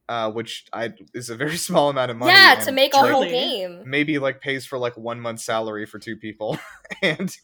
uh 0.08 0.30
which 0.32 0.66
i 0.74 0.94
is 1.14 1.30
a 1.30 1.36
very 1.36 1.58
small 1.70 1.90
amount 1.90 2.12
of 2.12 2.18
money 2.18 2.32
yeah, 2.32 2.56
to 2.56 2.72
make 2.72 2.94
a 2.94 2.98
like, 2.98 3.12
whole 3.12 3.26
game. 3.26 3.84
maybe 3.86 4.20
like 4.20 4.42
pays 4.42 4.66
for 4.66 4.78
like 4.78 4.96
one 4.98 5.20
month's 5.20 5.44
salary 5.44 5.86
for 5.86 6.00
two 6.00 6.16
people. 6.16 6.58
And 7.02 7.36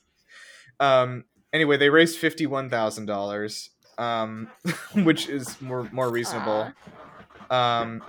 um 0.80 1.26
anyway 1.52 1.78
they 1.78 1.90
raised 1.90 2.20
fifty 2.20 2.46
one 2.46 2.70
thousand 2.70 3.08
dollars 3.08 3.72
um 3.98 4.50
which 4.94 5.28
is 5.28 5.60
more 5.60 5.90
more 5.92 6.10
reasonable. 6.12 6.72
Um 7.50 8.04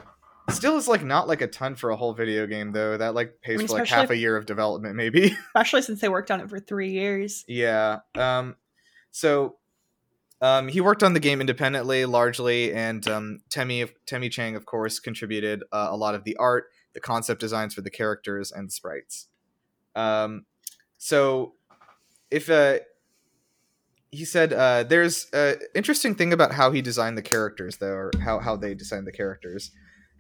still 0.52 0.76
is 0.76 0.88
like 0.88 1.04
not 1.04 1.28
like 1.28 1.40
a 1.40 1.46
ton 1.46 1.74
for 1.74 1.90
a 1.90 1.96
whole 1.96 2.14
video 2.14 2.46
game 2.46 2.72
though 2.72 2.96
that 2.96 3.14
like 3.14 3.40
pays 3.42 3.58
mean, 3.58 3.68
for 3.68 3.74
like 3.74 3.88
half 3.88 4.10
a 4.10 4.16
year 4.16 4.36
of 4.36 4.46
development 4.46 4.96
maybe 4.96 5.36
Especially 5.48 5.82
since 5.82 6.00
they 6.00 6.08
worked 6.08 6.30
on 6.30 6.40
it 6.40 6.48
for 6.48 6.60
three 6.60 6.90
years. 6.90 7.44
Yeah. 7.46 8.00
Um, 8.14 8.56
so 9.10 9.56
um, 10.42 10.66
he 10.66 10.80
worked 10.80 11.04
on 11.04 11.14
the 11.14 11.20
game 11.20 11.40
independently, 11.40 12.04
largely, 12.04 12.74
and 12.74 13.06
um, 13.06 13.38
Temmie 13.48 13.88
Temmie 14.06 14.30
Chang, 14.30 14.56
of 14.56 14.66
course, 14.66 14.98
contributed 14.98 15.62
uh, 15.70 15.86
a 15.88 15.96
lot 15.96 16.16
of 16.16 16.24
the 16.24 16.36
art, 16.36 16.64
the 16.94 17.00
concept 17.00 17.40
designs 17.40 17.74
for 17.74 17.80
the 17.80 17.90
characters, 17.90 18.50
and 18.50 18.66
the 18.66 18.72
sprites. 18.72 19.28
Um, 19.94 20.46
so, 20.98 21.54
if 22.28 22.50
uh, 22.50 22.78
he 24.10 24.24
said 24.24 24.52
uh, 24.52 24.82
there's 24.82 25.28
an 25.32 25.58
interesting 25.76 26.16
thing 26.16 26.32
about 26.32 26.52
how 26.52 26.72
he 26.72 26.82
designed 26.82 27.16
the 27.16 27.22
characters, 27.22 27.76
though, 27.76 27.94
or 27.94 28.10
how 28.24 28.40
how 28.40 28.56
they 28.56 28.74
designed 28.74 29.06
the 29.06 29.12
characters. 29.12 29.70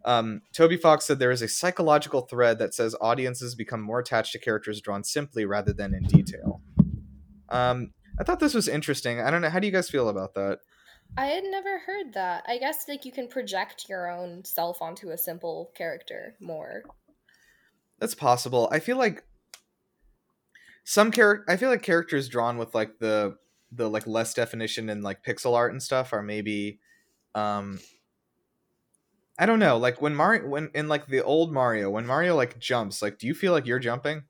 Um, 0.04 0.42
Toby 0.52 0.76
Fox 0.76 1.06
said 1.06 1.18
there 1.18 1.30
is 1.30 1.42
a 1.42 1.48
psychological 1.48 2.22
thread 2.22 2.58
that 2.58 2.74
says 2.74 2.96
audiences 3.00 3.54
become 3.54 3.80
more 3.80 4.00
attached 4.00 4.32
to 4.32 4.38
characters 4.38 4.80
drawn 4.80 5.04
simply 5.04 5.44
rather 5.44 5.72
than 5.72 5.94
in 5.94 6.04
detail. 6.04 6.60
Um, 7.48 7.92
I 8.18 8.24
thought 8.24 8.40
this 8.40 8.54
was 8.54 8.68
interesting. 8.68 9.20
I 9.20 9.30
don't 9.30 9.42
know. 9.42 9.50
How 9.50 9.58
do 9.58 9.66
you 9.66 9.72
guys 9.72 9.90
feel 9.90 10.08
about 10.08 10.34
that? 10.34 10.58
I 11.16 11.26
had 11.26 11.44
never 11.44 11.78
heard 11.78 12.14
that. 12.14 12.44
I 12.48 12.58
guess 12.58 12.88
like 12.88 13.04
you 13.04 13.12
can 13.12 13.28
project 13.28 13.86
your 13.88 14.10
own 14.10 14.44
self 14.44 14.80
onto 14.80 15.10
a 15.10 15.18
simple 15.18 15.70
character 15.76 16.34
more. 16.40 16.84
That's 17.98 18.14
possible. 18.14 18.68
I 18.72 18.80
feel 18.80 18.96
like 18.96 19.24
some 20.84 21.10
character. 21.10 21.44
I 21.52 21.56
feel 21.56 21.68
like 21.68 21.82
characters 21.82 22.28
drawn 22.28 22.56
with 22.56 22.74
like 22.74 22.98
the 22.98 23.36
the 23.70 23.88
like 23.88 24.06
less 24.06 24.34
definition 24.34 24.88
and 24.88 25.02
like 25.02 25.24
pixel 25.24 25.54
art 25.54 25.72
and 25.72 25.82
stuff 25.82 26.12
are 26.12 26.22
maybe, 26.22 26.80
um, 27.34 27.78
I 29.38 29.46
don't 29.46 29.58
know. 29.58 29.78
Like 29.78 30.00
when 30.02 30.14
Mario, 30.14 30.46
when 30.46 30.70
in 30.74 30.88
like 30.88 31.06
the 31.06 31.22
old 31.22 31.52
Mario, 31.52 31.90
when 31.90 32.06
Mario 32.06 32.36
like 32.36 32.58
jumps, 32.58 33.02
like 33.02 33.18
do 33.18 33.26
you 33.26 33.34
feel 33.34 33.52
like 33.52 33.66
you're 33.66 33.78
jumping? 33.78 34.24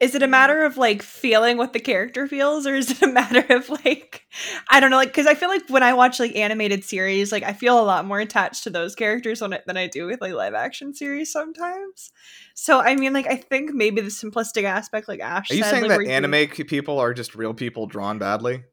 Is 0.00 0.16
it 0.16 0.22
a 0.24 0.26
matter 0.26 0.64
of 0.64 0.76
like 0.76 1.00
feeling 1.00 1.56
what 1.58 1.72
the 1.72 1.78
character 1.78 2.26
feels, 2.26 2.66
or 2.66 2.74
is 2.74 2.90
it 2.90 3.02
a 3.02 3.06
matter 3.12 3.44
of 3.54 3.70
like, 3.70 4.26
I 4.68 4.80
don't 4.80 4.90
know, 4.90 4.96
like, 4.96 5.10
because 5.10 5.28
I 5.28 5.34
feel 5.34 5.48
like 5.48 5.68
when 5.68 5.84
I 5.84 5.92
watch 5.94 6.18
like 6.18 6.34
animated 6.34 6.82
series, 6.82 7.30
like 7.30 7.44
I 7.44 7.52
feel 7.52 7.78
a 7.78 7.84
lot 7.84 8.04
more 8.04 8.18
attached 8.18 8.64
to 8.64 8.70
those 8.70 8.96
characters 8.96 9.40
when 9.40 9.54
I, 9.54 9.60
than 9.64 9.76
I 9.76 9.86
do 9.86 10.06
with 10.06 10.20
like 10.20 10.32
live 10.32 10.54
action 10.54 10.92
series 10.92 11.30
sometimes. 11.30 12.10
So 12.54 12.80
I 12.80 12.96
mean, 12.96 13.12
like, 13.12 13.28
I 13.28 13.36
think 13.36 13.72
maybe 13.72 14.00
the 14.00 14.08
simplistic 14.08 14.64
aspect, 14.64 15.06
like 15.06 15.20
Ash, 15.20 15.52
Are 15.52 15.54
you 15.54 15.62
said, 15.62 15.70
saying 15.70 15.82
like, 15.82 15.98
that 16.00 16.04
you- 16.04 16.10
anime 16.10 16.48
people 16.48 16.98
are 16.98 17.14
just 17.14 17.36
real 17.36 17.54
people 17.54 17.86
drawn 17.86 18.18
badly? 18.18 18.64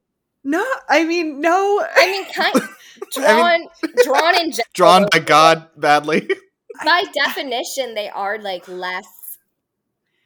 No, 0.43 0.65
I 0.87 1.03
mean, 1.05 1.41
no. 1.41 1.85
I 1.95 2.05
mean, 2.07 2.25
kind 2.33 2.53
drawn, 3.13 3.25
I 3.27 3.57
mean- 3.57 3.69
drawn 4.03 4.35
in 4.35 4.51
general. 4.57 4.65
Drawn 4.73 5.07
by 5.11 5.19
God 5.19 5.67
badly. 5.77 6.29
By 6.85 7.03
definition, 7.13 7.93
they 7.93 8.07
are 8.09 8.37
like 8.39 8.65
less. 8.69 9.05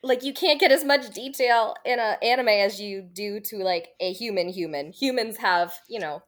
Like 0.04 0.24
you 0.24 0.34
can't 0.34 0.60
get 0.60 0.72
as 0.72 0.84
much 0.84 1.10
detail 1.12 1.76
in 1.84 2.00
an 2.00 2.18
anime 2.22 2.50
as 2.50 2.80
you 2.80 3.02
do 3.02 3.40
to 3.40 3.58
like 3.58 3.88
a 4.00 4.14
human. 4.14 4.50
Human 4.50 4.92
humans 4.92 5.38
have 5.38 5.74
you 5.90 6.00
know 6.00 6.22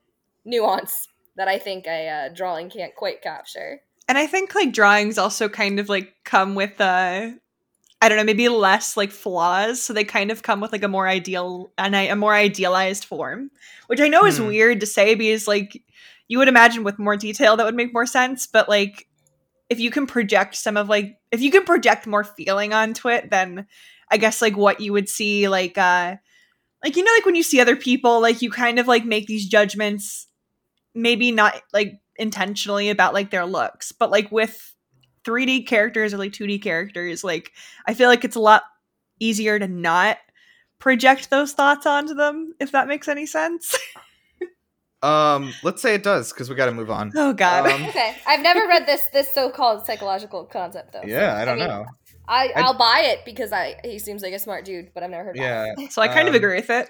nuance 0.46 1.08
that 1.36 1.48
I 1.48 1.60
think 1.60 1.86
a 1.86 2.10
uh, 2.10 2.30
drawing 2.34 2.70
can't 2.72 2.96
quite 2.96 3.22
capture. 3.22 3.82
and 4.08 4.18
I 4.18 4.26
think 4.26 4.56
like 4.56 4.72
drawings 4.74 5.18
also 5.20 5.48
kind 5.50 5.80
of 5.80 5.90
like 5.90 6.16
come 6.24 6.56
with 6.56 6.80
uh 6.82 7.32
I 8.06 8.10
don't 8.10 8.18
know, 8.20 8.24
maybe 8.24 8.50
less 8.50 8.98
like 8.98 9.12
flaws, 9.12 9.82
so 9.84 9.94
they 9.94 10.04
kind 10.04 10.32
of 10.32 10.44
come 10.44 10.62
with 10.62 10.72
like 10.72 10.84
a 10.84 10.88
more 10.88 11.08
ideal 11.08 11.72
and 11.78 11.96
a 11.96 12.16
more 12.16 12.34
idealized 12.36 13.06
form, 13.06 13.52
which 13.88 14.02
I 14.02 14.08
know 14.10 14.26
is 14.26 14.38
Hmm. 14.38 14.48
weird 14.48 14.80
to 14.82 14.86
say 14.86 15.16
because 15.16 15.48
like 15.48 15.84
you 16.28 16.38
would 16.40 16.48
imagine 16.48 16.84
with 16.84 17.00
more 17.00 17.18
detail 17.18 17.58
that 17.58 17.66
would 17.66 17.76
make 17.76 17.94
more 17.94 18.06
sense, 18.06 18.48
but 18.48 18.70
like 18.70 19.08
if 19.70 19.80
you 19.80 19.92
can 19.92 20.08
project 20.08 20.56
some 20.56 20.78
of 20.78 20.90
like 20.90 21.18
if 21.32 21.42
you 21.42 21.52
can 21.52 21.66
project 21.66 22.08
more 22.08 22.24
feeling 22.24 22.74
onto 22.74 23.10
it, 23.10 23.30
then 23.32 23.68
I 24.12 24.18
guess 24.18 24.42
like 24.42 24.58
what 24.58 24.82
you 24.82 24.94
would 24.94 25.10
see 25.10 25.48
like 25.50 25.78
uh 25.78 26.16
like 26.84 26.96
you 26.98 27.04
know 27.04 27.12
like 27.18 27.26
when 27.26 27.36
you 27.36 27.44
see 27.44 27.62
other 27.62 27.76
people 27.76 28.22
like 28.22 28.42
you 28.42 28.52
kind 28.52 28.80
of 28.80 28.88
like 28.88 29.06
make 29.06 29.28
these 29.28 29.48
judgments 29.48 30.28
maybe 30.96 31.32
not 31.32 31.62
like 31.74 31.96
intentionally 32.18 32.90
about 32.90 33.14
like 33.14 33.32
their 33.32 33.46
looks, 33.46 33.92
but 33.92 34.12
like 34.12 34.32
with 34.32 34.75
3D 35.26 35.68
characters 35.68 36.14
or 36.14 36.18
like 36.18 36.32
2D 36.32 36.62
characters, 36.62 37.24
like 37.24 37.52
I 37.88 37.94
feel 37.94 38.10
like 38.10 38.24
it's 38.24 38.36
a 38.36 38.40
lot 38.42 38.64
easier 39.20 39.58
to 39.60 39.68
not 39.68 40.18
project 40.80 41.30
those 41.30 41.54
thoughts 41.54 41.86
onto 41.86 42.14
them 42.14 42.54
if 42.60 42.72
that 42.72 42.88
makes 42.88 43.08
any 43.08 43.26
sense. 43.26 43.78
Um, 45.04 45.54
let's 45.62 45.84
say 45.84 45.94
it 45.94 46.02
does 46.02 46.34
because 46.34 46.50
we 46.50 46.56
got 46.56 46.66
to 46.66 46.72
move 46.72 46.90
on. 46.90 47.12
oh 47.16 47.32
god. 47.32 47.70
Um, 47.70 47.84
Okay, 47.90 48.16
I've 48.26 48.42
never 48.42 48.62
read 48.68 48.88
this 48.88 49.06
this 49.14 49.32
so-called 49.32 49.86
psychological 49.86 50.46
concept 50.46 50.94
though. 50.94 51.02
so, 51.02 51.08
Yeah, 51.08 51.36
I 51.38 51.46
don't 51.46 51.60
mean, 51.60 51.68
know. 51.68 51.86
I 52.28 52.48
I- 52.56 52.62
I'll 52.62 52.74
buy 52.78 53.02
it 53.06 53.20
because 53.24 53.52
I 53.52 53.76
he 53.84 54.00
seems 54.00 54.24
like 54.24 54.34
a 54.34 54.40
smart 54.40 54.66
dude, 54.66 54.92
but 54.96 55.04
I've 55.04 55.12
never 55.12 55.26
heard. 55.26 55.36
Yeah. 55.36 55.74
Of 55.74 55.80
it. 55.80 55.92
so 55.94 56.02
I 56.02 56.08
kind 56.08 56.28
of 56.28 56.34
um, 56.34 56.38
agree 56.38 56.56
with 56.56 56.72
it. 56.72 56.90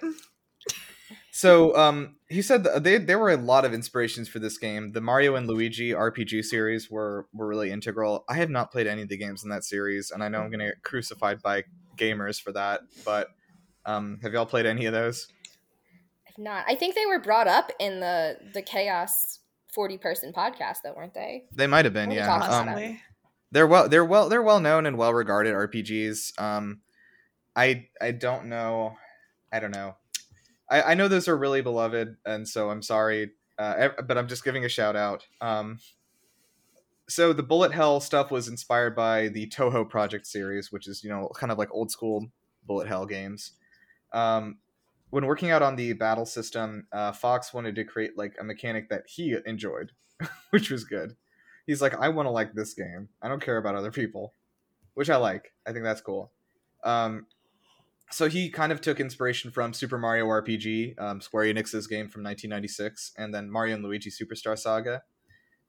So, 1.36 1.76
um, 1.76 2.16
he 2.30 2.42
said 2.42 2.64
they 2.64 2.98
there 2.98 3.20
were 3.20 3.30
a 3.30 3.36
lot 3.36 3.66
of 3.66 3.74
inspirations 3.74 4.30
for 4.30 4.40
this 4.40 4.58
game. 4.58 4.94
The 4.94 5.02
Mario 5.02 5.36
and 5.36 5.46
Luigi 5.48 5.92
RPG 5.92 6.46
series 6.46 6.90
were 6.90 7.28
were 7.34 7.46
really 7.46 7.72
integral. 7.72 8.24
I 8.30 8.36
have 8.36 8.50
not 8.50 8.72
played 8.72 8.88
any 8.88 9.02
of 9.02 9.10
the 9.10 9.18
games 9.18 9.44
in 9.44 9.50
that 9.50 9.66
series, 9.66 10.12
and 10.12 10.24
I 10.24 10.30
know 10.30 10.40
I'm 10.40 10.50
gonna 10.50 10.68
get 10.68 10.84
crucified 10.84 11.42
by 11.42 11.66
gamers 11.98 12.42
for 12.42 12.54
that. 12.54 12.84
But 13.04 13.32
um, 13.86 14.18
have 14.22 14.32
y'all 14.32 14.46
played 14.46 14.66
any 14.66 14.86
of 14.86 14.94
those? 14.94 15.28
If 16.26 16.38
not, 16.38 16.64
I 16.70 16.76
think 16.76 16.96
they 16.96 17.06
were 17.06 17.20
brought 17.20 17.50
up 17.50 17.70
in 17.82 18.00
the 18.00 18.38
the 18.54 18.62
Chaos 18.62 19.40
forty 19.74 19.98
person 19.98 20.32
podcast, 20.32 20.78
though, 20.86 20.94
weren't 20.94 21.14
they? 21.14 21.44
They 21.52 21.68
might 21.68 21.84
have 21.84 21.94
been, 21.94 22.12
What 22.12 22.16
yeah. 22.16 22.34
Um, 22.34 22.98
they're 23.52 23.68
well 23.68 23.90
they're 23.90 24.06
well 24.06 24.30
they're 24.30 24.42
well 24.42 24.62
known 24.62 24.86
and 24.86 24.98
well 24.98 25.14
regarded 25.14 25.54
RPGs. 25.54 26.40
Um, 26.42 26.80
I 27.58 27.90
I 28.00 28.12
don't 28.12 28.46
know, 28.46 28.96
I 29.52 29.60
don't 29.60 29.76
know. 29.76 29.98
I, 30.70 30.82
I 30.82 30.94
know 30.96 31.08
those 31.08 31.28
are 31.28 31.38
really 31.38 31.62
beloved, 31.62 32.18
and 32.26 32.48
so 32.48 32.70
I'm 32.70 32.82
sorry, 32.82 33.32
uh, 33.58 33.90
but 34.08 34.18
I'm 34.18 34.28
just 34.28 34.44
giving 34.44 34.66
a 34.66 34.70
shout 34.70 34.96
out. 34.96 35.26
Um, 35.42 35.80
so 37.08 37.34
the 37.34 37.44
Bullet 37.44 37.72
Hell 37.72 38.00
stuff 38.00 38.32
was 38.32 38.48
inspired 38.48 38.96
by 38.96 39.28
the 39.28 39.48
Touhou 39.48 39.88
Project 39.88 40.26
series, 40.26 40.72
which 40.72 40.88
is 40.88 41.04
you 41.04 41.10
know 41.10 41.30
kind 41.36 41.52
of 41.52 41.58
like 41.58 41.70
old 41.72 41.92
school 41.92 42.28
Bullet 42.66 42.88
Hell 42.88 43.06
games. 43.06 43.52
Um, 44.14 44.58
when 45.12 45.26
working 45.26 45.52
out 45.52 45.62
on 45.62 45.76
the 45.76 45.94
battle 45.94 46.26
system, 46.26 46.88
uh, 46.92 47.12
Fox 47.12 47.54
wanted 47.54 47.76
to 47.76 47.84
create 47.84 48.18
like 48.18 48.36
a 48.40 48.44
mechanic 48.44 48.90
that 48.90 49.04
he 49.08 49.36
enjoyed, 49.46 49.92
which 50.50 50.72
was 50.72 50.84
good. 50.84 51.16
He's 51.68 51.82
like, 51.82 51.96
I 51.96 52.10
want 52.10 52.28
to 52.28 52.32
like 52.32 52.54
this 52.54 52.74
game. 52.74 53.10
I 53.22 53.28
don't 53.28 53.42
care 53.42 53.58
about 53.58 53.76
other 53.76 53.92
people, 53.92 54.34
which 54.94 55.10
I 55.10 55.18
like. 55.18 55.54
I 55.66 55.72
think 55.72 55.84
that's 55.84 56.02
cool. 56.02 56.32
Um, 56.84 57.28
so 58.12 58.30
he 58.30 58.50
kind 58.50 58.72
of 58.72 58.82
took 58.82 59.00
inspiration 59.00 59.52
from 59.52 59.74
Super 59.74 59.98
Mario 59.98 60.28
RPG, 60.28 61.00
um, 61.00 61.22
Square 61.22 61.54
Enix's 61.54 61.88
game 61.88 62.08
from 62.08 62.24
1996, 62.24 63.14
and 63.18 63.34
then 63.34 63.50
Mario 63.50 63.76
and 63.76 63.84
Luigi 63.84 64.10
Superstar 64.12 64.58
Saga. 64.58 65.04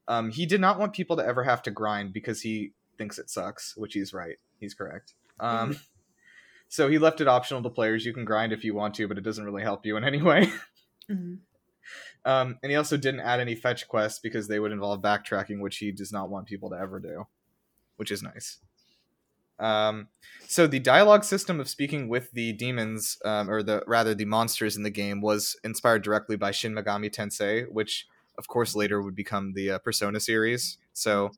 Um, 0.07 0.31
he 0.31 0.45
did 0.45 0.61
not 0.61 0.79
want 0.79 0.93
people 0.93 1.17
to 1.17 1.25
ever 1.25 1.43
have 1.43 1.61
to 1.63 1.71
grind 1.71 2.13
because 2.13 2.41
he 2.41 2.73
thinks 2.97 3.17
it 3.19 3.29
sucks, 3.29 3.75
which 3.75 3.93
he's 3.93 4.13
right. 4.13 4.37
He's 4.59 4.73
correct. 4.73 5.13
Um, 5.39 5.77
so 6.69 6.89
he 6.89 6.97
left 6.97 7.21
it 7.21 7.27
optional 7.27 7.61
to 7.63 7.69
players. 7.69 8.05
You 8.05 8.13
can 8.13 8.25
grind 8.25 8.53
if 8.53 8.63
you 8.63 8.73
want 8.73 8.95
to, 8.95 9.07
but 9.07 9.17
it 9.17 9.23
doesn't 9.23 9.43
really 9.43 9.63
help 9.63 9.85
you 9.85 9.97
in 9.97 10.03
any 10.03 10.21
way. 10.21 10.51
Mhm. 11.09 11.39
Um, 12.25 12.59
and 12.61 12.69
he 12.71 12.75
also 12.75 12.97
didn't 12.97 13.21
add 13.21 13.39
any 13.39 13.55
fetch 13.55 13.87
quests 13.87 14.19
because 14.19 14.47
they 14.47 14.59
would 14.59 14.71
involve 14.73 15.01
backtracking, 15.01 15.61
which 15.61 15.77
he 15.77 15.91
does 15.91 16.11
not 16.11 16.29
want 16.29 16.45
people 16.45 16.69
to 16.71 16.75
ever 16.75 16.99
do, 16.99 17.27
which 17.95 18.11
is 18.11 18.21
nice. 18.21 18.57
Um, 19.59 20.07
so 20.47 20.67
the 20.67 20.79
dialogue 20.79 21.23
system 21.23 21.59
of 21.59 21.67
speaking 21.67 22.07
with 22.07 22.31
the 22.31 22.53
demons, 22.53 23.17
um, 23.25 23.49
or 23.49 23.63
the 23.63 23.83
rather 23.87 24.13
the 24.15 24.25
monsters 24.25 24.77
in 24.77 24.83
the 24.83 24.89
game, 24.89 25.21
was 25.21 25.57
inspired 25.63 26.03
directly 26.03 26.37
by 26.37 26.51
Shin 26.51 26.73
Megami 26.73 27.11
Tensei, 27.11 27.65
which 27.69 28.07
of 28.37 28.47
course 28.47 28.75
later 28.75 29.01
would 29.01 29.15
become 29.15 29.53
the 29.53 29.71
uh, 29.71 29.79
Persona 29.79 30.19
series. 30.19 30.77
So 30.93 31.31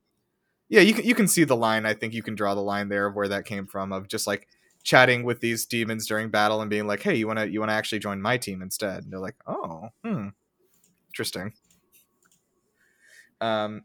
yeah, 0.69 0.81
you 0.81 0.93
can 0.93 1.05
you 1.05 1.15
can 1.15 1.27
see 1.27 1.43
the 1.43 1.55
line. 1.55 1.85
I 1.85 1.93
think 1.93 2.13
you 2.13 2.23
can 2.23 2.35
draw 2.35 2.53
the 2.53 2.61
line 2.61 2.89
there 2.89 3.07
of 3.07 3.15
where 3.15 3.27
that 3.27 3.45
came 3.45 3.65
from 3.65 3.91
of 3.91 4.07
just 4.07 4.27
like 4.27 4.47
chatting 4.83 5.23
with 5.23 5.41
these 5.41 5.65
demons 5.65 6.07
during 6.07 6.29
battle 6.29 6.61
and 6.61 6.69
being 6.69 6.87
like, 6.87 7.01
"Hey, 7.01 7.15
you 7.15 7.25
want 7.25 7.39
to 7.39 7.49
you 7.49 7.59
want 7.59 7.71
to 7.71 7.75
actually 7.75 7.99
join 7.99 8.21
my 8.21 8.37
team 8.37 8.61
instead?" 8.61 9.03
And 9.03 9.11
they're 9.11 9.19
like, 9.19 9.35
"Oh, 9.47 9.89
hmm, 10.03 10.29
interesting." 11.09 11.53
Um, 13.41 13.83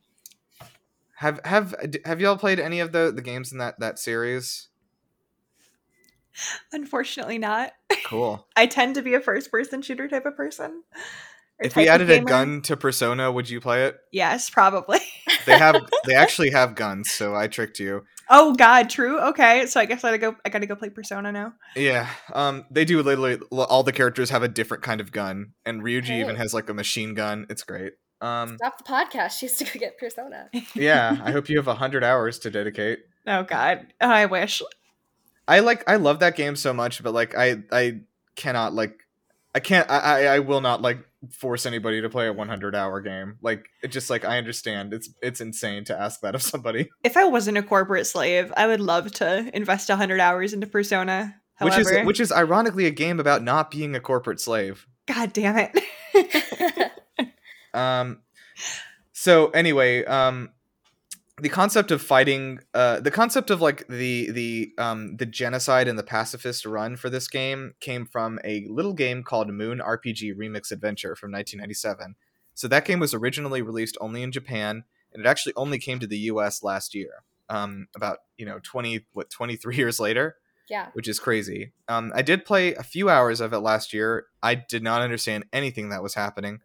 have 1.24 1.40
have 1.46 1.74
have 2.04 2.20
y'all 2.20 2.36
played 2.36 2.60
any 2.60 2.80
of 2.80 2.92
the 2.92 3.10
the 3.14 3.22
games 3.22 3.50
in 3.50 3.56
that 3.56 3.80
that 3.80 3.98
series? 3.98 4.68
Unfortunately, 6.70 7.38
not. 7.38 7.72
Cool. 8.04 8.46
I 8.56 8.66
tend 8.66 8.96
to 8.96 9.02
be 9.02 9.14
a 9.14 9.20
first 9.20 9.50
person 9.50 9.80
shooter 9.80 10.06
type 10.06 10.26
of 10.26 10.36
person. 10.36 10.82
if 11.58 11.76
we 11.76 11.88
added 11.88 12.10
a 12.10 12.20
gun 12.20 12.60
to 12.62 12.76
Persona, 12.76 13.32
would 13.32 13.48
you 13.48 13.58
play 13.58 13.86
it? 13.86 13.96
yes, 14.12 14.50
probably. 14.50 14.98
They 15.46 15.56
have 15.56 15.76
they 16.04 16.14
actually 16.14 16.50
have 16.50 16.74
guns, 16.74 17.10
so 17.10 17.34
I 17.34 17.46
tricked 17.46 17.78
you. 17.78 18.04
oh 18.28 18.54
God, 18.54 18.90
true. 18.90 19.18
Okay, 19.20 19.64
so 19.64 19.80
I 19.80 19.86
guess 19.86 20.04
I 20.04 20.08
gotta 20.08 20.18
go. 20.18 20.36
I 20.44 20.50
gotta 20.50 20.66
go 20.66 20.76
play 20.76 20.90
Persona 20.90 21.32
now. 21.32 21.54
Yeah, 21.74 22.06
um, 22.34 22.66
they 22.70 22.84
do 22.84 23.02
literally 23.02 23.38
all 23.50 23.82
the 23.82 23.92
characters 23.92 24.28
have 24.28 24.42
a 24.42 24.48
different 24.48 24.82
kind 24.82 25.00
of 25.00 25.10
gun, 25.10 25.54
and 25.64 25.80
Ryuji 25.80 26.20
even 26.20 26.36
has 26.36 26.52
like 26.52 26.68
a 26.68 26.74
machine 26.74 27.14
gun. 27.14 27.46
It's 27.48 27.62
great. 27.62 27.94
Um, 28.24 28.56
Stop 28.56 28.78
the 28.78 28.84
podcast. 28.84 29.32
She 29.38 29.46
has 29.46 29.56
to 29.58 29.64
go 29.64 29.78
get 29.78 29.98
Persona. 29.98 30.48
yeah, 30.74 31.18
I 31.22 31.30
hope 31.30 31.48
you 31.48 31.56
have 31.58 31.68
a 31.68 31.74
hundred 31.74 32.02
hours 32.04 32.38
to 32.40 32.50
dedicate. 32.50 33.00
Oh 33.26 33.42
God, 33.42 33.86
Oh, 34.02 34.08
I 34.10 34.26
wish. 34.26 34.60
I 35.48 35.60
like 35.60 35.82
I 35.88 35.96
love 35.96 36.18
that 36.20 36.36
game 36.36 36.56
so 36.56 36.74
much, 36.74 37.02
but 37.02 37.14
like 37.14 37.34
I 37.34 37.62
I 37.72 38.00
cannot 38.36 38.74
like 38.74 38.98
I 39.54 39.60
can't 39.60 39.90
I 39.90 39.98
I, 39.98 40.20
I 40.34 40.38
will 40.40 40.60
not 40.60 40.82
like 40.82 40.98
force 41.32 41.64
anybody 41.64 42.02
to 42.02 42.10
play 42.10 42.26
a 42.26 42.34
100 42.34 42.74
hour 42.74 43.00
game. 43.00 43.38
Like 43.40 43.64
it 43.82 43.88
just 43.88 44.10
like 44.10 44.26
I 44.26 44.36
understand 44.36 44.92
it's 44.92 45.08
it's 45.22 45.40
insane 45.40 45.84
to 45.84 45.98
ask 45.98 46.20
that 46.20 46.34
of 46.34 46.42
somebody. 46.42 46.90
If 47.02 47.16
I 47.16 47.24
wasn't 47.24 47.56
a 47.56 47.62
corporate 47.62 48.06
slave, 48.06 48.52
I 48.58 48.66
would 48.66 48.80
love 48.82 49.10
to 49.12 49.50
invest 49.56 49.90
hundred 49.90 50.20
hours 50.20 50.52
into 50.52 50.66
Persona. 50.66 51.34
which 51.62 51.78
is 51.78 51.90
which 52.04 52.20
is 52.20 52.30
ironically 52.30 52.84
a 52.84 52.90
game 52.90 53.20
about 53.20 53.42
not 53.42 53.70
being 53.70 53.94
a 53.94 54.00
corporate 54.00 54.38
slave. 54.40 54.86
God 55.06 55.32
damn 55.32 55.56
it. 55.56 56.83
Um, 57.74 58.20
so 59.12 59.50
anyway, 59.50 60.04
um, 60.04 60.50
the 61.40 61.48
concept 61.48 61.90
of 61.90 62.00
fighting, 62.00 62.60
uh, 62.74 63.00
the 63.00 63.10
concept 63.10 63.50
of 63.50 63.60
like 63.60 63.86
the 63.88 64.30
the 64.30 64.72
um 64.78 65.16
the 65.16 65.26
genocide 65.26 65.88
and 65.88 65.98
the 65.98 66.04
pacifist 66.04 66.64
run 66.64 66.96
for 66.96 67.10
this 67.10 67.28
game 67.28 67.74
came 67.80 68.06
from 68.06 68.38
a 68.44 68.66
little 68.68 68.94
game 68.94 69.22
called 69.22 69.48
Moon 69.48 69.80
RPG 69.80 70.36
Remix 70.36 70.70
Adventure 70.70 71.16
from 71.16 71.32
1997. 71.32 72.14
So 72.54 72.68
that 72.68 72.84
game 72.84 73.00
was 73.00 73.14
originally 73.14 73.62
released 73.62 73.98
only 74.00 74.22
in 74.22 74.30
Japan, 74.30 74.84
and 75.12 75.24
it 75.24 75.28
actually 75.28 75.54
only 75.56 75.78
came 75.78 75.98
to 75.98 76.06
the 76.06 76.18
U.S. 76.18 76.62
last 76.62 76.94
year. 76.94 77.24
Um, 77.50 77.88
about 77.94 78.18
you 78.38 78.46
know 78.46 78.58
20 78.62 79.04
what 79.12 79.28
23 79.28 79.76
years 79.76 80.00
later 80.00 80.36
yeah. 80.68 80.88
which 80.92 81.08
is 81.08 81.20
crazy. 81.20 81.72
Um, 81.88 82.12
I 82.14 82.22
did 82.22 82.44
play 82.44 82.74
a 82.74 82.82
few 82.82 83.08
hours 83.08 83.40
of 83.40 83.52
it 83.52 83.58
last 83.58 83.92
year. 83.92 84.26
I 84.42 84.54
did 84.54 84.82
not 84.82 85.02
understand 85.02 85.44
anything 85.52 85.90
that 85.90 86.02
was 86.02 86.14
happening. 86.14 86.60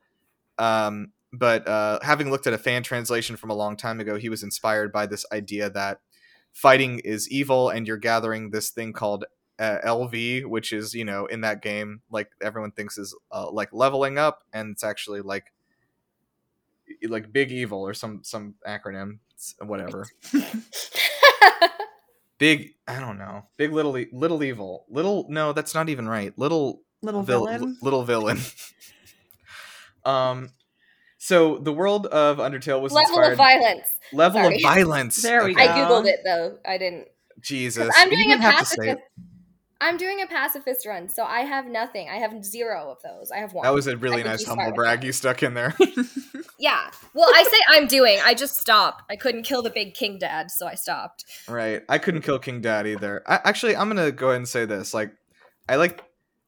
Um, 0.59 1.11
but 1.33 1.67
uh, 1.67 1.99
having 2.03 2.29
looked 2.31 2.47
at 2.47 2.53
a 2.53 2.57
fan 2.57 2.83
translation 2.83 3.37
from 3.37 3.49
a 3.49 3.55
long 3.55 3.77
time 3.77 3.99
ago, 3.99 4.17
he 4.17 4.29
was 4.29 4.43
inspired 4.43 4.91
by 4.91 5.05
this 5.05 5.25
idea 5.31 5.69
that 5.71 5.99
fighting 6.53 6.99
is 6.99 7.29
evil, 7.29 7.69
and 7.69 7.87
you're 7.87 7.97
gathering 7.97 8.49
this 8.49 8.69
thing 8.69 8.93
called 8.93 9.25
uh, 9.59 9.77
LV, 9.85 10.45
which 10.45 10.73
is 10.73 10.93
you 10.93 11.05
know 11.05 11.25
in 11.27 11.41
that 11.41 11.61
game 11.61 12.01
like 12.09 12.31
everyone 12.41 12.71
thinks 12.71 12.97
is 12.97 13.15
uh, 13.31 13.49
like 13.51 13.69
leveling 13.73 14.17
up, 14.17 14.43
and 14.53 14.71
it's 14.71 14.83
actually 14.83 15.21
like 15.21 15.51
like 17.07 17.31
big 17.31 17.51
evil 17.51 17.79
or 17.81 17.93
some 17.93 18.21
some 18.23 18.55
acronym, 18.67 19.19
It's- 19.31 19.55
whatever. 19.61 20.07
Big, 22.37 22.75
I 22.87 23.01
don't 23.01 23.17
know. 23.17 23.43
Big 23.57 23.73
little 23.73 23.91
little 24.13 24.43
evil. 24.43 24.85
Little 24.89 25.25
no, 25.27 25.51
that's 25.51 25.75
not 25.75 25.89
even 25.89 26.07
right. 26.07 26.31
Little 26.37 26.81
Little 27.01 27.21
vil- 27.21 27.45
villain. 27.45 27.77
little 27.81 28.03
villain. 28.03 28.39
um 30.05 30.49
so 31.17 31.57
the 31.57 31.73
world 31.73 32.05
of 32.07 32.37
Undertale 32.37 32.81
was 32.81 32.93
Level 32.93 33.09
inspired 33.09 33.31
of 33.33 33.37
violence. 33.37 33.87
level 34.13 34.41
Sorry. 34.41 34.55
of 34.55 34.61
violence. 34.61 35.21
There 35.21 35.43
we 35.43 35.51
Okay. 35.51 35.67
I 35.67 35.77
googled 35.79 36.05
it 36.07 36.21
though. 36.23 36.57
I 36.65 36.77
didn't. 36.77 37.07
Jesus. 37.41 37.89
I'm 37.97 38.09
doing 38.09 38.21
a 38.31 38.35
didn't 38.35 38.41
have 38.41 38.59
to 38.59 38.65
say 38.65 38.75
pacifist. 38.87 39.03
I'm 39.81 39.95
doing 39.97 40.21
a 40.21 40.27
pacifist 40.27 40.85
run, 40.85 41.07
so 41.07 41.23
I 41.23 41.41
have 41.41 41.65
nothing. 41.67 42.09
I 42.09 42.17
have 42.17 42.43
zero 42.43 42.91
of 42.91 42.97
those. 43.01 43.31
I 43.31 43.37
have 43.37 43.53
one. 43.53 43.63
That 43.63 43.73
was 43.73 43.87
a 43.87 43.95
really 43.95 44.17
think 44.17 44.27
nice 44.27 44.43
humble 44.45 44.63
start 44.63 44.75
brag 44.75 44.99
that. 45.01 45.05
you 45.07 45.13
stuck 45.13 45.41
in 45.43 45.53
there. 45.53 45.73
Yeah. 46.59 46.91
Well, 47.13 47.29
I 47.33 47.43
say 47.43 47.57
I'm 47.69 47.87
doing. 47.87 48.19
I 48.21 48.33
just 48.33 48.57
stopped. 48.59 49.03
I 49.09 49.15
couldn't 49.15 49.43
kill 49.43 49.61
the 49.61 49.69
big 49.69 49.93
king 49.93 50.19
dad, 50.19 50.51
so 50.51 50.67
I 50.67 50.75
stopped. 50.75 51.23
right. 51.47 51.83
I 51.87 51.97
couldn't 51.99 52.21
kill 52.21 52.37
King 52.37 52.59
Dad 52.59 52.85
either. 52.85 53.23
I, 53.25 53.39
actually, 53.45 53.77
I'm 53.77 53.87
gonna 53.87 54.11
go 54.11 54.27
ahead 54.27 54.37
and 54.37 54.47
say 54.49 54.65
this. 54.65 54.93
Like, 54.93 55.13
I 55.69 55.77
like 55.77 56.03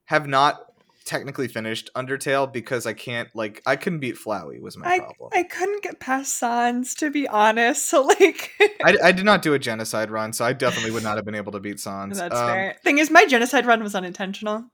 have 0.05 0.27
not 0.27 0.65
technically 1.11 1.49
finished 1.49 1.89
Undertale 1.93 2.51
because 2.51 2.85
I 2.85 2.93
can't 2.93 3.27
like 3.35 3.61
I 3.65 3.75
couldn't 3.75 3.99
beat 3.99 4.15
Flowey 4.15 4.61
was 4.61 4.77
my 4.77 4.87
I, 4.87 4.99
problem. 4.99 5.29
I 5.33 5.43
couldn't 5.43 5.83
get 5.83 5.99
past 5.99 6.37
Sans 6.37 6.95
to 6.95 7.11
be 7.11 7.27
honest. 7.27 7.81
So 7.91 8.03
like 8.03 8.51
I, 8.85 8.95
I 9.03 9.11
did 9.11 9.25
not 9.25 9.41
do 9.41 9.53
a 9.53 9.59
genocide 9.59 10.09
run, 10.09 10.31
so 10.31 10.45
I 10.45 10.53
definitely 10.53 10.91
would 10.91 11.03
not 11.03 11.17
have 11.17 11.25
been 11.25 11.35
able 11.35 11.51
to 11.51 11.59
beat 11.59 11.79
Sans. 11.79 12.17
that's 12.17 12.33
Um, 12.33 12.47
fair. 12.47 12.77
Thing 12.83 12.99
is, 12.99 13.11
my 13.11 13.25
genocide 13.25 13.65
run 13.65 13.83
was 13.83 13.95
unintentional. 13.95 14.65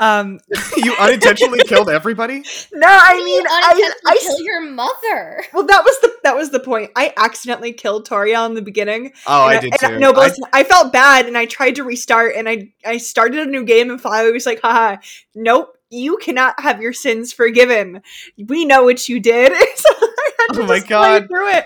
Um, 0.00 0.40
you 0.78 0.94
unintentionally 0.98 1.60
killed 1.66 1.90
everybody. 1.90 2.42
no, 2.72 2.88
I 2.88 3.14
You 3.18 3.24
mean, 3.24 3.44
I, 3.46 3.70
unintentionally 3.70 4.02
I 4.06 4.18
kill 4.18 4.40
your 4.40 4.60
mother. 4.62 5.44
well, 5.52 5.66
that 5.66 5.84
was 5.84 6.00
the 6.00 6.12
that 6.24 6.34
was 6.34 6.50
the 6.50 6.60
point. 6.60 6.90
I 6.96 7.12
accidentally 7.16 7.72
killed 7.72 8.08
Toriel 8.08 8.46
in 8.46 8.54
the 8.54 8.62
beginning. 8.62 9.12
Oh, 9.26 9.48
and 9.48 9.58
I 9.58 9.60
did 9.60 9.72
and 9.82 9.92
too. 9.94 9.98
no, 9.98 10.12
but 10.12 10.20
I- 10.20 10.26
listen, 10.28 10.44
I, 10.52 10.64
felt 10.64 10.92
bad, 10.92 11.26
and 11.26 11.36
I 11.38 11.44
tried 11.46 11.76
to 11.76 11.84
restart, 11.84 12.34
and 12.34 12.48
I 12.48 12.72
I 12.84 12.96
started 12.96 13.46
a 13.46 13.50
new 13.50 13.64
game, 13.64 13.90
and 13.90 14.00
Flowey 14.02 14.32
was 14.32 14.46
like, 14.46 14.60
"Haha, 14.62 14.96
nope, 15.34 15.76
you 15.90 16.16
cannot 16.16 16.58
have 16.60 16.80
your 16.80 16.92
sins 16.94 17.32
forgiven. 17.32 18.00
We 18.48 18.64
know 18.64 18.84
what 18.84 19.08
you 19.08 19.20
did." 19.20 19.52
so 19.76 19.88
I 20.00 20.30
had 20.48 20.54
to 20.54 20.62
Oh 20.62 20.66
my 20.66 20.76
just 20.78 20.86
play 20.86 21.18
God. 21.20 21.28
through 21.28 21.48
it. 21.50 21.64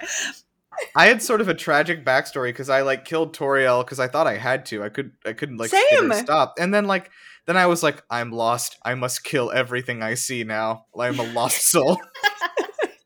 I 0.97 1.07
had 1.07 1.23
sort 1.23 1.41
of 1.41 1.49
a 1.49 1.55
tragic 1.55 2.05
backstory 2.05 2.49
because 2.49 2.69
I 2.69 2.83
like 2.83 3.05
killed 3.05 3.37
Toriel 3.37 3.85
because 3.85 4.01
I 4.01 4.09
thought 4.09 4.27
I 4.27 4.37
had 4.37 4.67
to. 4.67 4.83
I 4.83 4.89
could 4.89 5.13
I 5.25 5.33
couldn't 5.33 5.59
like 5.59 5.71
get 5.71 5.85
her 6.01 6.09
to 6.09 6.15
Same. 6.15 6.25
stop. 6.25 6.55
And 6.59 6.75
then 6.75 6.87
like 6.87 7.11
then 7.47 7.57
I 7.57 7.67
was 7.67 7.83
like, 7.83 8.03
I'm 8.11 8.31
lost. 8.33 8.77
I 8.85 8.95
must 8.95 9.25
kill 9.25 9.51
everything 9.53 10.03
I 10.03 10.15
see 10.15 10.45
now. 10.45 10.87
I'm 10.99 11.19
a 11.21 11.25
lost 11.33 11.63
soul. 11.71 12.01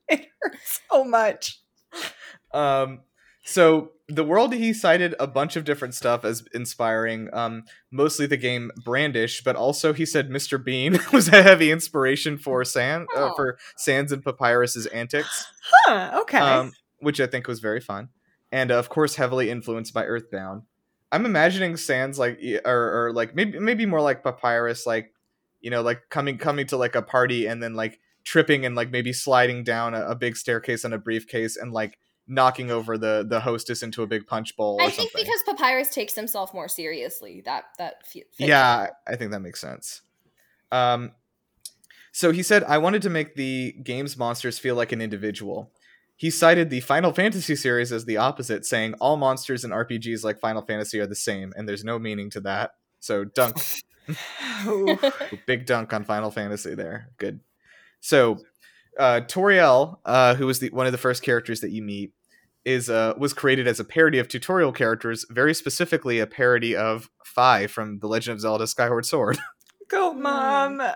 It 0.08 0.26
hurts 0.40 0.80
so 0.90 1.04
much. 1.04 1.60
um 2.54 3.00
so 3.44 3.92
the 4.08 4.24
world 4.24 4.54
he 4.54 4.72
cited 4.72 5.14
a 5.20 5.26
bunch 5.26 5.56
of 5.56 5.64
different 5.64 5.94
stuff 5.94 6.24
as 6.24 6.42
inspiring 6.54 7.28
um 7.34 7.64
mostly 7.90 8.26
the 8.26 8.36
game 8.38 8.70
brandish 8.84 9.42
but 9.44 9.54
also 9.56 9.92
he 9.92 10.06
said 10.06 10.30
mr 10.30 10.62
bean 10.62 10.98
was 11.12 11.28
a 11.28 11.42
heavy 11.42 11.70
inspiration 11.70 12.38
for 12.38 12.64
sand 12.64 13.06
uh, 13.16 13.30
Oh. 13.30 13.34
for 13.36 13.58
sans 13.76 14.12
and 14.12 14.24
papyrus's 14.24 14.86
antics 14.86 15.46
Huh? 15.86 16.20
Okay. 16.22 16.38
um, 16.38 16.72
which 17.00 17.20
I 17.20 17.26
think 17.26 17.46
was 17.46 17.60
very 17.60 17.80
fun, 17.80 18.08
and 18.50 18.70
of 18.70 18.88
course 18.88 19.16
heavily 19.16 19.50
influenced 19.50 19.92
by 19.92 20.04
Earthbound. 20.06 20.62
I'm 21.10 21.24
imagining 21.24 21.76
Sans 21.76 22.18
like 22.18 22.40
or, 22.64 23.06
or 23.06 23.12
like 23.12 23.34
maybe 23.34 23.58
maybe 23.58 23.86
more 23.86 24.00
like 24.00 24.22
Papyrus, 24.22 24.86
like 24.86 25.12
you 25.60 25.70
know, 25.70 25.82
like 25.82 26.02
coming 26.10 26.38
coming 26.38 26.66
to 26.68 26.76
like 26.76 26.94
a 26.94 27.02
party 27.02 27.46
and 27.46 27.62
then 27.62 27.74
like 27.74 27.98
tripping 28.24 28.66
and 28.66 28.74
like 28.74 28.90
maybe 28.90 29.12
sliding 29.12 29.64
down 29.64 29.94
a, 29.94 30.02
a 30.08 30.14
big 30.14 30.36
staircase 30.36 30.84
and 30.84 30.92
a 30.92 30.98
briefcase 30.98 31.56
and 31.56 31.72
like 31.72 31.98
knocking 32.26 32.70
over 32.70 32.98
the 32.98 33.26
the 33.28 33.40
hostess 33.40 33.82
into 33.82 34.02
a 34.02 34.06
big 34.06 34.26
punch 34.26 34.54
bowl. 34.56 34.76
Or 34.80 34.82
I 34.82 34.90
think 34.90 35.10
something. 35.10 35.24
because 35.24 35.42
Papyrus 35.44 35.88
takes 35.88 36.14
himself 36.14 36.52
more 36.52 36.68
seriously. 36.68 37.42
That 37.44 37.64
that 37.78 38.02
yeah 38.38 38.88
i 39.06 39.16
think 39.16 39.30
that 39.30 39.40
makes 39.40 39.60
sense 39.60 40.02
um 40.70 41.12
so 42.12 42.32
he 42.32 42.42
said 42.42 42.62
i 42.64 42.78
wanted 42.78 43.02
to 43.02 43.10
make 43.10 43.34
the 43.34 43.72
game's 43.82 44.16
monsters 44.16 44.58
feel 44.58 44.74
like 44.74 44.92
an 44.92 45.00
individual 45.00 45.72
he 46.18 46.30
cited 46.30 46.68
the 46.68 46.80
final 46.80 47.12
fantasy 47.12 47.54
series 47.56 47.92
as 47.92 48.04
the 48.04 48.16
opposite 48.18 48.66
saying 48.66 48.92
all 49.00 49.16
monsters 49.16 49.64
in 49.64 49.70
rpgs 49.70 50.22
like 50.24 50.38
final 50.40 50.62
fantasy 50.62 50.98
are 51.00 51.06
the 51.06 51.14
same 51.14 51.52
and 51.56 51.68
there's 51.68 51.84
no 51.84 51.98
meaning 51.98 52.28
to 52.28 52.40
that 52.40 52.72
so 53.00 53.24
dunk 53.24 53.56
big 55.46 55.66
dunk 55.66 55.92
on 55.92 56.04
final 56.04 56.30
fantasy 56.30 56.74
there 56.74 57.08
good 57.18 57.40
so 58.00 58.38
uh 58.98 59.20
toriel 59.26 59.98
uh 60.04 60.34
who 60.34 60.46
was 60.46 60.58
the 60.60 60.70
one 60.70 60.86
of 60.86 60.92
the 60.92 60.98
first 60.98 61.22
characters 61.22 61.60
that 61.60 61.70
you 61.70 61.82
meet 61.82 62.12
is 62.64 62.90
uh 62.90 63.14
was 63.16 63.32
created 63.32 63.66
as 63.68 63.78
a 63.80 63.84
parody 63.84 64.18
of 64.18 64.28
tutorial 64.28 64.72
characters 64.72 65.24
very 65.30 65.54
specifically 65.54 66.18
a 66.18 66.26
parody 66.26 66.74
of 66.76 67.08
Fi 67.24 67.66
from 67.66 67.98
the 68.00 68.06
legend 68.08 68.34
of 68.34 68.40
zelda 68.40 68.66
skyward 68.66 69.06
sword 69.06 69.38
Go, 69.88 70.12
Mm. 70.12 70.20
mom. 70.20 70.80
I 70.82 70.92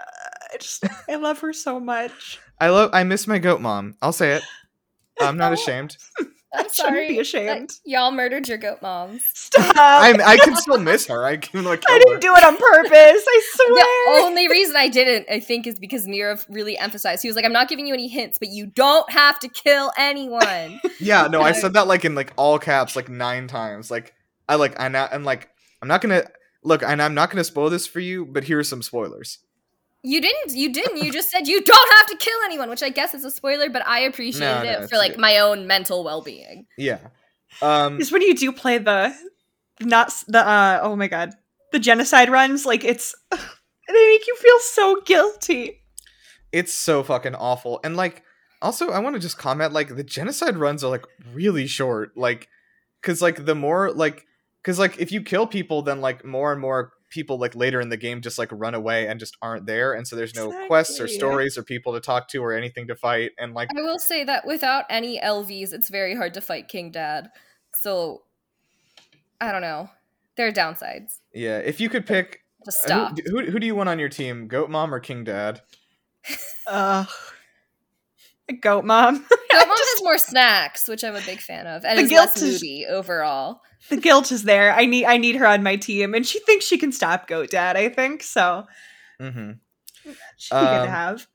just 0.60 0.84
I 1.08 1.14
love 1.14 1.38
her 1.40 1.54
so 1.54 1.80
much. 1.80 2.38
I 2.60 2.68
love. 2.68 2.90
I 2.92 3.04
miss 3.04 3.26
my 3.26 3.38
goat 3.38 3.62
mom. 3.62 3.94
I'll 4.02 4.12
say 4.12 4.32
it. 4.32 4.42
I'm 5.22 5.36
not 5.36 5.52
ashamed. 5.52 5.96
I'm 6.18 6.26
I 6.54 6.58
shouldn't 6.64 6.74
sorry. 6.74 7.08
be 7.08 7.14
that 7.14 7.20
ashamed. 7.22 7.70
y'all 7.86 8.10
murdered 8.10 8.46
your 8.46 8.58
goat 8.58 8.82
moms. 8.82 9.22
Stop. 9.32 9.74
I'm. 9.78 10.20
I 10.20 10.36
can 10.36 10.54
still 10.56 10.78
miss 10.78 11.06
her. 11.06 11.24
I 11.24 11.38
can 11.38 11.64
like. 11.64 11.82
I 11.88 11.98
didn't 11.98 12.14
her. 12.14 12.20
do 12.20 12.34
it 12.36 12.44
on 12.44 12.56
purpose. 12.58 12.92
I 13.26 13.42
swear. 13.54 14.20
The 14.20 14.26
only 14.26 14.48
reason 14.48 14.76
I 14.76 14.88
didn't, 14.88 15.30
I 15.30 15.40
think, 15.40 15.66
is 15.66 15.78
because 15.78 16.06
Nirav 16.06 16.44
really 16.50 16.76
emphasized. 16.76 17.22
He 17.22 17.28
was 17.28 17.36
like, 17.36 17.46
"I'm 17.46 17.54
not 17.54 17.68
giving 17.68 17.86
you 17.86 17.94
any 17.94 18.06
hints, 18.06 18.36
but 18.38 18.48
you 18.48 18.66
don't 18.66 19.10
have 19.10 19.38
to 19.40 19.48
kill 19.48 19.92
anyone." 19.96 20.80
Yeah. 21.00 21.26
No. 21.26 21.40
I 21.40 21.52
said 21.52 21.72
that 21.72 21.88
like 21.88 22.04
in 22.04 22.14
like 22.14 22.32
all 22.36 22.58
caps 22.58 22.94
like 22.96 23.08
nine 23.08 23.48
times. 23.48 23.90
Like 23.90 24.14
I 24.48 24.56
like. 24.56 24.78
I 24.78 24.88
not. 24.88 25.12
I'm 25.14 25.24
like. 25.24 25.48
I'm 25.80 25.88
not 25.88 26.00
gonna 26.02 26.24
look. 26.62 26.82
And 26.82 27.00
I'm 27.02 27.14
not 27.14 27.30
gonna 27.30 27.44
spoil 27.44 27.70
this 27.70 27.86
for 27.86 27.98
you. 28.00 28.26
But 28.26 28.44
here 28.44 28.58
are 28.58 28.64
some 28.64 28.82
spoilers. 28.82 29.38
You 30.04 30.20
didn't. 30.20 30.54
You 30.56 30.72
didn't. 30.72 30.96
You 31.02 31.12
just 31.12 31.30
said 31.30 31.46
you 31.46 31.62
don't 31.62 31.92
have 31.98 32.06
to 32.08 32.16
kill 32.16 32.38
anyone, 32.44 32.68
which 32.68 32.82
I 32.82 32.88
guess 32.90 33.14
is 33.14 33.24
a 33.24 33.30
spoiler, 33.30 33.70
but 33.70 33.86
I 33.86 34.00
appreciated 34.00 34.64
No, 34.64 34.64
no, 34.64 34.80
it 34.82 34.90
for 34.90 34.96
like 34.96 35.12
good. 35.12 35.20
my 35.20 35.38
own 35.38 35.66
mental 35.66 36.02
well-being. 36.04 36.66
Yeah. 36.76 36.98
Um. 37.60 38.00
Is 38.00 38.10
when 38.10 38.22
you 38.22 38.34
do 38.34 38.50
play 38.52 38.78
the 38.78 39.14
not 39.80 40.12
the 40.28 40.38
uh 40.46 40.80
oh 40.82 40.94
my 40.96 41.08
god 41.08 41.32
the 41.72 41.78
genocide 41.78 42.30
runs 42.30 42.64
like 42.64 42.84
it's 42.84 43.14
they 43.30 44.06
make 44.08 44.26
you 44.26 44.36
feel 44.36 44.58
so 44.60 45.00
guilty. 45.04 45.82
it's 46.52 46.72
so 46.72 47.02
fucking 47.02 47.34
awful 47.34 47.80
and 47.82 47.96
like 47.96 48.22
also 48.60 48.90
i 48.90 48.98
want 49.00 49.16
to 49.16 49.20
just 49.20 49.38
comment 49.38 49.72
like 49.72 49.96
the 49.96 50.04
genocide 50.04 50.56
runs 50.56 50.84
are 50.84 50.90
like 50.90 51.04
really 51.32 51.66
short 51.66 52.16
like 52.16 52.48
because 53.00 53.20
like 53.20 53.44
the 53.44 53.54
more 53.56 53.90
like 53.90 54.24
because 54.62 54.78
like 54.78 54.98
if 55.00 55.10
you 55.10 55.20
kill 55.22 55.46
people 55.48 55.82
then 55.82 56.00
like 56.00 56.24
more 56.24 56.52
and 56.52 56.60
more 56.60 56.92
people 57.12 57.36
like 57.38 57.54
later 57.54 57.80
in 57.80 57.90
the 57.90 57.96
game 57.96 58.22
just 58.22 58.38
like 58.38 58.48
run 58.50 58.74
away 58.74 59.06
and 59.06 59.20
just 59.20 59.36
aren't 59.42 59.66
there 59.66 59.92
and 59.92 60.08
so 60.08 60.16
there's 60.16 60.34
no 60.34 60.50
quests 60.66 60.98
or 60.98 61.06
stories 61.06 61.58
or 61.58 61.62
people 61.62 61.92
to 61.92 62.00
talk 62.00 62.26
to 62.26 62.38
or 62.42 62.54
anything 62.54 62.86
to 62.88 62.96
fight 62.96 63.32
and 63.38 63.52
like 63.52 63.68
I 63.76 63.82
will 63.82 63.98
say 63.98 64.24
that 64.24 64.46
without 64.46 64.86
any 64.88 65.20
LVs, 65.20 65.72
it's 65.74 65.90
very 65.90 66.16
hard 66.16 66.32
to 66.34 66.40
fight 66.40 66.68
King 66.68 66.90
Dad. 66.90 67.28
So 67.74 68.22
I 69.40 69.52
don't 69.52 69.60
know. 69.60 69.90
There 70.36 70.48
are 70.48 70.52
downsides. 70.52 71.18
yeah 71.34 71.58
if 71.58 71.80
you 71.80 71.90
could 71.90 72.06
pick 72.06 72.40
Just 72.64 72.84
uh, 72.84 72.86
stop. 72.86 73.18
who, 73.26 73.40
who, 73.44 73.50
who 73.50 73.58
do 73.60 73.66
you 73.66 73.74
want 73.74 73.90
on 73.90 73.98
your 73.98 74.08
team 74.08 74.48
goat 74.48 74.70
mom 74.70 74.94
or 74.94 74.98
king 75.00 75.22
dad 75.24 75.60
Ugh. 76.66 77.06
Goat 78.60 78.84
mom. 78.84 79.14
Goat 79.50 79.66
Mom 79.68 79.76
just- 79.76 79.90
has 79.94 80.02
more 80.02 80.18
snacks, 80.18 80.88
which 80.88 81.04
I'm 81.04 81.14
a 81.14 81.20
big 81.22 81.40
fan 81.40 81.66
of, 81.66 81.84
and 81.84 81.98
The 81.98 82.02
is 82.04 82.10
less 82.12 82.34
guilt 82.34 82.48
is- 82.48 82.62
moody 82.62 82.86
overall. 82.86 83.60
the 83.90 83.96
guilt 83.96 84.30
is 84.32 84.42
there. 84.44 84.72
I 84.74 84.84
need 84.86 85.04
I 85.06 85.16
need 85.16 85.36
her 85.36 85.46
on 85.46 85.62
my 85.62 85.76
team, 85.76 86.14
and 86.14 86.26
she 86.26 86.38
thinks 86.40 86.64
she 86.64 86.78
can 86.78 86.92
stop 86.92 87.26
Goat 87.28 87.50
Dad. 87.50 87.76
I 87.76 87.88
think 87.88 88.22
so. 88.22 88.64
mm-hmm 89.20 89.52
She'd 90.36 90.54
be 90.54 90.60
good 90.60 90.66
Um, 90.80 90.84
to 90.86 90.90
have. 90.90 91.26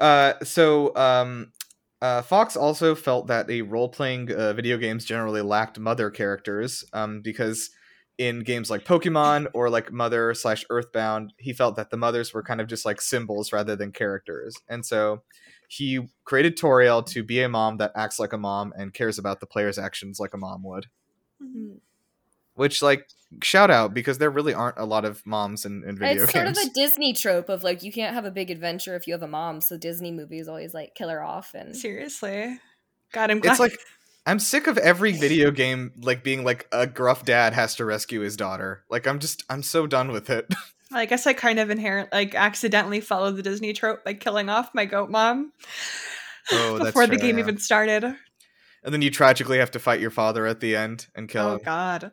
Uh, 0.00 0.32
so 0.44 0.94
um, 0.96 1.52
uh, 2.02 2.22
Fox 2.22 2.56
also 2.56 2.94
felt 2.94 3.26
that 3.28 3.50
a 3.50 3.62
role-playing 3.62 4.32
uh, 4.32 4.52
video 4.52 4.76
games 4.78 5.04
generally 5.04 5.42
lacked 5.42 5.78
mother 5.78 6.10
characters, 6.10 6.84
um, 6.92 7.20
because 7.22 7.70
in 8.18 8.40
games 8.40 8.70
like 8.70 8.84
Pokemon 8.84 9.46
or 9.54 9.68
like 9.70 9.92
Mother 9.92 10.32
slash 10.34 10.64
Earthbound, 10.70 11.32
he 11.38 11.52
felt 11.52 11.76
that 11.76 11.90
the 11.90 11.96
mothers 11.98 12.32
were 12.32 12.42
kind 12.42 12.60
of 12.60 12.66
just 12.66 12.84
like 12.86 13.00
symbols 13.00 13.52
rather 13.52 13.76
than 13.76 13.92
characters, 13.92 14.54
and 14.68 14.84
so 14.84 15.22
he 15.68 16.08
created 16.24 16.58
Toriel 16.58 17.04
to 17.06 17.22
be 17.22 17.42
a 17.42 17.48
mom 17.48 17.78
that 17.78 17.92
acts 17.94 18.18
like 18.18 18.32
a 18.32 18.38
mom 18.38 18.72
and 18.76 18.92
cares 18.92 19.18
about 19.18 19.40
the 19.40 19.46
player's 19.46 19.78
actions 19.78 20.20
like 20.20 20.34
a 20.34 20.38
mom 20.38 20.62
would. 20.64 20.86
Mm-hmm. 21.42 21.76
Which, 22.54 22.82
like, 22.82 23.08
shout 23.42 23.70
out 23.70 23.92
because 23.92 24.18
there 24.18 24.30
really 24.30 24.54
aren't 24.54 24.78
a 24.78 24.84
lot 24.84 25.04
of 25.04 25.24
moms 25.26 25.64
in, 25.64 25.84
in 25.86 25.98
video 25.98 26.26
games 26.26 26.28
It's 26.28 26.32
sort 26.32 26.48
of 26.48 26.56
a 26.56 26.74
Disney 26.74 27.12
trope 27.12 27.48
of 27.48 27.62
like 27.62 27.82
you 27.82 27.92
can't 27.92 28.14
have 28.14 28.24
a 28.24 28.30
big 28.30 28.50
adventure 28.50 28.94
if 28.94 29.06
you 29.06 29.12
have 29.12 29.22
a 29.22 29.28
mom. 29.28 29.60
So 29.60 29.76
Disney 29.76 30.12
movies 30.12 30.48
always 30.48 30.72
like 30.72 30.94
kill 30.94 31.08
her 31.08 31.22
off 31.22 31.52
and 31.54 31.76
Seriously. 31.76 32.58
God, 33.12 33.30
I'm 33.30 33.40
glad. 33.40 33.52
it's 33.52 33.60
like 33.60 33.78
I'm 34.26 34.38
sick 34.38 34.66
of 34.66 34.78
every 34.78 35.12
video 35.12 35.50
game 35.50 35.92
like 36.02 36.24
being 36.24 36.44
like 36.44 36.66
a 36.72 36.86
gruff 36.86 37.24
dad 37.24 37.52
has 37.52 37.76
to 37.76 37.84
rescue 37.84 38.20
his 38.20 38.36
daughter. 38.36 38.84
Like 38.90 39.06
I'm 39.06 39.18
just 39.18 39.44
I'm 39.48 39.62
so 39.62 39.86
done 39.86 40.12
with 40.12 40.30
it. 40.30 40.46
I 40.92 41.04
guess 41.06 41.26
I 41.26 41.32
kind 41.32 41.58
of 41.58 41.70
inherent 41.70 42.12
like 42.12 42.34
accidentally 42.34 43.00
followed 43.00 43.36
the 43.36 43.42
Disney 43.42 43.72
trope 43.72 44.04
by 44.04 44.14
killing 44.14 44.48
off 44.48 44.74
my 44.74 44.84
goat 44.84 45.10
mom 45.10 45.52
Oh, 46.52 46.74
that's 46.78 46.90
before 46.90 47.06
the 47.06 47.16
true, 47.16 47.26
game 47.26 47.38
yeah. 47.38 47.42
even 47.44 47.58
started. 47.58 48.04
and 48.04 48.94
then 48.94 49.02
you 49.02 49.10
tragically 49.10 49.58
have 49.58 49.70
to 49.72 49.78
fight 49.80 50.00
your 50.00 50.10
father 50.12 50.46
at 50.46 50.60
the 50.60 50.76
end 50.76 51.06
and 51.14 51.28
kill 51.28 51.46
Oh 51.46 51.54
him. 51.54 51.60
God. 51.64 52.10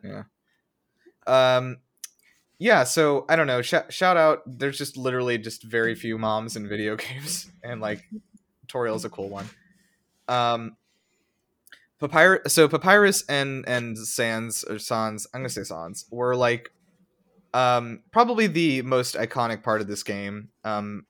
Um 1.26 1.78
yeah, 2.58 2.84
so 2.84 3.26
I 3.28 3.34
don't 3.36 3.48
know. 3.48 3.62
Sh- 3.62 3.74
shout 3.90 4.16
out. 4.16 4.42
There's 4.46 4.78
just 4.78 4.96
literally 4.96 5.38
just 5.38 5.64
very 5.64 5.94
few 6.04 6.18
moms 6.18 6.56
in 6.56 6.68
video 6.68 6.96
games, 7.08 7.50
and 7.62 7.80
like 7.80 8.04
Toriel's 8.68 9.04
a 9.04 9.10
cool 9.10 9.28
one. 9.28 9.48
Um, 10.28 10.76
Papyrus. 12.00 12.52
So 12.54 12.68
Papyrus 12.68 13.24
and 13.28 13.64
and 13.68 13.98
Sans 13.98 14.62
or 14.64 14.78
Sans. 14.78 15.26
I'm 15.34 15.40
gonna 15.40 15.48
say 15.48 15.64
Sans 15.64 16.06
were 16.10 16.36
like, 16.36 16.70
um, 17.54 18.02
probably 18.12 18.46
the 18.46 18.82
most 18.82 19.14
iconic 19.14 19.62
part 19.62 19.80
of 19.80 19.86
this 19.86 20.02
game. 20.02 20.50
Um, 20.64 21.06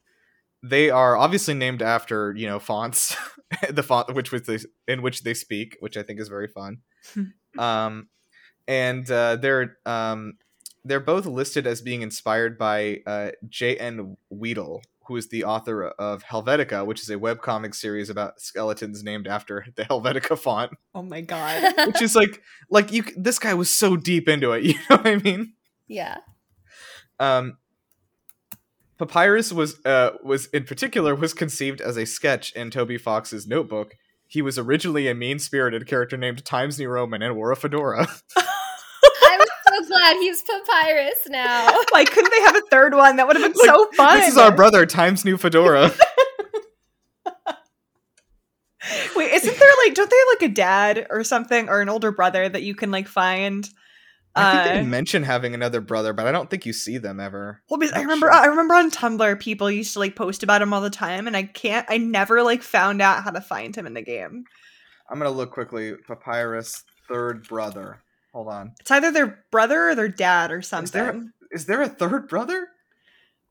they 0.62 0.90
are 0.90 1.16
obviously 1.16 1.55
named 1.55 1.82
after 1.82 2.32
you 2.36 2.47
know 2.47 2.59
fonts, 2.59 3.16
the 3.70 3.82
font 3.82 4.14
which 4.14 4.30
which 4.30 4.45
they 4.45 4.59
in 4.86 5.03
which 5.03 5.22
they 5.22 5.34
speak, 5.34 5.76
which 5.80 5.97
I 5.97 6.03
think 6.03 6.20
is 6.20 6.28
very 6.28 6.49
fun. 6.49 6.78
um, 7.59 8.09
and 8.68 9.11
uh, 9.11 9.36
they're 9.36 9.78
um, 9.84 10.34
they're 10.84 11.01
both 11.01 11.26
listed 11.26 11.66
as 11.66 11.82
being 11.82 12.03
inspired 12.03 12.59
by 12.59 13.01
uh, 13.07 13.30
J.N. 13.49 14.16
Wiedle, 14.32 14.82
who 15.07 15.16
is 15.16 15.28
the 15.28 15.45
author 15.45 15.84
of 15.84 16.24
Helvetica, 16.24 16.84
which 16.86 17.01
is 17.01 17.11
a 17.11 17.16
webcomic 17.16 17.74
series 17.74 18.11
about 18.11 18.40
skeletons 18.40 19.03
named 19.03 19.26
after 19.26 19.66
the 19.76 19.84
Helvetica 19.84 20.38
font. 20.38 20.72
Oh 20.95 21.03
my 21.03 21.22
God. 21.22 21.72
Which 21.86 22.03
is 22.03 22.14
like, 22.14 22.42
like 22.70 22.92
you, 22.92 23.05
this 23.16 23.38
guy 23.38 23.55
was 23.55 23.70
so 23.70 23.97
deep 23.97 24.28
into 24.28 24.53
it. 24.53 24.64
You 24.64 24.74
know 24.90 24.97
what 24.97 25.07
I 25.07 25.16
mean? 25.16 25.55
yeah. 25.88 26.18
Um, 27.21 27.59
Papyrus 28.99 29.53
was 29.53 29.85
uh 29.85 30.11
was 30.23 30.47
in 30.47 30.65
particular 30.65 31.15
was 31.15 31.35
conceived 31.35 31.81
as 31.81 31.97
a 31.97 32.05
sketch 32.07 32.53
in 32.53 32.71
Toby 32.71 32.97
Fox's 32.99 33.47
notebook. 33.47 33.97
He 34.27 34.41
was 34.43 34.59
originally 34.59 35.07
a 35.09 35.15
mean-spirited 35.15 35.87
character 35.87 36.17
named 36.17 36.45
Times 36.45 36.79
New 36.79 36.89
Roman 36.89 37.23
and 37.23 37.37
wore 37.37 37.53
a 37.53 37.57
fedora. 37.57 38.07
I'm 38.37 39.41
so 39.41 39.87
glad 39.89 40.17
he's 40.17 40.43
Papyrus 40.43 41.29
now. 41.29 41.79
Like, 41.93 42.11
couldn't 42.11 42.33
they 42.33 42.41
have 42.43 42.57
a 42.57 42.62
third 42.71 42.95
one? 42.95 43.17
That 43.17 43.27
would 43.29 43.37
have 43.37 43.45
been 43.53 43.61
Like, 43.61 43.67
so 43.71 43.91
fun. 43.93 44.19
this 44.19 44.29
is 44.33 44.39
our 44.39 44.51
brother, 44.51 44.87
Times 44.87 45.25
New 45.25 45.37
Fedora. 45.37 45.93
Wait, 49.17 49.33
isn't 49.33 49.59
there 49.59 49.71
like, 49.85 49.95
don't 49.95 50.11
they 50.11 50.17
have 50.17 50.29
like 50.41 50.51
a 50.51 50.55
dad 50.55 51.07
or 51.11 51.25
something 51.25 51.69
or 51.69 51.81
an 51.81 51.89
older 51.89 52.11
brother 52.12 52.49
that 52.49 52.62
you 52.62 52.75
can 52.75 52.91
like 52.91 53.09
find? 53.09 53.69
I 54.37 54.53
think 54.53 54.66
Uh, 54.70 54.74
they 54.74 54.82
mention 54.82 55.22
having 55.22 55.55
another 55.55 55.80
brother, 55.80 56.12
but 56.12 56.26
I 56.26 56.32
don't 56.32 56.51
think 56.51 56.66
you 56.66 56.72
see 56.72 56.99
them 56.99 57.20
ever. 57.20 57.62
Well, 57.70 57.78
because 57.78 57.95
I 57.95 58.01
remember, 58.01 58.26
sure. 58.26 58.32
I 58.35 58.47
remember 58.47 58.74
on 58.74 58.91
Tumblr, 58.91 59.39
people 59.41 59.70
used 59.70 59.93
to 59.93 60.01
like 60.01 60.16
post 60.16 60.43
about 60.43 60.61
him 60.62 60.72
all 60.72 60.80
the 60.80 60.91
time, 60.91 61.26
and 61.26 61.37
I 61.37 61.45
can't, 61.45 61.87
I 61.89 61.99
never 61.99 62.43
like 62.43 62.62
found 62.62 63.01
out 63.01 63.22
how 63.22 63.30
to 63.30 63.41
find 63.41 63.74
him 63.76 63.87
in 63.87 63.95
the 63.95 64.03
game. 64.03 64.45
I'm 65.09 65.18
gonna 65.18 65.30
look 65.30 65.53
quickly. 65.53 65.95
Papyrus, 66.09 66.82
third 67.09 67.47
brother. 67.47 68.03
Hold 68.32 68.49
on. 68.49 68.72
It's 68.80 68.91
either 68.91 69.12
their 69.12 69.45
brother 69.53 69.91
or 69.91 69.95
their 69.95 70.09
dad 70.09 70.51
or 70.51 70.62
something. 70.62 70.85
Is 70.85 70.91
there, 70.91 71.22
is 71.53 71.66
there 71.66 71.82
a 71.82 71.89
third 71.89 72.26
brother? 72.28 72.68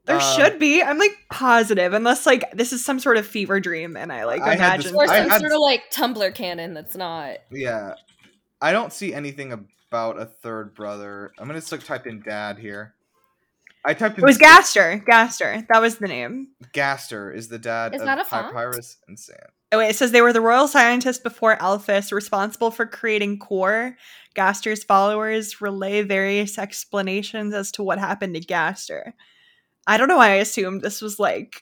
There 0.05 0.17
Um, 0.19 0.36
should 0.36 0.59
be. 0.59 0.84
I'm 0.84 0.97
like 0.97 1.15
positive, 1.31 1.93
unless 1.93 2.25
like 2.25 2.51
this 2.51 2.73
is 2.73 2.84
some 2.84 2.99
sort 2.99 3.15
of 3.15 3.25
fever 3.25 3.61
dream, 3.61 3.95
and 3.95 4.11
I 4.11 4.25
like 4.25 4.41
I 4.41 4.55
had 4.55 4.81
this- 4.81 4.91
imagine. 4.91 4.95
or 4.95 5.03
I 5.13 5.19
some 5.21 5.29
had- 5.29 5.39
sort 5.39 5.53
of 5.53 5.59
like 5.59 5.84
Tumblr 5.93 6.36
canon 6.36 6.73
that's 6.73 6.97
not. 6.97 7.38
Yeah, 7.51 7.93
I 8.61 8.73
don't 8.73 8.91
see 8.91 9.13
anything 9.13 9.53
about 9.93 10.19
a 10.19 10.25
third 10.25 10.73
brother. 10.73 11.31
I'm 11.37 11.45
gonna 11.45 11.59
just 11.59 11.71
like 11.71 11.83
type 11.83 12.07
in 12.07 12.23
dad 12.23 12.57
here. 12.57 12.95
I 13.85 13.93
typed 13.93 14.17
in 14.17 14.23
It 14.23 14.25
was 14.25 14.39
Gaster. 14.39 15.03
Gaster. 15.05 15.67
That 15.71 15.83
was 15.83 15.99
the 15.99 16.07
name. 16.07 16.47
Gaster 16.71 17.31
is 17.31 17.47
the 17.47 17.59
dad 17.59 17.93
Is 17.93 18.01
of 18.01 18.07
that 18.07 18.17
a 18.19 18.25
font? 18.25 18.47
Papyrus 18.47 18.97
and 19.07 19.19
Sand. 19.19 19.51
Oh, 19.71 19.77
wait, 19.77 19.89
it 19.89 19.95
says 19.95 20.11
they 20.11 20.23
were 20.23 20.33
the 20.33 20.41
royal 20.41 20.67
scientists 20.67 21.19
before 21.19 21.57
Alphys, 21.57 22.11
responsible 22.11 22.71
for 22.71 22.87
creating 22.87 23.37
Core. 23.37 23.95
Gaster's 24.33 24.83
followers 24.83 25.61
relay 25.61 26.01
various 26.01 26.57
explanations 26.57 27.53
as 27.53 27.71
to 27.73 27.83
what 27.83 27.99
happened 27.99 28.33
to 28.33 28.39
Gaster. 28.39 29.13
I 29.85 29.97
don't 29.97 30.07
know 30.07 30.17
why 30.17 30.31
I 30.31 30.35
assumed 30.35 30.81
this 30.81 31.03
was 31.03 31.19
like. 31.19 31.61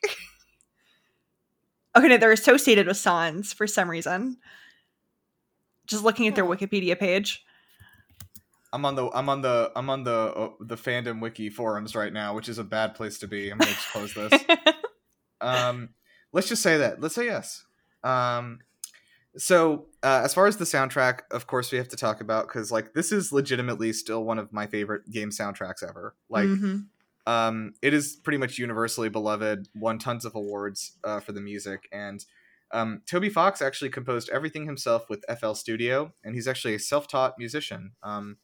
okay, 1.97 2.07
no, 2.07 2.17
they're 2.17 2.31
associated 2.31 2.87
with 2.87 2.95
Sans 2.95 3.51
for 3.51 3.67
some 3.67 3.89
reason. 3.89 4.37
Just 5.85 6.05
looking 6.05 6.29
at 6.29 6.35
their 6.35 6.45
Wikipedia 6.45 6.97
page. 6.97 7.43
I'm 8.73 8.85
on 8.85 8.95
the 8.95 9.09
I'm 9.13 9.27
on 9.29 9.41
the 9.41 9.71
I'm 9.75 9.89
on 9.89 10.03
the 10.03 10.11
uh, 10.35 10.49
the 10.61 10.75
fandom 10.77 11.21
wiki 11.21 11.49
forums 11.49 11.95
right 11.95 12.13
now, 12.13 12.33
which 12.35 12.47
is 12.49 12.57
a 12.57 12.63
bad 12.63 12.95
place 12.95 13.19
to 13.19 13.27
be. 13.27 13.49
I'm 13.51 13.57
gonna 13.57 13.71
close 13.91 14.13
this. 14.13 14.31
um, 15.41 15.89
let's 16.31 16.47
just 16.47 16.61
say 16.63 16.77
that. 16.77 17.01
Let's 17.01 17.15
say 17.15 17.25
yes. 17.25 17.65
Um, 18.03 18.59
so 19.37 19.85
uh, 20.03 20.21
as 20.23 20.33
far 20.33 20.47
as 20.47 20.57
the 20.57 20.65
soundtrack, 20.65 21.21
of 21.31 21.47
course, 21.47 21.71
we 21.71 21.77
have 21.77 21.87
to 21.89 21.95
talk 21.97 22.21
about 22.21 22.47
because 22.47 22.71
like 22.71 22.93
this 22.93 23.11
is 23.11 23.31
legitimately 23.31 23.93
still 23.93 24.23
one 24.23 24.39
of 24.39 24.51
my 24.51 24.67
favorite 24.67 25.09
game 25.09 25.29
soundtracks 25.29 25.83
ever. 25.87 26.15
Like, 26.29 26.47
Mhm. 26.47 26.85
um, 27.27 27.73
it 27.81 27.93
is 27.93 28.15
pretty 28.15 28.37
much 28.37 28.57
universally 28.57 29.09
beloved. 29.09 29.67
Won 29.75 29.99
tons 29.99 30.25
of 30.25 30.35
awards 30.35 30.97
uh, 31.03 31.19
for 31.21 31.31
the 31.31 31.41
music, 31.41 31.87
and 31.91 32.25
um, 32.71 33.01
Toby 33.05 33.29
Fox 33.29 33.61
actually 33.61 33.89
composed 33.89 34.29
everything 34.29 34.65
himself 34.65 35.09
with 35.09 35.23
FL 35.39 35.53
Studio, 35.53 36.13
and 36.23 36.35
he's 36.35 36.47
actually 36.47 36.73
a 36.75 36.79
self-taught 36.79 37.35
musician. 37.37 37.91
Um, 38.03 38.37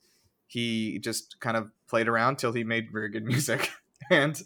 he 0.47 0.97
just 0.99 1.39
kind 1.39 1.55
of 1.57 1.71
played 1.87 2.07
around 2.07 2.37
till 2.37 2.53
he 2.53 2.63
made 2.63 2.91
very 2.91 3.09
good 3.09 3.25
music, 3.33 3.69
and 4.09 4.41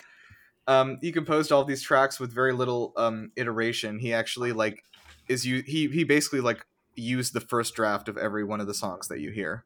um, 0.67 0.97
he 1.01 1.11
composed 1.11 1.51
all 1.51 1.63
these 1.63 1.81
tracks 1.81 2.19
with 2.19 2.33
very 2.33 2.53
little 2.53 2.93
um, 2.97 3.31
iteration. 3.35 3.99
He 3.99 4.13
actually 4.13 4.51
like 4.51 4.83
is 5.27 5.45
you 5.45 5.61
he 5.65 5.87
he 5.87 6.03
basically 6.03 6.41
like 6.41 6.65
used 6.95 7.33
the 7.33 7.39
first 7.41 7.73
draft 7.75 8.09
of 8.09 8.17
every 8.17 8.43
one 8.43 8.59
of 8.59 8.67
the 8.67 8.73
songs 8.73 9.07
that 9.07 9.19
you 9.21 9.31
hear. 9.31 9.63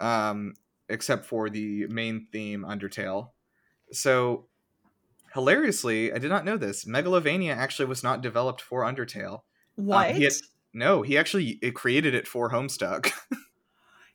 Um, 0.00 0.54
except 0.88 1.26
for 1.26 1.50
the 1.50 1.86
main 1.88 2.26
theme, 2.32 2.64
Undertale. 2.66 3.30
So 3.92 4.46
hilariously, 5.34 6.12
I 6.12 6.18
did 6.18 6.28
not 6.30 6.44
know 6.44 6.56
this. 6.56 6.84
Megalovania 6.84 7.54
actually 7.56 7.86
was 7.86 8.02
not 8.04 8.20
developed 8.20 8.60
for 8.60 8.82
Undertale. 8.82 9.40
What? 9.74 10.14
he 10.14 10.24
had- 10.24 10.32
No, 10.72 11.02
he 11.02 11.18
actually 11.18 11.56
created 11.74 12.14
it 12.14 12.28
for 12.28 12.50
Homestuck. 12.50 13.10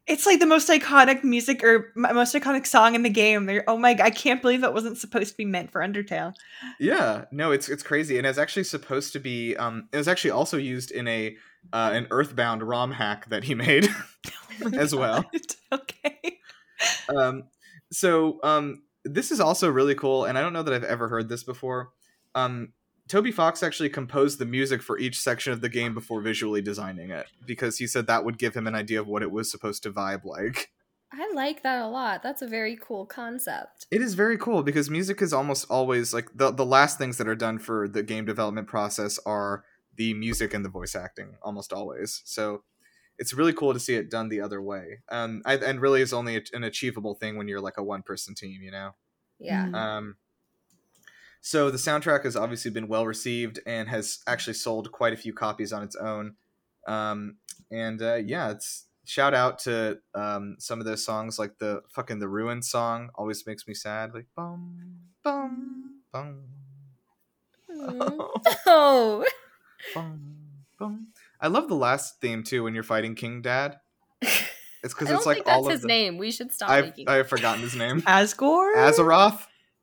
It's 0.05 0.25
like 0.25 0.39
the 0.39 0.45
most 0.45 0.67
iconic 0.69 1.23
music 1.23 1.63
or 1.63 1.91
most 1.95 2.35
iconic 2.35 2.67
song 2.67 2.93
in 2.93 3.03
the 3.03 3.09
game. 3.09 3.45
They're, 3.45 3.63
oh 3.67 3.77
my! 3.77 3.97
I 4.01 4.09
can't 4.09 4.41
believe 4.41 4.61
that 4.61 4.73
wasn't 4.73 4.97
supposed 4.97 5.31
to 5.31 5.37
be 5.37 5.45
meant 5.45 5.71
for 5.71 5.79
Undertale. 5.81 6.33
yeah, 6.79 7.25
no, 7.31 7.51
it's 7.51 7.69
it's 7.69 7.83
crazy, 7.83 8.17
and 8.17 8.27
it's 8.27 8.37
actually 8.37 8.65
supposed 8.65 9.13
to 9.13 9.19
be. 9.19 9.55
Um, 9.55 9.87
it 9.93 9.97
was 9.97 10.09
actually 10.09 10.31
also 10.31 10.57
used 10.57 10.91
in 10.91 11.07
a 11.07 11.37
uh, 11.71 11.91
an 11.93 12.07
Earthbound 12.11 12.63
ROM 12.63 12.91
hack 12.91 13.29
that 13.29 13.45
he 13.45 13.55
made. 13.67 13.87
Oh 14.63 14.69
As 14.77 14.93
well. 14.93 15.25
Okay. 15.73 16.37
um, 17.09 17.45
so 17.91 18.39
um, 18.43 18.83
this 19.03 19.31
is 19.31 19.39
also 19.39 19.67
really 19.67 19.95
cool, 19.95 20.25
and 20.25 20.37
I 20.37 20.41
don't 20.41 20.53
know 20.53 20.61
that 20.61 20.73
I've 20.73 20.83
ever 20.83 21.07
heard 21.09 21.27
this 21.27 21.43
before. 21.43 21.89
Um, 22.35 22.73
Toby 23.09 23.31
Fox 23.31 23.61
actually 23.61 23.89
composed 23.89 24.39
the 24.39 24.45
music 24.45 24.81
for 24.81 24.97
each 24.97 25.19
section 25.19 25.51
of 25.51 25.61
the 25.61 25.69
game 25.69 25.93
before 25.93 26.21
visually 26.21 26.61
designing 26.61 27.09
it 27.11 27.27
because 27.45 27.77
he 27.77 27.87
said 27.87 28.07
that 28.07 28.23
would 28.23 28.37
give 28.37 28.53
him 28.53 28.65
an 28.65 28.75
idea 28.75 28.99
of 28.99 29.07
what 29.07 29.21
it 29.21 29.31
was 29.31 29.51
supposed 29.51 29.83
to 29.83 29.91
vibe 29.91 30.23
like. 30.23 30.71
I 31.11 31.31
like 31.33 31.61
that 31.61 31.81
a 31.81 31.87
lot. 31.87 32.23
That's 32.23 32.41
a 32.41 32.47
very 32.47 32.75
cool 32.81 33.05
concept. 33.05 33.85
It 33.91 34.01
is 34.01 34.15
very 34.15 34.37
cool 34.37 34.63
because 34.63 34.89
music 34.89 35.21
is 35.21 35.31
almost 35.31 35.67
always 35.69 36.13
like 36.13 36.29
the 36.33 36.49
the 36.49 36.65
last 36.65 36.97
things 36.97 37.17
that 37.17 37.27
are 37.27 37.35
done 37.35 37.59
for 37.59 37.87
the 37.87 38.01
game 38.01 38.25
development 38.25 38.67
process 38.67 39.19
are 39.25 39.63
the 39.95 40.15
music 40.15 40.53
and 40.53 40.65
the 40.65 40.69
voice 40.69 40.95
acting 40.95 41.35
almost 41.43 41.71
always. 41.71 42.23
So 42.25 42.63
it's 43.19 43.33
really 43.33 43.53
cool 43.53 43.73
to 43.73 43.79
see 43.79 43.93
it 43.93 44.09
done 44.09 44.29
the 44.29 44.41
other 44.41 44.59
way. 44.59 45.01
Um, 45.09 45.43
I, 45.45 45.57
and 45.57 45.79
really 45.79 46.01
is 46.01 46.13
only 46.13 46.43
an 46.51 46.63
achievable 46.63 47.13
thing 47.13 47.37
when 47.37 47.47
you're 47.47 47.61
like 47.61 47.77
a 47.77 47.83
one 47.83 48.01
person 48.01 48.33
team, 48.33 48.61
you 48.63 48.71
know. 48.71 48.95
Yeah. 49.39 49.67
Mm. 49.67 49.75
Um, 49.75 50.15
so 51.45 51.69
the 51.69 51.77
soundtrack 51.77 52.23
has 52.23 52.37
obviously 52.37 52.71
been 52.71 52.87
well 52.87 53.05
received 53.05 53.59
and 53.67 53.89
has 53.89 54.19
actually 54.27 54.53
sold 54.53 54.91
quite 54.93 55.11
a 55.11 55.17
few 55.17 55.33
copies 55.33 55.73
on 55.73 55.83
its 55.83 55.95
own. 55.97 56.35
Um, 56.87 57.35
and 57.69 58.01
uh, 58.01 58.15
yeah, 58.15 58.51
it's 58.51 58.85
shout 59.05 59.33
out 59.33 59.59
to 59.59 59.99
um, 60.15 60.55
some 60.59 60.79
of 60.79 60.85
those 60.85 61.03
songs 61.03 61.37
like 61.37 61.57
the 61.59 61.81
fucking 61.93 62.19
the 62.19 62.29
ruin 62.29 62.61
song 62.61 63.09
always 63.15 63.45
makes 63.45 63.67
me 63.67 63.73
sad 63.73 64.13
like 64.13 64.25
bum 64.35 64.79
bum 65.23 65.99
bum 66.11 66.39
Mm. 67.69 68.29
Oh. 68.67 69.25
bum 69.95 70.35
bum. 70.79 71.07
I 71.41 71.47
love 71.47 71.67
the 71.67 71.75
last 71.75 72.21
theme 72.21 72.43
too 72.43 72.63
when 72.63 72.73
you're 72.73 72.83
fighting 72.83 73.15
King 73.15 73.41
Dad. 73.41 73.77
It's 74.83 74.93
because 74.93 75.09
it's 75.11 75.25
like 75.25 75.35
think 75.37 75.45
that's 75.45 75.55
all 75.57 75.65
of 75.67 75.71
his 75.71 75.81
the. 75.83 75.87
name. 75.87 76.17
We 76.17 76.29
should 76.29 76.51
stop 76.51 76.69
I've 76.69 76.83
making. 76.83 77.07
I've 77.07 77.29
forgotten 77.29 77.61
his 77.61 77.73
name. 77.73 78.01
Asgore. 78.01 78.75
Azeroth. 78.75 79.39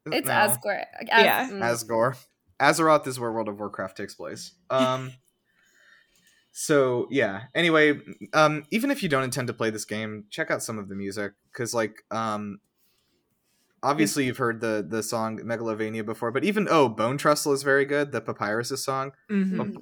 It's 0.07 0.27
No. 0.29 0.33
Asgore. 0.35 0.85
Yeah. 1.07 1.49
mm. 1.51 1.61
Asgore. 1.61 2.17
Azeroth 2.61 3.07
is 3.07 3.19
where 3.19 3.33
World 3.33 3.49
of 3.49 3.59
Warcraft 3.59 3.97
takes 3.97 4.15
place. 4.15 4.53
Um 4.71 5.13
so 6.53 7.07
yeah. 7.11 7.43
Anyway, 7.55 8.01
um 8.35 8.65
even 8.71 8.91
if 8.91 9.03
you 9.03 9.09
don't 9.09 9.23
intend 9.25 9.47
to 9.49 9.55
play 9.55 9.71
this 9.71 9.85
game, 9.85 10.25
check 10.31 10.51
out 10.51 10.63
some 10.63 10.79
of 10.79 10.89
the 10.89 10.95
music 10.95 11.33
cuz 11.53 11.73
like 11.75 12.03
um 12.11 12.59
obviously 13.83 14.27
you've 14.27 14.37
heard 14.37 14.61
the 14.61 14.85
the 14.87 15.03
song 15.03 15.39
Megalovania 15.39 16.05
before, 16.05 16.31
but 16.33 16.45
even 16.45 16.67
oh, 16.69 16.89
Bonetrousle 16.91 17.55
is 17.55 17.63
very 17.63 17.85
good, 17.85 18.13
the 18.13 18.21
Papyrus 18.21 18.69
song. 18.85 19.13
Mhm. 19.31 19.77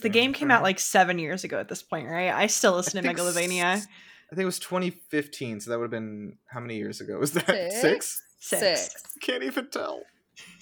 The 0.00 0.08
game 0.08 0.32
came 0.32 0.50
out 0.50 0.62
like 0.62 0.78
seven 0.78 1.18
years 1.18 1.44
ago 1.44 1.58
at 1.58 1.68
this 1.68 1.82
point, 1.82 2.08
right? 2.08 2.30
I 2.32 2.46
still 2.46 2.74
listen 2.74 3.02
to 3.02 3.06
think 3.06 3.18
Megalovania. 3.18 3.74
s- 3.76 3.86
I 4.30 4.34
think 4.34 4.42
it 4.42 4.46
was 4.46 4.58
2015, 4.58 5.60
so 5.60 5.70
that 5.70 5.78
would 5.78 5.84
have 5.84 5.90
been 5.90 6.38
how 6.46 6.60
many 6.60 6.76
years 6.76 7.00
ago 7.00 7.18
was 7.18 7.32
that? 7.32 7.46
Six? 7.72 8.22
Six? 8.40 8.60
Six. 8.60 9.02
Can't 9.20 9.42
even 9.44 9.68
tell. 9.70 10.02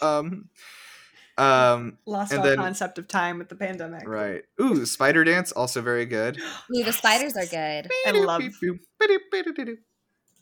Um 0.01 0.49
um 1.37 1.99
Lost 2.07 2.31
And 2.33 2.41
all 2.41 2.47
then- 2.47 2.57
concept 2.59 2.99
of 2.99 3.09
time 3.09 3.39
with 3.39 3.49
the 3.49 3.57
pandemic. 3.57 4.07
Right. 4.07 4.43
Ooh, 4.61 4.87
Spider 4.87 5.25
Dance 5.25 5.51
also 5.53 5.81
very 5.83 6.07
good. 6.07 6.39
Ooh, 6.77 6.85
the 6.85 6.93
spiders 6.93 7.37
are 7.37 7.47
good. 7.47 7.91
I 8.07 8.11
love- 8.13 8.43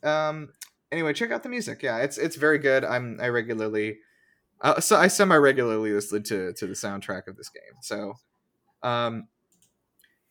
Um. 0.03 0.49
Anyway, 0.91 1.13
check 1.15 1.31
out 1.31 1.43
the 1.43 1.49
music. 1.49 1.83
Yeah, 1.83 1.99
it's 1.99 2.19
it's 2.19 2.37
very 2.37 2.59
good. 2.59 2.85
I'm 2.85 3.19
I 3.23 3.29
regularly, 3.29 3.99
uh, 4.61 4.79
so 4.81 4.97
I 4.97 5.07
semi 5.09 5.37
regularly 5.37 5.93
listen 5.93 6.23
to 6.25 6.53
to 6.53 6.67
the 6.67 6.75
soundtrack 6.75 7.29
of 7.29 7.37
this 7.37 7.49
game. 7.49 7.75
So, 7.81 8.15
um, 8.83 9.29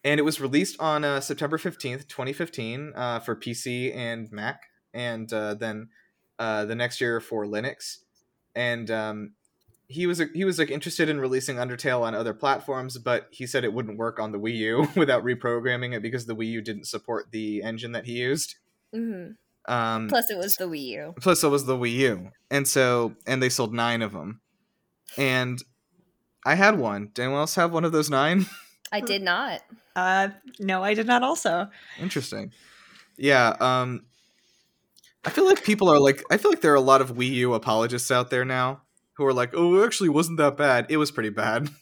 and 0.03 0.19
it 0.19 0.23
was 0.23 0.41
released 0.41 0.79
on 0.79 1.03
uh, 1.03 1.19
September 1.19 1.57
fifteenth, 1.57 2.07
twenty 2.07 2.33
fifteen, 2.33 2.93
uh, 2.95 3.19
for 3.19 3.35
PC 3.35 3.95
and 3.95 4.31
Mac, 4.31 4.61
and 4.93 5.31
uh, 5.31 5.53
then 5.53 5.89
uh, 6.39 6.65
the 6.65 6.75
next 6.75 6.99
year 7.01 7.19
for 7.19 7.45
Linux. 7.45 7.97
And 8.55 8.89
um, 8.91 9.33
he 9.87 10.07
was 10.07 10.21
he 10.33 10.43
was 10.45 10.57
like 10.59 10.71
interested 10.71 11.07
in 11.09 11.19
releasing 11.19 11.57
Undertale 11.57 12.01
on 12.01 12.15
other 12.15 12.33
platforms, 12.33 12.97
but 12.97 13.27
he 13.31 13.45
said 13.45 13.63
it 13.63 13.73
wouldn't 13.73 13.97
work 13.97 14.19
on 14.19 14.31
the 14.31 14.39
Wii 14.39 14.55
U 14.55 14.87
without 14.95 15.23
reprogramming 15.23 15.93
it 15.95 16.01
because 16.01 16.25
the 16.25 16.35
Wii 16.35 16.47
U 16.47 16.61
didn't 16.61 16.85
support 16.87 17.31
the 17.31 17.61
engine 17.63 17.91
that 17.93 18.05
he 18.05 18.13
used. 18.13 18.55
hmm 18.93 19.31
Um, 19.67 20.07
Plus, 20.07 20.29
it 20.31 20.37
was 20.37 20.55
the 20.55 20.65
Wii 20.65 20.83
U. 20.87 21.13
plus 21.21 21.43
it 21.43 21.49
was 21.49 21.65
the 21.65 21.77
Wii 21.77 21.93
U, 21.93 22.31
and 22.49 22.67
so 22.67 23.15
and 23.27 23.41
they 23.41 23.49
sold 23.49 23.73
nine 23.73 24.01
of 24.01 24.11
them, 24.13 24.41
and 25.17 25.59
I 26.45 26.55
had 26.55 26.79
one. 26.79 27.11
Did 27.13 27.23
anyone 27.23 27.41
else 27.41 27.55
have 27.55 27.71
one 27.71 27.85
of 27.85 27.91
those 27.91 28.09
nine? 28.09 28.47
I 28.91 28.99
did 28.99 29.21
not. 29.21 29.61
Uh, 29.95 30.29
no, 30.59 30.83
I 30.83 30.93
did 30.93 31.07
not. 31.07 31.23
Also, 31.23 31.69
Interesting. 31.99 32.51
Yeah. 33.17 33.55
Um, 33.59 34.05
I 35.23 35.29
feel 35.29 35.45
like 35.45 35.63
people 35.63 35.89
are 35.89 35.99
like. 35.99 36.23
I 36.31 36.37
feel 36.37 36.51
like 36.51 36.61
there 36.61 36.71
are 36.71 36.75
a 36.75 36.81
lot 36.81 37.01
of 37.01 37.15
Wii 37.15 37.29
U 37.29 37.53
apologists 37.53 38.09
out 38.11 38.29
there 38.29 38.45
now 38.45 38.81
who 39.13 39.25
are 39.25 39.33
like, 39.33 39.51
"Oh, 39.53 39.81
it 39.81 39.85
actually 39.85 40.09
wasn't 40.09 40.37
that 40.37 40.57
bad. 40.57 40.87
It 40.89 40.97
was 40.97 41.11
pretty 41.11 41.29
bad." 41.29 41.69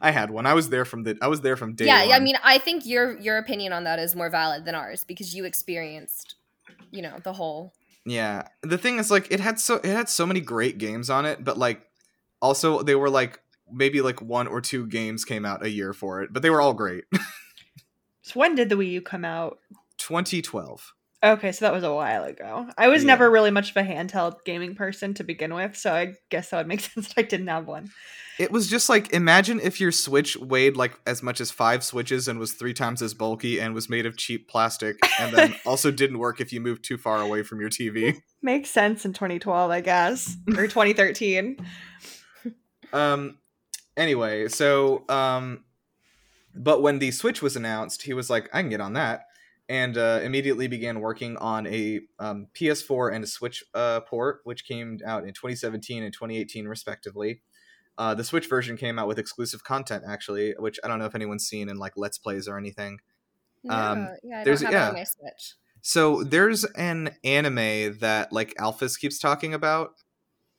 I 0.00 0.10
had 0.10 0.30
one. 0.30 0.46
I 0.46 0.54
was 0.54 0.68
there 0.68 0.84
from 0.84 1.02
the. 1.02 1.18
I 1.20 1.28
was 1.28 1.40
there 1.40 1.56
from 1.56 1.74
day 1.74 1.86
yeah, 1.86 2.04
one. 2.06 2.12
I 2.12 2.20
mean, 2.20 2.36
I 2.44 2.58
think 2.58 2.86
your 2.86 3.18
your 3.18 3.38
opinion 3.38 3.72
on 3.72 3.84
that 3.84 3.98
is 3.98 4.14
more 4.14 4.30
valid 4.30 4.64
than 4.64 4.74
ours 4.74 5.04
because 5.04 5.34
you 5.34 5.44
experienced, 5.44 6.36
you 6.90 7.02
know, 7.02 7.18
the 7.24 7.32
whole. 7.32 7.72
Yeah. 8.04 8.48
The 8.62 8.78
thing 8.78 8.98
is 8.98 9.10
like 9.10 9.30
it 9.30 9.40
had 9.40 9.58
so 9.58 9.76
it 9.76 9.86
had 9.86 10.08
so 10.08 10.26
many 10.26 10.40
great 10.40 10.78
games 10.78 11.10
on 11.10 11.26
it, 11.26 11.44
but 11.44 11.58
like 11.58 11.82
also 12.40 12.82
they 12.82 12.94
were 12.94 13.10
like 13.10 13.40
maybe 13.72 14.00
like 14.00 14.20
one 14.22 14.46
or 14.46 14.60
two 14.60 14.86
games 14.86 15.24
came 15.24 15.44
out 15.44 15.64
a 15.64 15.70
year 15.70 15.92
for 15.92 16.22
it, 16.22 16.32
but 16.32 16.42
they 16.42 16.50
were 16.50 16.60
all 16.60 16.74
great. 16.74 17.04
so 18.22 18.38
when 18.40 18.54
did 18.54 18.68
the 18.68 18.74
Wii 18.76 18.90
U 18.92 19.00
come 19.02 19.24
out? 19.24 19.58
2012. 19.98 20.94
Okay, 21.20 21.50
so 21.50 21.64
that 21.64 21.74
was 21.74 21.82
a 21.82 21.92
while 21.92 22.22
ago. 22.22 22.68
I 22.78 22.86
was 22.88 23.02
Yeah. 23.02 23.08
never 23.08 23.28
really 23.28 23.50
much 23.50 23.70
of 23.70 23.76
a 23.76 23.82
handheld 23.82 24.44
gaming 24.44 24.76
person 24.76 25.14
to 25.14 25.24
begin 25.24 25.52
with, 25.52 25.76
so 25.76 25.92
I 25.92 26.14
guess 26.30 26.50
that 26.50 26.58
would 26.58 26.68
make 26.68 26.80
sense 26.94 27.08
that 27.08 27.18
I 27.18 27.22
didn't 27.22 27.48
have 27.48 27.66
one. 27.66 27.90
It 28.38 28.52
was 28.52 28.68
just 28.68 28.88
like 28.88 29.12
imagine 29.12 29.58
if 29.58 29.80
your 29.80 29.90
Switch 29.90 30.36
weighed 30.36 30.76
like 30.76 30.96
as 31.08 31.24
much 31.24 31.40
as 31.40 31.50
5 31.50 31.82
Switches 31.82 32.28
and 32.28 32.38
was 32.38 32.52
3 32.52 32.72
times 32.72 33.02
as 33.02 33.12
bulky 33.14 33.58
and 33.58 33.74
was 33.74 33.88
made 33.88 34.06
of 34.06 34.16
cheap 34.16 34.48
plastic 34.48 34.96
and 35.18 35.34
then 35.36 35.56
also 35.66 35.90
didn't 35.90 36.20
work 36.20 36.40
if 36.40 36.52
you 36.52 36.60
moved 36.60 36.84
too 36.84 36.96
far 36.98 37.20
away 37.20 37.42
from 37.42 37.60
your 37.60 37.68
TV. 37.68 38.20
Makes 38.40 38.70
sense 38.70 39.04
in 39.04 39.12
2012, 39.12 39.72
I 39.72 39.80
guess, 39.80 40.36
or 40.56 40.68
2013. 40.68 41.56
Um 42.92 43.38
anyway, 43.98 44.48
so 44.48 45.04
um 45.08 45.64
but 46.54 46.80
when 46.82 46.98
the 46.98 47.10
Switch 47.10 47.42
was 47.42 47.56
announced, 47.56 48.02
he 48.02 48.14
was 48.14 48.30
like 48.30 48.48
I 48.54 48.62
can 48.62 48.70
get 48.70 48.80
on 48.80 48.94
that 48.94 49.26
and 49.68 49.98
uh, 49.98 50.20
immediately 50.22 50.66
began 50.66 50.98
working 51.00 51.36
on 51.36 51.66
a 51.66 52.00
um, 52.18 52.46
PS4 52.54 53.14
and 53.14 53.22
a 53.22 53.26
Switch 53.26 53.62
uh, 53.74 54.00
port, 54.00 54.40
which 54.44 54.64
came 54.64 54.98
out 55.04 55.24
in 55.24 55.34
2017 55.34 56.02
and 56.02 56.10
2018, 56.12 56.66
respectively. 56.66 57.42
Uh, 57.98 58.14
the 58.14 58.24
Switch 58.24 58.48
version 58.48 58.78
came 58.78 58.98
out 58.98 59.06
with 59.06 59.18
exclusive 59.18 59.62
content, 59.64 60.04
actually, 60.08 60.54
which 60.58 60.80
I 60.82 60.88
don't 60.88 60.98
know 60.98 61.04
if 61.04 61.14
anyone's 61.14 61.46
seen 61.46 61.68
in 61.68 61.76
like 61.76 61.92
Let's 61.96 62.16
Plays 62.16 62.48
or 62.48 62.56
anything. 62.56 63.00
Um, 63.68 64.04
No, 64.04 64.16
yeah, 64.22 64.40
I 64.40 64.44
there's- 64.44 64.62
don't 64.62 64.72
have 64.72 64.96
yeah. 64.96 65.04
Switch. 65.04 65.54
So 65.82 66.24
there's 66.24 66.64
an 66.64 67.10
anime 67.22 67.98
that 67.98 68.32
like 68.32 68.54
Alphys 68.54 68.98
keeps 68.98 69.18
talking 69.18 69.52
about. 69.52 69.90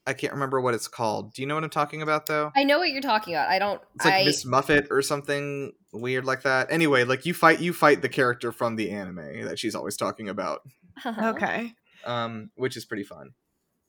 I 0.06 0.14
can't 0.14 0.32
remember 0.32 0.60
what 0.60 0.74
it's 0.74 0.88
called. 0.88 1.34
Do 1.34 1.42
you 1.42 1.48
know 1.48 1.54
what 1.54 1.64
I'm 1.64 1.70
talking 1.70 2.02
about, 2.02 2.26
though? 2.26 2.50
I 2.56 2.64
know 2.64 2.78
what 2.78 2.90
you're 2.90 3.02
talking 3.02 3.34
about. 3.34 3.48
I 3.48 3.58
don't. 3.58 3.80
It's 3.94 4.04
like 4.04 4.14
I 4.14 4.24
Miss 4.24 4.44
Muffet 4.44 4.86
or 4.90 5.02
something 5.02 5.72
weird 5.92 6.24
like 6.24 6.42
that. 6.42 6.68
Anyway, 6.70 7.04
like 7.04 7.26
you 7.26 7.34
fight 7.34 7.60
you 7.60 7.72
fight 7.72 8.02
the 8.02 8.08
character 8.08 8.50
from 8.52 8.76
the 8.76 8.90
anime 8.90 9.44
that 9.44 9.58
she's 9.58 9.74
always 9.74 9.96
talking 9.96 10.28
about. 10.28 10.62
Okay. 11.06 11.72
um, 12.04 12.50
which 12.56 12.76
is 12.76 12.84
pretty 12.84 13.04
fun. 13.04 13.30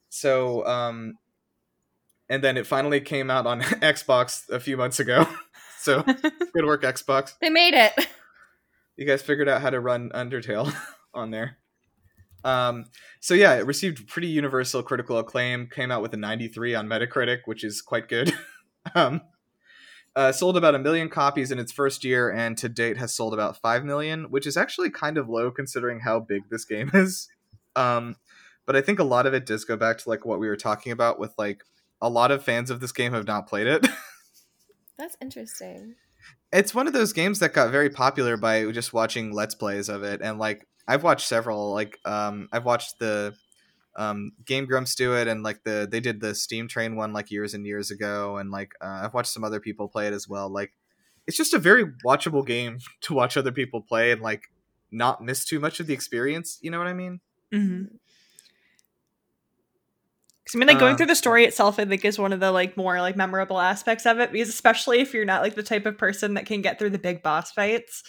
So, 0.08 0.66
um, 0.66 1.16
and 2.30 2.42
then 2.42 2.56
it 2.56 2.66
finally 2.66 3.02
came 3.02 3.30
out 3.30 3.46
on 3.46 3.62
Xbox 3.62 4.48
a 4.50 4.62
few 4.62 4.78
months 4.78 5.00
ago. 5.02 5.28
so, 5.78 6.04
good 6.04 6.66
work, 6.66 6.84
Xbox. 6.84 7.34
They 7.42 7.50
made 7.50 7.74
it. 7.74 7.94
You 8.96 9.06
guys 9.06 9.22
figured 9.22 9.50
out 9.50 9.62
how 9.62 9.72
to 9.72 9.80
run 9.82 10.10
Undertale 10.12 10.74
on 11.14 11.32
there. 11.32 11.58
Um, 12.44 12.86
so 13.20 13.34
yeah, 13.34 13.56
it 13.56 13.66
received 13.66 14.08
pretty 14.08 14.28
universal 14.28 14.84
critical 14.84 15.18
acclaim. 15.18 15.68
Came 15.68 15.92
out 15.92 16.02
with 16.02 16.14
a 16.14 16.18
93 16.18 16.76
on 16.76 16.88
Metacritic, 16.88 17.40
which 17.46 17.64
is 17.64 17.82
quite 17.82 18.08
good. 18.08 18.34
um, 18.96 19.22
uh, 20.16 20.32
sold 20.32 20.58
about 20.58 20.76
a 20.76 20.80
million 20.80 21.10
copies 21.10 21.52
in 21.52 21.60
its 21.60 21.72
first 21.72 22.04
year, 22.04 22.30
and 22.30 22.58
to 22.58 22.68
date 22.68 22.98
has 22.98 23.16
sold 23.16 23.34
about 23.34 23.58
five 23.58 23.86
million, 23.86 24.26
which 24.26 24.46
is 24.46 24.58
actually 24.58 24.90
kind 24.90 25.18
of 25.18 25.30
low 25.30 25.52
considering 25.52 26.02
how 26.02 26.20
big 26.20 26.50
this 26.50 26.66
game 26.66 26.92
is. 26.94 27.30
Um, 27.76 28.16
but 28.66 28.76
I 28.76 28.82
think 28.82 29.00
a 29.00 29.04
lot 29.04 29.26
of 29.26 29.34
it 29.34 29.46
does 29.46 29.66
go 29.66 29.78
back 29.78 30.00
to 30.00 30.10
like 30.10 30.26
what 30.26 30.40
we 30.40 30.48
were 30.48 30.58
talking 30.58 30.92
about 30.92 31.20
with 31.20 31.34
like 31.38 31.64
a 32.02 32.10
lot 32.10 32.32
of 32.32 32.44
fans 32.44 32.70
of 32.70 32.80
this 32.80 32.92
game 32.92 33.14
have 33.14 33.28
not 33.28 33.48
played 33.48 33.68
it. 33.68 33.88
That's 34.98 35.16
interesting. 35.22 35.96
it's 36.52 36.76
one 36.76 36.88
of 36.88 36.94
those 36.94 37.14
games 37.14 37.40
that 37.40 37.54
got 37.54 37.72
very 37.72 37.90
popular 37.90 38.38
by 38.38 38.70
just 38.72 38.94
watching 38.94 39.34
let's 39.34 39.56
plays 39.56 39.90
of 39.90 40.04
it 40.04 40.22
and 40.22 40.38
like 40.38 40.68
i've 40.92 41.04
watched 41.04 41.28
several 41.28 41.74
like 41.74 42.00
um 42.06 42.48
i've 42.52 42.66
watched 42.66 43.00
the 43.00 43.34
um 43.96 44.32
game 44.46 44.66
grumps 44.66 44.96
do 44.96 45.16
it 45.16 45.28
and 45.28 45.44
like 45.44 45.64
the 45.64 45.88
they 45.90 46.00
did 46.00 46.22
the 46.22 46.34
steam 46.36 46.68
train 46.68 46.96
one 46.96 47.14
like 47.14 47.32
years 47.32 47.54
and 47.54 47.66
years 47.66 47.92
ago 47.92 48.38
and 48.38 48.52
like 48.52 48.74
uh, 48.82 49.02
i've 49.04 49.14
watched 49.14 49.32
some 49.32 49.44
other 49.44 49.60
people 49.60 49.88
play 49.88 50.08
it 50.08 50.14
as 50.14 50.28
well 50.28 50.50
like 50.50 50.72
it's 51.28 51.38
just 51.38 51.54
a 51.54 51.60
very 51.60 51.86
watchable 52.06 52.46
game 52.46 52.80
to 53.02 53.14
watch 53.14 53.38
other 53.38 53.52
people 53.52 53.82
play 53.82 54.12
and 54.12 54.22
like 54.22 54.44
not 54.92 55.24
miss 55.24 55.46
too 55.46 55.60
much 55.60 55.80
of 55.80 55.88
the 55.88 55.94
experience 55.94 56.60
you 56.62 56.70
know 56.70 56.78
what 56.78 56.88
i 56.88 56.94
mean 56.94 57.20
Mm-hmm. 57.54 57.96
I 60.54 60.58
mean, 60.58 60.68
like 60.68 60.80
going 60.80 60.96
Uh, 60.96 60.98
through 60.98 61.08
the 61.08 61.16
story 61.16 61.46
itself, 61.46 61.80
I 61.80 61.86
think 61.86 62.04
is 62.04 62.20
one 62.20 62.34
of 62.34 62.42
the 62.42 62.52
like 62.52 62.76
more 62.76 63.00
like 63.00 63.16
memorable 63.16 63.60
aspects 63.60 64.06
of 64.06 64.20
it. 64.20 64.34
Because 64.34 64.50
especially 64.50 65.00
if 65.00 65.14
you're 65.14 65.24
not 65.24 65.42
like 65.42 65.56
the 65.56 65.64
type 65.64 65.86
of 65.86 65.98
person 65.98 66.34
that 66.34 66.46
can 66.46 66.62
get 66.62 66.78
through 66.78 66.90
the 66.90 67.00
big 67.00 67.24
boss 67.24 67.52
fights, 67.52 68.04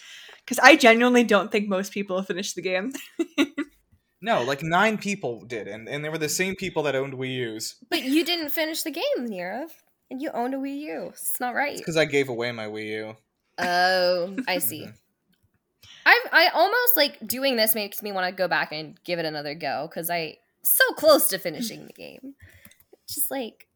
because 0.45 0.59
I 0.59 0.77
genuinely 0.77 1.25
don't 1.25 1.51
think 1.51 1.69
most 1.69 1.93
people 1.93 2.17
have 2.17 2.27
finished 2.27 2.55
the 2.55 2.63
game. 2.63 2.93
no 4.25 4.43
like 4.43 4.63
nine 4.63 4.97
people 4.99 5.45
did 5.45 5.67
and, 5.67 5.89
and 5.89 6.05
they 6.05 6.09
were 6.09 6.17
the 6.17 6.29
same 6.29 6.55
people 6.55 6.85
that 6.85 6.95
owned 6.95 7.15
wii 7.15 7.35
u's 7.35 7.75
But 7.91 8.05
you 8.05 8.25
didn't 8.25 8.51
finish 8.51 8.85
the 8.85 8.93
game, 8.93 9.19
Nirav, 9.19 9.71
and 10.13 10.23
you 10.23 10.31
owned 10.33 10.55
a 10.55 10.59
Wii 10.59 10.79
U. 10.79 11.07
It's 11.09 11.41
not 11.41 11.57
right. 11.57 11.77
because 11.77 11.97
i 11.97 12.05
gave 12.05 12.29
away 12.29 12.53
my 12.53 12.67
wii 12.67 12.97
u 12.97 13.17
Oh, 13.59 14.37
I 14.49 14.59
see. 14.71 14.87
I 16.05 16.25
I 16.33 16.49
almost 16.49 16.97
like 16.97 17.27
doing 17.27 17.57
this 17.57 17.75
makes 17.75 18.03
me 18.03 18.13
want 18.13 18.27
to 18.27 18.33
go 18.33 18.49
back 18.49 18.73
and 18.73 18.99
give 19.05 19.19
it 19.19 19.25
another 19.25 19.55
go 19.55 19.89
because 19.89 20.11
I 20.11 20.39
so 20.63 20.85
close 20.95 21.29
to 21.29 21.39
finishing 21.39 21.87
the 21.87 21.93
game. 21.93 22.35
Just 23.09 23.31
like 23.31 23.69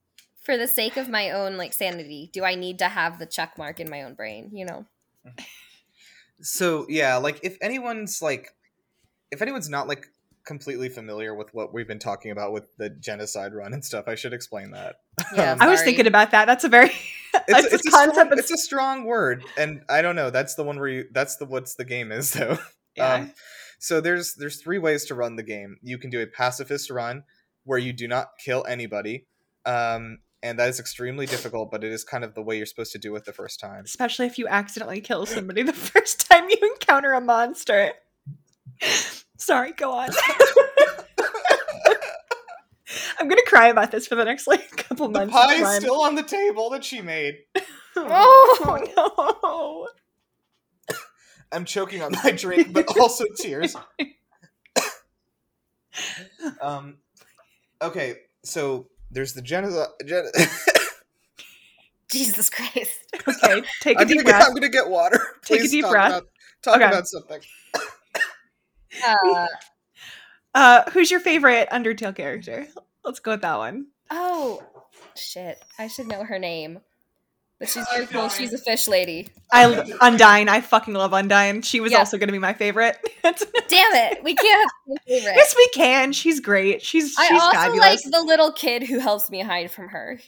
for 0.42 0.56
the 0.56 0.68
sake 0.68 0.96
of 0.96 1.08
my 1.08 1.30
own 1.30 1.56
like 1.56 1.72
sanity, 1.72 2.30
do 2.32 2.44
I 2.44 2.54
need 2.54 2.78
to 2.80 2.88
have 2.88 3.18
the 3.18 3.26
check 3.26 3.58
mark 3.58 3.80
in 3.80 3.90
my 3.90 4.02
own 4.02 4.14
brain? 4.14 4.50
You 4.52 4.66
know. 4.66 4.86
So 6.40 6.86
yeah, 6.88 7.16
like 7.16 7.40
if 7.42 7.56
anyone's 7.60 8.20
like, 8.22 8.50
if 9.30 9.42
anyone's 9.42 9.68
not 9.68 9.88
like 9.88 10.06
completely 10.46 10.88
familiar 10.88 11.34
with 11.34 11.52
what 11.52 11.74
we've 11.74 11.88
been 11.88 11.98
talking 11.98 12.30
about 12.30 12.52
with 12.52 12.64
the 12.76 12.88
genocide 12.90 13.52
run 13.52 13.72
and 13.72 13.84
stuff, 13.84 14.04
I 14.06 14.14
should 14.14 14.32
explain 14.32 14.70
that. 14.70 14.96
Yeah, 15.34 15.52
Um, 15.52 15.62
I 15.62 15.68
was 15.68 15.82
thinking 15.82 16.06
about 16.06 16.30
that. 16.30 16.44
That's 16.46 16.64
a 16.64 16.68
very 16.68 16.86
it's, 17.34 17.44
that's 17.48 17.66
it's 17.66 17.72
a 17.72 17.88
a 17.88 17.90
strong, 17.90 18.06
concept. 18.06 18.32
it's 18.38 18.50
a 18.50 18.56
strong 18.58 19.04
word, 19.04 19.44
and 19.56 19.82
I 19.88 20.02
don't 20.02 20.16
know. 20.16 20.30
That's 20.30 20.54
the 20.54 20.62
one 20.62 20.78
where 20.78 20.88
you. 20.88 21.04
That's 21.12 21.36
the 21.36 21.46
what's 21.46 21.74
the 21.74 21.84
game 21.84 22.12
is 22.12 22.30
though. 22.32 22.58
yeah. 22.96 23.14
Um, 23.14 23.32
so 23.78 24.00
there's 24.00 24.34
there's 24.34 24.60
three 24.60 24.78
ways 24.78 25.04
to 25.06 25.14
run 25.14 25.36
the 25.36 25.42
game. 25.42 25.78
You 25.82 25.98
can 25.98 26.10
do 26.10 26.20
a 26.22 26.26
pacifist 26.26 26.90
run 26.90 27.24
where 27.64 27.78
you 27.78 27.92
do 27.92 28.06
not 28.08 28.28
kill 28.42 28.64
anybody, 28.68 29.26
um, 29.64 30.18
and 30.46 30.58
that 30.58 30.68
is 30.68 30.78
extremely 30.80 31.26
difficult. 31.26 31.70
But 31.70 31.84
it 31.84 31.92
is 31.92 32.04
kind 32.04 32.24
of 32.24 32.34
the 32.34 32.42
way 32.42 32.56
you're 32.56 32.66
supposed 32.66 32.92
to 32.92 32.98
do 32.98 33.14
it 33.16 33.24
the 33.24 33.32
first 33.32 33.58
time. 33.60 33.84
especially 33.84 34.26
if 34.26 34.38
you 34.38 34.46
accidentally 34.48 35.00
kill 35.00 35.26
somebody 35.26 35.62
the 35.64 35.72
first 35.72 36.28
time 36.30 36.48
you 36.48 36.56
encounter 36.74 37.12
a 37.12 37.20
monster. 37.20 37.92
Sorry, 39.36 39.72
go 39.72 39.92
on. 39.92 40.10
I'm 43.18 43.28
gonna 43.28 43.42
cry 43.46 43.68
about 43.68 43.90
this 43.90 44.06
for 44.06 44.14
the 44.14 44.24
next 44.24 44.46
like 44.46 44.76
couple 44.76 45.08
The 45.08 45.20
months. 45.20 45.34
pie 45.34 45.54
It's 45.56 45.68
is 45.68 45.76
still 45.76 46.00
on 46.02 46.14
the 46.14 46.22
table 46.22 46.70
that 46.70 46.84
she 46.84 47.00
made. 47.00 47.38
oh 47.96 49.88
no! 50.90 50.96
I'm 51.52 51.64
choking 51.64 52.02
on 52.02 52.12
my 52.22 52.32
drink, 52.32 52.72
but 52.72 52.96
also 52.98 53.24
tears. 53.36 53.74
um, 56.60 56.98
okay, 57.80 58.16
so 58.44 58.88
there's 59.10 59.32
the 59.34 59.42
genocide. 59.42 59.88
Gen- 60.04 60.26
Jesus 62.10 62.48
Christ. 62.50 62.92
Okay, 63.28 63.62
take 63.80 63.96
a 63.96 64.00
I'm, 64.02 64.06
gonna 64.06 64.18
deep 64.18 64.26
get, 64.26 64.26
breath. 64.26 64.46
I'm 64.46 64.54
gonna 64.54 64.68
get 64.68 64.88
water. 64.88 65.20
Take 65.44 65.64
a 65.64 65.68
deep 65.68 65.82
talk 65.82 65.90
breath. 65.92 66.10
About, 66.10 66.28
talk 66.62 66.76
Okay. 66.76 66.84
about 66.84 67.08
something. 67.08 67.40
Uh, 69.04 69.46
Uh, 70.54 70.90
who's 70.92 71.10
your 71.10 71.18
favorite 71.20 71.68
Undertale 71.70 72.14
character? 72.14 72.66
Let's 73.04 73.18
go 73.18 73.32
with 73.32 73.42
that 73.42 73.56
one. 73.58 73.86
oh 74.10 74.62
shit! 75.16 75.58
I 75.78 75.88
should 75.88 76.06
know 76.06 76.22
her 76.24 76.38
name. 76.38 76.80
But 77.58 77.68
she's 77.70 77.86
very 77.88 78.06
cool. 78.06 78.28
She's 78.28 78.52
a 78.52 78.58
fish 78.58 78.86
lady. 78.86 79.28
I 79.50 79.64
Undyne. 80.02 80.48
I 80.48 80.60
fucking 80.60 80.92
love 80.92 81.12
Undyne. 81.12 81.64
She 81.64 81.80
was 81.80 81.92
Yeah. 81.92 81.98
also 81.98 82.18
gonna 82.18 82.32
be 82.32 82.38
my 82.38 82.52
favorite. 82.52 82.98
Damn 83.22 83.34
it! 83.94 84.22
We 84.22 84.34
can't 84.34 84.70
have 84.88 84.96
a 84.96 85.00
favorite. 85.08 85.34
yes, 85.36 85.54
we 85.56 85.68
can. 85.68 86.12
She's 86.12 86.40
great. 86.40 86.82
She's 86.82 87.16
I 87.18 87.28
she's 87.28 87.40
also 87.40 87.56
fabulous. 87.56 87.80
like 88.04 88.12
the 88.12 88.22
little 88.22 88.52
kid 88.52 88.82
who 88.82 88.98
helps 88.98 89.30
me 89.30 89.40
hide 89.40 89.70
from 89.70 89.88
her. 89.88 90.20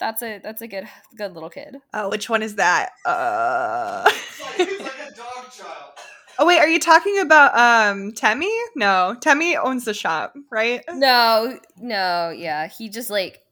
That's 0.00 0.22
a 0.22 0.38
that's 0.42 0.60
a 0.62 0.66
good 0.66 0.88
good 1.16 1.34
little 1.34 1.50
kid. 1.50 1.76
Oh, 1.94 2.08
which 2.08 2.28
one 2.28 2.42
is 2.42 2.56
that? 2.56 2.90
Uh, 3.04 4.10
He's 4.56 4.68
like 4.80 4.92
a 5.08 5.14
dog 5.14 5.50
child. 5.52 5.92
Oh 6.38 6.46
wait, 6.46 6.58
are 6.58 6.66
you 6.66 6.80
talking 6.80 7.18
about 7.20 7.52
um 7.54 8.10
Temmie? 8.12 8.50
No, 8.74 9.14
Temmie 9.20 9.54
owns 9.62 9.84
the 9.84 9.92
shop, 9.94 10.34
right? 10.50 10.82
No, 10.92 11.58
no, 11.78 12.30
yeah. 12.30 12.66
He 12.68 12.88
just 12.88 13.10
like 13.10 13.42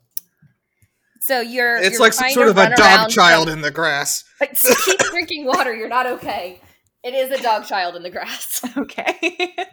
so 1.20 1.40
you're 1.40 1.76
It's 1.76 1.92
you're 1.92 2.00
like 2.00 2.12
some 2.12 2.30
sort 2.30 2.48
of 2.48 2.58
a 2.58 2.74
dog 2.76 3.10
child 3.10 3.48
from- 3.48 3.58
in 3.58 3.62
the 3.62 3.70
grass. 3.70 4.24
Like, 4.40 4.56
keep 4.58 4.98
drinking 5.10 5.44
water. 5.44 5.74
You're 5.74 5.88
not 5.88 6.06
okay. 6.06 6.62
It 7.04 7.12
is 7.12 7.30
a 7.30 7.42
dog 7.42 7.66
child 7.66 7.94
in 7.96 8.02
the 8.02 8.10
grass. 8.10 8.64
Okay. 8.76 9.54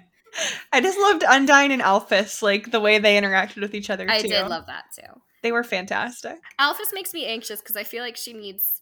I 0.73 0.81
just 0.81 0.99
loved 0.99 1.23
Undyne 1.23 1.71
and 1.71 1.81
Alphys, 1.81 2.41
like 2.41 2.69
the 2.71 2.79
way 2.79 2.99
they 2.99 3.19
interacted 3.19 3.61
with 3.61 3.73
each 3.73 3.89
other 3.89 4.05
too. 4.05 4.11
I 4.11 4.21
did 4.21 4.47
love 4.47 4.65
that 4.67 4.83
too. 4.95 5.21
They 5.41 5.51
were 5.51 5.63
fantastic. 5.63 6.35
Alphys 6.59 6.93
makes 6.93 7.13
me 7.13 7.25
anxious 7.25 7.59
because 7.61 7.75
I 7.75 7.83
feel 7.83 8.03
like 8.03 8.17
she 8.17 8.33
needs. 8.33 8.81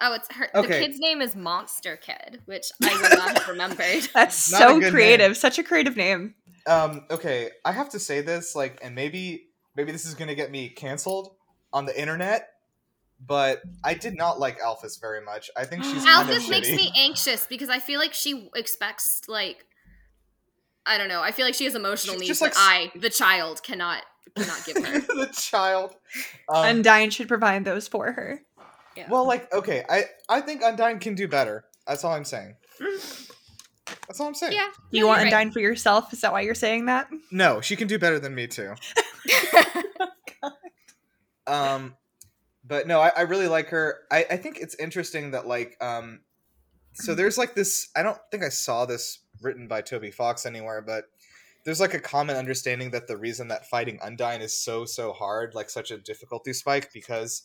Oh, 0.00 0.14
it's 0.14 0.32
her. 0.34 0.48
Okay. 0.54 0.80
The 0.80 0.86
kid's 0.86 0.98
name 0.98 1.20
is 1.20 1.36
Monster 1.36 1.96
Kid, 1.96 2.40
which 2.46 2.66
I 2.82 2.92
would 3.00 3.18
not 3.18 3.38
have 3.38 3.48
remembered. 3.48 4.08
That's 4.14 4.50
Not 4.50 4.58
so 4.58 4.90
creative. 4.90 5.28
name. 5.28 5.34
Such 5.34 5.58
a 5.58 5.62
creative 5.62 5.96
name. 5.96 6.34
Um, 6.66 7.04
okay, 7.10 7.50
I 7.64 7.72
have 7.72 7.90
to 7.90 7.98
say 8.00 8.22
this, 8.22 8.54
like, 8.56 8.78
and 8.82 8.94
maybe 8.94 9.48
maybe 9.76 9.92
this 9.92 10.06
is 10.06 10.14
gonna 10.14 10.34
get 10.34 10.50
me 10.50 10.70
canceled 10.70 11.36
on 11.72 11.86
the 11.86 11.98
internet, 11.98 12.48
but 13.24 13.62
I 13.84 13.94
did 13.94 14.16
not 14.16 14.38
like 14.38 14.60
Alphys 14.60 15.00
very 15.00 15.22
much. 15.22 15.50
I 15.56 15.64
think 15.64 15.84
she's 15.84 16.04
kind 16.04 16.28
of 16.28 16.36
Alphys 16.36 16.50
makes 16.50 16.68
shitty. 16.68 16.76
me 16.76 16.92
anxious 16.96 17.46
because 17.46 17.68
I 17.68 17.78
feel 17.78 18.00
like 18.00 18.14
she 18.14 18.48
expects 18.54 19.22
like. 19.28 19.66
I 20.86 20.96
don't 20.96 21.08
know. 21.08 21.20
I 21.22 21.30
feel 21.30 21.44
like 21.44 21.54
she 21.54 21.64
has 21.64 21.74
emotional 21.74 22.14
She's 22.14 22.28
needs 22.28 22.40
just 22.40 22.54
that 22.54 22.54
I, 22.56 22.90
the 22.98 23.10
child, 23.10 23.62
cannot 23.62 24.02
cannot 24.34 24.64
give 24.64 24.84
her. 24.84 25.00
the 25.26 25.30
child. 25.32 25.94
Um, 26.48 26.82
Undyne 26.82 27.12
should 27.12 27.28
provide 27.28 27.64
those 27.64 27.86
for 27.86 28.12
her. 28.12 28.40
Yeah. 28.96 29.06
well, 29.08 29.26
like, 29.26 29.52
okay, 29.52 29.84
I 29.88 30.04
I 30.28 30.40
think 30.40 30.62
Undyne 30.62 31.00
can 31.00 31.14
do 31.14 31.28
better. 31.28 31.64
That's 31.86 32.02
all 32.02 32.12
I'm 32.12 32.24
saying. 32.24 32.56
That's 34.06 34.20
all 34.20 34.26
I'm 34.26 34.34
saying. 34.34 34.52
yeah. 34.54 34.68
You 34.90 35.02
no, 35.02 35.08
want 35.08 35.22
you're 35.22 35.30
Undyne 35.30 35.52
for 35.52 35.60
yourself? 35.60 36.12
Is 36.12 36.20
that 36.22 36.32
why 36.32 36.40
you're 36.40 36.54
saying 36.54 36.86
that? 36.86 37.08
No, 37.30 37.60
she 37.60 37.76
can 37.76 37.86
do 37.88 37.98
better 37.98 38.18
than 38.18 38.34
me 38.34 38.46
too. 38.46 38.74
right. 41.50 41.74
Um, 41.74 41.96
but 42.64 42.86
no, 42.86 43.00
I, 43.00 43.10
I 43.16 43.20
really 43.22 43.48
like 43.48 43.68
her. 43.68 44.00
I, 44.10 44.26
I 44.30 44.36
think 44.36 44.58
it's 44.58 44.74
interesting 44.76 45.30
that 45.32 45.46
like 45.46 45.76
um, 45.82 46.20
so 46.92 47.14
there's 47.14 47.38
like 47.38 47.54
this. 47.54 47.88
I 47.96 48.02
don't 48.02 48.18
think 48.30 48.42
I 48.44 48.48
saw 48.48 48.84
this 48.86 49.20
written 49.40 49.66
by 49.68 49.80
Toby 49.80 50.10
Fox 50.10 50.44
anywhere, 50.46 50.82
but 50.82 51.04
there's 51.64 51.80
like 51.80 51.94
a 51.94 52.00
common 52.00 52.36
understanding 52.36 52.90
that 52.90 53.06
the 53.06 53.16
reason 53.16 53.48
that 53.48 53.66
fighting 53.66 53.98
Undyne 53.98 54.40
is 54.40 54.54
so 54.54 54.84
so 54.84 55.12
hard, 55.12 55.54
like 55.54 55.70
such 55.70 55.90
a 55.90 55.98
difficulty 55.98 56.52
spike, 56.52 56.92
because 56.92 57.44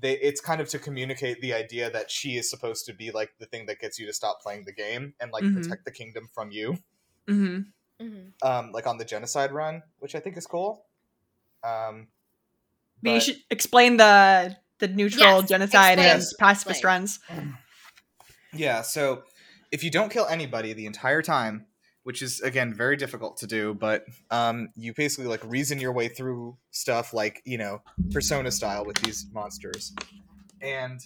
they 0.00 0.12
it's 0.18 0.40
kind 0.40 0.60
of 0.60 0.68
to 0.68 0.78
communicate 0.78 1.40
the 1.40 1.54
idea 1.54 1.90
that 1.90 2.10
she 2.10 2.36
is 2.36 2.50
supposed 2.50 2.84
to 2.86 2.92
be 2.92 3.10
like 3.12 3.32
the 3.38 3.46
thing 3.46 3.66
that 3.66 3.78
gets 3.80 3.98
you 3.98 4.06
to 4.06 4.12
stop 4.12 4.40
playing 4.42 4.64
the 4.64 4.72
game 4.72 5.14
and 5.20 5.30
like 5.30 5.44
Mhm. 5.44 5.62
protect 5.62 5.84
the 5.84 5.92
kingdom 5.92 6.28
from 6.34 6.50
you. 6.50 6.76
Mm-hmm. 7.28 7.60
Mhm. 8.04 8.32
Um, 8.42 8.72
like 8.72 8.86
on 8.86 8.98
the 8.98 9.04
genocide 9.04 9.52
run, 9.52 9.82
which 10.00 10.14
I 10.14 10.20
think 10.20 10.36
is 10.36 10.46
cool. 10.46 10.84
Um, 11.62 12.08
But 13.04 13.12
you 13.14 13.20
should 13.20 13.36
explain 13.50 13.96
the 13.98 14.56
the 14.80 14.88
neutral 14.88 15.40
Yes, 15.40 15.48
genocide 15.48 15.98
and 15.98 16.20
explain. 16.22 16.36
pacifist 16.38 16.78
Explain. 16.80 16.92
runs. 16.92 17.20
Yeah, 18.52 18.82
so 18.82 19.22
if 19.70 19.82
you 19.84 19.90
don't 19.90 20.10
kill 20.10 20.26
anybody 20.26 20.72
the 20.72 20.86
entire 20.86 21.22
time, 21.22 21.66
which 22.02 22.22
is 22.22 22.40
again 22.40 22.74
very 22.74 22.96
difficult 22.96 23.36
to 23.38 23.46
do, 23.46 23.74
but 23.74 24.04
um, 24.30 24.68
you 24.76 24.92
basically 24.94 25.26
like 25.26 25.42
reason 25.44 25.78
your 25.80 25.92
way 25.92 26.08
through 26.08 26.56
stuff 26.70 27.12
like 27.14 27.40
you 27.44 27.58
know 27.58 27.82
persona 28.10 28.50
style 28.50 28.84
with 28.84 28.96
these 28.98 29.26
monsters, 29.32 29.92
and 30.60 31.00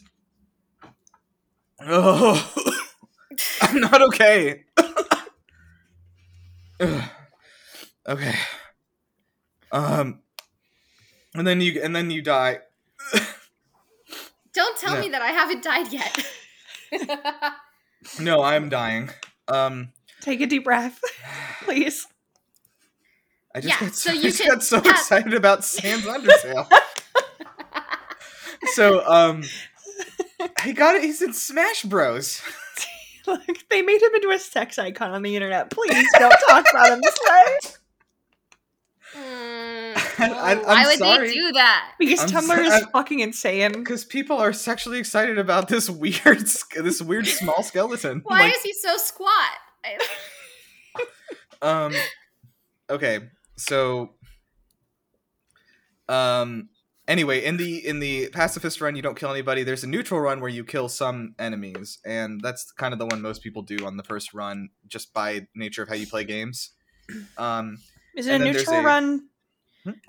oh, 1.81 2.53
I'm 3.63 3.81
not 3.81 4.03
okay. 4.03 4.65
Okay, 8.09 8.35
um, 9.71 10.21
and 11.35 11.47
then 11.47 11.61
you 11.61 11.81
and 11.83 11.95
then 11.95 12.11
you 12.11 12.23
die. 12.23 12.59
Don't 14.55 14.77
tell 14.79 14.95
No. 14.95 15.01
me 15.01 15.09
that 15.11 15.23
I 15.23 15.29
haven't 15.29 15.63
died 15.63 15.93
yet. 15.93 16.27
no, 18.21 18.43
I'm 18.43 18.69
dying. 18.69 19.11
Um. 19.47 19.93
Take 20.21 20.41
a 20.41 20.47
deep 20.47 20.65
breath, 20.65 21.01
please. 21.63 22.07
I 23.55 23.61
just, 23.61 23.73
Yeah, 23.81 23.87
got, 23.89 23.95
so 23.95 24.11
so, 24.11 24.13
you 24.15 24.19
I 24.19 24.23
just 24.23 24.41
can 24.41 24.49
got 24.51 24.63
so 24.63 24.77
have- 24.77 24.87
excited 24.87 25.35
about 25.35 25.65
Sans 25.65 26.03
Undertale. 26.05 26.69
so, 28.75 29.07
um, 29.07 29.43
he 30.65 30.73
got 30.73 30.97
it. 30.97 31.03
He's 31.03 31.23
in 31.23 31.33
Smash 31.33 31.83
Bros. 31.83 32.43
Like 33.27 33.69
they 33.69 33.83
made 33.83 34.01
him 34.01 34.15
into 34.15 34.31
a 34.31 34.39
sex 34.39 34.79
icon 34.79 35.11
on 35.11 35.21
the 35.23 35.37
internet. 35.37 35.69
Please 35.69 36.07
don't 36.19 36.35
talk 36.49 36.65
about 36.71 36.91
him 36.93 37.01
this 37.03 37.19
way. 37.29 37.59
I- 40.19 40.53
I'm 40.53 40.59
why 40.65 40.85
would 40.87 40.99
sorry. 40.99 41.29
they 41.29 41.35
do 41.35 41.53
that? 41.53 41.93
Because 41.99 42.21
I'm 42.21 42.29
Tumblr 42.29 42.57
so- 42.57 42.63
is 42.63 42.73
I'm- 42.73 42.89
fucking 42.93 43.21
insane. 43.21 43.73
Because 43.73 44.05
people 44.05 44.37
are 44.39 44.53
sexually 44.53 44.99
excited 44.99 45.39
about 45.39 45.69
this 45.69 45.89
weird, 45.91 46.41
this 46.77 47.01
weird 47.03 47.27
small 47.27 47.63
skeleton. 47.63 48.23
Why 48.25 48.43
Like, 48.43 48.57
is 48.57 48.63
he 48.63 48.73
so 48.73 48.97
squat? 48.97 49.31
Um, 51.61 51.93
okay, 52.89 53.19
so, 53.57 54.11
um, 56.09 56.69
anyway, 57.09 57.45
in 57.45 57.57
the 57.57 57.85
in 57.87 57.99
the 57.99 58.29
pacifist 58.29 58.81
run, 58.81 58.95
you 58.95 59.03
don't 59.03 59.19
kill 59.19 59.31
anybody. 59.31 59.65
There's 59.65 59.83
a 59.83 59.89
neutral 59.89 60.21
run 60.21 60.41
where 60.41 60.51
you 60.51 60.65
kill 60.65 60.89
some 60.89 61.35
enemies, 61.39 61.99
and 62.05 62.41
that's 62.41 62.71
kind 62.73 62.93
of 62.93 62.99
the 63.01 63.07
one 63.07 63.21
most 63.23 63.43
people 63.43 63.63
do 63.63 63.85
on 63.87 63.97
the 63.97 64.05
first 64.05 64.33
run, 64.33 64.69
just 64.87 65.13
by 65.13 65.49
nature 65.57 65.83
of 65.83 65.89
how 65.89 65.97
you 65.97 66.07
play 66.07 66.23
games. 66.25 66.71
Um, 67.37 67.79
Is 68.17 68.27
it 68.27 68.31
a 68.31 68.35
And 68.35 68.43
then 68.45 68.53
there's 68.53 68.67
neutral 68.67 68.81
a- 68.81 68.85
run? 68.85 69.29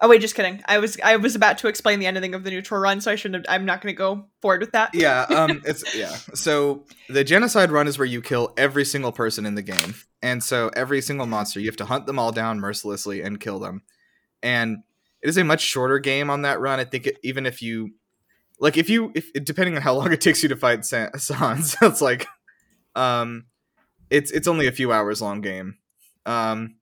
Oh 0.02 0.10
wait, 0.10 0.22
just 0.22 0.36
kidding. 0.36 0.62
I 0.66 0.80
was 0.80 0.98
I 1.04 1.16
was 1.18 1.36
about 1.36 1.58
to 1.60 1.68
explain 1.68 2.00
the 2.00 2.08
ending 2.08 2.34
of 2.34 2.44
the 2.44 2.52
neutral 2.52 2.80
run, 2.80 3.02
so 3.02 3.12
I 3.12 3.16
shouldn't. 3.16 3.46
Have, 3.46 3.54
I'm 3.54 3.66
not 3.66 3.82
going 3.82 3.94
to 3.94 3.98
go 3.98 4.26
forward 4.42 4.62
with 4.62 4.72
that. 4.72 4.94
yeah, 4.94 5.24
um, 5.24 5.62
it's 5.66 5.96
yeah. 5.96 6.16
So 6.34 6.86
the 7.08 7.24
genocide 7.24 7.72
run 7.72 7.88
is 7.88 7.98
where 7.98 8.08
you 8.08 8.22
kill 8.22 8.54
every 8.58 8.86
single 8.86 9.12
person 9.12 9.46
in 9.46 9.56
the 9.56 9.62
game, 9.62 9.96
and 10.22 10.44
so 10.44 10.72
every 10.76 11.02
single 11.02 11.26
monster 11.26 11.60
you 11.60 11.68
have 11.68 11.78
to 11.78 11.86
hunt 11.86 12.06
them 12.06 12.20
all 12.20 12.32
down 12.32 12.60
mercilessly 12.60 13.22
and 13.22 13.40
kill 13.40 13.60
them. 13.60 13.84
And 14.42 14.80
it 15.22 15.30
is 15.30 15.38
a 15.38 15.44
much 15.44 15.62
shorter 15.62 16.00
game 16.00 16.30
on 16.30 16.44
that 16.44 16.60
run. 16.60 16.80
I 16.80 16.86
think 16.86 17.08
it, 17.08 17.18
even 17.24 17.46
if 17.46 17.62
you 17.62 17.92
like, 18.60 18.78
if 18.78 18.90
you 18.90 19.12
if 19.16 19.32
depending 19.44 19.76
on 19.76 19.82
how 19.82 19.94
long 19.94 20.12
it 20.12 20.22
takes 20.22 20.44
you 20.44 20.50
to 20.50 20.56
fight 20.56 20.86
Sa- 20.86 21.10
Sans, 21.18 21.76
it's 21.82 22.02
like, 22.02 22.28
um, 22.96 23.46
it's 24.10 24.32
it's 24.32 24.48
only 24.48 24.68
a 24.68 24.72
few 24.72 24.92
hours 24.92 25.22
long 25.22 25.42
game. 25.42 25.78
Um, 26.26 26.76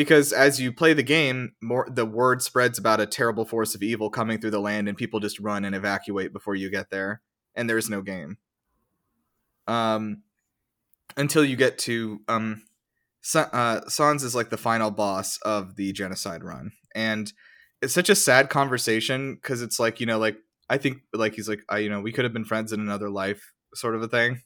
because 0.00 0.32
as 0.32 0.58
you 0.58 0.72
play 0.72 0.94
the 0.94 1.02
game, 1.02 1.52
more 1.60 1.86
the 1.86 2.06
word 2.06 2.40
spreads 2.40 2.78
about 2.78 3.02
a 3.02 3.06
terrible 3.06 3.44
force 3.44 3.74
of 3.74 3.82
evil 3.82 4.08
coming 4.08 4.40
through 4.40 4.52
the 4.52 4.58
land, 4.58 4.88
and 4.88 4.96
people 4.96 5.20
just 5.20 5.38
run 5.38 5.62
and 5.62 5.74
evacuate 5.74 6.32
before 6.32 6.54
you 6.54 6.70
get 6.70 6.88
there, 6.88 7.20
and 7.54 7.68
there 7.68 7.76
is 7.76 7.90
no 7.90 8.00
game. 8.00 8.38
Um, 9.66 10.22
until 11.18 11.44
you 11.44 11.54
get 11.54 11.76
to 11.80 12.22
um, 12.28 12.62
Sa- 13.20 13.50
uh, 13.52 13.86
Sans 13.90 14.24
is 14.24 14.34
like 14.34 14.48
the 14.48 14.56
final 14.56 14.90
boss 14.90 15.38
of 15.42 15.76
the 15.76 15.92
genocide 15.92 16.42
run, 16.44 16.72
and 16.94 17.30
it's 17.82 17.92
such 17.92 18.08
a 18.08 18.14
sad 18.14 18.48
conversation 18.48 19.34
because 19.34 19.60
it's 19.60 19.78
like 19.78 20.00
you 20.00 20.06
know, 20.06 20.18
like 20.18 20.38
I 20.70 20.78
think 20.78 21.02
like 21.12 21.34
he's 21.34 21.46
like 21.46 21.60
I 21.68 21.76
you 21.76 21.90
know 21.90 22.00
we 22.00 22.12
could 22.12 22.24
have 22.24 22.32
been 22.32 22.46
friends 22.46 22.72
in 22.72 22.80
another 22.80 23.10
life, 23.10 23.52
sort 23.74 23.94
of 23.94 24.00
a 24.00 24.08
thing, 24.08 24.40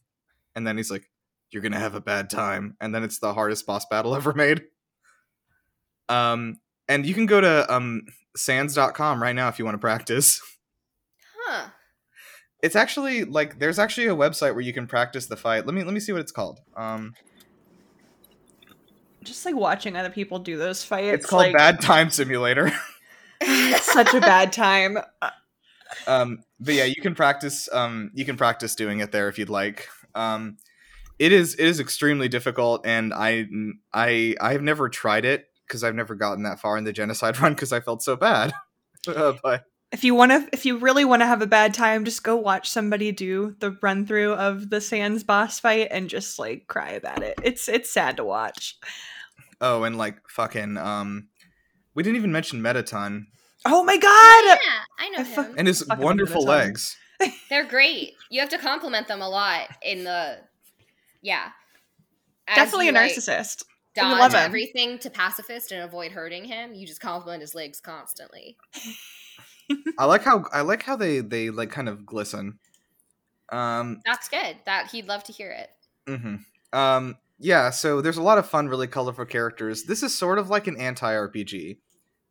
and 0.57 0.67
then 0.67 0.77
he's 0.77 0.91
like, 0.91 1.09
"You're 1.51 1.63
gonna 1.63 1.79
have 1.79 1.95
a 1.95 2.01
bad 2.01 2.29
time," 2.29 2.77
and 2.81 2.93
then 2.93 3.05
it's 3.05 3.21
the 3.21 3.35
hardest 3.35 3.67
boss 3.67 3.87
battle 3.87 4.17
ever 4.17 4.33
made. 4.33 4.65
Um, 6.09 6.59
and 6.89 7.07
you 7.07 7.15
can 7.15 7.27
go 7.27 7.41
to 7.41 7.73
um 7.73 8.03
sans.com 8.37 9.23
right 9.23 9.35
now 9.35 9.49
if 9.49 9.59
you 9.59 9.65
want 9.65 9.75
to 9.75 9.81
practice. 9.81 10.41
huh. 11.47 11.69
It's 12.63 12.77
actually 12.77 13.25
like 13.25 13.59
there's 13.59 13.79
actually 13.79 14.07
a 14.07 14.17
website 14.17 14.53
where 14.53 14.63
you 14.63 14.73
can 14.73 14.87
practice 14.87 15.27
the 15.27 15.37
fight. 15.37 15.67
Let 15.67 15.75
me 15.75 15.85
let 15.85 15.93
me 15.93 16.01
see 16.01 16.13
what 16.13 16.21
it's 16.21 16.33
called. 16.33 16.61
Um, 16.77 17.13
Just 19.23 19.45
like 19.45 19.55
watching 19.55 19.97
other 19.97 20.11
people 20.11 20.39
do 20.39 20.57
those 20.57 20.83
fights. 20.83 21.15
it's 21.15 21.27
called 21.27 21.45
like, 21.45 21.57
Bad 21.57 21.81
Time 21.81 22.11
Simulator. 22.11 22.73
such 23.81 24.15
a 24.15 24.21
bad 24.21 24.53
time. 24.53 24.99
um, 26.07 26.43
but 26.61 26.75
yeah, 26.75 26.85
you 26.85 27.01
can 27.03 27.15
practice. 27.15 27.69
Um, 27.73 28.11
you 28.15 28.25
can 28.25 28.37
practice 28.37 28.75
doing 28.75 29.01
it 29.01 29.13
there 29.13 29.29
if 29.29 29.39
you'd 29.39 29.51
like. 29.51 29.89
Um, 30.15 30.57
it 31.19 31.33
is 31.33 31.55
it 31.55 31.67
is 31.67 31.81
extremely 31.81 32.29
difficult, 32.29 32.87
and 32.87 33.13
I 33.13 33.47
I 33.93 34.35
I 34.41 34.53
have 34.53 34.63
never 34.63 34.89
tried 34.89 35.25
it 35.25 35.47
because 35.67 35.83
I've 35.85 35.95
never 35.95 36.15
gotten 36.15 36.43
that 36.45 36.61
far 36.61 36.77
in 36.77 36.85
the 36.85 36.93
genocide 36.93 37.39
run 37.41 37.55
because 37.55 37.73
I 37.73 37.81
felt 37.81 38.03
so 38.03 38.17
bad. 38.17 38.53
Uh, 39.07 39.35
but 39.43 39.65
If 39.93 40.03
you 40.03 40.15
want 40.15 40.33
to, 40.33 40.49
if 40.51 40.65
you 40.65 40.79
really 40.79 41.05
want 41.05 41.21
to 41.21 41.27
have 41.27 41.43
a 41.43 41.47
bad 41.47 41.75
time, 41.75 42.07
just 42.07 42.23
go 42.23 42.37
watch 42.37 42.71
somebody 42.71 43.13
do 43.13 43.55
the 43.61 43.77
run 43.83 44.07
through 44.07 44.33
of 44.33 44.71
the 44.71 44.81
Sans 44.81 45.23
boss 45.25 45.61
fight 45.61 45.89
and 45.91 46.09
just 46.09 46.39
like 46.39 46.67
cry 46.69 46.93
about 46.93 47.23
it. 47.23 47.35
It's 47.43 47.69
it's 47.69 47.93
sad 47.93 48.17
to 48.17 48.25
watch. 48.25 48.79
oh, 49.61 49.83
and 49.83 49.99
like 49.99 50.17
fucking 50.31 50.79
um, 50.79 51.29
we 51.95 52.03
didn't 52.03 52.17
even 52.17 52.33
mention 52.33 52.63
Mettaton 52.63 53.27
Oh 53.67 53.85
my 53.85 53.99
god! 53.99 54.45
yeah, 54.47 54.55
god! 54.55 54.85
I 54.99 55.09
know 55.11 55.19
I 55.19 55.25
fu- 55.25 55.43
him. 55.43 55.55
and 55.59 55.69
his 55.69 55.83
Fucking 55.83 56.03
wonderful 56.03 56.47
Mettaton. 56.47 56.67
legs. 56.69 56.97
They're 57.51 57.67
great. 57.67 58.15
You 58.31 58.41
have 58.41 58.49
to 58.51 58.59
compliment 58.59 59.07
them 59.07 59.21
a 59.21 59.29
lot 59.29 59.69
in 59.83 60.05
the. 60.05 60.39
Yeah. 61.21 61.49
as 62.49 62.57
Definitely 62.57 62.89
a 62.89 62.93
like, 62.93 63.13
narcissist. 63.13 63.65
And 63.65 63.69
we 63.69 63.74
Dodge 63.95 64.19
love 64.19 64.35
everything 64.35 64.99
to 65.01 65.11
pacifist 65.11 65.73
and 65.73 65.83
avoid 65.83 66.13
hurting 66.13 66.45
him. 66.45 66.75
You 66.75 66.87
just 66.87 67.01
compliment 67.01 67.41
his 67.41 67.55
legs 67.55 67.81
constantly. 67.81 68.57
I 69.99 70.05
like 70.05 70.23
how 70.23 70.45
I 70.53 70.63
like 70.63 70.83
how 70.83 70.97
they 70.97 71.21
they 71.21 71.51
like 71.51 71.71
kind 71.71 71.89
of 71.89 72.05
glisten. 72.05 72.59
Um, 73.51 74.01
That's 74.05 74.29
good. 74.29 74.57
That 74.67 74.91
he'd 74.91 75.07
love 75.07 75.25
to 75.25 75.33
hear 75.33 75.51
it. 75.51 75.71
hmm 76.09 76.37
Um, 76.73 77.17
yeah, 77.39 77.71
so 77.71 78.01
there's 78.01 78.17
a 78.17 78.23
lot 78.23 78.39
of 78.39 78.49
fun, 78.49 78.69
really 78.69 78.87
colorful 78.87 79.27
characters. 79.27 79.85
This 79.85 80.03
is 80.03 80.17
sort 80.17 80.39
of 80.39 80.51
like 80.51 80.67
an 80.67 80.77
anti 80.77 81.13
RPG, 81.13 81.79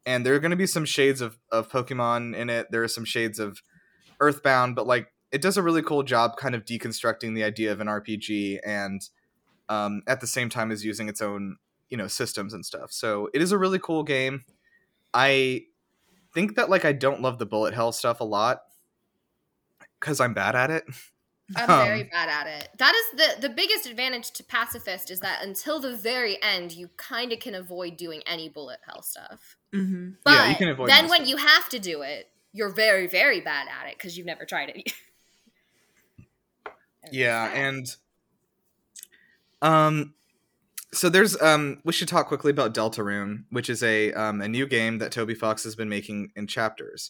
and 0.06 0.26
there 0.26 0.34
are 0.36 0.40
going 0.40 0.52
to 0.52 0.58
be 0.58 0.68
some 0.68 0.86
shades 0.86 1.22
of, 1.22 1.38
of 1.52 1.70
Pokemon 1.70 2.36
in 2.36 2.50
it. 2.50 2.68
There 2.72 2.84
are 2.84 2.88
some 2.88 3.06
shades 3.06 3.40
of 3.40 3.62
Earthbound, 4.20 4.76
but 4.76 4.88
like 4.88 5.08
it 5.32 5.42
does 5.42 5.58
a 5.58 5.64
really 5.64 5.82
cool 5.82 6.04
job 6.04 6.38
kind 6.38 6.56
of 6.56 6.66
deconstructing 6.66 7.36
the 7.36 7.44
idea 7.44 7.72
of 7.72 7.80
an 7.80 7.88
RPG 7.88 8.60
and 8.66 9.02
um, 9.74 10.04
at 10.08 10.22
the 10.22 10.28
same 10.28 10.50
time 10.50 10.72
as 10.72 10.86
using 10.86 11.10
its 11.10 11.22
own 11.22 11.58
you 11.90 11.98
know 11.98 12.08
systems 12.08 12.54
and 12.54 12.66
stuff. 12.66 12.92
So 12.92 13.30
it 13.34 13.42
is 13.42 13.52
a 13.52 13.58
really 13.58 13.80
cool 13.80 14.04
game. 14.04 14.46
I 15.14 15.66
think 16.34 16.56
that 16.56 16.70
like 16.70 16.86
I 16.86 16.92
don't 16.92 17.22
love 17.22 17.40
the 17.40 17.46
bullet 17.46 17.74
hell 17.74 17.92
stuff 17.92 18.20
a 18.20 18.24
lot 18.24 18.62
because 20.00 20.20
I'm 20.20 20.34
bad 20.34 20.56
at 20.56 20.70
it. 20.72 20.84
I'm 20.88 20.94
Um, 21.70 21.86
very 21.86 22.04
bad 22.04 22.30
at 22.30 22.48
it. 22.48 22.70
That 22.80 22.96
is 22.96 23.20
the 23.20 23.48
the 23.48 23.54
biggest 23.54 23.86
advantage 23.86 24.32
to 24.32 24.44
pacifist 24.44 25.12
is 25.12 25.20
that 25.20 25.44
until 25.44 25.80
the 25.80 25.96
very 25.96 26.42
end, 26.42 26.72
you 26.72 26.90
kind 26.98 27.32
of 27.34 27.40
can 27.40 27.54
avoid 27.54 27.98
doing 27.98 28.22
any 28.26 28.50
bullet 28.50 28.80
hell 28.88 29.04
stuff. 29.04 29.58
Mm-hmm. 29.74 30.12
But 30.24 30.32
Yeah, 30.32 30.50
you 30.50 30.56
can 30.56 30.70
avoid 30.70 30.90
then 30.90 31.10
when 31.10 31.22
of 31.22 31.28
it. 31.28 31.30
you 31.30 31.38
have 31.38 31.70
to 31.70 31.80
do 31.80 32.02
it, 32.02 32.30
you're 32.54 32.74
very 32.74 33.08
very 33.08 33.42
bad 33.42 33.68
at 33.68 33.90
it 33.90 33.98
because 33.98 34.18
you've 34.18 34.26
never 34.26 34.46
tried 34.46 34.70
it. 34.70 34.94
yeah 37.12 37.52
and 37.54 37.98
um 39.64 40.14
so 40.94 41.10
there's 41.10 41.42
um 41.42 41.80
we 41.84 41.92
should 41.92 42.08
talk 42.08 42.28
quickly 42.28 42.52
about 42.52 42.74
deltarune 42.76 43.46
which 43.50 43.70
is 43.70 43.82
a 43.82 44.14
um 44.14 44.42
a 44.42 44.48
new 44.48 44.68
game 44.68 45.00
that 45.00 45.12
toby 45.12 45.34
fox 45.34 45.64
has 45.64 45.76
been 45.76 45.90
making 45.90 46.32
in 46.36 46.46
chapters. 46.46 47.10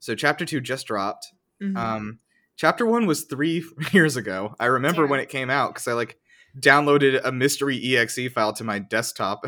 So 0.00 0.14
chapter 0.16 0.44
two 0.44 0.60
just 0.60 0.86
dropped. 0.86 1.28
Mm-hmm. 1.62 1.76
um 1.76 2.18
chapter 2.56 2.84
one 2.84 3.06
was 3.06 3.22
three 3.24 3.64
years 3.92 4.16
ago. 4.16 4.56
I 4.58 4.66
remember 4.66 5.06
when 5.06 5.20
it 5.20 5.28
came 5.28 5.50
out 5.50 5.74
because 5.74 5.86
i 5.86 5.92
like 5.92 6.18
downloaded 6.58 7.20
a 7.24 7.30
mystery 7.30 7.96
exe 7.96 8.32
file 8.32 8.52
to 8.54 8.64
my 8.64 8.80
desktop. 8.80 9.44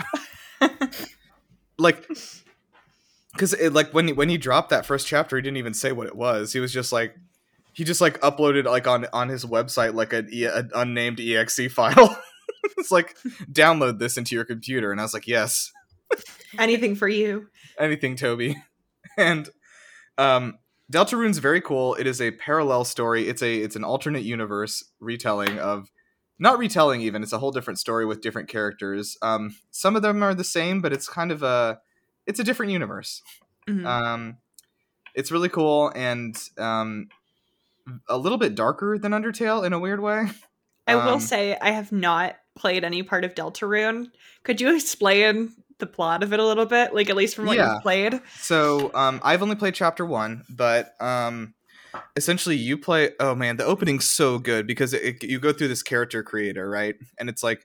Like 1.78 2.06
because 3.32 3.58
like 3.72 3.92
when 3.92 4.08
he, 4.08 4.12
when 4.12 4.28
he 4.28 4.36
dropped 4.38 4.70
that 4.70 4.86
first 4.86 5.06
chapter 5.06 5.36
he 5.36 5.42
didn't 5.42 5.56
even 5.56 5.74
say 5.74 5.90
what 5.92 6.06
it 6.06 6.14
was. 6.14 6.52
He 6.52 6.60
was 6.60 6.72
just 6.72 6.92
like 6.92 7.16
he 7.72 7.84
just 7.84 8.00
like 8.00 8.20
uploaded 8.20 8.64
like 8.64 8.86
on 8.86 9.06
on 9.12 9.28
his 9.28 9.44
website 9.44 9.94
like 9.94 10.12
an, 10.12 10.28
e- 10.30 10.44
an 10.44 10.70
unnamed 10.74 11.18
exe 11.20 11.72
file 11.72 12.16
it's 12.78 12.90
like 12.90 13.16
download 13.50 13.98
this 13.98 14.16
into 14.16 14.34
your 14.34 14.44
computer. 14.44 14.90
And 14.92 15.00
i 15.00 15.04
was 15.04 15.14
like 15.14 15.26
yes. 15.26 15.72
Anything 16.58 16.94
for 16.94 17.08
you. 17.08 17.48
anything 17.78 18.16
toby. 18.16 18.56
And 19.16 19.48
um 20.18 20.58
deltarune's 20.92 21.38
very 21.38 21.60
cool. 21.60 21.94
It 21.94 22.06
is 22.06 22.20
a 22.20 22.32
parallel 22.32 22.84
story. 22.84 23.28
It's 23.28 23.42
a 23.42 23.56
it's 23.56 23.76
an 23.76 23.84
alternate 23.84 24.24
universe 24.24 24.84
retelling 25.00 25.58
of 25.58 25.90
not 26.38 26.58
retelling 26.58 27.00
even 27.02 27.22
it's 27.22 27.32
a 27.32 27.38
whole 27.38 27.52
different 27.52 27.78
story 27.78 28.04
with 28.04 28.20
different 28.20 28.48
characters. 28.48 29.16
Um 29.22 29.56
some 29.70 29.96
of 29.96 30.02
them 30.02 30.22
are 30.22 30.34
the 30.34 30.44
same 30.44 30.80
but 30.80 30.92
it's 30.92 31.08
kind 31.08 31.32
of 31.32 31.42
a 31.42 31.78
it's 32.26 32.40
a 32.40 32.44
different 32.44 32.72
universe. 32.72 33.22
Mhm. 33.68 33.86
um 33.86 34.36
it's 35.14 35.30
really 35.30 35.48
cool 35.48 35.92
and 35.94 36.36
um 36.58 37.08
a 38.08 38.16
little 38.18 38.38
bit 38.38 38.54
darker 38.54 38.98
than 38.98 39.12
undertale 39.12 39.64
in 39.64 39.72
a 39.72 39.78
weird 39.78 40.00
way 40.00 40.28
I 40.86 40.96
will 40.96 41.14
um, 41.14 41.20
say 41.20 41.56
I 41.60 41.70
have 41.70 41.92
not 41.92 42.36
played 42.54 42.84
any 42.84 43.02
part 43.02 43.24
of 43.24 43.34
Deltarune. 43.34 44.08
Could 44.42 44.60
you 44.60 44.74
explain 44.74 45.52
the 45.78 45.86
plot 45.86 46.22
of 46.22 46.32
it 46.32 46.38
a 46.40 46.44
little 46.44 46.66
bit? 46.66 46.94
Like 46.94 47.08
at 47.10 47.16
least 47.16 47.36
from 47.36 47.46
what 47.46 47.56
Yeah. 47.56 47.74
you've 47.74 47.82
played? 47.82 48.20
so 48.36 48.90
um 48.94 49.20
i've 49.22 49.42
only 49.42 49.56
played 49.56 49.74
chapter 49.74 50.04
one 50.06 50.44
but 50.48 50.94
um 51.00 51.54
essentially 52.16 52.56
you 52.56 52.76
play 52.78 53.10
oh 53.20 53.34
man 53.34 53.56
the 53.56 53.64
opening's 53.64 54.08
so 54.08 54.38
good 54.38 54.66
because 54.66 54.92
it, 54.94 55.02
it- 55.22 55.22
you 55.24 55.38
go 55.40 55.52
through 55.52 55.68
this 55.68 55.82
character 55.82 56.22
creator 56.22 56.68
right 56.68 56.96
and 57.18 57.28
it's 57.28 57.42
like 57.42 57.64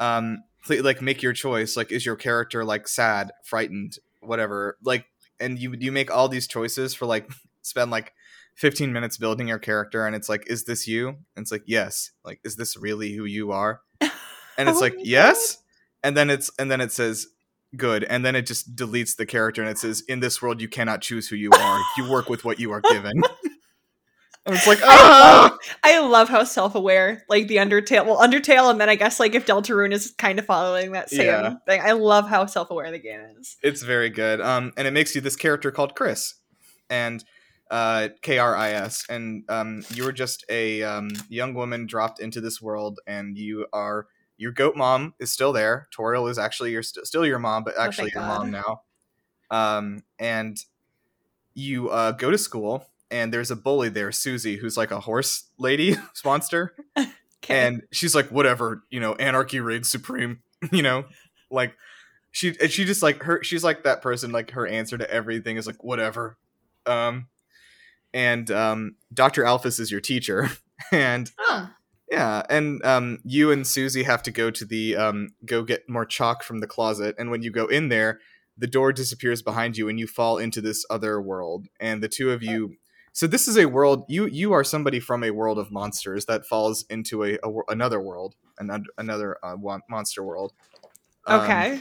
um 0.00 0.42
like 0.68 1.00
make 1.02 1.22
your 1.22 1.32
choice 1.32 1.76
like 1.76 1.92
is 1.92 2.04
your 2.06 2.16
character 2.16 2.64
like 2.64 2.88
sad 2.88 3.30
frightened 3.44 3.98
whatever 4.20 4.76
like 4.82 5.04
and 5.40 5.58
you 5.58 5.74
you 5.78 5.92
make 5.92 6.10
all 6.10 6.28
these 6.28 6.46
choices 6.46 6.94
for 6.94 7.06
like 7.06 7.28
spend 7.62 7.90
like 7.90 8.12
15 8.56 8.92
minutes 8.92 9.16
building 9.16 9.48
your 9.48 9.58
character 9.58 10.06
and 10.06 10.14
it's 10.14 10.28
like 10.28 10.44
is 10.48 10.64
this 10.64 10.86
you 10.86 11.08
and 11.08 11.16
it's 11.42 11.50
like 11.52 11.64
yes 11.66 12.10
like 12.24 12.40
is 12.44 12.56
this 12.56 12.76
really 12.76 13.12
who 13.14 13.24
you 13.24 13.50
are 13.52 13.80
and 14.00 14.68
it's 14.68 14.78
Oh 14.78 14.80
like 14.80 14.94
yes 14.98 15.58
and 16.02 16.16
then 16.16 16.30
it's 16.30 16.50
and 16.58 16.70
then 16.70 16.80
it 16.80 16.92
says 16.92 17.26
good 17.76 18.04
and 18.04 18.24
then 18.24 18.36
it 18.36 18.46
just 18.46 18.76
deletes 18.76 19.16
the 19.16 19.26
character 19.26 19.60
and 19.60 19.68
it 19.70 19.78
says 19.78 20.02
in 20.08 20.20
this 20.20 20.40
world 20.40 20.60
you 20.60 20.68
cannot 20.68 21.00
choose 21.00 21.28
who 21.28 21.34
you 21.36 21.50
are 21.52 21.80
you 21.96 22.08
work 22.08 22.28
with 22.28 22.44
what 22.44 22.60
you 22.60 22.70
are 22.70 22.80
given 22.80 23.12
and 24.46 24.54
it's 24.54 24.66
like 24.66 24.78
I 24.82 24.86
ah! 24.88 25.48
love, 25.50 25.58
I 25.82 25.98
love 26.00 26.28
how 26.28 26.44
self-aware 26.44 27.24
like 27.28 27.48
the 27.48 27.56
Undertale 27.56 28.06
well 28.06 28.18
Undertale 28.18 28.70
and 28.70 28.80
then 28.80 28.88
I 28.88 28.94
guess 28.94 29.18
like 29.18 29.34
if 29.34 29.46
Deltarune 29.46 29.92
is 29.92 30.14
kind 30.18 30.38
of 30.38 30.44
following 30.46 30.92
that 30.92 31.10
same 31.10 31.26
Yeah. 31.26 31.54
thing. 31.66 31.80
I 31.82 31.92
love 31.92 32.28
how 32.28 32.46
self-aware 32.46 32.90
the 32.92 32.98
game 33.00 33.20
is. 33.40 33.56
it's 33.64 33.82
very 33.82 34.10
good 34.10 34.40
um 34.40 34.72
and 34.76 34.86
it 34.86 34.92
makes 34.92 35.14
you 35.16 35.20
this 35.20 35.34
character 35.36 35.72
called 35.72 35.96
chris 35.96 36.34
and 36.88 37.24
uh 37.70 38.08
k-r-i-s 38.22 39.04
and 39.08 39.42
um 39.48 39.84
you 39.94 40.04
were 40.04 40.12
just 40.12 40.44
a 40.48 40.82
um 40.82 41.10
young 41.28 41.54
woman 41.54 41.86
dropped 41.86 42.20
into 42.20 42.40
this 42.40 42.60
world 42.60 43.00
and 43.06 43.38
you 43.38 43.66
are 43.72 44.06
your 44.36 44.52
goat 44.52 44.76
mom 44.76 45.14
is 45.20 45.30
still 45.32 45.52
there. 45.52 45.86
Toriel 45.96 46.28
is 46.28 46.38
actually 46.38 46.72
your 46.72 46.82
st- 46.82 47.06
still 47.06 47.24
your 47.24 47.38
mom 47.38 47.64
but 47.64 47.78
actually 47.78 48.10
thank 48.10 48.14
your 48.14 48.24
mom 48.24 48.50
now. 48.50 48.82
Um 49.50 50.02
and 50.18 50.58
you 51.54 51.88
uh 51.88 52.12
go 52.12 52.30
to 52.30 52.38
school 52.38 52.86
and 53.10 53.32
there's 53.32 53.50
a 53.50 53.56
bully 53.56 53.88
there 53.88 54.10
susie 54.10 54.56
who's 54.56 54.76
like 54.76 54.90
a 54.90 55.00
horse 55.00 55.44
lady 55.58 55.96
monster 56.24 56.74
Okay. 57.44 57.66
and 57.66 57.82
she's 57.92 58.14
like 58.14 58.30
whatever 58.30 58.84
you 58.88 58.98
know 58.98 59.14
anarchy 59.16 59.60
reigns 59.60 59.88
supreme 59.88 60.40
you 60.72 60.82
know? 60.82 61.04
Like 61.50 61.76
she 62.30 62.56
and 62.60 62.70
she 62.70 62.84
just 62.84 63.02
like 63.02 63.22
her 63.22 63.42
she's 63.42 63.64
like 63.64 63.84
that 63.84 64.02
person 64.02 64.32
like 64.32 64.50
her 64.52 64.66
answer 64.66 64.98
to 64.98 65.10
everything 65.10 65.56
is 65.56 65.66
like 65.66 65.82
whatever. 65.84 66.36
Um 66.86 67.28
and 68.14 68.50
um 68.50 68.96
dr 69.12 69.42
alphys 69.42 69.78
is 69.78 69.90
your 69.90 70.00
teacher 70.00 70.48
and 70.92 71.30
Huh. 71.38 71.66
yeah 72.10 72.42
and 72.48 72.82
um 72.86 73.18
you 73.24 73.50
and 73.50 73.66
susie 73.66 74.04
have 74.04 74.22
to 74.22 74.30
go 74.30 74.50
to 74.50 74.64
the 74.64 74.96
um 74.96 75.34
go 75.44 75.62
get 75.62 75.88
more 75.88 76.06
chalk 76.06 76.42
from 76.42 76.60
the 76.60 76.66
closet 76.66 77.14
and 77.18 77.30
when 77.30 77.42
you 77.42 77.50
go 77.50 77.66
in 77.66 77.88
there 77.90 78.20
the 78.56 78.66
door 78.68 78.92
disappears 78.92 79.42
behind 79.42 79.76
you 79.76 79.88
and 79.88 79.98
you 79.98 80.06
fall 80.06 80.38
into 80.38 80.60
this 80.60 80.86
other 80.88 81.20
world 81.20 81.66
and 81.80 82.02
the 82.02 82.08
two 82.08 82.30
of 82.30 82.42
you 82.42 82.76
so 83.12 83.26
this 83.26 83.46
is 83.48 83.56
a 83.58 83.66
world 83.66 84.04
you 84.08 84.26
you 84.26 84.52
are 84.52 84.64
somebody 84.64 85.00
from 85.00 85.24
a 85.24 85.30
world 85.30 85.58
of 85.58 85.70
monsters 85.72 86.24
that 86.26 86.46
falls 86.46 86.84
into 86.88 87.24
a, 87.24 87.34
a 87.42 87.50
another 87.68 88.00
world 88.00 88.36
an, 88.58 88.84
another 88.96 89.36
uh, 89.42 89.56
monster 89.88 90.22
world 90.22 90.52
Um, 91.26 91.40
okay. 91.40 91.80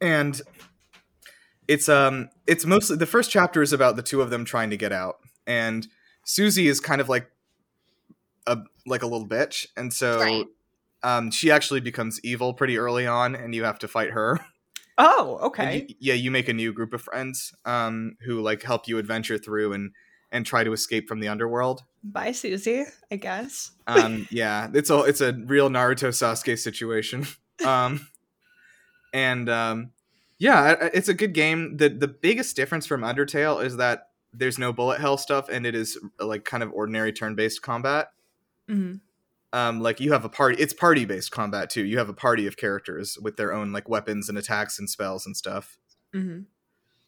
and 0.00 0.40
it's 1.68 1.88
um 1.88 2.28
it's 2.46 2.64
mostly 2.66 2.96
the 2.96 3.06
first 3.06 3.30
chapter 3.30 3.62
is 3.62 3.72
about 3.72 3.94
the 3.96 4.02
two 4.02 4.20
of 4.22 4.30
them 4.30 4.44
trying 4.44 4.70
to 4.70 4.76
get 4.76 4.90
out 4.92 5.16
and 5.46 5.86
susie 6.24 6.66
is 6.66 6.80
kind 6.80 7.00
of 7.00 7.08
like 7.08 7.30
a 8.46 8.56
like 8.86 9.02
a 9.02 9.06
little 9.06 9.28
bitch 9.28 9.66
and 9.76 9.92
so 9.92 10.18
Right. 10.18 10.46
um 11.02 11.30
she 11.30 11.50
actually 11.50 11.80
becomes 11.80 12.18
evil 12.24 12.54
pretty 12.54 12.78
early 12.78 13.06
on 13.06 13.34
and 13.34 13.54
you 13.54 13.64
have 13.64 13.78
to 13.80 13.88
fight 13.88 14.10
her 14.12 14.40
Oh, 14.96 15.38
okay. 15.42 15.86
you- 15.88 15.94
yeah 16.00 16.14
you 16.14 16.30
make 16.30 16.48
a 16.48 16.52
new 16.54 16.72
group 16.72 16.92
of 16.94 17.02
friends 17.02 17.54
um 17.64 18.16
who 18.24 18.40
like 18.40 18.62
help 18.62 18.88
you 18.88 18.98
adventure 18.98 19.38
through 19.38 19.72
and 19.74 19.92
and 20.30 20.44
try 20.44 20.62
to 20.64 20.72
escape 20.72 21.08
from 21.08 21.20
the 21.20 21.28
underworld 21.28 21.82
Bye 22.02 22.32
Susie, 22.32 22.84
I 23.10 23.16
guess. 23.16 23.72
um 23.86 24.26
yeah 24.30 24.68
it's 24.72 24.88
a 24.90 25.00
it's 25.02 25.20
a 25.20 25.32
real 25.32 25.68
naruto 25.68 26.08
sasuke 26.08 26.58
situation 26.58 27.26
um 27.64 28.06
and 29.12 29.48
um 29.48 29.90
yeah 30.38 30.88
it's 30.94 31.08
a 31.08 31.14
good 31.14 31.32
game 31.34 31.76
the 31.76 31.88
the 31.88 32.08
biggest 32.08 32.54
difference 32.56 32.86
from 32.86 33.02
undertale 33.02 33.62
is 33.64 33.76
that 33.76 34.08
there's 34.32 34.58
no 34.58 34.72
bullet 34.72 35.00
hell 35.00 35.16
stuff 35.16 35.48
and 35.48 35.66
it 35.66 35.74
is 35.74 35.98
like 36.20 36.44
kind 36.44 36.62
of 36.62 36.72
ordinary 36.72 37.12
turn-based 37.12 37.62
combat 37.62 38.08
Mhm. 38.68 39.00
um 39.52 39.80
like 39.80 39.98
you 40.00 40.12
have 40.12 40.24
a 40.24 40.28
party 40.28 40.60
it's 40.62 40.72
party 40.74 41.04
based 41.04 41.30
combat 41.30 41.70
too 41.70 41.84
you 41.84 41.98
have 41.98 42.08
a 42.08 42.14
party 42.14 42.46
of 42.46 42.56
characters 42.56 43.18
with 43.22 43.36
their 43.36 43.52
own 43.52 43.72
like 43.72 43.88
weapons 43.88 44.28
and 44.28 44.36
attacks 44.38 44.78
and 44.78 44.88
spells 44.90 45.26
and 45.26 45.36
stuff 45.36 45.78
Mhm. 46.14 46.44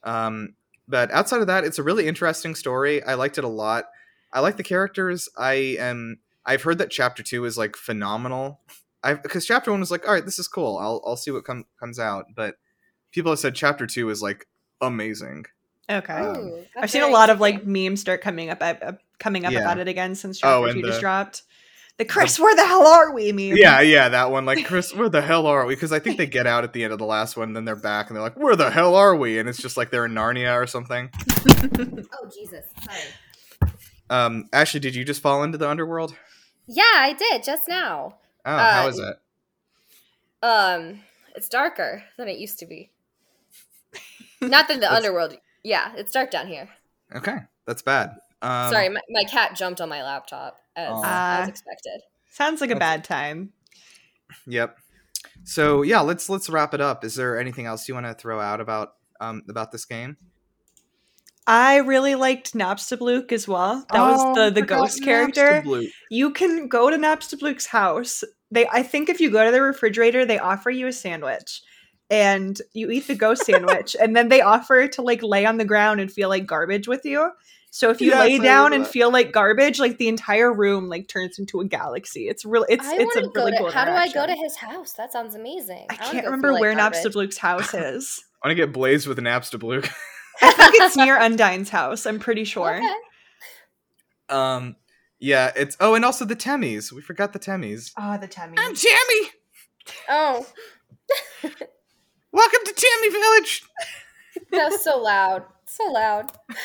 um, 0.03 0.55
but 0.89 1.11
outside 1.13 1.41
of 1.41 1.47
that, 1.47 1.63
it's 1.65 1.79
a 1.79 1.85
really 1.85 2.09
interesting 2.09 2.57
story. 2.57 3.01
I 3.05 3.15
liked 3.15 3.39
it 3.39 3.45
a 3.45 3.49
lot. 3.49 3.85
I 4.33 4.41
like 4.41 4.57
the 4.57 4.65
characters. 4.65 5.29
I 5.39 5.77
am. 5.79 6.19
I've 6.45 6.63
heard 6.65 6.79
that 6.79 6.91
chapter 6.91 7.23
two 7.23 7.45
is 7.45 7.57
like 7.57 7.77
phenomenal. 7.77 8.61
I 9.05 9.15
because 9.15 9.47
chapter 9.47 9.71
one 9.71 9.79
was 9.79 9.93
like, 9.93 10.05
all 10.07 10.13
right, 10.15 10.25
this 10.25 10.39
is 10.41 10.49
cool. 10.49 10.79
I'll 10.79 11.01
I'll 11.07 11.17
see 11.17 11.31
what 11.31 11.45
com- 11.45 11.67
comes 11.79 12.01
out. 12.01 12.27
But 12.35 12.57
people 13.13 13.33
have 13.33 13.39
said 13.39 13.55
chapter 13.55 13.87
two 13.87 14.11
is 14.11 14.23
like 14.23 14.47
amazing. 14.81 15.45
Okay. 15.91 16.13
Um, 16.13 16.37
Ooh, 16.37 16.65
I've 16.77 16.91
seen 16.91 17.03
a 17.03 17.09
lot 17.09 17.31
of 17.31 17.41
like 17.41 17.67
memes 17.67 18.01
start 18.01 18.21
coming 18.21 18.51
up 18.51 18.59
uh, 18.63 18.93
coming 19.19 19.45
up 19.45 19.53
Yeah. 19.53 19.61
about 19.61 19.79
it 19.79 19.89
again 19.89 20.15
since 20.15 20.39
Oh, 20.43 20.63
chapter 20.65 20.69
and 20.69 20.81
two 20.83 20.87
just 20.89 21.01
dropped. 21.01 21.43
The 21.99 22.05
Chris, 22.07 22.39
where 22.41 22.55
the 22.57 22.65
hell 22.65 22.87
are 22.87 23.13
we? 23.13 23.31
Meme. 23.31 23.59
Yeah, 23.59 23.83
yeah, 23.83 24.09
that 24.09 24.31
one. 24.31 24.47
Like, 24.47 24.65
Chris, 24.65 24.95
where 24.97 25.11
the 25.11 25.21
hell 25.21 25.47
are 25.47 25.67
we? 25.67 25.75
Because 25.75 25.93
I 25.93 25.99
think 25.99 26.17
they 26.17 26.27
get 26.27 26.47
out 26.47 26.65
at 26.65 26.73
the 26.73 26.83
end 26.83 26.95
of 26.95 26.99
the 26.99 27.05
last 27.05 27.37
one, 27.37 27.53
then 27.53 27.67
they're 27.67 27.77
back, 27.77 28.07
and 28.09 28.17
they're 28.17 28.23
like, 28.23 28.39
"Where 28.39 28.57
the 28.57 28.71
hell 28.71 28.95
are 28.95 29.15
we?" 29.15 29.39
And 29.39 29.51
it's 29.51 29.61
just 29.61 29.77
like 29.77 29.91
they're 29.91 30.07
in 30.07 30.13
Narnia 30.13 30.55
or 30.55 30.67
something. 30.67 31.11
Oh 32.13 32.31
Jesus, 32.35 32.65
sorry. 32.85 33.71
Um, 34.09 34.49
Ashley, 34.53 34.81
did 34.81 34.95
you 34.95 35.05
just 35.05 35.21
fall 35.21 35.43
into 35.43 35.59
the 35.59 35.69
underworld? 35.69 36.15
Yeah, 36.67 36.83
I 36.85 37.13
did 37.13 37.43
just 37.45 37.69
now. 37.69 38.17
Oh, 38.47 38.51
Uh, 38.51 38.73
how 38.73 38.89
is 38.89 38.99
it? 38.99 39.17
Um, 40.43 41.01
it's 41.37 41.49
darker 41.49 42.05
than 42.17 42.29
it 42.29 42.39
used 42.39 42.59
to 42.61 42.67
be. 42.67 42.91
Not 44.41 44.69
than 44.69 44.81
the 44.81 44.93
underworld. 44.93 45.37
Yeah, 45.63 45.93
it's 45.97 46.13
dark 46.13 46.31
down 46.31 46.47
here. 46.47 46.69
Okay, 47.15 47.37
that's 47.67 47.83
bad. 47.83 48.17
Um, 48.43 48.73
Sorry, 48.73 48.89
my, 48.89 49.01
my 49.11 49.25
cat 49.25 49.55
jumped 49.55 49.81
on 49.81 49.89
my 49.89 50.03
laptop 50.03 50.57
as, 50.77 50.89
Aw. 50.91 51.43
as 51.43 51.49
expected. 51.49 52.01
Sounds 52.31 52.61
like 52.61 52.71
a 52.71 52.77
bad 52.77 53.05
time. 53.05 53.53
Yep. 54.47 54.77
So 55.45 55.83
yeah, 55.83 56.01
let's 56.01 56.29
let's 56.31 56.49
wrap 56.49 56.73
it 56.75 56.81
up. 56.81 57.05
Is 57.05 57.15
there 57.17 57.39
anything 57.39 57.67
else 57.67 57.89
you 57.89 57.95
want 57.95 58.07
to 58.07 58.15
throw 58.15 58.41
out 58.41 58.61
about 58.61 58.95
um 59.21 59.43
about 59.49 59.73
this 59.73 59.85
game? 59.85 60.17
I 61.47 61.79
really 61.79 62.15
liked 62.15 62.55
Napstablook 62.55 63.33
as 63.33 63.49
well. 63.49 63.85
That 63.91 64.01
Oh, 64.01 64.13
was 64.13 64.37
the 64.37 64.61
the 64.61 64.67
ghost 64.67 65.03
character. 65.03 65.65
You 66.11 66.31
can 66.33 66.69
go 66.69 66.91
to 66.91 66.97
Napstablook's 66.97 67.67
house. 67.67 68.23
They 68.51 68.67
I 68.69 68.83
think 68.83 69.09
if 69.09 69.21
you 69.21 69.31
go 69.31 69.45
to 69.45 69.51
the 69.51 69.61
refrigerator, 69.61 70.25
they 70.25 70.39
offer 70.39 70.71
you 70.71 70.87
a 70.87 70.93
sandwich. 70.93 71.63
And 72.11 72.61
you 72.75 72.91
eat 72.91 73.07
the 73.07 73.15
ghost 73.15 73.45
sandwich, 73.47 73.95
and 74.01 74.17
then 74.17 74.29
they 74.29 74.41
offer 74.41 74.89
to 74.89 75.03
like 75.03 75.23
lay 75.23 75.47
on 75.47 75.59
the 75.59 75.65
ground 75.65 76.01
and 76.01 76.11
feel 76.13 76.29
like 76.29 76.45
garbage 76.45 76.89
with 76.89 77.05
you. 77.05 77.31
So 77.71 77.91
if 77.91 78.01
you 78.01 78.09
Yes, 78.09 78.19
lay 78.19 78.39
down 78.39 78.73
and 78.73 78.85
feel 78.85 79.13
like 79.13 79.31
garbage, 79.31 79.79
like 79.79 79.99
the 79.99 80.09
entire 80.09 80.53
room 80.53 80.89
like 80.89 81.07
turns 81.07 81.39
into 81.39 81.61
a 81.61 81.65
galaxy. 81.65 82.27
It's 82.27 82.45
really 82.45 82.67
It's 82.69 82.85
I 82.85 82.97
it's 82.97 83.15
a 83.15 83.21
really 83.21 83.31
go 83.33 83.51
to. 83.51 83.57
cool. 83.59 83.71
how 83.71 83.85
do 83.85 83.93
I 83.93 84.11
go 84.13 84.27
to 84.27 84.35
his 84.35 84.57
house? 84.57 84.93
That 84.95 85.13
sounds 85.13 85.37
amazing. 85.37 85.87
I 85.89 85.95
wanna 85.95 86.13
can't 86.13 86.25
remember 86.27 86.55
where 86.55 86.75
garbage. 86.75 86.99
Napstablook's 86.99 87.39
house 87.39 87.73
is. 87.75 88.25
I 88.43 88.49
want 88.49 88.57
to 88.59 88.67
get 88.67 88.73
blazed 88.73 89.07
with 89.07 89.19
an 89.21 89.27
Napstablook. 89.27 89.89
I 90.43 90.51
think 90.53 90.75
it's 90.83 90.97
near 90.97 91.17
Undyne's 91.17 91.69
house. 91.69 92.07
I'm 92.07 92.19
pretty 92.19 92.43
sure. 92.43 92.75
Okay. 92.75 92.95
um, 94.31 94.75
yeah, 95.21 95.53
it's 95.55 95.77
oh, 95.79 95.95
and 95.95 96.05
also 96.05 96.25
the 96.25 96.35
Temmies. 96.35 96.91
We 96.91 97.03
forgot 97.03 97.33
the 97.35 97.39
Temmies. 97.39 97.93
Oh, 97.97 98.19
the 98.19 98.27
Temmie. 98.27 98.55
I'm 98.59 98.75
Temmie. 98.75 99.29
Oh, 100.09 100.47
Welcome 102.33 102.61
to 102.65 102.73
Temmie 102.75 103.13
Village. 103.13 103.63
that 104.53 104.71
was 104.71 104.85
so 104.85 104.99
loud. 104.99 105.45
So 105.67 105.85
loud. 105.91 106.31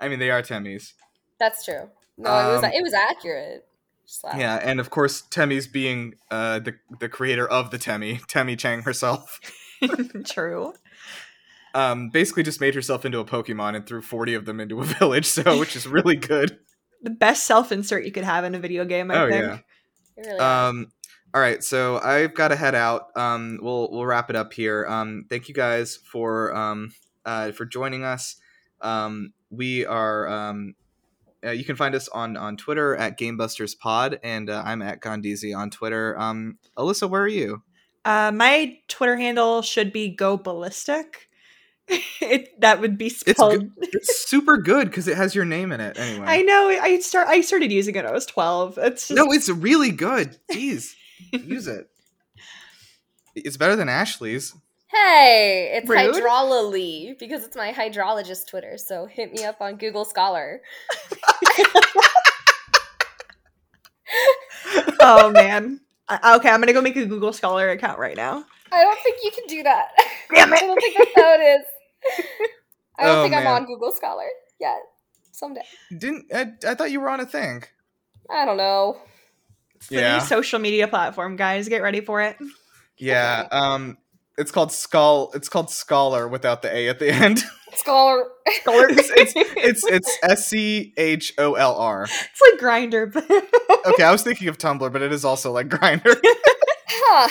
I 0.00 0.08
mean, 0.08 0.18
they 0.18 0.30
are 0.30 0.42
Temmies. 0.42 0.92
That's 1.38 1.64
true. 1.64 1.88
No, 2.18 2.30
it 2.30 2.52
was 2.54 2.64
Um, 2.64 2.70
it 2.72 2.82
was 2.82 2.94
accurate. 2.94 3.66
Just. 4.06 4.24
Yeah, 4.36 4.56
and 4.62 4.80
of 4.80 4.90
course, 4.90 5.22
Temmies 5.30 5.70
being 5.70 6.14
uh, 6.30 6.58
the 6.60 6.74
the 7.00 7.08
creator 7.08 7.48
of 7.48 7.70
the 7.70 7.78
Temmie, 7.78 8.20
Temmie 8.26 8.58
Chang 8.58 8.82
herself, 8.82 9.40
True. 10.26 10.74
um, 11.74 12.10
basically 12.10 12.42
just 12.42 12.60
made 12.60 12.74
herself 12.74 13.04
into 13.04 13.20
a 13.20 13.24
Pokemon 13.24 13.76
and 13.76 13.86
threw 13.86 14.02
forty 14.02 14.34
of 14.34 14.44
them 14.44 14.60
into 14.60 14.80
a 14.80 14.84
village. 14.84 15.26
So, 15.26 15.58
which 15.58 15.76
is 15.76 15.86
really 15.86 16.16
good. 16.16 16.58
The 17.02 17.10
best 17.10 17.46
self 17.46 17.72
insert 17.72 18.04
you 18.04 18.12
could 18.12 18.24
have 18.24 18.44
in 18.44 18.54
a 18.54 18.58
video 18.58 18.84
game, 18.84 19.10
I 19.10 19.22
oh 19.22 19.30
think. 19.30 19.44
yeah. 19.44 19.58
It 20.16 20.20
really 20.26 20.32
was. 20.34 20.40
Um, 20.42 20.86
all 21.34 21.40
right, 21.40 21.64
so 21.64 21.98
I've 21.98 22.34
got 22.34 22.48
to 22.48 22.56
head 22.56 22.74
out. 22.74 23.08
Um, 23.16 23.58
we'll 23.62 23.90
we'll 23.90 24.04
wrap 24.04 24.28
it 24.28 24.36
up 24.36 24.52
here. 24.52 24.86
Um, 24.86 25.24
thank 25.30 25.48
you 25.48 25.54
guys 25.54 25.96
for 25.96 26.54
um, 26.54 26.92
uh, 27.24 27.52
for 27.52 27.64
joining 27.64 28.04
us. 28.04 28.36
Um, 28.80 29.32
we 29.50 29.86
are. 29.86 30.28
Um, 30.28 30.74
uh, 31.44 31.50
you 31.50 31.64
can 31.64 31.76
find 31.76 31.94
us 31.94 32.08
on 32.08 32.36
on 32.36 32.56
Twitter 32.56 32.94
at 32.96 33.18
GameBusters 33.18 33.78
Pod, 33.78 34.20
and 34.22 34.50
uh, 34.50 34.62
I'm 34.64 34.82
at 34.82 35.00
Gondizi 35.00 35.56
on 35.56 35.70
Twitter. 35.70 36.18
Um, 36.18 36.58
Alyssa, 36.76 37.08
where 37.08 37.22
are 37.22 37.28
you? 37.28 37.62
Uh, 38.04 38.30
my 38.32 38.78
Twitter 38.88 39.16
handle 39.16 39.62
should 39.62 39.92
be 39.92 40.08
go 40.14 40.36
ballistic. 40.36 41.28
it 42.20 42.60
that 42.60 42.80
would 42.80 42.98
be 42.98 43.08
spelled. 43.08 43.70
It's 43.94 44.28
super 44.28 44.56
good 44.56 44.88
because 44.88 45.06
it 45.06 45.16
has 45.16 45.34
your 45.34 45.44
name 45.44 45.70
in 45.72 45.80
it. 45.80 45.98
Anyway, 45.98 46.26
I 46.26 46.42
know. 46.42 46.68
I 46.68 46.98
start. 47.00 47.28
I 47.28 47.40
started 47.40 47.70
using 47.70 47.94
it. 47.94 47.98
when 47.98 48.06
I 48.06 48.12
was 48.12 48.26
twelve. 48.26 48.78
It's 48.78 49.08
just, 49.08 49.16
no, 49.16 49.32
it's 49.32 49.48
really 49.48 49.90
good. 49.90 50.38
Jeez, 50.50 50.94
use 51.32 51.66
it. 51.68 51.88
It's 53.34 53.56
better 53.56 53.76
than 53.76 53.88
Ashley's. 53.88 54.54
hey, 54.88 55.72
it's 55.74 55.88
Rude. 55.88 56.14
Hydralily 56.14 57.18
because 57.18 57.44
it's 57.44 57.56
my 57.56 57.72
hydrologist 57.72 58.46
Twitter. 58.48 58.76
So 58.78 59.06
hit 59.06 59.32
me 59.32 59.44
up 59.44 59.60
on 59.60 59.76
Google 59.76 60.04
Scholar. 60.04 60.60
oh 65.00 65.30
man. 65.30 65.80
Uh, 66.08 66.36
okay, 66.38 66.50
I'm 66.50 66.60
gonna 66.60 66.72
go 66.72 66.80
make 66.82 66.96
a 66.96 67.06
Google 67.06 67.32
Scholar 67.32 67.70
account 67.70 67.98
right 67.98 68.16
now. 68.16 68.44
I 68.70 68.82
don't 68.82 68.98
think 69.02 69.18
you 69.22 69.30
can 69.30 69.44
do 69.46 69.62
that. 69.62 69.88
Damn 70.34 70.52
I 70.52 70.56
don't 70.58 70.80
think 70.80 70.96
that's 70.96 71.10
how 71.14 71.34
it 71.34 71.40
is. 71.40 71.66
I 72.98 73.04
don't 73.06 73.18
Oh, 73.18 73.22
think 73.22 73.34
I'm 73.34 73.46
on 73.46 73.64
Google 73.66 73.92
Scholar 73.92 74.26
yet. 74.60 74.78
Someday. 75.32 75.62
Didn't 75.96 76.26
I, 76.34 76.52
I 76.66 76.74
thought 76.74 76.90
you 76.90 77.00
were 77.00 77.08
on 77.08 77.20
a 77.20 77.26
thing? 77.26 77.64
I 78.30 78.44
don't 78.44 78.56
know. 78.56 78.98
It's 79.82 79.88
the 79.88 79.96
Yeah. 79.96 80.18
new 80.18 80.24
social 80.24 80.60
media 80.60 80.86
platform, 80.86 81.34
guys. 81.34 81.68
Get 81.68 81.82
ready 81.82 82.00
for 82.00 82.22
it. 82.22 82.36
Yeah. 82.98 83.48
Um, 83.50 83.98
it's 84.38 84.52
called 84.52 84.70
Skull. 84.70 85.32
It's 85.34 85.48
called 85.48 85.70
Scholar 85.70 86.28
without 86.28 86.62
the 86.62 86.72
a 86.74 86.88
at 86.88 87.00
the 87.00 87.10
end. 87.12 87.42
Scholar. 87.74 88.24
Scholar. 88.60 88.88
It's- 88.90 89.34
it's 89.56 89.84
it's 89.86 90.18
S 90.22 90.46
C 90.46 90.92
H 90.96 91.34
O 91.38 91.54
L 91.54 91.74
R. 91.76 92.04
It's 92.04 92.40
like 92.52 92.60
Grindr, 92.60 93.12
but 93.12 93.28
Okay, 93.86 94.04
I 94.04 94.12
was 94.12 94.22
thinking 94.22 94.46
of 94.48 94.56
Tumblr, 94.56 94.92
but 94.92 95.02
it 95.02 95.12
is 95.12 95.24
also 95.24 95.50
like 95.50 95.68
Grindr. 95.68 96.16
huh. 96.88 97.28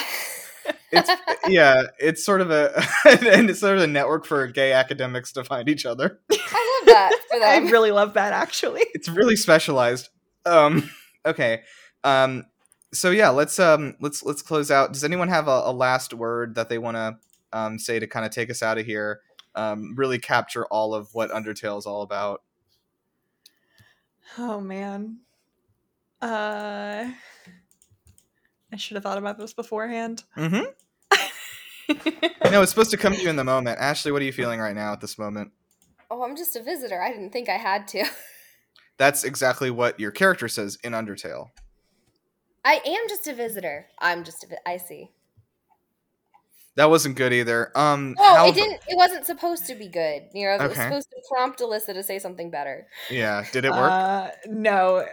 It's 0.92 1.10
yeah, 1.48 1.84
it's 1.98 2.22
sort 2.24 2.40
of 2.42 2.50
a 2.50 2.76
and 3.06 3.48
it's 3.50 3.60
sort 3.60 3.76
of 3.78 3.82
a 3.82 3.86
network 3.86 4.26
for 4.26 4.46
gay 4.46 4.72
academics 4.72 5.32
to 5.32 5.42
find 5.42 5.68
each 5.70 5.86
other. 5.86 6.20
I 6.30 6.34
love 6.80 6.86
that 6.86 7.12
for 7.30 7.42
I 7.42 7.56
really 7.70 7.90
love 7.92 8.12
that 8.14 8.32
actually. 8.34 8.82
It's 8.94 9.08
really 9.08 9.36
specialized. 9.36 10.10
Um, 10.44 10.90
okay. 11.24 11.62
Um, 12.04 12.46
so 12.92 13.10
yeah, 13.10 13.30
let's 13.30 13.58
um 13.58 13.96
let's 14.00 14.22
let's 14.22 14.42
close 14.42 14.70
out. 14.70 14.92
Does 14.92 15.04
anyone 15.04 15.28
have 15.28 15.48
a, 15.48 15.62
a 15.64 15.72
last 15.72 16.12
word 16.14 16.54
that 16.56 16.68
they 16.68 16.78
want 16.78 16.96
to 16.96 17.16
um 17.52 17.78
say 17.78 17.98
to 17.98 18.06
kind 18.06 18.26
of 18.26 18.32
take 18.32 18.50
us 18.50 18.62
out 18.62 18.78
of 18.78 18.86
here? 18.86 19.20
Um, 19.54 19.94
really 19.96 20.18
capture 20.18 20.64
all 20.66 20.94
of 20.94 21.14
what 21.14 21.30
Undertale 21.30 21.78
is 21.78 21.86
all 21.86 22.02
about. 22.02 22.42
Oh 24.38 24.60
man. 24.60 25.18
Uh 26.20 27.10
I 28.72 28.76
should 28.76 28.94
have 28.94 29.02
thought 29.02 29.18
about 29.18 29.38
this 29.38 29.52
beforehand. 29.52 30.24
Mm-hmm. 30.36 30.64
No, 32.50 32.60
it's 32.62 32.70
supposed 32.70 32.90
to 32.90 32.96
come 32.96 33.14
to 33.14 33.22
you 33.22 33.28
in 33.28 33.36
the 33.36 33.44
moment. 33.44 33.78
Ashley, 33.78 34.12
what 34.12 34.20
are 34.20 34.24
you 34.24 34.32
feeling 34.32 34.60
right 34.60 34.74
now 34.74 34.92
at 34.92 35.00
this 35.00 35.18
moment? 35.18 35.52
oh, 36.12 36.22
I'm 36.22 36.36
just 36.36 36.54
a 36.54 36.62
visitor. 36.62 37.02
I 37.02 37.10
didn't 37.10 37.30
think 37.30 37.48
I 37.48 37.56
had 37.56 37.88
to. 37.88 38.04
That's 38.98 39.24
exactly 39.24 39.70
what 39.70 39.98
your 39.98 40.10
character 40.10 40.46
says 40.46 40.78
in 40.84 40.92
Undertale. 40.92 41.48
I 42.64 42.80
am 42.86 43.08
just 43.08 43.26
a 43.26 43.34
visitor. 43.34 43.86
I'm 43.98 44.24
just 44.24 44.44
a 44.44 44.48
vi- 44.48 44.56
I 44.66 44.76
see. 44.76 45.10
That 46.76 46.88
wasn't 46.88 47.16
good 47.16 47.32
either. 47.34 47.70
Um, 47.76 48.14
Oh, 48.18 48.34
how 48.36 48.46
it 48.48 48.54
didn't. 48.54 48.80
It 48.88 48.96
wasn't 48.96 49.26
supposed 49.26 49.66
to 49.66 49.74
be 49.74 49.88
good. 49.88 50.22
Nero, 50.32 50.54
it 50.56 50.62
was 50.62 50.72
Okay. 50.72 50.84
supposed 50.84 51.10
to 51.10 51.16
prompt 51.30 51.60
Alyssa 51.60 51.92
to 51.92 52.02
say 52.02 52.18
something 52.18 52.50
better. 52.50 52.86
Yeah, 53.10 53.44
did 53.52 53.64
it 53.66 53.72
work? 53.72 53.90
Uh 53.90 54.30
no. 54.46 55.04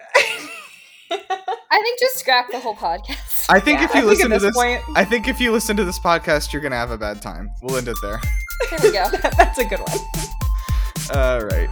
I 1.11 1.81
think 1.81 1.99
just 1.99 2.17
scrap 2.17 2.49
the 2.51 2.59
whole 2.59 2.75
podcast. 2.75 3.47
I 3.49 3.59
think 3.59 3.79
Yeah, 3.79 3.85
if 3.85 3.95
you 3.95 4.01
I 4.01 4.03
listen 4.05 4.31
at 4.31 4.39
to 4.39 4.45
this, 4.45 4.55
point, 4.55 4.81
I 4.95 5.03
think 5.03 5.27
if 5.27 5.39
you 5.41 5.51
listen 5.51 5.75
to 5.77 5.83
this 5.83 5.99
podcast, 5.99 6.53
you're 6.53 6.61
gonna 6.61 6.75
have 6.77 6.91
a 6.91 6.97
bad 6.97 7.21
time. 7.21 7.49
We'll 7.61 7.77
end 7.77 7.87
it 7.87 7.97
there. 8.01 8.21
There 8.69 8.79
we 8.83 8.91
go. 8.91 9.05
that's 9.37 9.57
a 9.57 9.65
good 9.65 9.79
one. 9.79 9.97
All 11.13 11.41
right. 11.41 11.69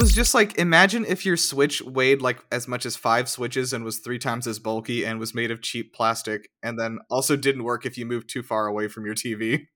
Was 0.00 0.14
just 0.14 0.32
like 0.32 0.56
imagine 0.56 1.04
if 1.04 1.26
your 1.26 1.36
Switch 1.36 1.82
weighed 1.82 2.22
like 2.22 2.42
as 2.50 2.66
much 2.66 2.86
as 2.86 2.96
five 2.96 3.28
Switches 3.28 3.74
and 3.74 3.84
was 3.84 3.98
three 3.98 4.18
times 4.18 4.46
as 4.46 4.58
bulky 4.58 5.04
and 5.04 5.20
was 5.20 5.34
made 5.34 5.50
of 5.50 5.60
cheap 5.60 5.92
plastic, 5.92 6.48
and 6.62 6.78
then 6.78 6.98
also 7.10 7.36
didn't 7.36 7.64
work 7.64 7.84
if 7.84 7.98
you 7.98 8.06
moved 8.06 8.30
too 8.30 8.42
far 8.42 8.66
away 8.66 8.88
from 8.88 9.04
your 9.04 9.14
TV. 9.14 9.66